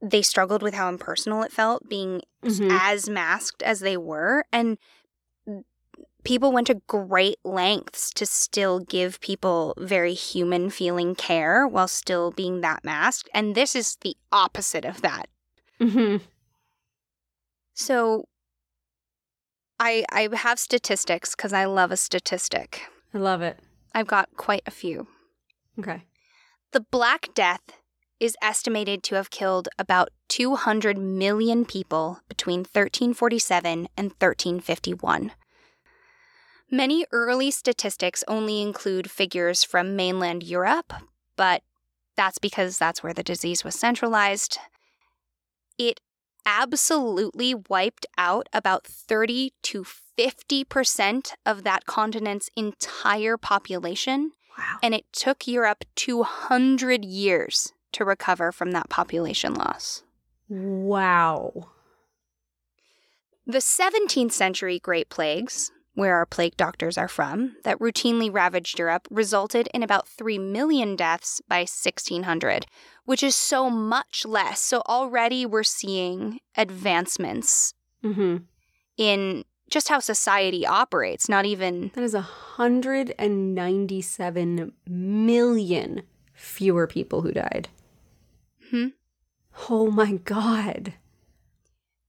they 0.02 0.22
struggled 0.24 0.64
with 0.64 0.74
how 0.74 0.90
impersonal 0.90 1.44
it 1.44 1.52
felt 1.52 1.88
being 1.88 2.22
Mhm. 2.44 2.70
as 2.72 3.08
masked 3.08 3.62
as 3.62 3.82
they 3.82 3.98
were. 3.98 4.46
And 4.52 4.80
people 6.24 6.52
went 6.52 6.68
to 6.68 6.82
great 6.88 7.38
lengths 7.44 8.12
to 8.12 8.26
still 8.26 8.80
give 8.80 9.20
people 9.22 9.74
very 9.78 10.14
human 10.14 10.70
feeling 10.70 11.16
care 11.16 11.68
while 11.68 11.88
still 11.88 12.32
being 12.32 12.62
that 12.62 12.84
masked. 12.84 13.30
And 13.34 13.56
this 13.56 13.76
is 13.76 13.98
the 14.02 14.16
opposite 14.32 14.86
of 14.86 15.02
that. 15.02 15.28
Mm-hmm. 15.80 16.18
So 17.74 18.26
I 19.80 20.06
I 20.12 20.30
have 20.34 20.60
statistics 20.60 21.36
because 21.36 21.54
I 21.54 21.66
love 21.66 21.92
a 21.92 21.98
statistic. 21.98 22.82
I 23.14 23.18
love 23.18 23.42
it. 23.42 23.60
I've 23.94 24.08
got 24.08 24.30
quite 24.38 24.64
a 24.66 24.72
few. 24.72 25.08
Okay. 25.80 26.04
The 26.72 26.82
Black 26.82 27.30
Death 27.34 27.62
is 28.20 28.38
estimated 28.42 29.02
to 29.04 29.16
have 29.16 29.32
killed 29.32 29.68
about 29.80 30.10
200 30.30 30.98
million 30.98 31.66
people 31.66 32.20
between 32.30 32.60
1347 32.60 33.88
and 33.98 34.12
1351. 34.12 35.32
Many 36.72 37.06
early 37.12 37.52
statistics 37.52 38.24
only 38.28 38.62
include 38.62 39.12
figures 39.12 39.64
from 39.64 39.96
mainland 39.96 40.42
Europe, 40.44 40.94
but 41.36 41.64
that's 42.16 42.38
because 42.38 42.78
that's 42.78 43.04
where 43.04 43.14
the 43.14 43.24
disease 43.24 43.64
was 43.64 43.76
centralized. 43.76 44.58
It 45.78 46.00
absolutely 46.46 47.54
wiped 47.54 48.06
out 48.18 48.48
about 48.54 48.86
30 48.86 49.54
to 49.64 49.84
50% 50.18 51.34
of 51.46 51.64
that 51.64 51.86
continent's 51.86 52.50
entire 52.56 53.38
population 53.38 54.32
Wow. 54.58 54.80
and 54.84 54.94
it 54.94 55.06
took 55.14 55.48
Europe 55.48 55.86
200 55.96 57.06
years 57.06 57.72
to 57.94 58.04
recover 58.06 58.52
from 58.52 58.72
that 58.72 58.90
population 58.90 59.54
loss. 59.54 60.04
Wow. 60.50 61.70
The 63.48 63.60
17th 63.60 64.34
century 64.34 64.78
Great 64.80 65.10
Plagues, 65.10 65.72
where 65.94 66.16
our 66.16 66.26
plague 66.26 66.56
doctors 66.58 66.98
are 66.98 67.08
from, 67.10 67.56
that 67.64 67.78
routinely 67.80 68.34
ravaged 68.34 68.80
Europe 68.80 69.08
resulted 69.12 69.68
in 69.74 69.84
about 69.84 70.08
3 70.08 70.40
million 70.40 70.96
deaths 70.96 71.42
by 71.48 71.60
1600, 71.60 72.66
which 73.06 73.22
is 73.22 73.36
so 73.36 73.70
much 73.70 74.26
less. 74.26 74.60
So 74.62 74.82
already 74.88 75.46
we're 75.46 75.62
seeing 75.64 76.40
advancements 76.56 77.74
Mm-hmm. 78.04 78.38
in 78.98 79.46
just 79.70 79.90
how 79.90 80.00
society 80.00 80.66
operates, 80.66 81.30
not 81.30 81.46
even 81.46 81.92
That 81.94 82.04
is 82.04 82.16
197 82.16 84.72
million 84.88 86.02
fewer 86.34 86.88
people 86.88 87.22
who 87.22 87.32
died. 87.32 87.70
Hmm. 88.70 88.88
Oh 89.70 89.92
my 89.92 90.14
God. 90.14 90.94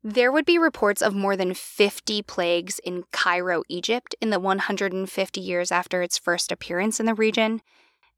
There 0.05 0.33
would 0.33 0.45
be 0.45 0.59
reports 0.59 1.01
of 1.01 1.15
more 1.15 1.37
than 1.37 1.55
50 1.55 2.23
plagues 2.23 2.81
in 2.81 3.05
Cairo, 3.13 3.63
Egypt, 3.69 4.15
in 4.21 4.31
the 4.31 4.41
150 4.41 5.41
years 5.41 5.71
after 5.71 6.03
its 6.03 6.19
first 6.19 6.51
appearance 6.51 6.99
in 6.99 7.07
the 7.07 7.15
region, 7.15 7.63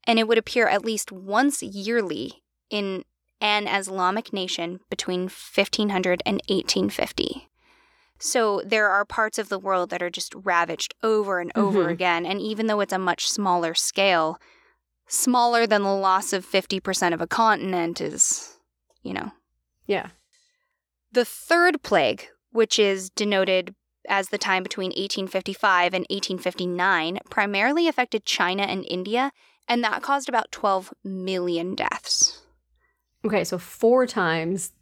and 0.06 0.18
it 0.18 0.26
would 0.26 0.38
appear 0.38 0.66
at 0.66 0.84
least 0.84 1.12
once 1.12 1.62
yearly 1.62 2.42
in 2.70 3.04
an 3.40 3.68
Islamic 3.68 4.32
nation 4.32 4.80
between 4.88 5.28
1500 5.28 6.22
and 6.24 6.40
1850. 6.48 7.50
So 8.18 8.62
there 8.64 8.88
are 8.88 9.04
parts 9.04 9.38
of 9.38 9.50
the 9.50 9.58
world 9.58 9.90
that 9.90 10.02
are 10.02 10.08
just 10.08 10.34
ravaged 10.34 10.94
over 11.02 11.40
and 11.40 11.52
over 11.54 11.86
Mhm. 11.86 11.90
again, 11.90 12.24
and 12.24 12.40
even 12.40 12.66
though 12.66 12.80
it's 12.80 12.92
a 12.92 12.98
much 12.98 13.28
smaller 13.28 13.74
scale, 13.74 14.40
smaller 15.06 15.66
than 15.66 15.82
the 15.82 15.94
loss 15.94 16.32
of 16.32 16.46
50% 16.46 17.12
of 17.12 17.20
a 17.20 17.26
continent 17.26 18.00
is, 18.00 18.58
you 19.02 19.12
know, 19.12 19.32
Yeah. 19.86 20.10
The 21.14 21.24
third 21.24 21.82
plague, 21.82 22.26
which 22.50 22.78
is 22.78 23.08
denoted 23.10 23.74
as 24.08 24.28
the 24.28 24.38
time 24.38 24.62
between 24.62 24.90
1855 24.90 25.94
and 25.94 26.06
1859, 26.10 27.18
primarily 27.30 27.88
affected 27.88 28.24
China 28.24 28.64
and 28.64 28.84
India, 28.90 29.32
and 29.66 29.82
that 29.82 30.02
caused 30.02 30.28
about 30.28 30.52
12 30.52 30.92
million 31.02 31.74
deaths. 31.74 32.42
Okay, 33.24 33.44
so 33.44 33.58
four 33.58 34.06
times 34.06 34.72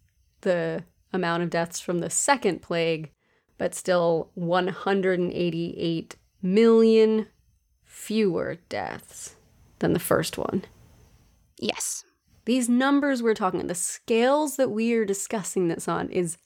the 0.41 0.83
amount 1.13 1.43
of 1.43 1.51
deaths 1.51 1.79
from 1.79 2.01
the 2.01 2.11
second 2.11 2.63
plague, 2.63 3.13
but 3.59 3.75
still 3.75 4.31
188 4.35 6.17
million 6.41 7.29
fewer 7.85 8.57
deaths 8.69 9.37
than 9.79 9.93
the 9.93 10.01
first 10.01 10.37
one. 10.37 10.65
Yes. 11.61 12.05
These 12.45 12.69
numbers 12.69 13.23
we're 13.23 13.35
talking, 13.35 13.67
the 13.67 13.75
scales 13.75 14.57
that 14.57 14.71
we 14.71 14.93
are 14.95 15.05
discussing 15.05 15.69
this 15.69 15.87
on 15.87 16.09
is 16.11 16.39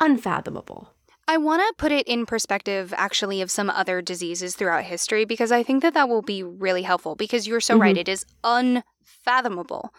unfathomable. 0.00 0.92
I 1.28 1.36
want 1.36 1.62
to 1.62 1.74
put 1.78 1.92
it 1.92 2.08
in 2.08 2.26
perspective, 2.26 2.92
actually, 2.96 3.40
of 3.40 3.50
some 3.50 3.70
other 3.70 4.02
diseases 4.02 4.56
throughout 4.56 4.84
history 4.84 5.24
because 5.24 5.52
I 5.52 5.62
think 5.62 5.82
that 5.82 5.94
that 5.94 6.08
will 6.08 6.22
be 6.22 6.42
really 6.42 6.82
helpful 6.82 7.14
because 7.14 7.46
you're 7.46 7.60
so 7.60 7.76
right. 7.76 7.94
Mm-hmm. 7.94 8.00
It 8.00 8.08
is 8.08 8.26
unfathomable. 8.42 9.94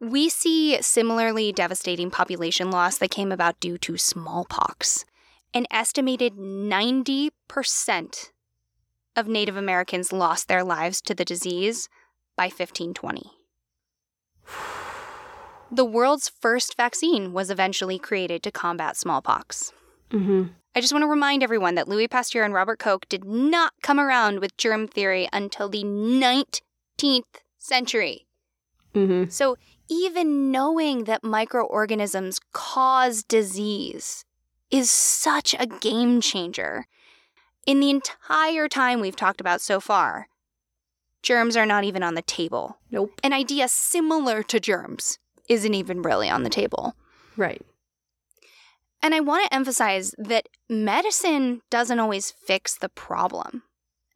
We 0.00 0.28
see 0.28 0.80
similarly 0.82 1.52
devastating 1.52 2.10
population 2.10 2.70
loss 2.70 2.98
that 2.98 3.10
came 3.10 3.32
about 3.32 3.60
due 3.60 3.78
to 3.78 3.96
smallpox. 3.96 5.04
An 5.52 5.66
estimated 5.70 6.34
90% 6.36 7.30
of 9.16 9.26
Native 9.26 9.56
Americans 9.56 10.12
lost 10.12 10.48
their 10.48 10.62
lives 10.62 11.00
to 11.02 11.14
the 11.14 11.24
disease 11.24 11.88
by 12.36 12.44
1520. 12.44 13.39
The 15.72 15.84
world's 15.84 16.28
first 16.28 16.76
vaccine 16.76 17.32
was 17.32 17.50
eventually 17.50 17.98
created 17.98 18.42
to 18.42 18.50
combat 18.50 18.96
smallpox. 18.96 19.72
Mm-hmm. 20.10 20.48
I 20.74 20.80
just 20.80 20.92
want 20.92 21.02
to 21.02 21.08
remind 21.08 21.42
everyone 21.42 21.76
that 21.76 21.88
Louis 21.88 22.08
Pasteur 22.08 22.42
and 22.42 22.52
Robert 22.54 22.78
Koch 22.78 23.08
did 23.08 23.24
not 23.24 23.72
come 23.82 24.00
around 24.00 24.40
with 24.40 24.56
germ 24.56 24.88
theory 24.88 25.28
until 25.32 25.68
the 25.68 25.84
19th 25.84 27.22
century. 27.58 28.26
Mm-hmm. 28.94 29.30
So, 29.30 29.56
even 29.88 30.50
knowing 30.50 31.04
that 31.04 31.24
microorganisms 31.24 32.40
cause 32.52 33.22
disease 33.22 34.24
is 34.70 34.90
such 34.90 35.54
a 35.58 35.66
game 35.66 36.20
changer. 36.20 36.86
In 37.66 37.80
the 37.80 37.90
entire 37.90 38.68
time 38.68 39.00
we've 39.00 39.16
talked 39.16 39.40
about 39.40 39.60
so 39.60 39.80
far, 39.80 40.28
germs 41.22 41.56
are 41.56 41.66
not 41.66 41.84
even 41.84 42.02
on 42.02 42.14
the 42.14 42.22
table. 42.22 42.78
Nope. 42.90 43.20
An 43.22 43.32
idea 43.32 43.68
similar 43.68 44.42
to 44.44 44.60
germs 44.60 45.18
isn't 45.50 45.74
even 45.74 46.00
really 46.00 46.30
on 46.30 46.44
the 46.44 46.48
table. 46.48 46.94
Right. 47.36 47.60
And 49.02 49.14
I 49.14 49.20
want 49.20 49.44
to 49.44 49.54
emphasize 49.54 50.14
that 50.16 50.48
medicine 50.68 51.62
doesn't 51.70 51.98
always 51.98 52.30
fix 52.30 52.76
the 52.76 52.88
problem. 52.88 53.64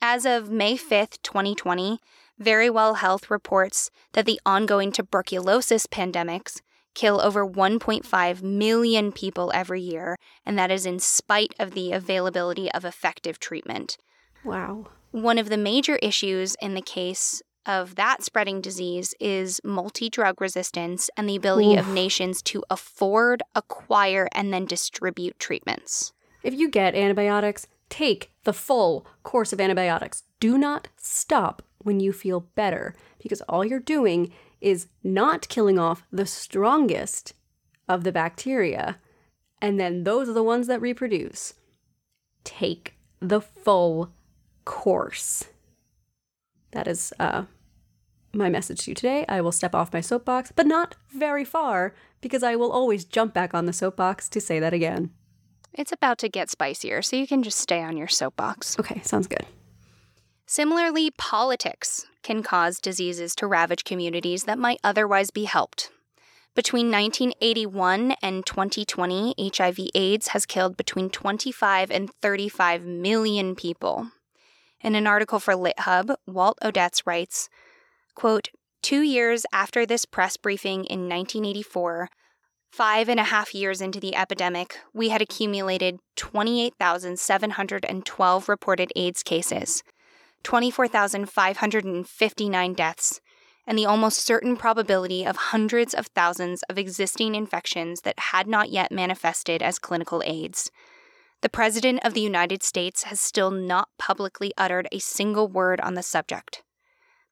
As 0.01 0.24
of 0.24 0.51
May 0.51 0.77
5th, 0.77 1.19
2020, 1.23 1.98
Verywell 2.40 2.98
Health 2.98 3.31
reports 3.31 3.90
that 4.12 4.27
the 4.27 4.40
ongoing 4.47 4.93
tuberculosis 4.93 5.86
pandemics 5.86 6.61
kill 6.94 7.20
over 7.20 7.47
1.5 7.47 8.43
million 8.43 9.11
people 9.11 9.51
every 9.55 9.81
year, 9.81 10.16
and 10.47 10.59
that 10.59 10.70
is 10.70 10.86
in 10.86 11.01
spite 11.01 11.55
of 11.59 11.73
the 11.73 11.90
availability 11.90 12.70
of 12.73 12.85
effective 12.85 13.40
treatment. 13.40 13.97
Wow. 14.44 14.89
One 15.11 15.39
of 15.39 15.48
the 15.48 15.56
major 15.56 15.97
issues 15.97 16.56
in 16.61 16.74
the 16.74 16.82
case 16.82 17.43
of 17.66 17.95
that 17.95 18.23
spreading 18.23 18.61
disease 18.61 19.15
is 19.20 19.61
multi 19.65 20.09
drug 20.09 20.41
resistance 20.41 21.11
and 21.16 21.28
the 21.28 21.36
ability 21.36 21.77
of 21.77 21.89
nations 21.89 22.43
to 22.43 22.65
afford, 22.70 23.43
acquire, 23.55 24.28
and 24.32 24.53
then 24.53 24.66
distribute 24.66 25.39
treatments. 25.39 26.12
If 26.43 26.55
you 26.55 26.69
get 26.69 26.95
antibiotics, 26.95 27.66
take 27.89 28.31
the 28.45 28.53
full 28.53 29.07
course 29.23 29.53
of 29.53 29.61
antibiotics. 29.61 30.24
Do 30.41 30.59
not 30.59 30.89
stop 30.97 31.62
when 31.78 32.01
you 32.01 32.12
feel 32.12 32.41
better 32.55 32.95
because 33.23 33.41
all 33.43 33.65
you're 33.65 33.81
doing 33.81 34.32
is 34.61 34.89
not 35.03 35.49
killing 35.49 35.78
off 35.78 36.05
the 36.11 36.27
strongest 36.27 37.35
of 37.89 38.05
the 38.05 38.12
bacteria. 38.12 38.99
And 39.61 39.78
then 39.81 40.05
those 40.05 40.28
are 40.28 40.35
the 40.35 40.43
ones 40.43 40.66
that 40.66 40.81
reproduce. 40.81 41.55
Take 42.45 42.95
the 43.20 43.41
full 43.41 44.12
course. 44.65 45.45
That 46.73 46.89
is 46.89 47.12
uh, 47.19 47.45
my 48.39 48.48
message 48.48 48.85
to 48.85 48.90
you 48.90 48.94
today. 48.94 49.24
I 49.28 49.40
will 49.40 49.52
step 49.52 49.74
off 49.74 49.93
my 49.93 50.01
soapbox, 50.01 50.52
but 50.55 50.66
not 50.66 50.97
very 51.12 51.44
far 51.44 51.94
because 52.20 52.43
I 52.43 52.56
will 52.56 52.73
always 52.73 53.05
jump 53.05 53.35
back 53.35 53.55
on 53.55 53.66
the 53.66 53.73
soapbox 53.73 54.28
to 54.31 54.40
say 54.40 54.59
that 54.61 54.73
again. 54.73 55.11
It's 55.73 55.93
about 55.93 56.19
to 56.19 56.28
get 56.28 56.51
spicier, 56.51 57.02
so 57.02 57.16
you 57.16 57.27
can 57.27 57.43
just 57.43 57.59
stay 57.59 57.82
on 57.82 57.97
your 57.97 58.09
soapbox. 58.09 58.78
Okay, 58.78 59.01
sounds 59.02 59.27
good. 59.27 59.44
Similarly, 60.47 61.11
politics 61.11 62.06
can 62.23 62.43
cause 62.43 62.78
diseases 62.78 63.35
to 63.36 63.47
ravage 63.47 63.85
communities 63.85 64.44
that 64.44 64.59
might 64.59 64.78
otherwise 64.85 65.31
be 65.31 65.44
helped. 65.44 65.90
Between 66.55 66.90
1981 66.90 68.15
and 68.23 68.47
2020, 68.47 69.35
HIV 69.39 69.78
AIDS 69.94 70.28
has 70.28 70.47
killed 70.47 70.77
between 70.77 71.11
25 71.11 71.90
and 71.90 72.09
35 72.23 72.85
million 72.85 73.56
people. 73.56 74.11
In 74.81 74.94
an 74.94 75.06
article 75.06 75.40
for 75.40 75.55
LitHub, 75.55 76.15
Walt 76.27 76.59
Odets 76.62 77.02
writes, 77.05 77.48
quote, 78.15 78.51
Two 78.82 79.01
years 79.01 79.47
after 79.51 79.86
this 79.86 80.05
press 80.05 80.36
briefing 80.36 80.85
in 80.85 81.09
1984, 81.09 82.11
five 82.74 83.09
and 83.09 83.20
a 83.20 83.24
half 83.24 83.55
years 83.55 83.81
into 83.81 84.01
the 84.01 84.16
epidemic, 84.16 84.81
we 84.93 85.11
had 85.11 85.23
accumulated 85.23 86.01
28,712 86.16 88.49
reported 88.49 88.91
AIDS 88.97 89.23
cases, 89.23 89.85
24,559 90.43 92.74
deaths, 92.74 93.20
and 93.66 93.78
the 93.78 93.86
almost 93.86 94.27
certain 94.27 94.55
probability 94.57 95.24
of 95.24 95.36
hundreds 95.36 95.95
of 95.95 96.09
thousands 96.09 96.65
of 96.65 96.77
existing 96.77 97.36
infections 97.36 98.01
that 98.01 98.19
had 98.19 98.49
not 98.49 98.70
yet 98.70 98.91
manifested 98.91 99.62
as 99.62 99.78
clinical 99.78 100.20
AIDS. 100.27 100.73
The 101.43 101.49
President 101.49 102.05
of 102.05 102.12
the 102.12 102.20
United 102.20 102.65
States 102.65 103.05
has 103.05 103.20
still 103.20 103.53
not 103.53 103.89
publicly 103.99 104.53
uttered 104.59 104.89
a 104.91 104.99
single 104.99 105.47
word 105.47 105.81
on 105.81 105.95
the 105.95 106.03
subject. 106.03 106.64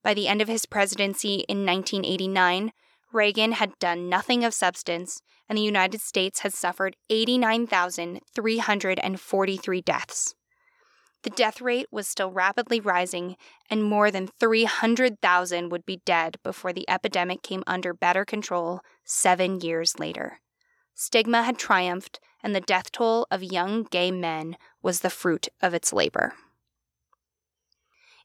By 0.02 0.14
the 0.14 0.28
end 0.28 0.42
of 0.42 0.48
his 0.48 0.66
presidency 0.66 1.44
in 1.48 1.64
1989, 1.64 2.72
Reagan 3.12 3.52
had 3.52 3.78
done 3.78 4.08
nothing 4.08 4.44
of 4.44 4.52
substance, 4.54 5.22
and 5.48 5.56
the 5.56 5.62
United 5.62 6.00
States 6.00 6.40
had 6.40 6.52
suffered 6.54 6.96
89,343 7.10 9.80
deaths. 9.82 10.34
The 11.22 11.30
death 11.30 11.60
rate 11.60 11.86
was 11.92 12.08
still 12.08 12.32
rapidly 12.32 12.80
rising, 12.80 13.36
and 13.70 13.84
more 13.84 14.10
than 14.10 14.30
300,000 14.40 15.70
would 15.70 15.86
be 15.86 16.00
dead 16.04 16.38
before 16.42 16.72
the 16.72 16.88
epidemic 16.88 17.42
came 17.42 17.62
under 17.66 17.94
better 17.94 18.24
control 18.24 18.80
seven 19.04 19.60
years 19.60 20.00
later. 20.00 20.40
Stigma 20.94 21.44
had 21.44 21.58
triumphed, 21.58 22.18
and 22.42 22.54
the 22.54 22.60
death 22.60 22.90
toll 22.90 23.26
of 23.30 23.42
young 23.42 23.84
gay 23.84 24.10
men 24.10 24.56
was 24.82 25.00
the 25.00 25.10
fruit 25.10 25.48
of 25.60 25.74
its 25.74 25.92
labor. 25.92 26.32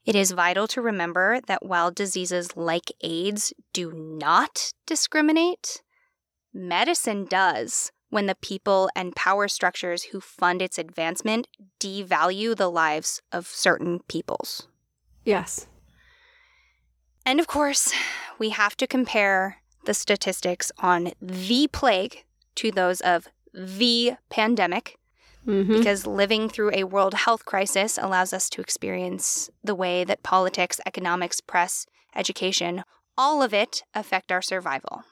It 0.04 0.14
is 0.14 0.32
vital 0.32 0.66
to 0.68 0.80
remember 0.80 1.40
that 1.46 1.64
while 1.64 1.90
diseases 1.90 2.56
like 2.56 2.92
AIDS 3.02 3.52
do 3.72 3.92
not 3.92 4.72
discriminate, 4.86 5.82
medicine 6.52 7.24
does 7.24 7.92
when 8.10 8.26
the 8.26 8.34
people 8.34 8.88
and 8.96 9.14
power 9.14 9.48
structures 9.48 10.04
who 10.04 10.20
fund 10.20 10.62
its 10.62 10.78
advancement 10.78 11.46
devalue 11.78 12.56
the 12.56 12.70
lives 12.70 13.20
of 13.32 13.46
certain 13.46 14.00
peoples. 14.08 14.66
Yes. 15.24 15.66
And 17.26 17.38
of 17.38 17.46
course, 17.46 17.92
we 18.38 18.50
have 18.50 18.76
to 18.78 18.86
compare 18.86 19.58
the 19.84 19.92
statistics 19.92 20.72
on 20.78 21.12
the 21.20 21.68
plague 21.70 22.24
to 22.54 22.70
those 22.70 23.00
of 23.02 23.28
the 23.52 24.14
pandemic 24.30 24.98
Mm-hmm. 25.46 25.78
because 25.78 26.06
living 26.06 26.48
through 26.50 26.72
a 26.74 26.84
world 26.84 27.14
health 27.14 27.46
crisis 27.46 27.98
allows 28.00 28.34
us 28.34 28.50
to 28.50 28.60
experience 28.60 29.48
the 29.64 29.74
way 29.74 30.04
that 30.04 30.22
politics, 30.22 30.78
economics, 30.84 31.40
press, 31.40 31.86
education, 32.14 32.84
all 33.16 33.42
of 33.42 33.54
it 33.54 33.82
affect 33.94 34.30
our 34.30 34.42
survival. 34.42 35.04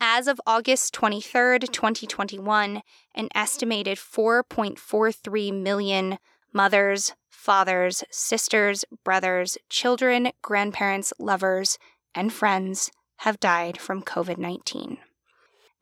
As 0.00 0.28
of 0.28 0.40
August 0.46 0.94
23rd, 0.94 1.72
2021, 1.72 2.82
an 3.14 3.28
estimated 3.34 3.98
4.43 3.98 5.62
million 5.62 6.18
mothers, 6.52 7.14
fathers, 7.28 8.04
sisters, 8.10 8.84
brothers, 9.04 9.58
children, 9.68 10.32
grandparents, 10.42 11.12
lovers, 11.18 11.78
and 12.14 12.32
friends 12.32 12.90
have 13.18 13.40
died 13.40 13.78
from 13.78 14.02
COVID 14.02 14.38
19. 14.38 14.98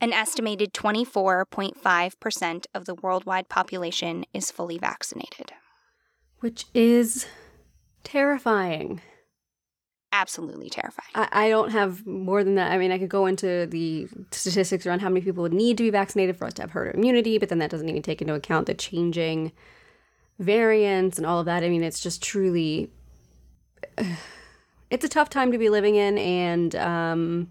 An 0.01 0.12
estimated 0.12 0.73
24.5% 0.73 2.66
of 2.73 2.85
the 2.85 2.95
worldwide 2.95 3.49
population 3.49 4.25
is 4.33 4.51
fully 4.51 4.79
vaccinated. 4.79 5.53
Which 6.39 6.66
is 6.73 7.27
terrifying. 8.05 9.01
Absolutely 10.12 10.70
terrifying. 10.70 11.11
I, 11.16 11.47
I 11.47 11.49
don't 11.49 11.70
have 11.70 12.07
more 12.07 12.45
than 12.45 12.55
that. 12.55 12.70
I 12.70 12.79
mean, 12.79 12.93
I 12.93 12.99
could 12.99 13.09
go 13.09 13.27
into 13.27 13.66
the 13.66 14.09
statistics 14.31 14.87
around 14.87 15.01
how 15.01 15.09
many 15.09 15.20
people 15.20 15.43
would 15.43 15.53
need 15.53 15.77
to 15.79 15.83
be 15.83 15.91
vaccinated 15.91 16.37
for 16.37 16.47
us 16.47 16.55
to 16.55 16.62
have 16.62 16.70
herd 16.70 16.95
immunity, 16.95 17.39
but 17.39 17.49
then 17.49 17.59
that 17.59 17.70
doesn't 17.70 17.89
even 17.89 18.03
take 18.03 18.23
into 18.23 18.35
account 18.35 18.66
the 18.66 18.75
changing 18.75 19.51
variants 20.39 21.19
and 21.19 21.27
all 21.27 21.41
of 21.41 21.47
that. 21.47 21.65
I 21.65 21.69
mean, 21.69 21.83
it's 21.83 22.01
just 22.01 22.23
truly. 22.23 22.91
It's 24.91 25.05
a 25.05 25.09
tough 25.11 25.29
time 25.29 25.53
to 25.53 25.59
be 25.59 25.69
living 25.69 25.97
in, 25.97 26.16
and 26.16 26.75
um, 26.77 27.51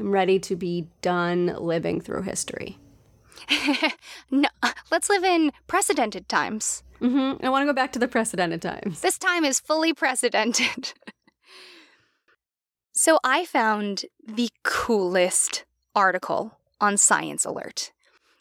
I'm 0.00 0.10
ready 0.10 0.38
to 0.40 0.56
be 0.56 0.88
done 1.02 1.54
living 1.58 2.00
through 2.00 2.22
history. 2.22 2.78
no, 4.30 4.48
let's 4.90 5.10
live 5.10 5.24
in 5.24 5.52
precedented 5.66 6.26
times. 6.26 6.82
hmm 7.00 7.34
I 7.42 7.50
want 7.50 7.62
to 7.62 7.66
go 7.66 7.74
back 7.74 7.92
to 7.92 7.98
the 7.98 8.08
precedented 8.08 8.62
times. 8.62 9.02
This 9.02 9.18
time 9.18 9.44
is 9.44 9.60
fully 9.60 9.92
precedented. 9.92 10.94
so 12.92 13.18
I 13.22 13.44
found 13.44 14.06
the 14.26 14.48
coolest 14.62 15.64
article 15.94 16.58
on 16.80 16.96
Science 16.96 17.44
Alert. 17.44 17.92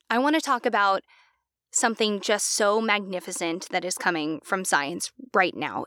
I 0.10 0.18
want 0.18 0.36
to 0.36 0.42
talk 0.42 0.66
about 0.66 1.04
something 1.72 2.22
just 2.22 2.48
so 2.48 2.80
magnificent 2.80 3.68
that 3.70 3.84
is 3.84 3.98
coming 3.98 4.40
from 4.46 4.64
science 4.64 5.12
right 5.34 5.56
now. 5.56 5.86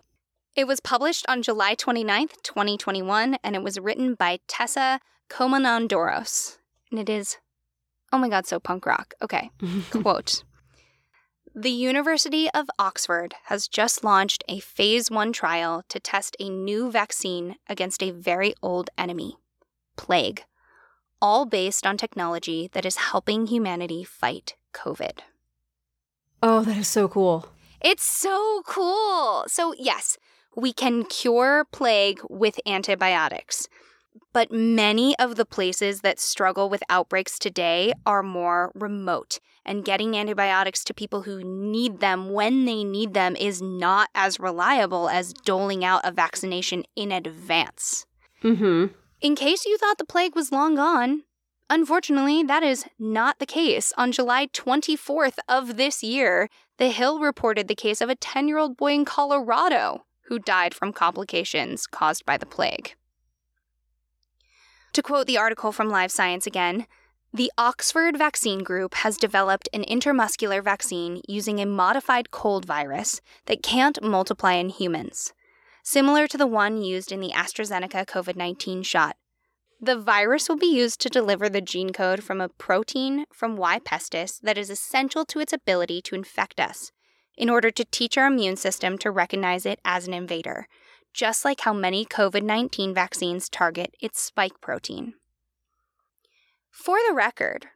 It 0.55 0.67
was 0.67 0.81
published 0.81 1.25
on 1.29 1.43
July 1.43 1.75
29th, 1.75 2.43
2021, 2.43 3.39
and 3.43 3.57
it 3.57 3.63
was 3.63 3.81
written 3.81 4.15
by 4.15 4.39
Tessa 4.47 5.01
Koumoundouros. 5.33 6.59
And 6.91 7.01
it 7.01 7.09
is, 7.09 7.39
oh 8.13 8.19
my 8.19 8.29
god, 8.29 8.47
so 8.47 8.61
punk 8.61 8.85
rock. 8.85 9.15
Okay. 9.23 9.51
Quote 9.91 10.45
The 11.55 11.71
University 11.71 12.51
of 12.51 12.69
Oxford 12.79 13.35
has 13.45 13.67
just 13.67 14.05
launched 14.05 14.45
a 14.47 14.61
phase 14.61 15.11
one 15.11 15.33
trial 15.33 15.85
to 15.89 15.99
test 15.99 16.37
a 16.39 16.51
new 16.51 16.91
vaccine 16.91 17.57
against 17.69 18.03
a 18.03 18.11
very 18.11 18.55
old 18.63 18.91
enemy 18.99 19.37
plague, 19.97 20.45
all 21.21 21.47
based 21.47 21.87
on 21.87 21.97
technology 21.97 22.69
that 22.73 22.85
is 22.85 22.97
helping 22.97 23.47
humanity 23.47 24.05
fight 24.05 24.55
COVID. 24.75 25.21
Oh, 26.43 26.63
that 26.63 26.77
is 26.77 26.89
so 26.89 27.09
cool. 27.09 27.47
It's 27.81 28.05
so 28.05 28.63
cool. 28.67 29.45
So, 29.47 29.75
yes, 29.79 30.19
we 30.55 30.73
can 30.73 31.05
cure 31.05 31.65
plague 31.73 32.21
with 32.29 32.61
antibiotics. 32.67 33.69
But 34.33 34.51
many 34.51 35.17
of 35.19 35.37
the 35.37 35.45
places 35.45 36.01
that 36.01 36.19
struggle 36.19 36.71
with 36.71 36.83
outbreaks 36.89 37.39
today 37.39 37.93
are 38.07 38.23
more 38.23 38.73
remote, 38.75 39.39
and 39.65 39.85
getting 39.85 40.17
antibiotics 40.17 40.85
to 40.85 40.95
people 40.95 41.23
who 41.23 41.43
need 41.45 42.01
them 42.01 42.31
when 42.31 42.65
they 42.65 42.85
need 42.85 43.15
them 43.15 43.37
is 43.37 43.61
not 43.61 44.09
as 44.15 44.41
reliable 44.41 45.09
as 45.09 45.33
doling 45.33 45.85
out 45.85 46.01
a 46.05 46.13
vaccination 46.13 46.85
in 46.97 47.13
advance. 47.13 48.07
Mm-hmm. 48.43 48.87
In 49.21 49.37
case 49.37 49.67
you 49.67 49.79
thought 49.79 49.99
the 49.99 50.05
plague 50.05 50.35
was 50.35 50.51
long 50.51 50.75
gone, 50.75 51.23
unfortunately, 51.71 52.43
that 52.43 52.63
is 52.63 52.85
not 52.99 53.39
the 53.39 53.47
case. 53.47 53.93
On 53.97 54.13
July 54.13 54.49
24th 54.49 55.37
of 55.49 55.77
this 55.77 56.03
year, 56.03 56.49
The 56.79 56.89
Hill 56.89 57.21
reported 57.21 57.69
the 57.69 57.75
case 57.75 58.01
of 58.01 58.09
a 58.09 58.17
10 58.17 58.49
year 58.49 58.59
old 58.59 58.77
boy 58.77 58.93
in 58.95 59.05
Colorado 59.05 60.05
who 60.27 60.39
died 60.39 60.75
from 60.75 60.93
complications 60.93 61.87
caused 61.87 62.25
by 62.25 62.37
the 62.37 62.47
plague. 62.47 62.95
To 64.93 65.03
quote 65.03 65.27
the 65.27 65.39
article 65.39 65.73
from 65.73 65.89
Live 65.89 66.11
Science 66.11 66.47
again, 66.47 66.87
the 67.33 67.51
Oxford 67.57 68.19
Vaccine 68.19 68.63
Group 68.63 68.93
has 68.97 69.17
developed 69.17 69.67
an 69.73 69.85
intermuscular 69.85 70.63
vaccine 70.63 71.23
using 71.27 71.61
a 71.61 71.67
modified 71.67 72.31
cold 72.31 72.67
virus 72.67 73.23
that 73.47 73.63
can't 73.63 74.03
multiply 74.03 74.53
in 74.53 74.69
humans, 74.69 75.33
similar 75.83 76.27
to 76.27 76.37
the 76.37 76.47
one 76.47 76.83
used 76.83 77.11
in 77.11 77.21
the 77.21 77.31
AstraZeneca 77.31 78.05
COVID 78.05 78.37
19 78.37 78.83
shot. 78.83 79.17
The 79.81 79.99
virus 79.99 80.51
will 80.51 80.59
be 80.59 80.67
used 80.67 81.01
to 81.01 81.09
deliver 81.09 81.49
the 81.49 81.63
gene 81.63 81.95
code 81.95 82.23
from 82.23 82.43
a 82.43 82.51
protein 82.51 83.25
from 83.33 83.57
Y. 83.57 83.79
pestis 83.79 84.41
that 84.43 84.59
is 84.59 84.69
essential 84.69 85.25
to 85.25 85.41
its 85.41 85.55
ability 85.55 86.03
to 86.03 86.15
infect 86.15 86.61
us, 86.61 86.93
in 87.35 87.49
order 87.49 87.71
to 87.71 87.87
teach 87.87 88.19
our 88.19 88.27
immune 88.27 88.57
system 88.57 88.99
to 88.99 89.11
recognize 89.11 89.65
it 89.65 89.81
as 89.87 90.07
an 90.07 90.13
invader, 90.13 90.69
just 91.13 91.45
like 91.45 91.61
how 91.61 91.73
many 91.73 92.05
COVID 92.05 92.43
19 92.43 92.95
vaccines 92.95 93.49
target 93.49 93.95
its 94.01 94.21
spike 94.21 94.61
protein. 94.61 95.15
For 96.71 96.99
the 97.07 97.15
record, 97.15 97.67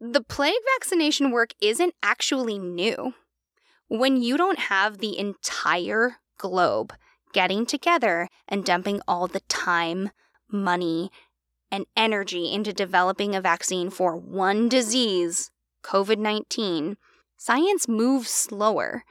the 0.00 0.22
plague 0.22 0.54
vaccination 0.76 1.30
work 1.30 1.50
isn't 1.60 1.94
actually 2.02 2.58
new. 2.58 3.14
When 3.88 4.20
you 4.22 4.36
don't 4.36 4.58
have 4.58 4.98
the 4.98 5.18
entire 5.18 6.16
globe 6.38 6.92
getting 7.32 7.66
together 7.66 8.28
and 8.46 8.64
dumping 8.64 9.00
all 9.06 9.26
the 9.26 9.40
time, 9.48 10.10
money, 10.50 11.10
and 11.70 11.84
energy 11.96 12.52
into 12.52 12.72
developing 12.72 13.34
a 13.34 13.40
vaccine 13.40 13.90
for 13.90 14.16
one 14.16 14.68
disease, 14.68 15.50
COVID 15.82 16.18
19, 16.18 16.96
science 17.36 17.88
moves 17.88 18.30
slower. 18.30 19.04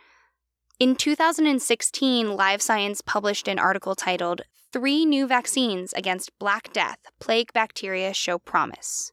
In 0.80 0.96
2016, 0.96 2.36
Live 2.36 2.62
Science 2.62 3.02
published 3.02 3.48
an 3.48 3.58
article 3.58 3.96
titled 3.96 4.44
Three 4.72 5.08
New 5.08 5.26
Vaccines 5.26 5.92
Against 5.94 6.38
Black 6.38 6.72
Death 6.72 7.00
Plague 7.20 7.52
Bacteria 7.52 8.14
Show 8.14 8.38
Promise. 8.38 9.12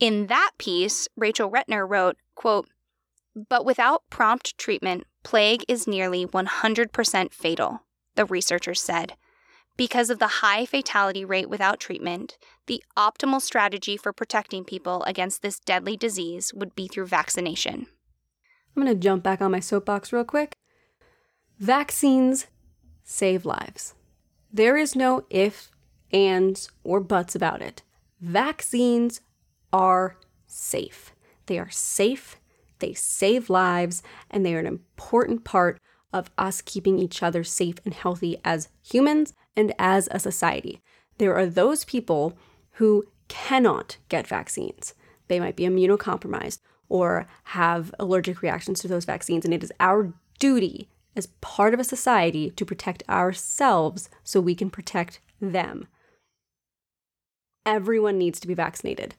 In 0.00 0.26
that 0.26 0.50
piece, 0.58 1.06
Rachel 1.16 1.48
Rettner 1.48 1.88
wrote, 1.88 2.16
quote, 2.34 2.68
But 3.48 3.64
without 3.64 4.02
prompt 4.10 4.58
treatment, 4.58 5.04
plague 5.22 5.64
is 5.68 5.86
nearly 5.86 6.26
100% 6.26 7.32
fatal, 7.32 7.82
the 8.16 8.24
researchers 8.24 8.82
said. 8.82 9.12
Because 9.76 10.10
of 10.10 10.18
the 10.18 10.42
high 10.42 10.66
fatality 10.66 11.24
rate 11.24 11.48
without 11.48 11.78
treatment, 11.78 12.38
the 12.66 12.82
optimal 12.98 13.40
strategy 13.40 13.96
for 13.96 14.12
protecting 14.12 14.64
people 14.64 15.04
against 15.04 15.42
this 15.42 15.60
deadly 15.60 15.96
disease 15.96 16.52
would 16.52 16.74
be 16.74 16.88
through 16.88 17.06
vaccination. 17.06 17.86
I'm 18.74 18.82
going 18.82 18.92
to 18.92 19.00
jump 19.00 19.22
back 19.22 19.40
on 19.40 19.52
my 19.52 19.60
soapbox 19.60 20.12
real 20.12 20.24
quick. 20.24 20.56
Vaccines 21.62 22.48
save 23.04 23.44
lives. 23.44 23.94
There 24.52 24.76
is 24.76 24.96
no 24.96 25.26
if, 25.30 25.70
ands, 26.12 26.68
or 26.82 26.98
buts 26.98 27.36
about 27.36 27.62
it. 27.62 27.82
Vaccines 28.20 29.20
are 29.72 30.16
safe. 30.44 31.12
They 31.46 31.60
are 31.60 31.70
safe, 31.70 32.40
they 32.80 32.94
save 32.94 33.48
lives, 33.48 34.02
and 34.28 34.44
they 34.44 34.56
are 34.56 34.58
an 34.58 34.66
important 34.66 35.44
part 35.44 35.78
of 36.12 36.32
us 36.36 36.62
keeping 36.62 36.98
each 36.98 37.22
other 37.22 37.44
safe 37.44 37.76
and 37.84 37.94
healthy 37.94 38.38
as 38.44 38.68
humans 38.82 39.32
and 39.56 39.72
as 39.78 40.08
a 40.10 40.18
society. 40.18 40.80
There 41.18 41.36
are 41.36 41.46
those 41.46 41.84
people 41.84 42.36
who 42.72 43.04
cannot 43.28 43.98
get 44.08 44.26
vaccines. 44.26 44.94
They 45.28 45.38
might 45.38 45.54
be 45.54 45.62
immunocompromised 45.62 46.58
or 46.88 47.28
have 47.44 47.94
allergic 48.00 48.42
reactions 48.42 48.80
to 48.80 48.88
those 48.88 49.04
vaccines, 49.04 49.44
and 49.44 49.54
it 49.54 49.62
is 49.62 49.70
our 49.78 50.12
duty 50.40 50.88
as 51.14 51.26
part 51.40 51.74
of 51.74 51.80
a 51.80 51.84
society 51.84 52.50
to 52.50 52.64
protect 52.64 53.02
ourselves 53.08 54.08
so 54.22 54.40
we 54.40 54.54
can 54.54 54.70
protect 54.70 55.20
them. 55.40 55.86
Everyone 57.64 58.18
needs 58.18 58.40
to 58.40 58.48
be 58.48 58.54
vaccinated 58.54 59.14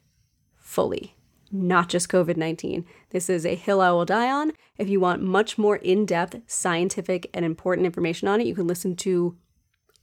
fully, 0.55 1.15
not 1.51 1.89
just 1.89 2.09
COVID 2.09 2.35
19. 2.35 2.85
This 3.11 3.29
is 3.29 3.45
a 3.45 3.55
hill 3.55 3.79
I 3.79 3.91
will 3.91 4.05
die 4.05 4.29
on. 4.29 4.53
If 4.77 4.89
you 4.89 4.99
want 4.99 5.21
much 5.21 5.57
more 5.57 5.77
in 5.77 6.05
depth, 6.05 6.41
scientific, 6.47 7.29
and 7.33 7.45
important 7.45 7.85
information 7.85 8.27
on 8.27 8.41
it, 8.41 8.47
you 8.47 8.55
can 8.55 8.67
listen 8.67 8.95
to 8.97 9.37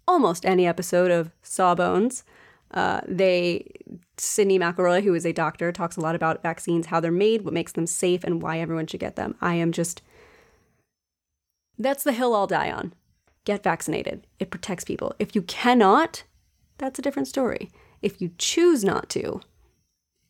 almost 0.06 0.46
any 0.46 0.66
episode 0.66 1.10
of 1.10 1.32
Sawbones. 1.42 2.24
Uh, 2.70 3.00
they 3.06 3.68
Sydnee 4.16 4.58
McElroy, 4.58 5.02
who 5.02 5.14
is 5.14 5.26
a 5.26 5.32
doctor, 5.32 5.72
talks 5.72 5.96
a 5.96 6.00
lot 6.00 6.14
about 6.14 6.42
vaccines, 6.42 6.86
how 6.86 7.00
they're 7.00 7.10
made, 7.10 7.42
what 7.42 7.54
makes 7.54 7.72
them 7.72 7.86
safe, 7.86 8.22
and 8.22 8.42
why 8.42 8.60
everyone 8.60 8.86
should 8.86 9.00
get 9.00 9.16
them. 9.16 9.34
I 9.40 9.54
am 9.54 9.72
just 9.72 10.02
that's 11.84 12.04
the 12.04 12.12
hill 12.12 12.34
I'll 12.34 12.46
die 12.46 12.70
on. 12.70 12.94
Get 13.44 13.62
vaccinated. 13.62 14.26
It 14.38 14.50
protects 14.50 14.84
people. 14.84 15.14
If 15.18 15.34
you 15.34 15.42
cannot, 15.42 16.24
that's 16.78 16.98
a 16.98 17.02
different 17.02 17.28
story. 17.28 17.70
If 18.02 18.20
you 18.20 18.32
choose 18.38 18.84
not 18.84 19.08
to, 19.10 19.40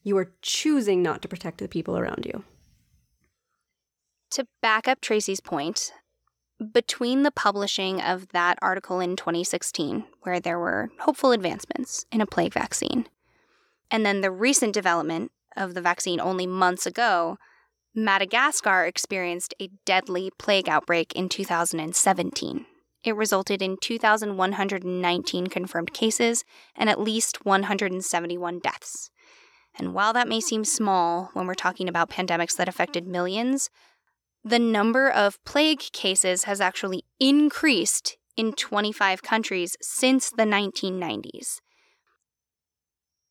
you 0.03 0.17
are 0.17 0.33
choosing 0.43 1.03
not 1.03 1.23
to 1.23 1.29
protect 1.29 1.59
the 1.59 1.69
people 1.69 1.99
around 1.99 2.25
you. 2.27 2.45
To 4.33 4.47
back 4.63 4.87
up 4.87 5.01
Tracy's 5.01 5.41
point, 5.41 5.93
between 6.73 7.23
the 7.23 7.31
publishing 7.31 8.01
of 8.01 8.29
that 8.29 8.59
article 8.63 9.01
in 9.01 9.17
2016, 9.17 10.05
where 10.23 10.41
there 10.41 10.59
were 10.59 10.91
hopeful 11.01 11.33
advancements 11.33 12.07
in 12.13 12.21
a 12.21 12.27
plague 12.27 12.53
vaccine, 12.53 13.09
and 13.91 14.07
then 14.07 14.21
the 14.21 14.31
recent 14.31 14.73
development 14.73 15.33
of 15.57 15.75
the 15.75 15.81
vaccine 15.81 16.21
only 16.21 16.47
months 16.47 16.87
ago, 16.87 17.39
Madagascar 17.95 18.85
experienced 18.85 19.55
a 19.61 19.69
deadly 19.85 20.31
plague 20.39 20.69
outbreak 20.69 21.13
in 21.15 21.29
2017. 21.29 22.67
It 23.03 23.17
resulted 23.17 23.63
in 23.63 23.79
2,119 23.81 25.47
confirmed 25.49 25.93
cases 25.93 26.45
and 26.77 26.89
at 26.89 27.01
least 27.01 27.45
171 27.45 28.59
deaths. 28.61 29.11
And 29.79 29.95
while 29.95 30.13
that 30.13 30.29
may 30.29 30.41
seem 30.41 30.65
small 30.65 31.31
when 31.33 31.47
we're 31.47 31.55
talking 31.55 31.89
about 31.89 32.11
pandemics 32.11 32.57
that 32.57 32.69
affected 32.69 33.07
millions, 33.07 33.71
the 34.45 34.59
number 34.59 35.11
of 35.11 35.43
plague 35.45 35.81
cases 35.93 36.45
has 36.45 36.61
actually 36.61 37.05
increased 37.19 38.17
in 38.37 38.53
25 38.53 39.23
countries 39.23 39.77
since 39.81 40.31
the 40.31 40.45
1990s. 40.45 41.61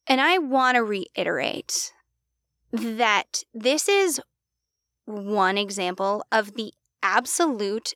And 0.07 0.19
I 0.19 0.37
want 0.37 0.75
to 0.75 0.83
reiterate 0.83 1.93
that 2.71 3.43
this 3.53 3.87
is 3.87 4.19
one 5.09 5.57
example 5.57 6.23
of 6.31 6.53
the 6.53 6.71
absolute 7.01 7.93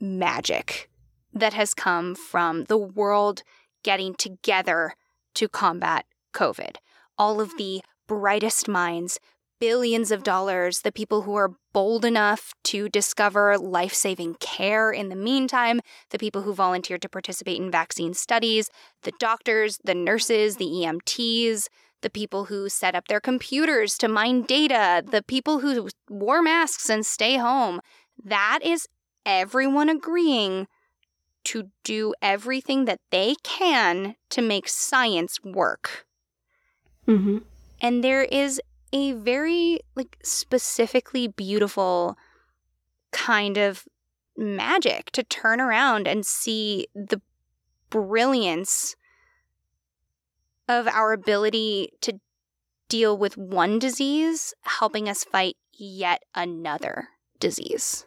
magic 0.00 0.88
that 1.32 1.52
has 1.52 1.74
come 1.74 2.14
from 2.14 2.64
the 2.64 2.78
world 2.78 3.42
getting 3.82 4.14
together 4.14 4.94
to 5.34 5.48
combat 5.48 6.06
COVID. 6.32 6.76
All 7.18 7.40
of 7.40 7.56
the 7.58 7.82
brightest 8.06 8.68
minds, 8.68 9.18
billions 9.58 10.12
of 10.12 10.22
dollars, 10.22 10.82
the 10.82 10.92
people 10.92 11.22
who 11.22 11.34
are 11.34 11.56
bold 11.72 12.04
enough 12.04 12.54
to 12.62 12.88
discover 12.88 13.58
life 13.58 13.94
saving 13.94 14.34
care 14.34 14.92
in 14.92 15.08
the 15.08 15.16
meantime, 15.16 15.80
the 16.10 16.18
people 16.18 16.42
who 16.42 16.54
volunteered 16.54 17.02
to 17.02 17.08
participate 17.08 17.60
in 17.60 17.70
vaccine 17.70 18.14
studies, 18.14 18.70
the 19.02 19.12
doctors, 19.18 19.78
the 19.84 19.94
nurses, 19.94 20.56
the 20.56 20.66
EMTs, 20.66 21.68
the 22.04 22.10
people 22.10 22.44
who 22.44 22.68
set 22.68 22.94
up 22.94 23.08
their 23.08 23.20
computers 23.20 23.98
to 23.98 24.06
mine 24.06 24.42
data, 24.42 25.02
the 25.04 25.22
people 25.22 25.58
who 25.58 25.88
wore 26.08 26.42
masks 26.42 26.88
and 26.88 27.04
stay 27.04 27.36
home. 27.36 27.80
That 28.22 28.60
is 28.62 28.86
everyone 29.26 29.88
agreeing 29.88 30.68
to 31.44 31.70
do 31.82 32.14
everything 32.22 32.84
that 32.84 33.00
they 33.10 33.34
can 33.42 34.14
to 34.30 34.40
make 34.40 34.68
science 34.68 35.38
work. 35.42 36.06
Mm-hmm. 37.08 37.38
And 37.80 38.04
there 38.04 38.22
is 38.22 38.60
a 38.92 39.12
very 39.12 39.80
like 39.96 40.16
specifically 40.22 41.26
beautiful 41.26 42.16
kind 43.10 43.56
of 43.56 43.84
magic 44.36 45.10
to 45.12 45.22
turn 45.22 45.60
around 45.60 46.06
and 46.06 46.24
see 46.24 46.86
the 46.94 47.20
brilliance 47.90 48.94
of 50.68 50.88
our 50.88 51.12
ability 51.12 51.90
to 52.00 52.18
deal 52.88 53.16
with 53.16 53.36
one 53.36 53.78
disease 53.78 54.54
helping 54.62 55.08
us 55.08 55.24
fight 55.24 55.56
yet 55.72 56.22
another 56.34 57.08
disease. 57.40 58.06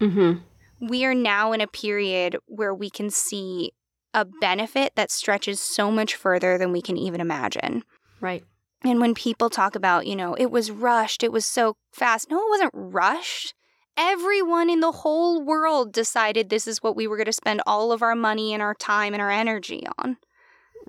Mm-hmm. 0.00 0.86
We 0.86 1.04
are 1.04 1.14
now 1.14 1.52
in 1.52 1.60
a 1.60 1.66
period 1.66 2.36
where 2.46 2.74
we 2.74 2.90
can 2.90 3.10
see 3.10 3.72
a 4.14 4.24
benefit 4.40 4.94
that 4.96 5.10
stretches 5.10 5.60
so 5.60 5.90
much 5.90 6.14
further 6.14 6.58
than 6.58 6.72
we 6.72 6.82
can 6.82 6.96
even 6.96 7.20
imagine. 7.20 7.84
Right. 8.20 8.44
And 8.82 9.00
when 9.00 9.14
people 9.14 9.50
talk 9.50 9.74
about, 9.74 10.06
you 10.06 10.16
know, 10.16 10.34
it 10.34 10.50
was 10.50 10.70
rushed, 10.70 11.22
it 11.22 11.32
was 11.32 11.44
so 11.44 11.76
fast. 11.92 12.30
No, 12.30 12.38
it 12.38 12.50
wasn't 12.50 12.72
rushed. 12.74 13.54
Everyone 13.96 14.70
in 14.70 14.80
the 14.80 14.92
whole 14.92 15.44
world 15.44 15.92
decided 15.92 16.48
this 16.48 16.66
is 16.66 16.82
what 16.82 16.96
we 16.96 17.06
were 17.06 17.16
going 17.16 17.26
to 17.26 17.32
spend 17.32 17.60
all 17.66 17.92
of 17.92 18.02
our 18.02 18.14
money 18.14 18.54
and 18.54 18.62
our 18.62 18.74
time 18.74 19.12
and 19.12 19.20
our 19.20 19.30
energy 19.30 19.84
on. 19.98 20.16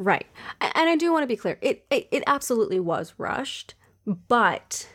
Right. 0.01 0.25
And 0.59 0.89
I 0.89 0.95
do 0.95 1.11
want 1.13 1.21
to 1.21 1.27
be 1.27 1.35
clear. 1.35 1.59
It, 1.61 1.85
it 1.91 2.07
it 2.09 2.23
absolutely 2.25 2.79
was 2.79 3.13
rushed, 3.19 3.75
but 4.05 4.89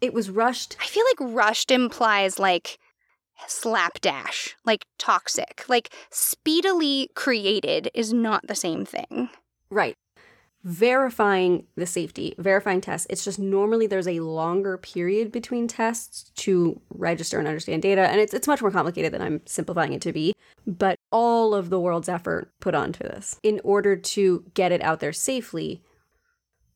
it 0.00 0.14
was 0.14 0.30
rushed. 0.30 0.76
I 0.80 0.86
feel 0.86 1.04
like 1.10 1.34
rushed 1.34 1.70
implies 1.70 2.38
like 2.38 2.78
slapdash, 3.46 4.56
like 4.64 4.86
toxic. 4.96 5.64
Like 5.68 5.90
speedily 6.10 7.10
created 7.14 7.90
is 7.92 8.14
not 8.14 8.46
the 8.46 8.54
same 8.54 8.86
thing. 8.86 9.28
Right. 9.68 9.94
Verifying 10.66 11.64
the 11.76 11.86
safety, 11.86 12.34
verifying 12.38 12.80
tests. 12.80 13.06
It's 13.08 13.24
just 13.24 13.38
normally 13.38 13.86
there's 13.86 14.08
a 14.08 14.18
longer 14.18 14.76
period 14.76 15.30
between 15.30 15.68
tests 15.68 16.32
to 16.38 16.80
register 16.90 17.38
and 17.38 17.46
understand 17.46 17.82
data. 17.82 18.00
And 18.00 18.20
it's, 18.20 18.34
it's 18.34 18.48
much 18.48 18.60
more 18.60 18.72
complicated 18.72 19.12
than 19.12 19.22
I'm 19.22 19.42
simplifying 19.46 19.92
it 19.92 20.02
to 20.02 20.12
be. 20.12 20.34
But 20.66 20.98
all 21.12 21.54
of 21.54 21.70
the 21.70 21.78
world's 21.78 22.08
effort 22.08 22.50
put 22.58 22.74
onto 22.74 23.04
this 23.04 23.38
in 23.44 23.60
order 23.62 23.94
to 23.94 24.44
get 24.54 24.72
it 24.72 24.82
out 24.82 24.98
there 24.98 25.12
safely, 25.12 25.84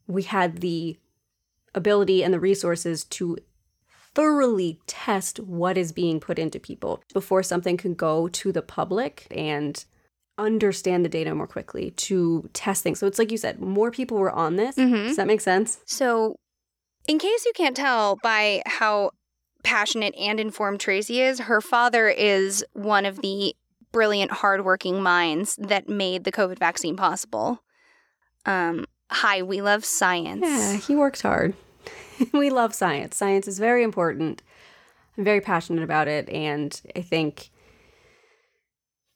we 0.07 0.23
had 0.23 0.59
the 0.59 0.97
ability 1.75 2.23
and 2.23 2.33
the 2.33 2.39
resources 2.39 3.03
to 3.07 3.39
thoroughly 4.15 4.81
test 4.87 5.41
what 5.41 5.77
is 5.77 5.91
being 5.91 6.21
put 6.21 6.39
into 6.39 6.61
people 6.61 7.03
before 7.12 7.43
something 7.43 7.77
can 7.77 7.95
go 7.95 8.29
to 8.29 8.53
the 8.53 8.62
public 8.62 9.27
and 9.33 9.85
understand 10.41 11.05
the 11.05 11.09
data 11.09 11.35
more 11.35 11.47
quickly 11.47 11.91
to 11.93 12.49
test 12.53 12.83
things. 12.83 12.99
So 12.99 13.07
it's 13.07 13.19
like 13.19 13.31
you 13.31 13.39
said, 13.39 13.61
more 13.61 13.91
people 13.91 14.19
were 14.19 14.31
on 14.31 14.57
this. 14.57 14.77
Mhm. 14.77 15.09
Does 15.09 15.17
that 15.17 15.27
make 15.27 15.41
sense? 15.41 15.79
So, 15.87 16.37
in 17.09 17.19
case 17.19 17.45
you 17.47 17.53
can't 17.55 17.77
tell 17.77 18.17
by 18.23 18.62
how 18.67 19.11
passionate 19.65 20.15
and 20.17 20.39
informed 20.41 20.81
Tracy 20.81 21.21
is, 21.21 21.41
her 21.41 21.61
father 21.61 22.09
is 22.09 22.65
one 22.73 23.05
of 23.07 23.21
the 23.21 23.55
brilliant, 23.93 24.31
hardworking 24.31 25.03
minds 25.03 25.57
that 25.57 25.89
made 25.89 26.25
the 26.25 26.33
COVID 26.33 26.59
vaccine 26.59 26.97
possible. 26.97 27.62
Um, 28.47 28.85
hi, 29.11 29.43
we 29.43 29.61
love 29.61 29.85
science. 29.85 30.43
Yeah, 30.45 30.77
he 30.77 30.95
worked 30.95 31.23
hard. 31.23 31.55
we 32.33 32.51
love 32.51 32.75
science. 32.75 33.17
Science 33.17 33.49
is 33.49 33.59
very 33.59 33.83
important. 33.83 34.43
I'm 35.19 35.25
very 35.25 35.41
passionate 35.41 35.83
about 35.83 36.09
it. 36.09 36.29
And 36.29 36.81
I 36.95 37.01
think 37.03 37.51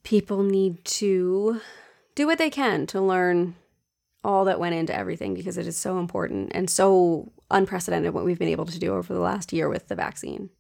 people 0.04 0.42
need 0.42 0.84
to 0.84 1.60
do 2.14 2.26
what 2.26 2.38
they 2.38 2.50
can 2.50 2.86
to 2.86 3.00
learn 3.00 3.56
all 4.22 4.44
that 4.44 4.60
went 4.60 4.74
into 4.74 4.94
everything 4.94 5.34
because 5.34 5.58
it 5.58 5.66
is 5.66 5.76
so 5.76 5.98
important 5.98 6.50
and 6.54 6.70
so 6.70 7.32
unprecedented 7.50 8.14
what 8.14 8.24
we've 8.24 8.38
been 8.38 8.48
able 8.48 8.64
to 8.66 8.78
do 8.78 8.94
over 8.94 9.12
the 9.12 9.20
last 9.20 9.52
year 9.52 9.68
with 9.68 9.88
the 9.88 9.94
vaccine. 9.94 10.50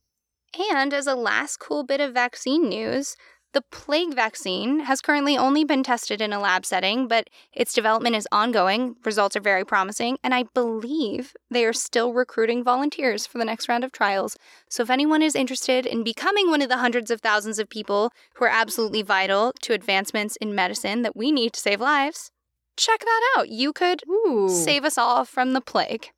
And 0.70 0.92
as 0.92 1.06
a 1.06 1.14
last 1.14 1.56
cool 1.58 1.82
bit 1.82 2.00
of 2.00 2.14
vaccine 2.14 2.68
news, 2.68 3.16
the 3.54 3.62
plague 3.62 4.14
vaccine 4.14 4.80
has 4.80 5.00
currently 5.00 5.38
only 5.38 5.64
been 5.64 5.82
tested 5.82 6.20
in 6.20 6.32
a 6.32 6.40
lab 6.40 6.66
setting, 6.66 7.08
but 7.08 7.30
its 7.52 7.72
development 7.72 8.16
is 8.16 8.28
ongoing. 8.30 8.96
Results 9.04 9.36
are 9.36 9.40
very 9.40 9.64
promising, 9.64 10.18
and 10.22 10.34
I 10.34 10.44
believe 10.54 11.34
they 11.50 11.64
are 11.64 11.72
still 11.72 12.12
recruiting 12.12 12.62
volunteers 12.62 13.26
for 13.26 13.38
the 13.38 13.44
next 13.44 13.68
round 13.68 13.84
of 13.84 13.92
trials. 13.92 14.36
So 14.68 14.82
if 14.82 14.90
anyone 14.90 15.22
is 15.22 15.34
interested 15.34 15.86
in 15.86 16.04
becoming 16.04 16.50
one 16.50 16.60
of 16.62 16.68
the 16.68 16.78
hundreds 16.78 17.10
of 17.10 17.20
thousands 17.20 17.58
of 17.58 17.70
people 17.70 18.12
who 18.34 18.44
are 18.44 18.48
absolutely 18.48 19.02
vital 19.02 19.52
to 19.62 19.72
advancements 19.72 20.36
in 20.36 20.54
medicine 20.54 21.02
that 21.02 21.16
we 21.16 21.32
need 21.32 21.52
to 21.54 21.60
save 21.60 21.80
lives, 21.80 22.30
check 22.76 23.00
that 23.00 23.34
out. 23.36 23.48
You 23.48 23.72
could 23.72 24.02
Ooh. 24.08 24.48
save 24.48 24.84
us 24.84 24.98
all 24.98 25.24
from 25.24 25.52
the 25.52 25.60
plague. 25.60 26.10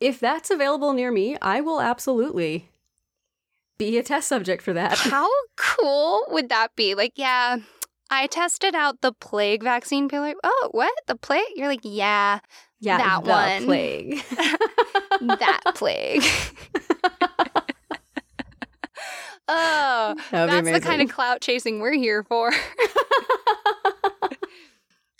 if 0.00 0.20
that's 0.20 0.50
available 0.50 0.92
near 0.92 1.10
me, 1.10 1.36
I 1.40 1.60
will 1.60 1.80
absolutely 1.80 2.68
be 3.78 3.98
a 3.98 4.02
test 4.02 4.28
subject 4.28 4.62
for 4.62 4.72
that. 4.72 4.96
How 4.98 5.28
cool 5.56 6.24
would 6.30 6.48
that 6.48 6.74
be? 6.76 6.94
Like, 6.94 7.12
yeah, 7.16 7.58
I 8.10 8.26
tested 8.28 8.74
out 8.74 9.00
the 9.00 9.12
plague 9.12 9.62
vaccine. 9.62 10.08
People 10.08 10.24
are 10.24 10.28
like, 10.28 10.36
oh, 10.44 10.68
what? 10.72 10.92
The 11.06 11.16
plague? 11.16 11.44
You're 11.56 11.68
like, 11.68 11.80
yeah, 11.82 12.40
yeah, 12.80 12.98
that 12.98 13.24
one. 13.24 13.64
plague. 13.64 14.22
that 15.20 15.60
plague. 15.74 16.22
oh, 19.48 20.14
That 20.30 20.46
that's 20.46 20.70
the 20.70 20.80
kind 20.80 21.02
of 21.02 21.10
clout 21.10 21.40
chasing 21.40 21.80
we're 21.80 21.92
here 21.92 22.22
for. 22.24 22.52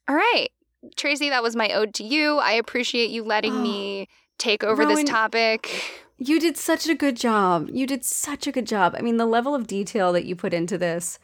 All 0.08 0.14
right. 0.14 0.48
Tracy, 0.96 1.30
that 1.30 1.42
was 1.42 1.56
my 1.56 1.70
ode 1.72 1.94
to 1.94 2.04
you. 2.04 2.36
I 2.38 2.52
appreciate 2.52 3.08
you 3.10 3.24
letting 3.24 3.54
Oh. 3.54 3.62
me 3.62 4.08
take 4.38 4.62
over 4.62 4.84
this 4.84 5.02
topic. 5.04 6.03
You 6.16 6.38
did 6.40 6.56
such 6.56 6.88
a 6.88 6.94
good 6.94 7.16
job. 7.16 7.68
You 7.72 7.86
did 7.86 8.04
such 8.04 8.46
a 8.46 8.52
good 8.52 8.66
job. 8.66 8.94
I 8.96 9.02
mean, 9.02 9.16
the 9.16 9.26
level 9.26 9.54
of 9.54 9.66
detail 9.66 10.12
that 10.12 10.24
you 10.24 10.36
put 10.36 10.54
into 10.54 10.78
this, 10.78 11.18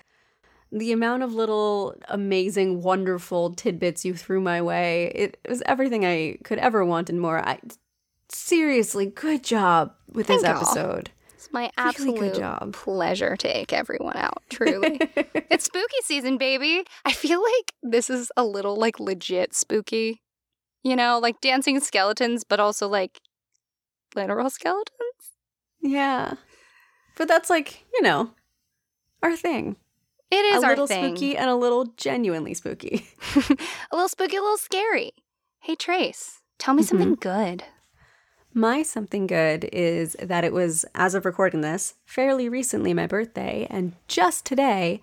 the 0.73 0.93
amount 0.93 1.23
of 1.23 1.33
little 1.33 1.95
amazing, 2.09 2.83
wonderful 2.83 3.55
tidbits 3.55 4.05
you 4.05 4.15
threw 4.15 4.41
my 4.41 4.61
way, 4.61 5.12
it 5.15 5.39
was 5.49 5.62
everything 5.67 6.05
I 6.05 6.39
could 6.45 6.59
ever 6.59 6.85
want 6.85 7.09
and 7.09 7.21
more. 7.21 7.39
I 7.47 7.61
seriously, 8.29 9.07
good 9.07 9.43
job 9.45 9.93
with 10.12 10.27
this 10.27 10.43
Thank 10.43 10.55
y'all. 10.57 10.65
episode. 10.65 11.11
It's 11.35 11.53
my 11.53 11.62
Really 11.62 11.73
absolute 11.79 12.19
good 12.19 12.35
job. 12.35 12.73
pleasure 12.75 13.37
to 13.37 13.49
take 13.49 13.73
everyone 13.73 14.17
out, 14.17 14.43
truly. 14.51 15.01
It's 15.51 15.65
spooky 15.65 15.97
season, 16.03 16.37
baby. 16.37 16.85
I 17.05 17.12
feel 17.12 17.41
like 17.43 17.73
this 17.83 18.11
is 18.11 18.31
a 18.37 18.45
little 18.45 18.77
like 18.77 19.01
legit 19.01 19.55
spooky. 19.55 20.21
You 20.83 20.97
know, 20.97 21.19
like 21.19 21.41
dancing 21.41 21.79
skeletons, 21.81 22.45
but 22.45 22.59
also 22.61 22.89
like 22.89 23.21
literal 24.15 24.51
skeletons. 24.51 25.32
yeah. 25.81 26.35
But 27.16 27.28
that's 27.28 27.51
like, 27.51 27.85
you 27.93 28.03
know, 28.03 28.31
our 29.23 29.37
thing. 29.37 29.77
It 30.31 30.45
is 30.45 30.62
a 30.62 30.66
our 30.66 30.73
little 30.73 30.87
thing. 30.87 31.16
spooky 31.16 31.37
and 31.37 31.51
a 31.51 31.57
little 31.57 31.87
genuinely 31.97 32.55
spooky. 32.55 33.09
a 33.37 33.95
little 33.97 34.09
spooky, 34.09 34.37
a 34.37 34.41
little 34.41 34.57
scary. 34.57 35.12
Hey, 35.61 35.74
Trace, 35.74 36.41
tell 36.59 36.73
me 36.73 36.82
mm-hmm. 36.82 36.89
something 36.89 37.15
good. 37.16 37.65
My 38.53 38.82
something 38.82 39.27
good 39.27 39.69
is 39.73 40.16
that 40.20 40.45
it 40.45 40.53
was, 40.53 40.85
as 40.95 41.15
of 41.15 41.24
recording 41.24 41.61
this, 41.61 41.95
fairly 42.05 42.49
recently 42.49 42.95
my 42.95 43.07
birthday, 43.07 43.66
and 43.70 43.95
just 44.09 44.45
today, 44.45 45.03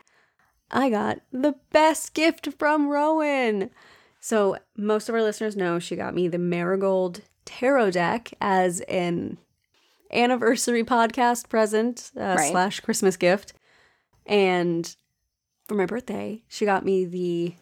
I 0.70 0.90
got 0.90 1.20
the 1.32 1.56
best 1.72 2.14
gift 2.14 2.50
from 2.58 2.90
Rowan. 2.90 3.70
So, 4.20 4.58
most 4.76 5.08
of 5.08 5.16
our 5.16 5.22
listeners 5.22 5.56
know 5.56 5.80
she 5.80 5.96
got 5.96 6.14
me 6.14 6.28
the 6.28 6.38
Marigold 6.38 7.22
Tarot 7.48 7.92
deck 7.92 8.34
as 8.40 8.82
an 8.82 9.38
anniversary 10.12 10.84
podcast 10.84 11.50
present 11.50 12.12
uh, 12.16 12.36
Right. 12.38 12.52
slash 12.52 12.80
Christmas 12.82 13.18
gift. 13.18 13.54
And 14.26 14.94
for 15.68 15.76
my 15.76 15.86
birthday, 15.86 16.44
she 16.48 16.66
got 16.66 16.86
me 16.86 17.06
the 17.06 17.56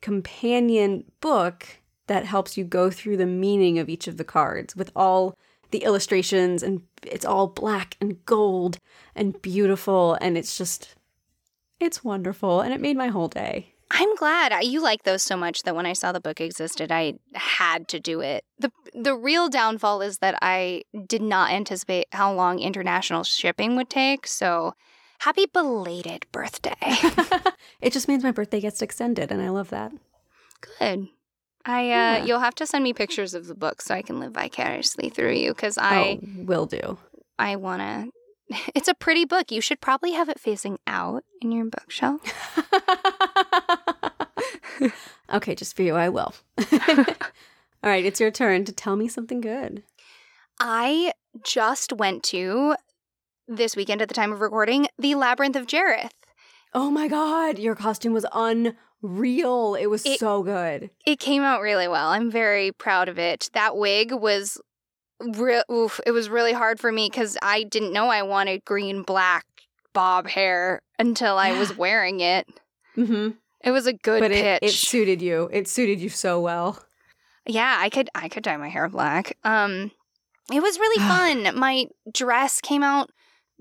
companion 0.00 1.04
book 1.20 1.66
that 2.06 2.26
helps 2.26 2.56
you 2.56 2.64
go 2.64 2.90
through 2.90 3.16
the 3.16 3.26
meaning 3.26 3.78
of 3.78 3.88
each 3.88 4.06
of 4.06 4.16
the 4.18 4.24
cards 4.24 4.76
with 4.76 4.92
all 4.94 5.36
the 5.70 5.78
illustrations 5.84 6.62
and 6.62 6.82
it's 7.02 7.24
all 7.24 7.46
black 7.46 7.96
and 8.00 8.24
gold 8.26 8.78
and 9.14 9.40
beautiful 9.40 10.14
and 10.20 10.36
it's 10.36 10.58
just 10.58 10.94
it's 11.80 12.04
wonderful 12.04 12.60
and 12.60 12.72
it 12.72 12.80
made 12.80 12.96
my 12.96 13.08
whole 13.08 13.28
day. 13.28 13.73
I'm 13.90 14.14
glad 14.16 14.52
you 14.64 14.82
like 14.82 15.04
those 15.04 15.22
so 15.22 15.36
much 15.36 15.62
that 15.62 15.76
when 15.76 15.86
I 15.86 15.92
saw 15.92 16.12
the 16.12 16.20
book 16.20 16.40
existed, 16.40 16.90
I 16.90 17.14
had 17.34 17.88
to 17.88 18.00
do 18.00 18.20
it. 18.20 18.44
the 18.58 18.70
The 18.94 19.14
real 19.14 19.48
downfall 19.48 20.02
is 20.02 20.18
that 20.18 20.38
I 20.42 20.82
did 21.06 21.22
not 21.22 21.50
anticipate 21.50 22.06
how 22.12 22.32
long 22.32 22.58
international 22.58 23.24
shipping 23.24 23.76
would 23.76 23.90
take. 23.90 24.26
So, 24.26 24.74
happy 25.20 25.46
belated 25.52 26.26
birthday! 26.32 26.74
it 27.80 27.92
just 27.92 28.08
means 28.08 28.24
my 28.24 28.32
birthday 28.32 28.60
gets 28.60 28.82
extended 28.82 29.30
and 29.30 29.40
I 29.42 29.50
love 29.50 29.70
that. 29.70 29.92
Good. 30.78 31.08
I 31.64 31.80
uh, 31.80 31.84
Yeah. 31.84 32.24
you'll 32.24 32.40
have 32.40 32.54
to 32.56 32.66
send 32.66 32.84
me 32.84 32.92
pictures 32.92 33.34
of 33.34 33.46
the 33.46 33.54
book 33.54 33.80
so 33.80 33.94
I 33.94 34.02
can 34.02 34.20
live 34.20 34.32
vicariously 34.32 35.08
through 35.10 35.34
you 35.34 35.50
because 35.50 35.78
I 35.78 36.18
oh, 36.22 36.44
will 36.44 36.66
do. 36.66 36.98
I 37.38 37.56
want 37.56 37.80
to. 37.80 38.10
It's 38.74 38.88
a 38.88 38.94
pretty 38.94 39.24
book. 39.24 39.50
You 39.50 39.60
should 39.60 39.80
probably 39.80 40.12
have 40.12 40.28
it 40.28 40.38
facing 40.38 40.78
out 40.86 41.24
in 41.40 41.50
your 41.52 41.64
bookshelf. 41.64 42.20
okay, 45.32 45.54
just 45.54 45.74
for 45.76 45.82
you, 45.82 45.94
I 45.94 46.08
will. 46.08 46.34
All 46.88 47.90
right, 47.90 48.04
it's 48.04 48.20
your 48.20 48.30
turn 48.30 48.64
to 48.66 48.72
tell 48.72 48.96
me 48.96 49.08
something 49.08 49.40
good. 49.40 49.82
I 50.60 51.12
just 51.44 51.92
went 51.92 52.22
to 52.24 52.76
this 53.48 53.76
weekend 53.76 54.00
at 54.02 54.08
the 54.08 54.14
time 54.14 54.32
of 54.32 54.40
recording 54.40 54.86
the 54.98 55.14
Labyrinth 55.14 55.56
of 55.56 55.66
Jareth. 55.66 56.10
Oh 56.72 56.90
my 56.90 57.08
god, 57.08 57.58
your 57.58 57.74
costume 57.74 58.12
was 58.12 58.26
unreal. 58.32 59.74
It 59.74 59.86
was 59.86 60.04
It- 60.06 60.18
so 60.18 60.42
good. 60.42 60.90
It 61.06 61.18
came 61.20 61.42
out 61.42 61.60
really 61.60 61.88
well. 61.88 62.08
I'm 62.08 62.30
very 62.30 62.72
proud 62.72 63.08
of 63.08 63.18
it. 63.18 63.50
That 63.52 63.76
wig 63.76 64.12
was 64.12 64.60
Re- 65.20 65.62
oof, 65.70 66.00
it 66.06 66.10
was 66.10 66.28
really 66.28 66.52
hard 66.52 66.80
for 66.80 66.90
me 66.92 67.08
because 67.10 67.36
I 67.42 67.62
didn't 67.64 67.92
know 67.92 68.08
I 68.08 68.22
wanted 68.22 68.64
green 68.64 69.02
black 69.02 69.44
bob 69.92 70.26
hair 70.28 70.82
until 70.98 71.38
I 71.38 71.58
was 71.58 71.76
wearing 71.76 72.20
it. 72.20 72.46
Mm-hmm. 72.96 73.30
It 73.62 73.70
was 73.70 73.86
a 73.86 73.92
good 73.92 74.20
But 74.20 74.30
pitch. 74.32 74.62
it, 74.62 74.66
it 74.66 74.72
suited 74.72 75.22
you. 75.22 75.48
It 75.52 75.68
suited 75.68 76.00
you 76.00 76.08
so 76.08 76.40
well. 76.40 76.82
yeah, 77.46 77.76
I 77.78 77.88
could 77.90 78.10
I 78.14 78.28
could 78.28 78.42
dye 78.42 78.56
my 78.56 78.68
hair 78.68 78.88
black. 78.88 79.36
Um, 79.44 79.90
it 80.52 80.60
was 80.60 80.78
really 80.78 80.98
fun. 81.44 81.58
my 81.58 81.86
dress 82.12 82.60
came 82.60 82.82
out 82.82 83.10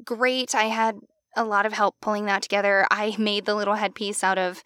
great. 0.03 0.53
I 0.55 0.63
had 0.65 0.97
a 1.35 1.43
lot 1.45 1.65
of 1.65 1.73
help 1.73 1.95
pulling 2.01 2.25
that 2.25 2.41
together. 2.41 2.85
I 2.91 3.15
made 3.17 3.45
the 3.45 3.55
little 3.55 3.75
headpiece 3.75 4.23
out 4.23 4.37
of 4.37 4.63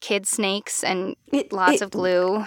kid 0.00 0.26
snakes 0.26 0.82
and 0.84 1.16
It, 1.32 1.52
lots 1.52 1.74
it- 1.74 1.82
of 1.82 1.90
glue. 1.90 2.46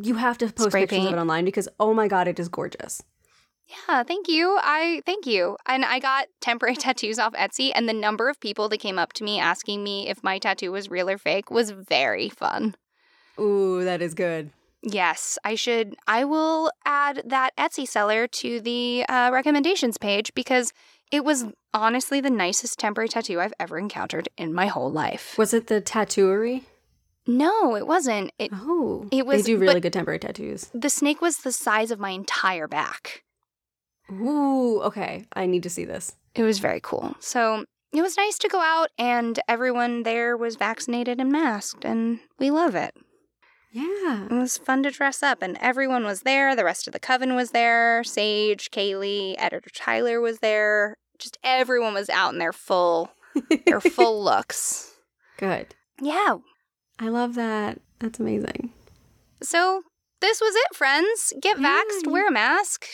You 0.00 0.14
have 0.16 0.38
to 0.38 0.46
post 0.46 0.70
Spray 0.70 0.82
pictures 0.86 1.06
of 1.06 1.12
it 1.12 1.18
online 1.18 1.44
because 1.44 1.68
oh 1.78 1.92
my 1.94 2.08
god, 2.08 2.26
it 2.26 2.40
is 2.40 2.48
gorgeous. 2.48 3.02
Yeah, 3.68 4.02
thank 4.02 4.28
you. 4.28 4.58
I 4.62 5.02
thank 5.06 5.26
you. 5.26 5.56
And 5.66 5.84
I 5.84 5.98
got 5.98 6.26
temporary 6.40 6.76
tattoos 6.84 7.18
off 7.18 7.32
Etsy, 7.34 7.72
and 7.74 7.88
the 7.88 7.92
number 7.94 8.28
of 8.28 8.40
people 8.40 8.68
that 8.68 8.78
came 8.78 8.98
up 8.98 9.12
to 9.14 9.24
me 9.24 9.38
asking 9.40 9.82
me 9.82 10.08
if 10.08 10.22
my 10.22 10.38
tattoo 10.38 10.70
was 10.72 10.90
real 10.90 11.08
or 11.08 11.18
fake 11.18 11.50
was 11.50 11.70
very 11.70 12.28
fun. 12.28 12.76
Ooh, 13.40 13.82
that 13.84 14.00
is 14.02 14.14
good. 14.14 14.50
Yes, 14.82 15.38
I 15.44 15.54
should. 15.54 15.96
I 16.06 16.24
will 16.24 16.70
add 16.84 17.22
that 17.24 17.56
Etsy 17.56 17.88
seller 17.88 18.26
to 18.26 18.60
the 18.60 19.04
uh, 19.08 19.30
recommendations 19.32 19.96
page 19.96 20.34
because 20.34 20.72
it 21.10 21.24
was 21.24 21.46
honestly 21.72 22.20
the 22.20 22.28
nicest 22.30 22.78
temporary 22.78 23.08
tattoo 23.08 23.40
I've 23.40 23.54
ever 23.58 23.78
encountered 23.78 24.28
in 24.36 24.52
my 24.52 24.66
whole 24.66 24.92
life. 24.92 25.36
Was 25.38 25.54
it 25.54 25.68
the 25.68 25.80
tattooery? 25.80 26.64
No, 27.26 27.74
it 27.74 27.86
wasn't. 27.86 28.30
It, 28.38 28.50
Oh, 28.52 29.08
It 29.10 29.24
was- 29.24 29.44
They 29.44 29.54
do 29.54 29.58
really 29.58 29.80
good 29.80 29.94
temporary 29.94 30.18
tattoos. 30.18 30.70
the 30.74 30.90
snake 30.90 31.22
was 31.22 31.38
the 31.38 31.52
size 31.52 31.90
of 31.90 31.98
my 31.98 32.10
entire 32.10 32.68
back. 32.68 33.22
Ooh, 34.12 34.80
okay. 34.82 35.24
I 35.34 35.46
need 35.46 35.62
to 35.62 35.70
see 35.70 35.84
this. 35.84 36.14
It 36.34 36.42
was 36.42 36.58
very 36.58 36.80
cool. 36.82 37.14
So 37.20 37.64
it 37.92 38.02
was 38.02 38.16
nice 38.16 38.38
to 38.38 38.48
go 38.48 38.60
out, 38.60 38.88
and 38.98 39.38
everyone 39.48 40.02
there 40.02 40.36
was 40.36 40.56
vaccinated 40.56 41.20
and 41.20 41.30
masked, 41.30 41.84
and 41.84 42.18
we 42.38 42.50
love 42.50 42.74
it. 42.74 42.94
Yeah. 43.70 44.26
It 44.26 44.30
was 44.32 44.58
fun 44.58 44.82
to 44.84 44.90
dress 44.90 45.22
up, 45.22 45.42
and 45.42 45.56
everyone 45.60 46.04
was 46.04 46.22
there. 46.22 46.54
The 46.54 46.64
rest 46.64 46.86
of 46.86 46.92
the 46.92 47.00
coven 47.00 47.34
was 47.34 47.50
there. 47.50 48.04
Sage, 48.04 48.70
Kaylee, 48.70 49.34
editor 49.38 49.70
Tyler 49.70 50.20
was 50.20 50.38
there. 50.38 50.94
Just 51.18 51.38
everyone 51.42 51.94
was 51.94 52.10
out 52.10 52.32
in 52.32 52.38
their 52.38 52.52
full, 52.52 53.10
their 53.66 53.80
full 53.80 54.22
looks. 54.22 54.92
Good. 55.38 55.74
Yeah. 56.00 56.36
I 56.98 57.08
love 57.08 57.34
that. 57.34 57.80
That's 58.00 58.20
amazing. 58.20 58.72
So 59.42 59.82
this 60.20 60.40
was 60.40 60.54
it, 60.54 60.76
friends. 60.76 61.32
Get 61.40 61.58
Yeah, 61.60 61.80
vaxxed, 61.82 62.10
wear 62.10 62.28
a 62.28 62.32
mask, 62.32 62.86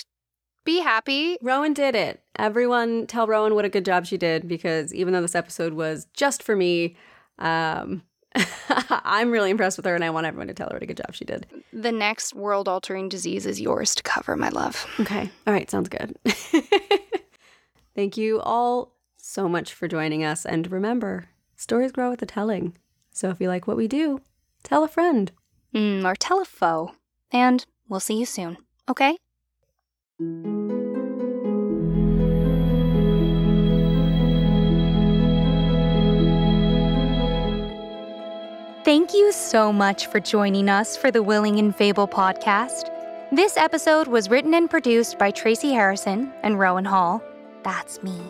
be 0.64 0.80
happy. 0.80 1.36
Rowan 1.42 1.72
did 1.72 1.94
it. 1.94 2.22
Everyone 2.36 3.06
tell 3.06 3.26
Rowan 3.26 3.54
what 3.54 3.64
a 3.64 3.68
good 3.68 3.84
job 3.84 4.06
she 4.06 4.16
did 4.16 4.48
because 4.48 4.94
even 4.94 5.12
though 5.12 5.22
this 5.22 5.34
episode 5.34 5.74
was 5.74 6.06
just 6.14 6.42
for 6.42 6.56
me, 6.56 6.96
um, 7.38 8.02
I'm 8.68 9.30
really 9.30 9.50
impressed 9.50 9.76
with 9.76 9.86
her 9.86 9.94
and 9.94 10.04
I 10.04 10.10
want 10.10 10.26
everyone 10.26 10.48
to 10.48 10.54
tell 10.54 10.68
her 10.68 10.74
what 10.74 10.82
a 10.82 10.86
good 10.86 10.98
job 10.98 11.14
she 11.14 11.24
did. 11.24 11.46
The 11.72 11.92
next 11.92 12.34
world-altering 12.34 13.08
disease 13.08 13.46
is 13.46 13.60
yours 13.60 13.94
to 13.96 14.02
cover, 14.02 14.36
my 14.36 14.50
love. 14.50 14.86
Okay. 15.00 15.30
All 15.46 15.52
right. 15.52 15.70
Sounds 15.70 15.88
good. 15.88 16.16
Thank 17.94 18.16
you 18.16 18.40
all 18.40 18.96
so 19.16 19.48
much 19.48 19.74
for 19.74 19.88
joining 19.88 20.24
us. 20.24 20.46
And 20.46 20.70
remember, 20.70 21.28
stories 21.56 21.92
grow 21.92 22.10
with 22.10 22.20
the 22.20 22.26
telling. 22.26 22.76
So 23.12 23.30
if 23.30 23.40
you 23.40 23.48
like 23.48 23.66
what 23.66 23.76
we 23.76 23.88
do, 23.88 24.20
tell 24.62 24.84
a 24.84 24.88
friend. 24.88 25.32
Mm, 25.74 26.04
or 26.04 26.14
tell 26.14 26.40
a 26.40 26.44
foe. 26.44 26.92
And 27.32 27.64
we'll 27.88 28.00
see 28.00 28.18
you 28.18 28.26
soon. 28.26 28.58
Okay? 28.88 29.16
Thank 30.20 30.34
you 39.14 39.32
so 39.32 39.72
much 39.72 40.08
for 40.08 40.20
joining 40.20 40.68
us 40.68 40.94
for 40.94 41.10
the 41.10 41.22
Willing 41.22 41.58
and 41.58 41.74
Fable 41.74 42.06
podcast. 42.06 42.90
This 43.32 43.56
episode 43.56 44.08
was 44.08 44.28
written 44.28 44.52
and 44.52 44.68
produced 44.68 45.18
by 45.18 45.30
Tracy 45.30 45.70
Harrison 45.70 46.30
and 46.42 46.58
Rowan 46.58 46.84
Hall. 46.84 47.22
That's 47.62 48.02
me. 48.02 48.20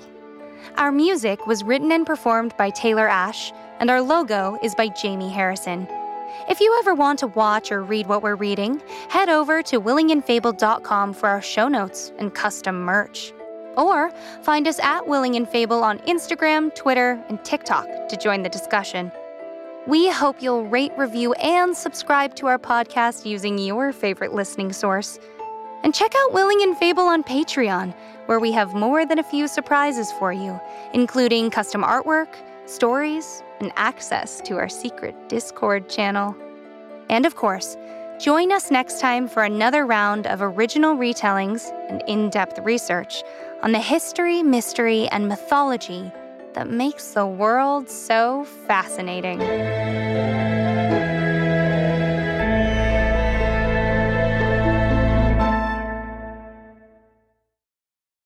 Our 0.77 0.93
music 0.93 1.49
was 1.49 1.65
written 1.65 1.91
and 1.91 2.07
performed 2.07 2.57
by 2.57 2.71
Taylor 2.71 3.09
Ash, 3.09 3.53
and 3.81 3.91
our 3.91 4.01
logo 4.01 4.61
is 4.63 4.77
by 4.77 4.91
Jamie 4.91 5.31
Harrison. 5.31 5.89
If 6.49 6.61
you 6.61 6.77
ever 6.81 6.95
want 6.95 7.19
to 7.21 7.27
watch 7.29 7.71
or 7.71 7.83
read 7.83 8.07
what 8.07 8.23
we're 8.23 8.35
reading, 8.35 8.83
head 9.09 9.29
over 9.29 9.63
to 9.65 9.81
willingandfable.com 9.81 11.15
for 11.15 11.29
our 11.29 11.43
show 11.43 11.69
notes 11.69 12.13
and 12.19 12.35
custom 12.35 12.83
merch. 12.83 13.33
Or 13.77 14.11
find 14.43 14.67
us 14.67 14.79
at 14.81 15.07
Willing 15.07 15.37
and 15.37 15.49
Fable 15.49 15.83
on 15.83 15.99
Instagram, 16.01 16.75
Twitter, 16.75 17.23
and 17.29 17.43
TikTok 17.45 18.09
to 18.09 18.17
join 18.17 18.43
the 18.43 18.49
discussion. 18.49 19.13
We 19.87 20.11
hope 20.11 20.43
you'll 20.43 20.67
rate, 20.67 20.93
review, 20.99 21.33
and 21.35 21.75
subscribe 21.77 22.35
to 22.37 22.47
our 22.47 22.59
podcast 22.59 23.25
using 23.25 23.59
your 23.59 23.93
favorite 23.93 24.35
listening 24.35 24.73
source. 24.73 25.19
And 25.83 25.95
check 25.95 26.13
out 26.15 26.35
Willing 26.35 26.63
and 26.63 26.77
Fable 26.77 27.05
on 27.05 27.25
Patreon, 27.25 27.95
where 28.27 28.39
we 28.39 28.53
have 28.53 28.75
more 28.75 29.07
than 29.07 29.19
a 29.19 29.23
few 29.23 29.49
surprises 29.49 30.13
for 30.13 30.33
you, 30.33 30.61
including 30.93 31.51
custom 31.51 31.83
artwork, 31.83 32.29
stories, 32.67 33.43
and 33.61 33.73
access 33.77 34.41
to 34.43 34.57
our 34.57 34.69
secret 34.69 35.15
Discord 35.29 35.89
channel. 35.89 36.35
And 37.09 37.27
of 37.27 37.37
course, 37.37 37.77
join 38.21 38.53
us 38.53 38.71
next 38.71 39.01
time 39.01 39.29
for 39.29 39.43
another 39.43 39.87
round 39.87 40.27
of 40.27 40.43
original 40.43 40.97
retellings 40.97 41.71
and 41.89 42.03
in 42.07 42.31
depth 42.31 42.59
research 42.61 43.23
on 43.63 43.73
the 43.73 43.81
history, 43.81 44.43
mystery, 44.43 45.09
and 45.09 45.29
mythology 45.29 46.11
that 46.55 46.69
makes 46.69 47.13
the 47.13 47.27
world 47.27 47.89
so 47.89 48.45
fascinating. 48.67 49.41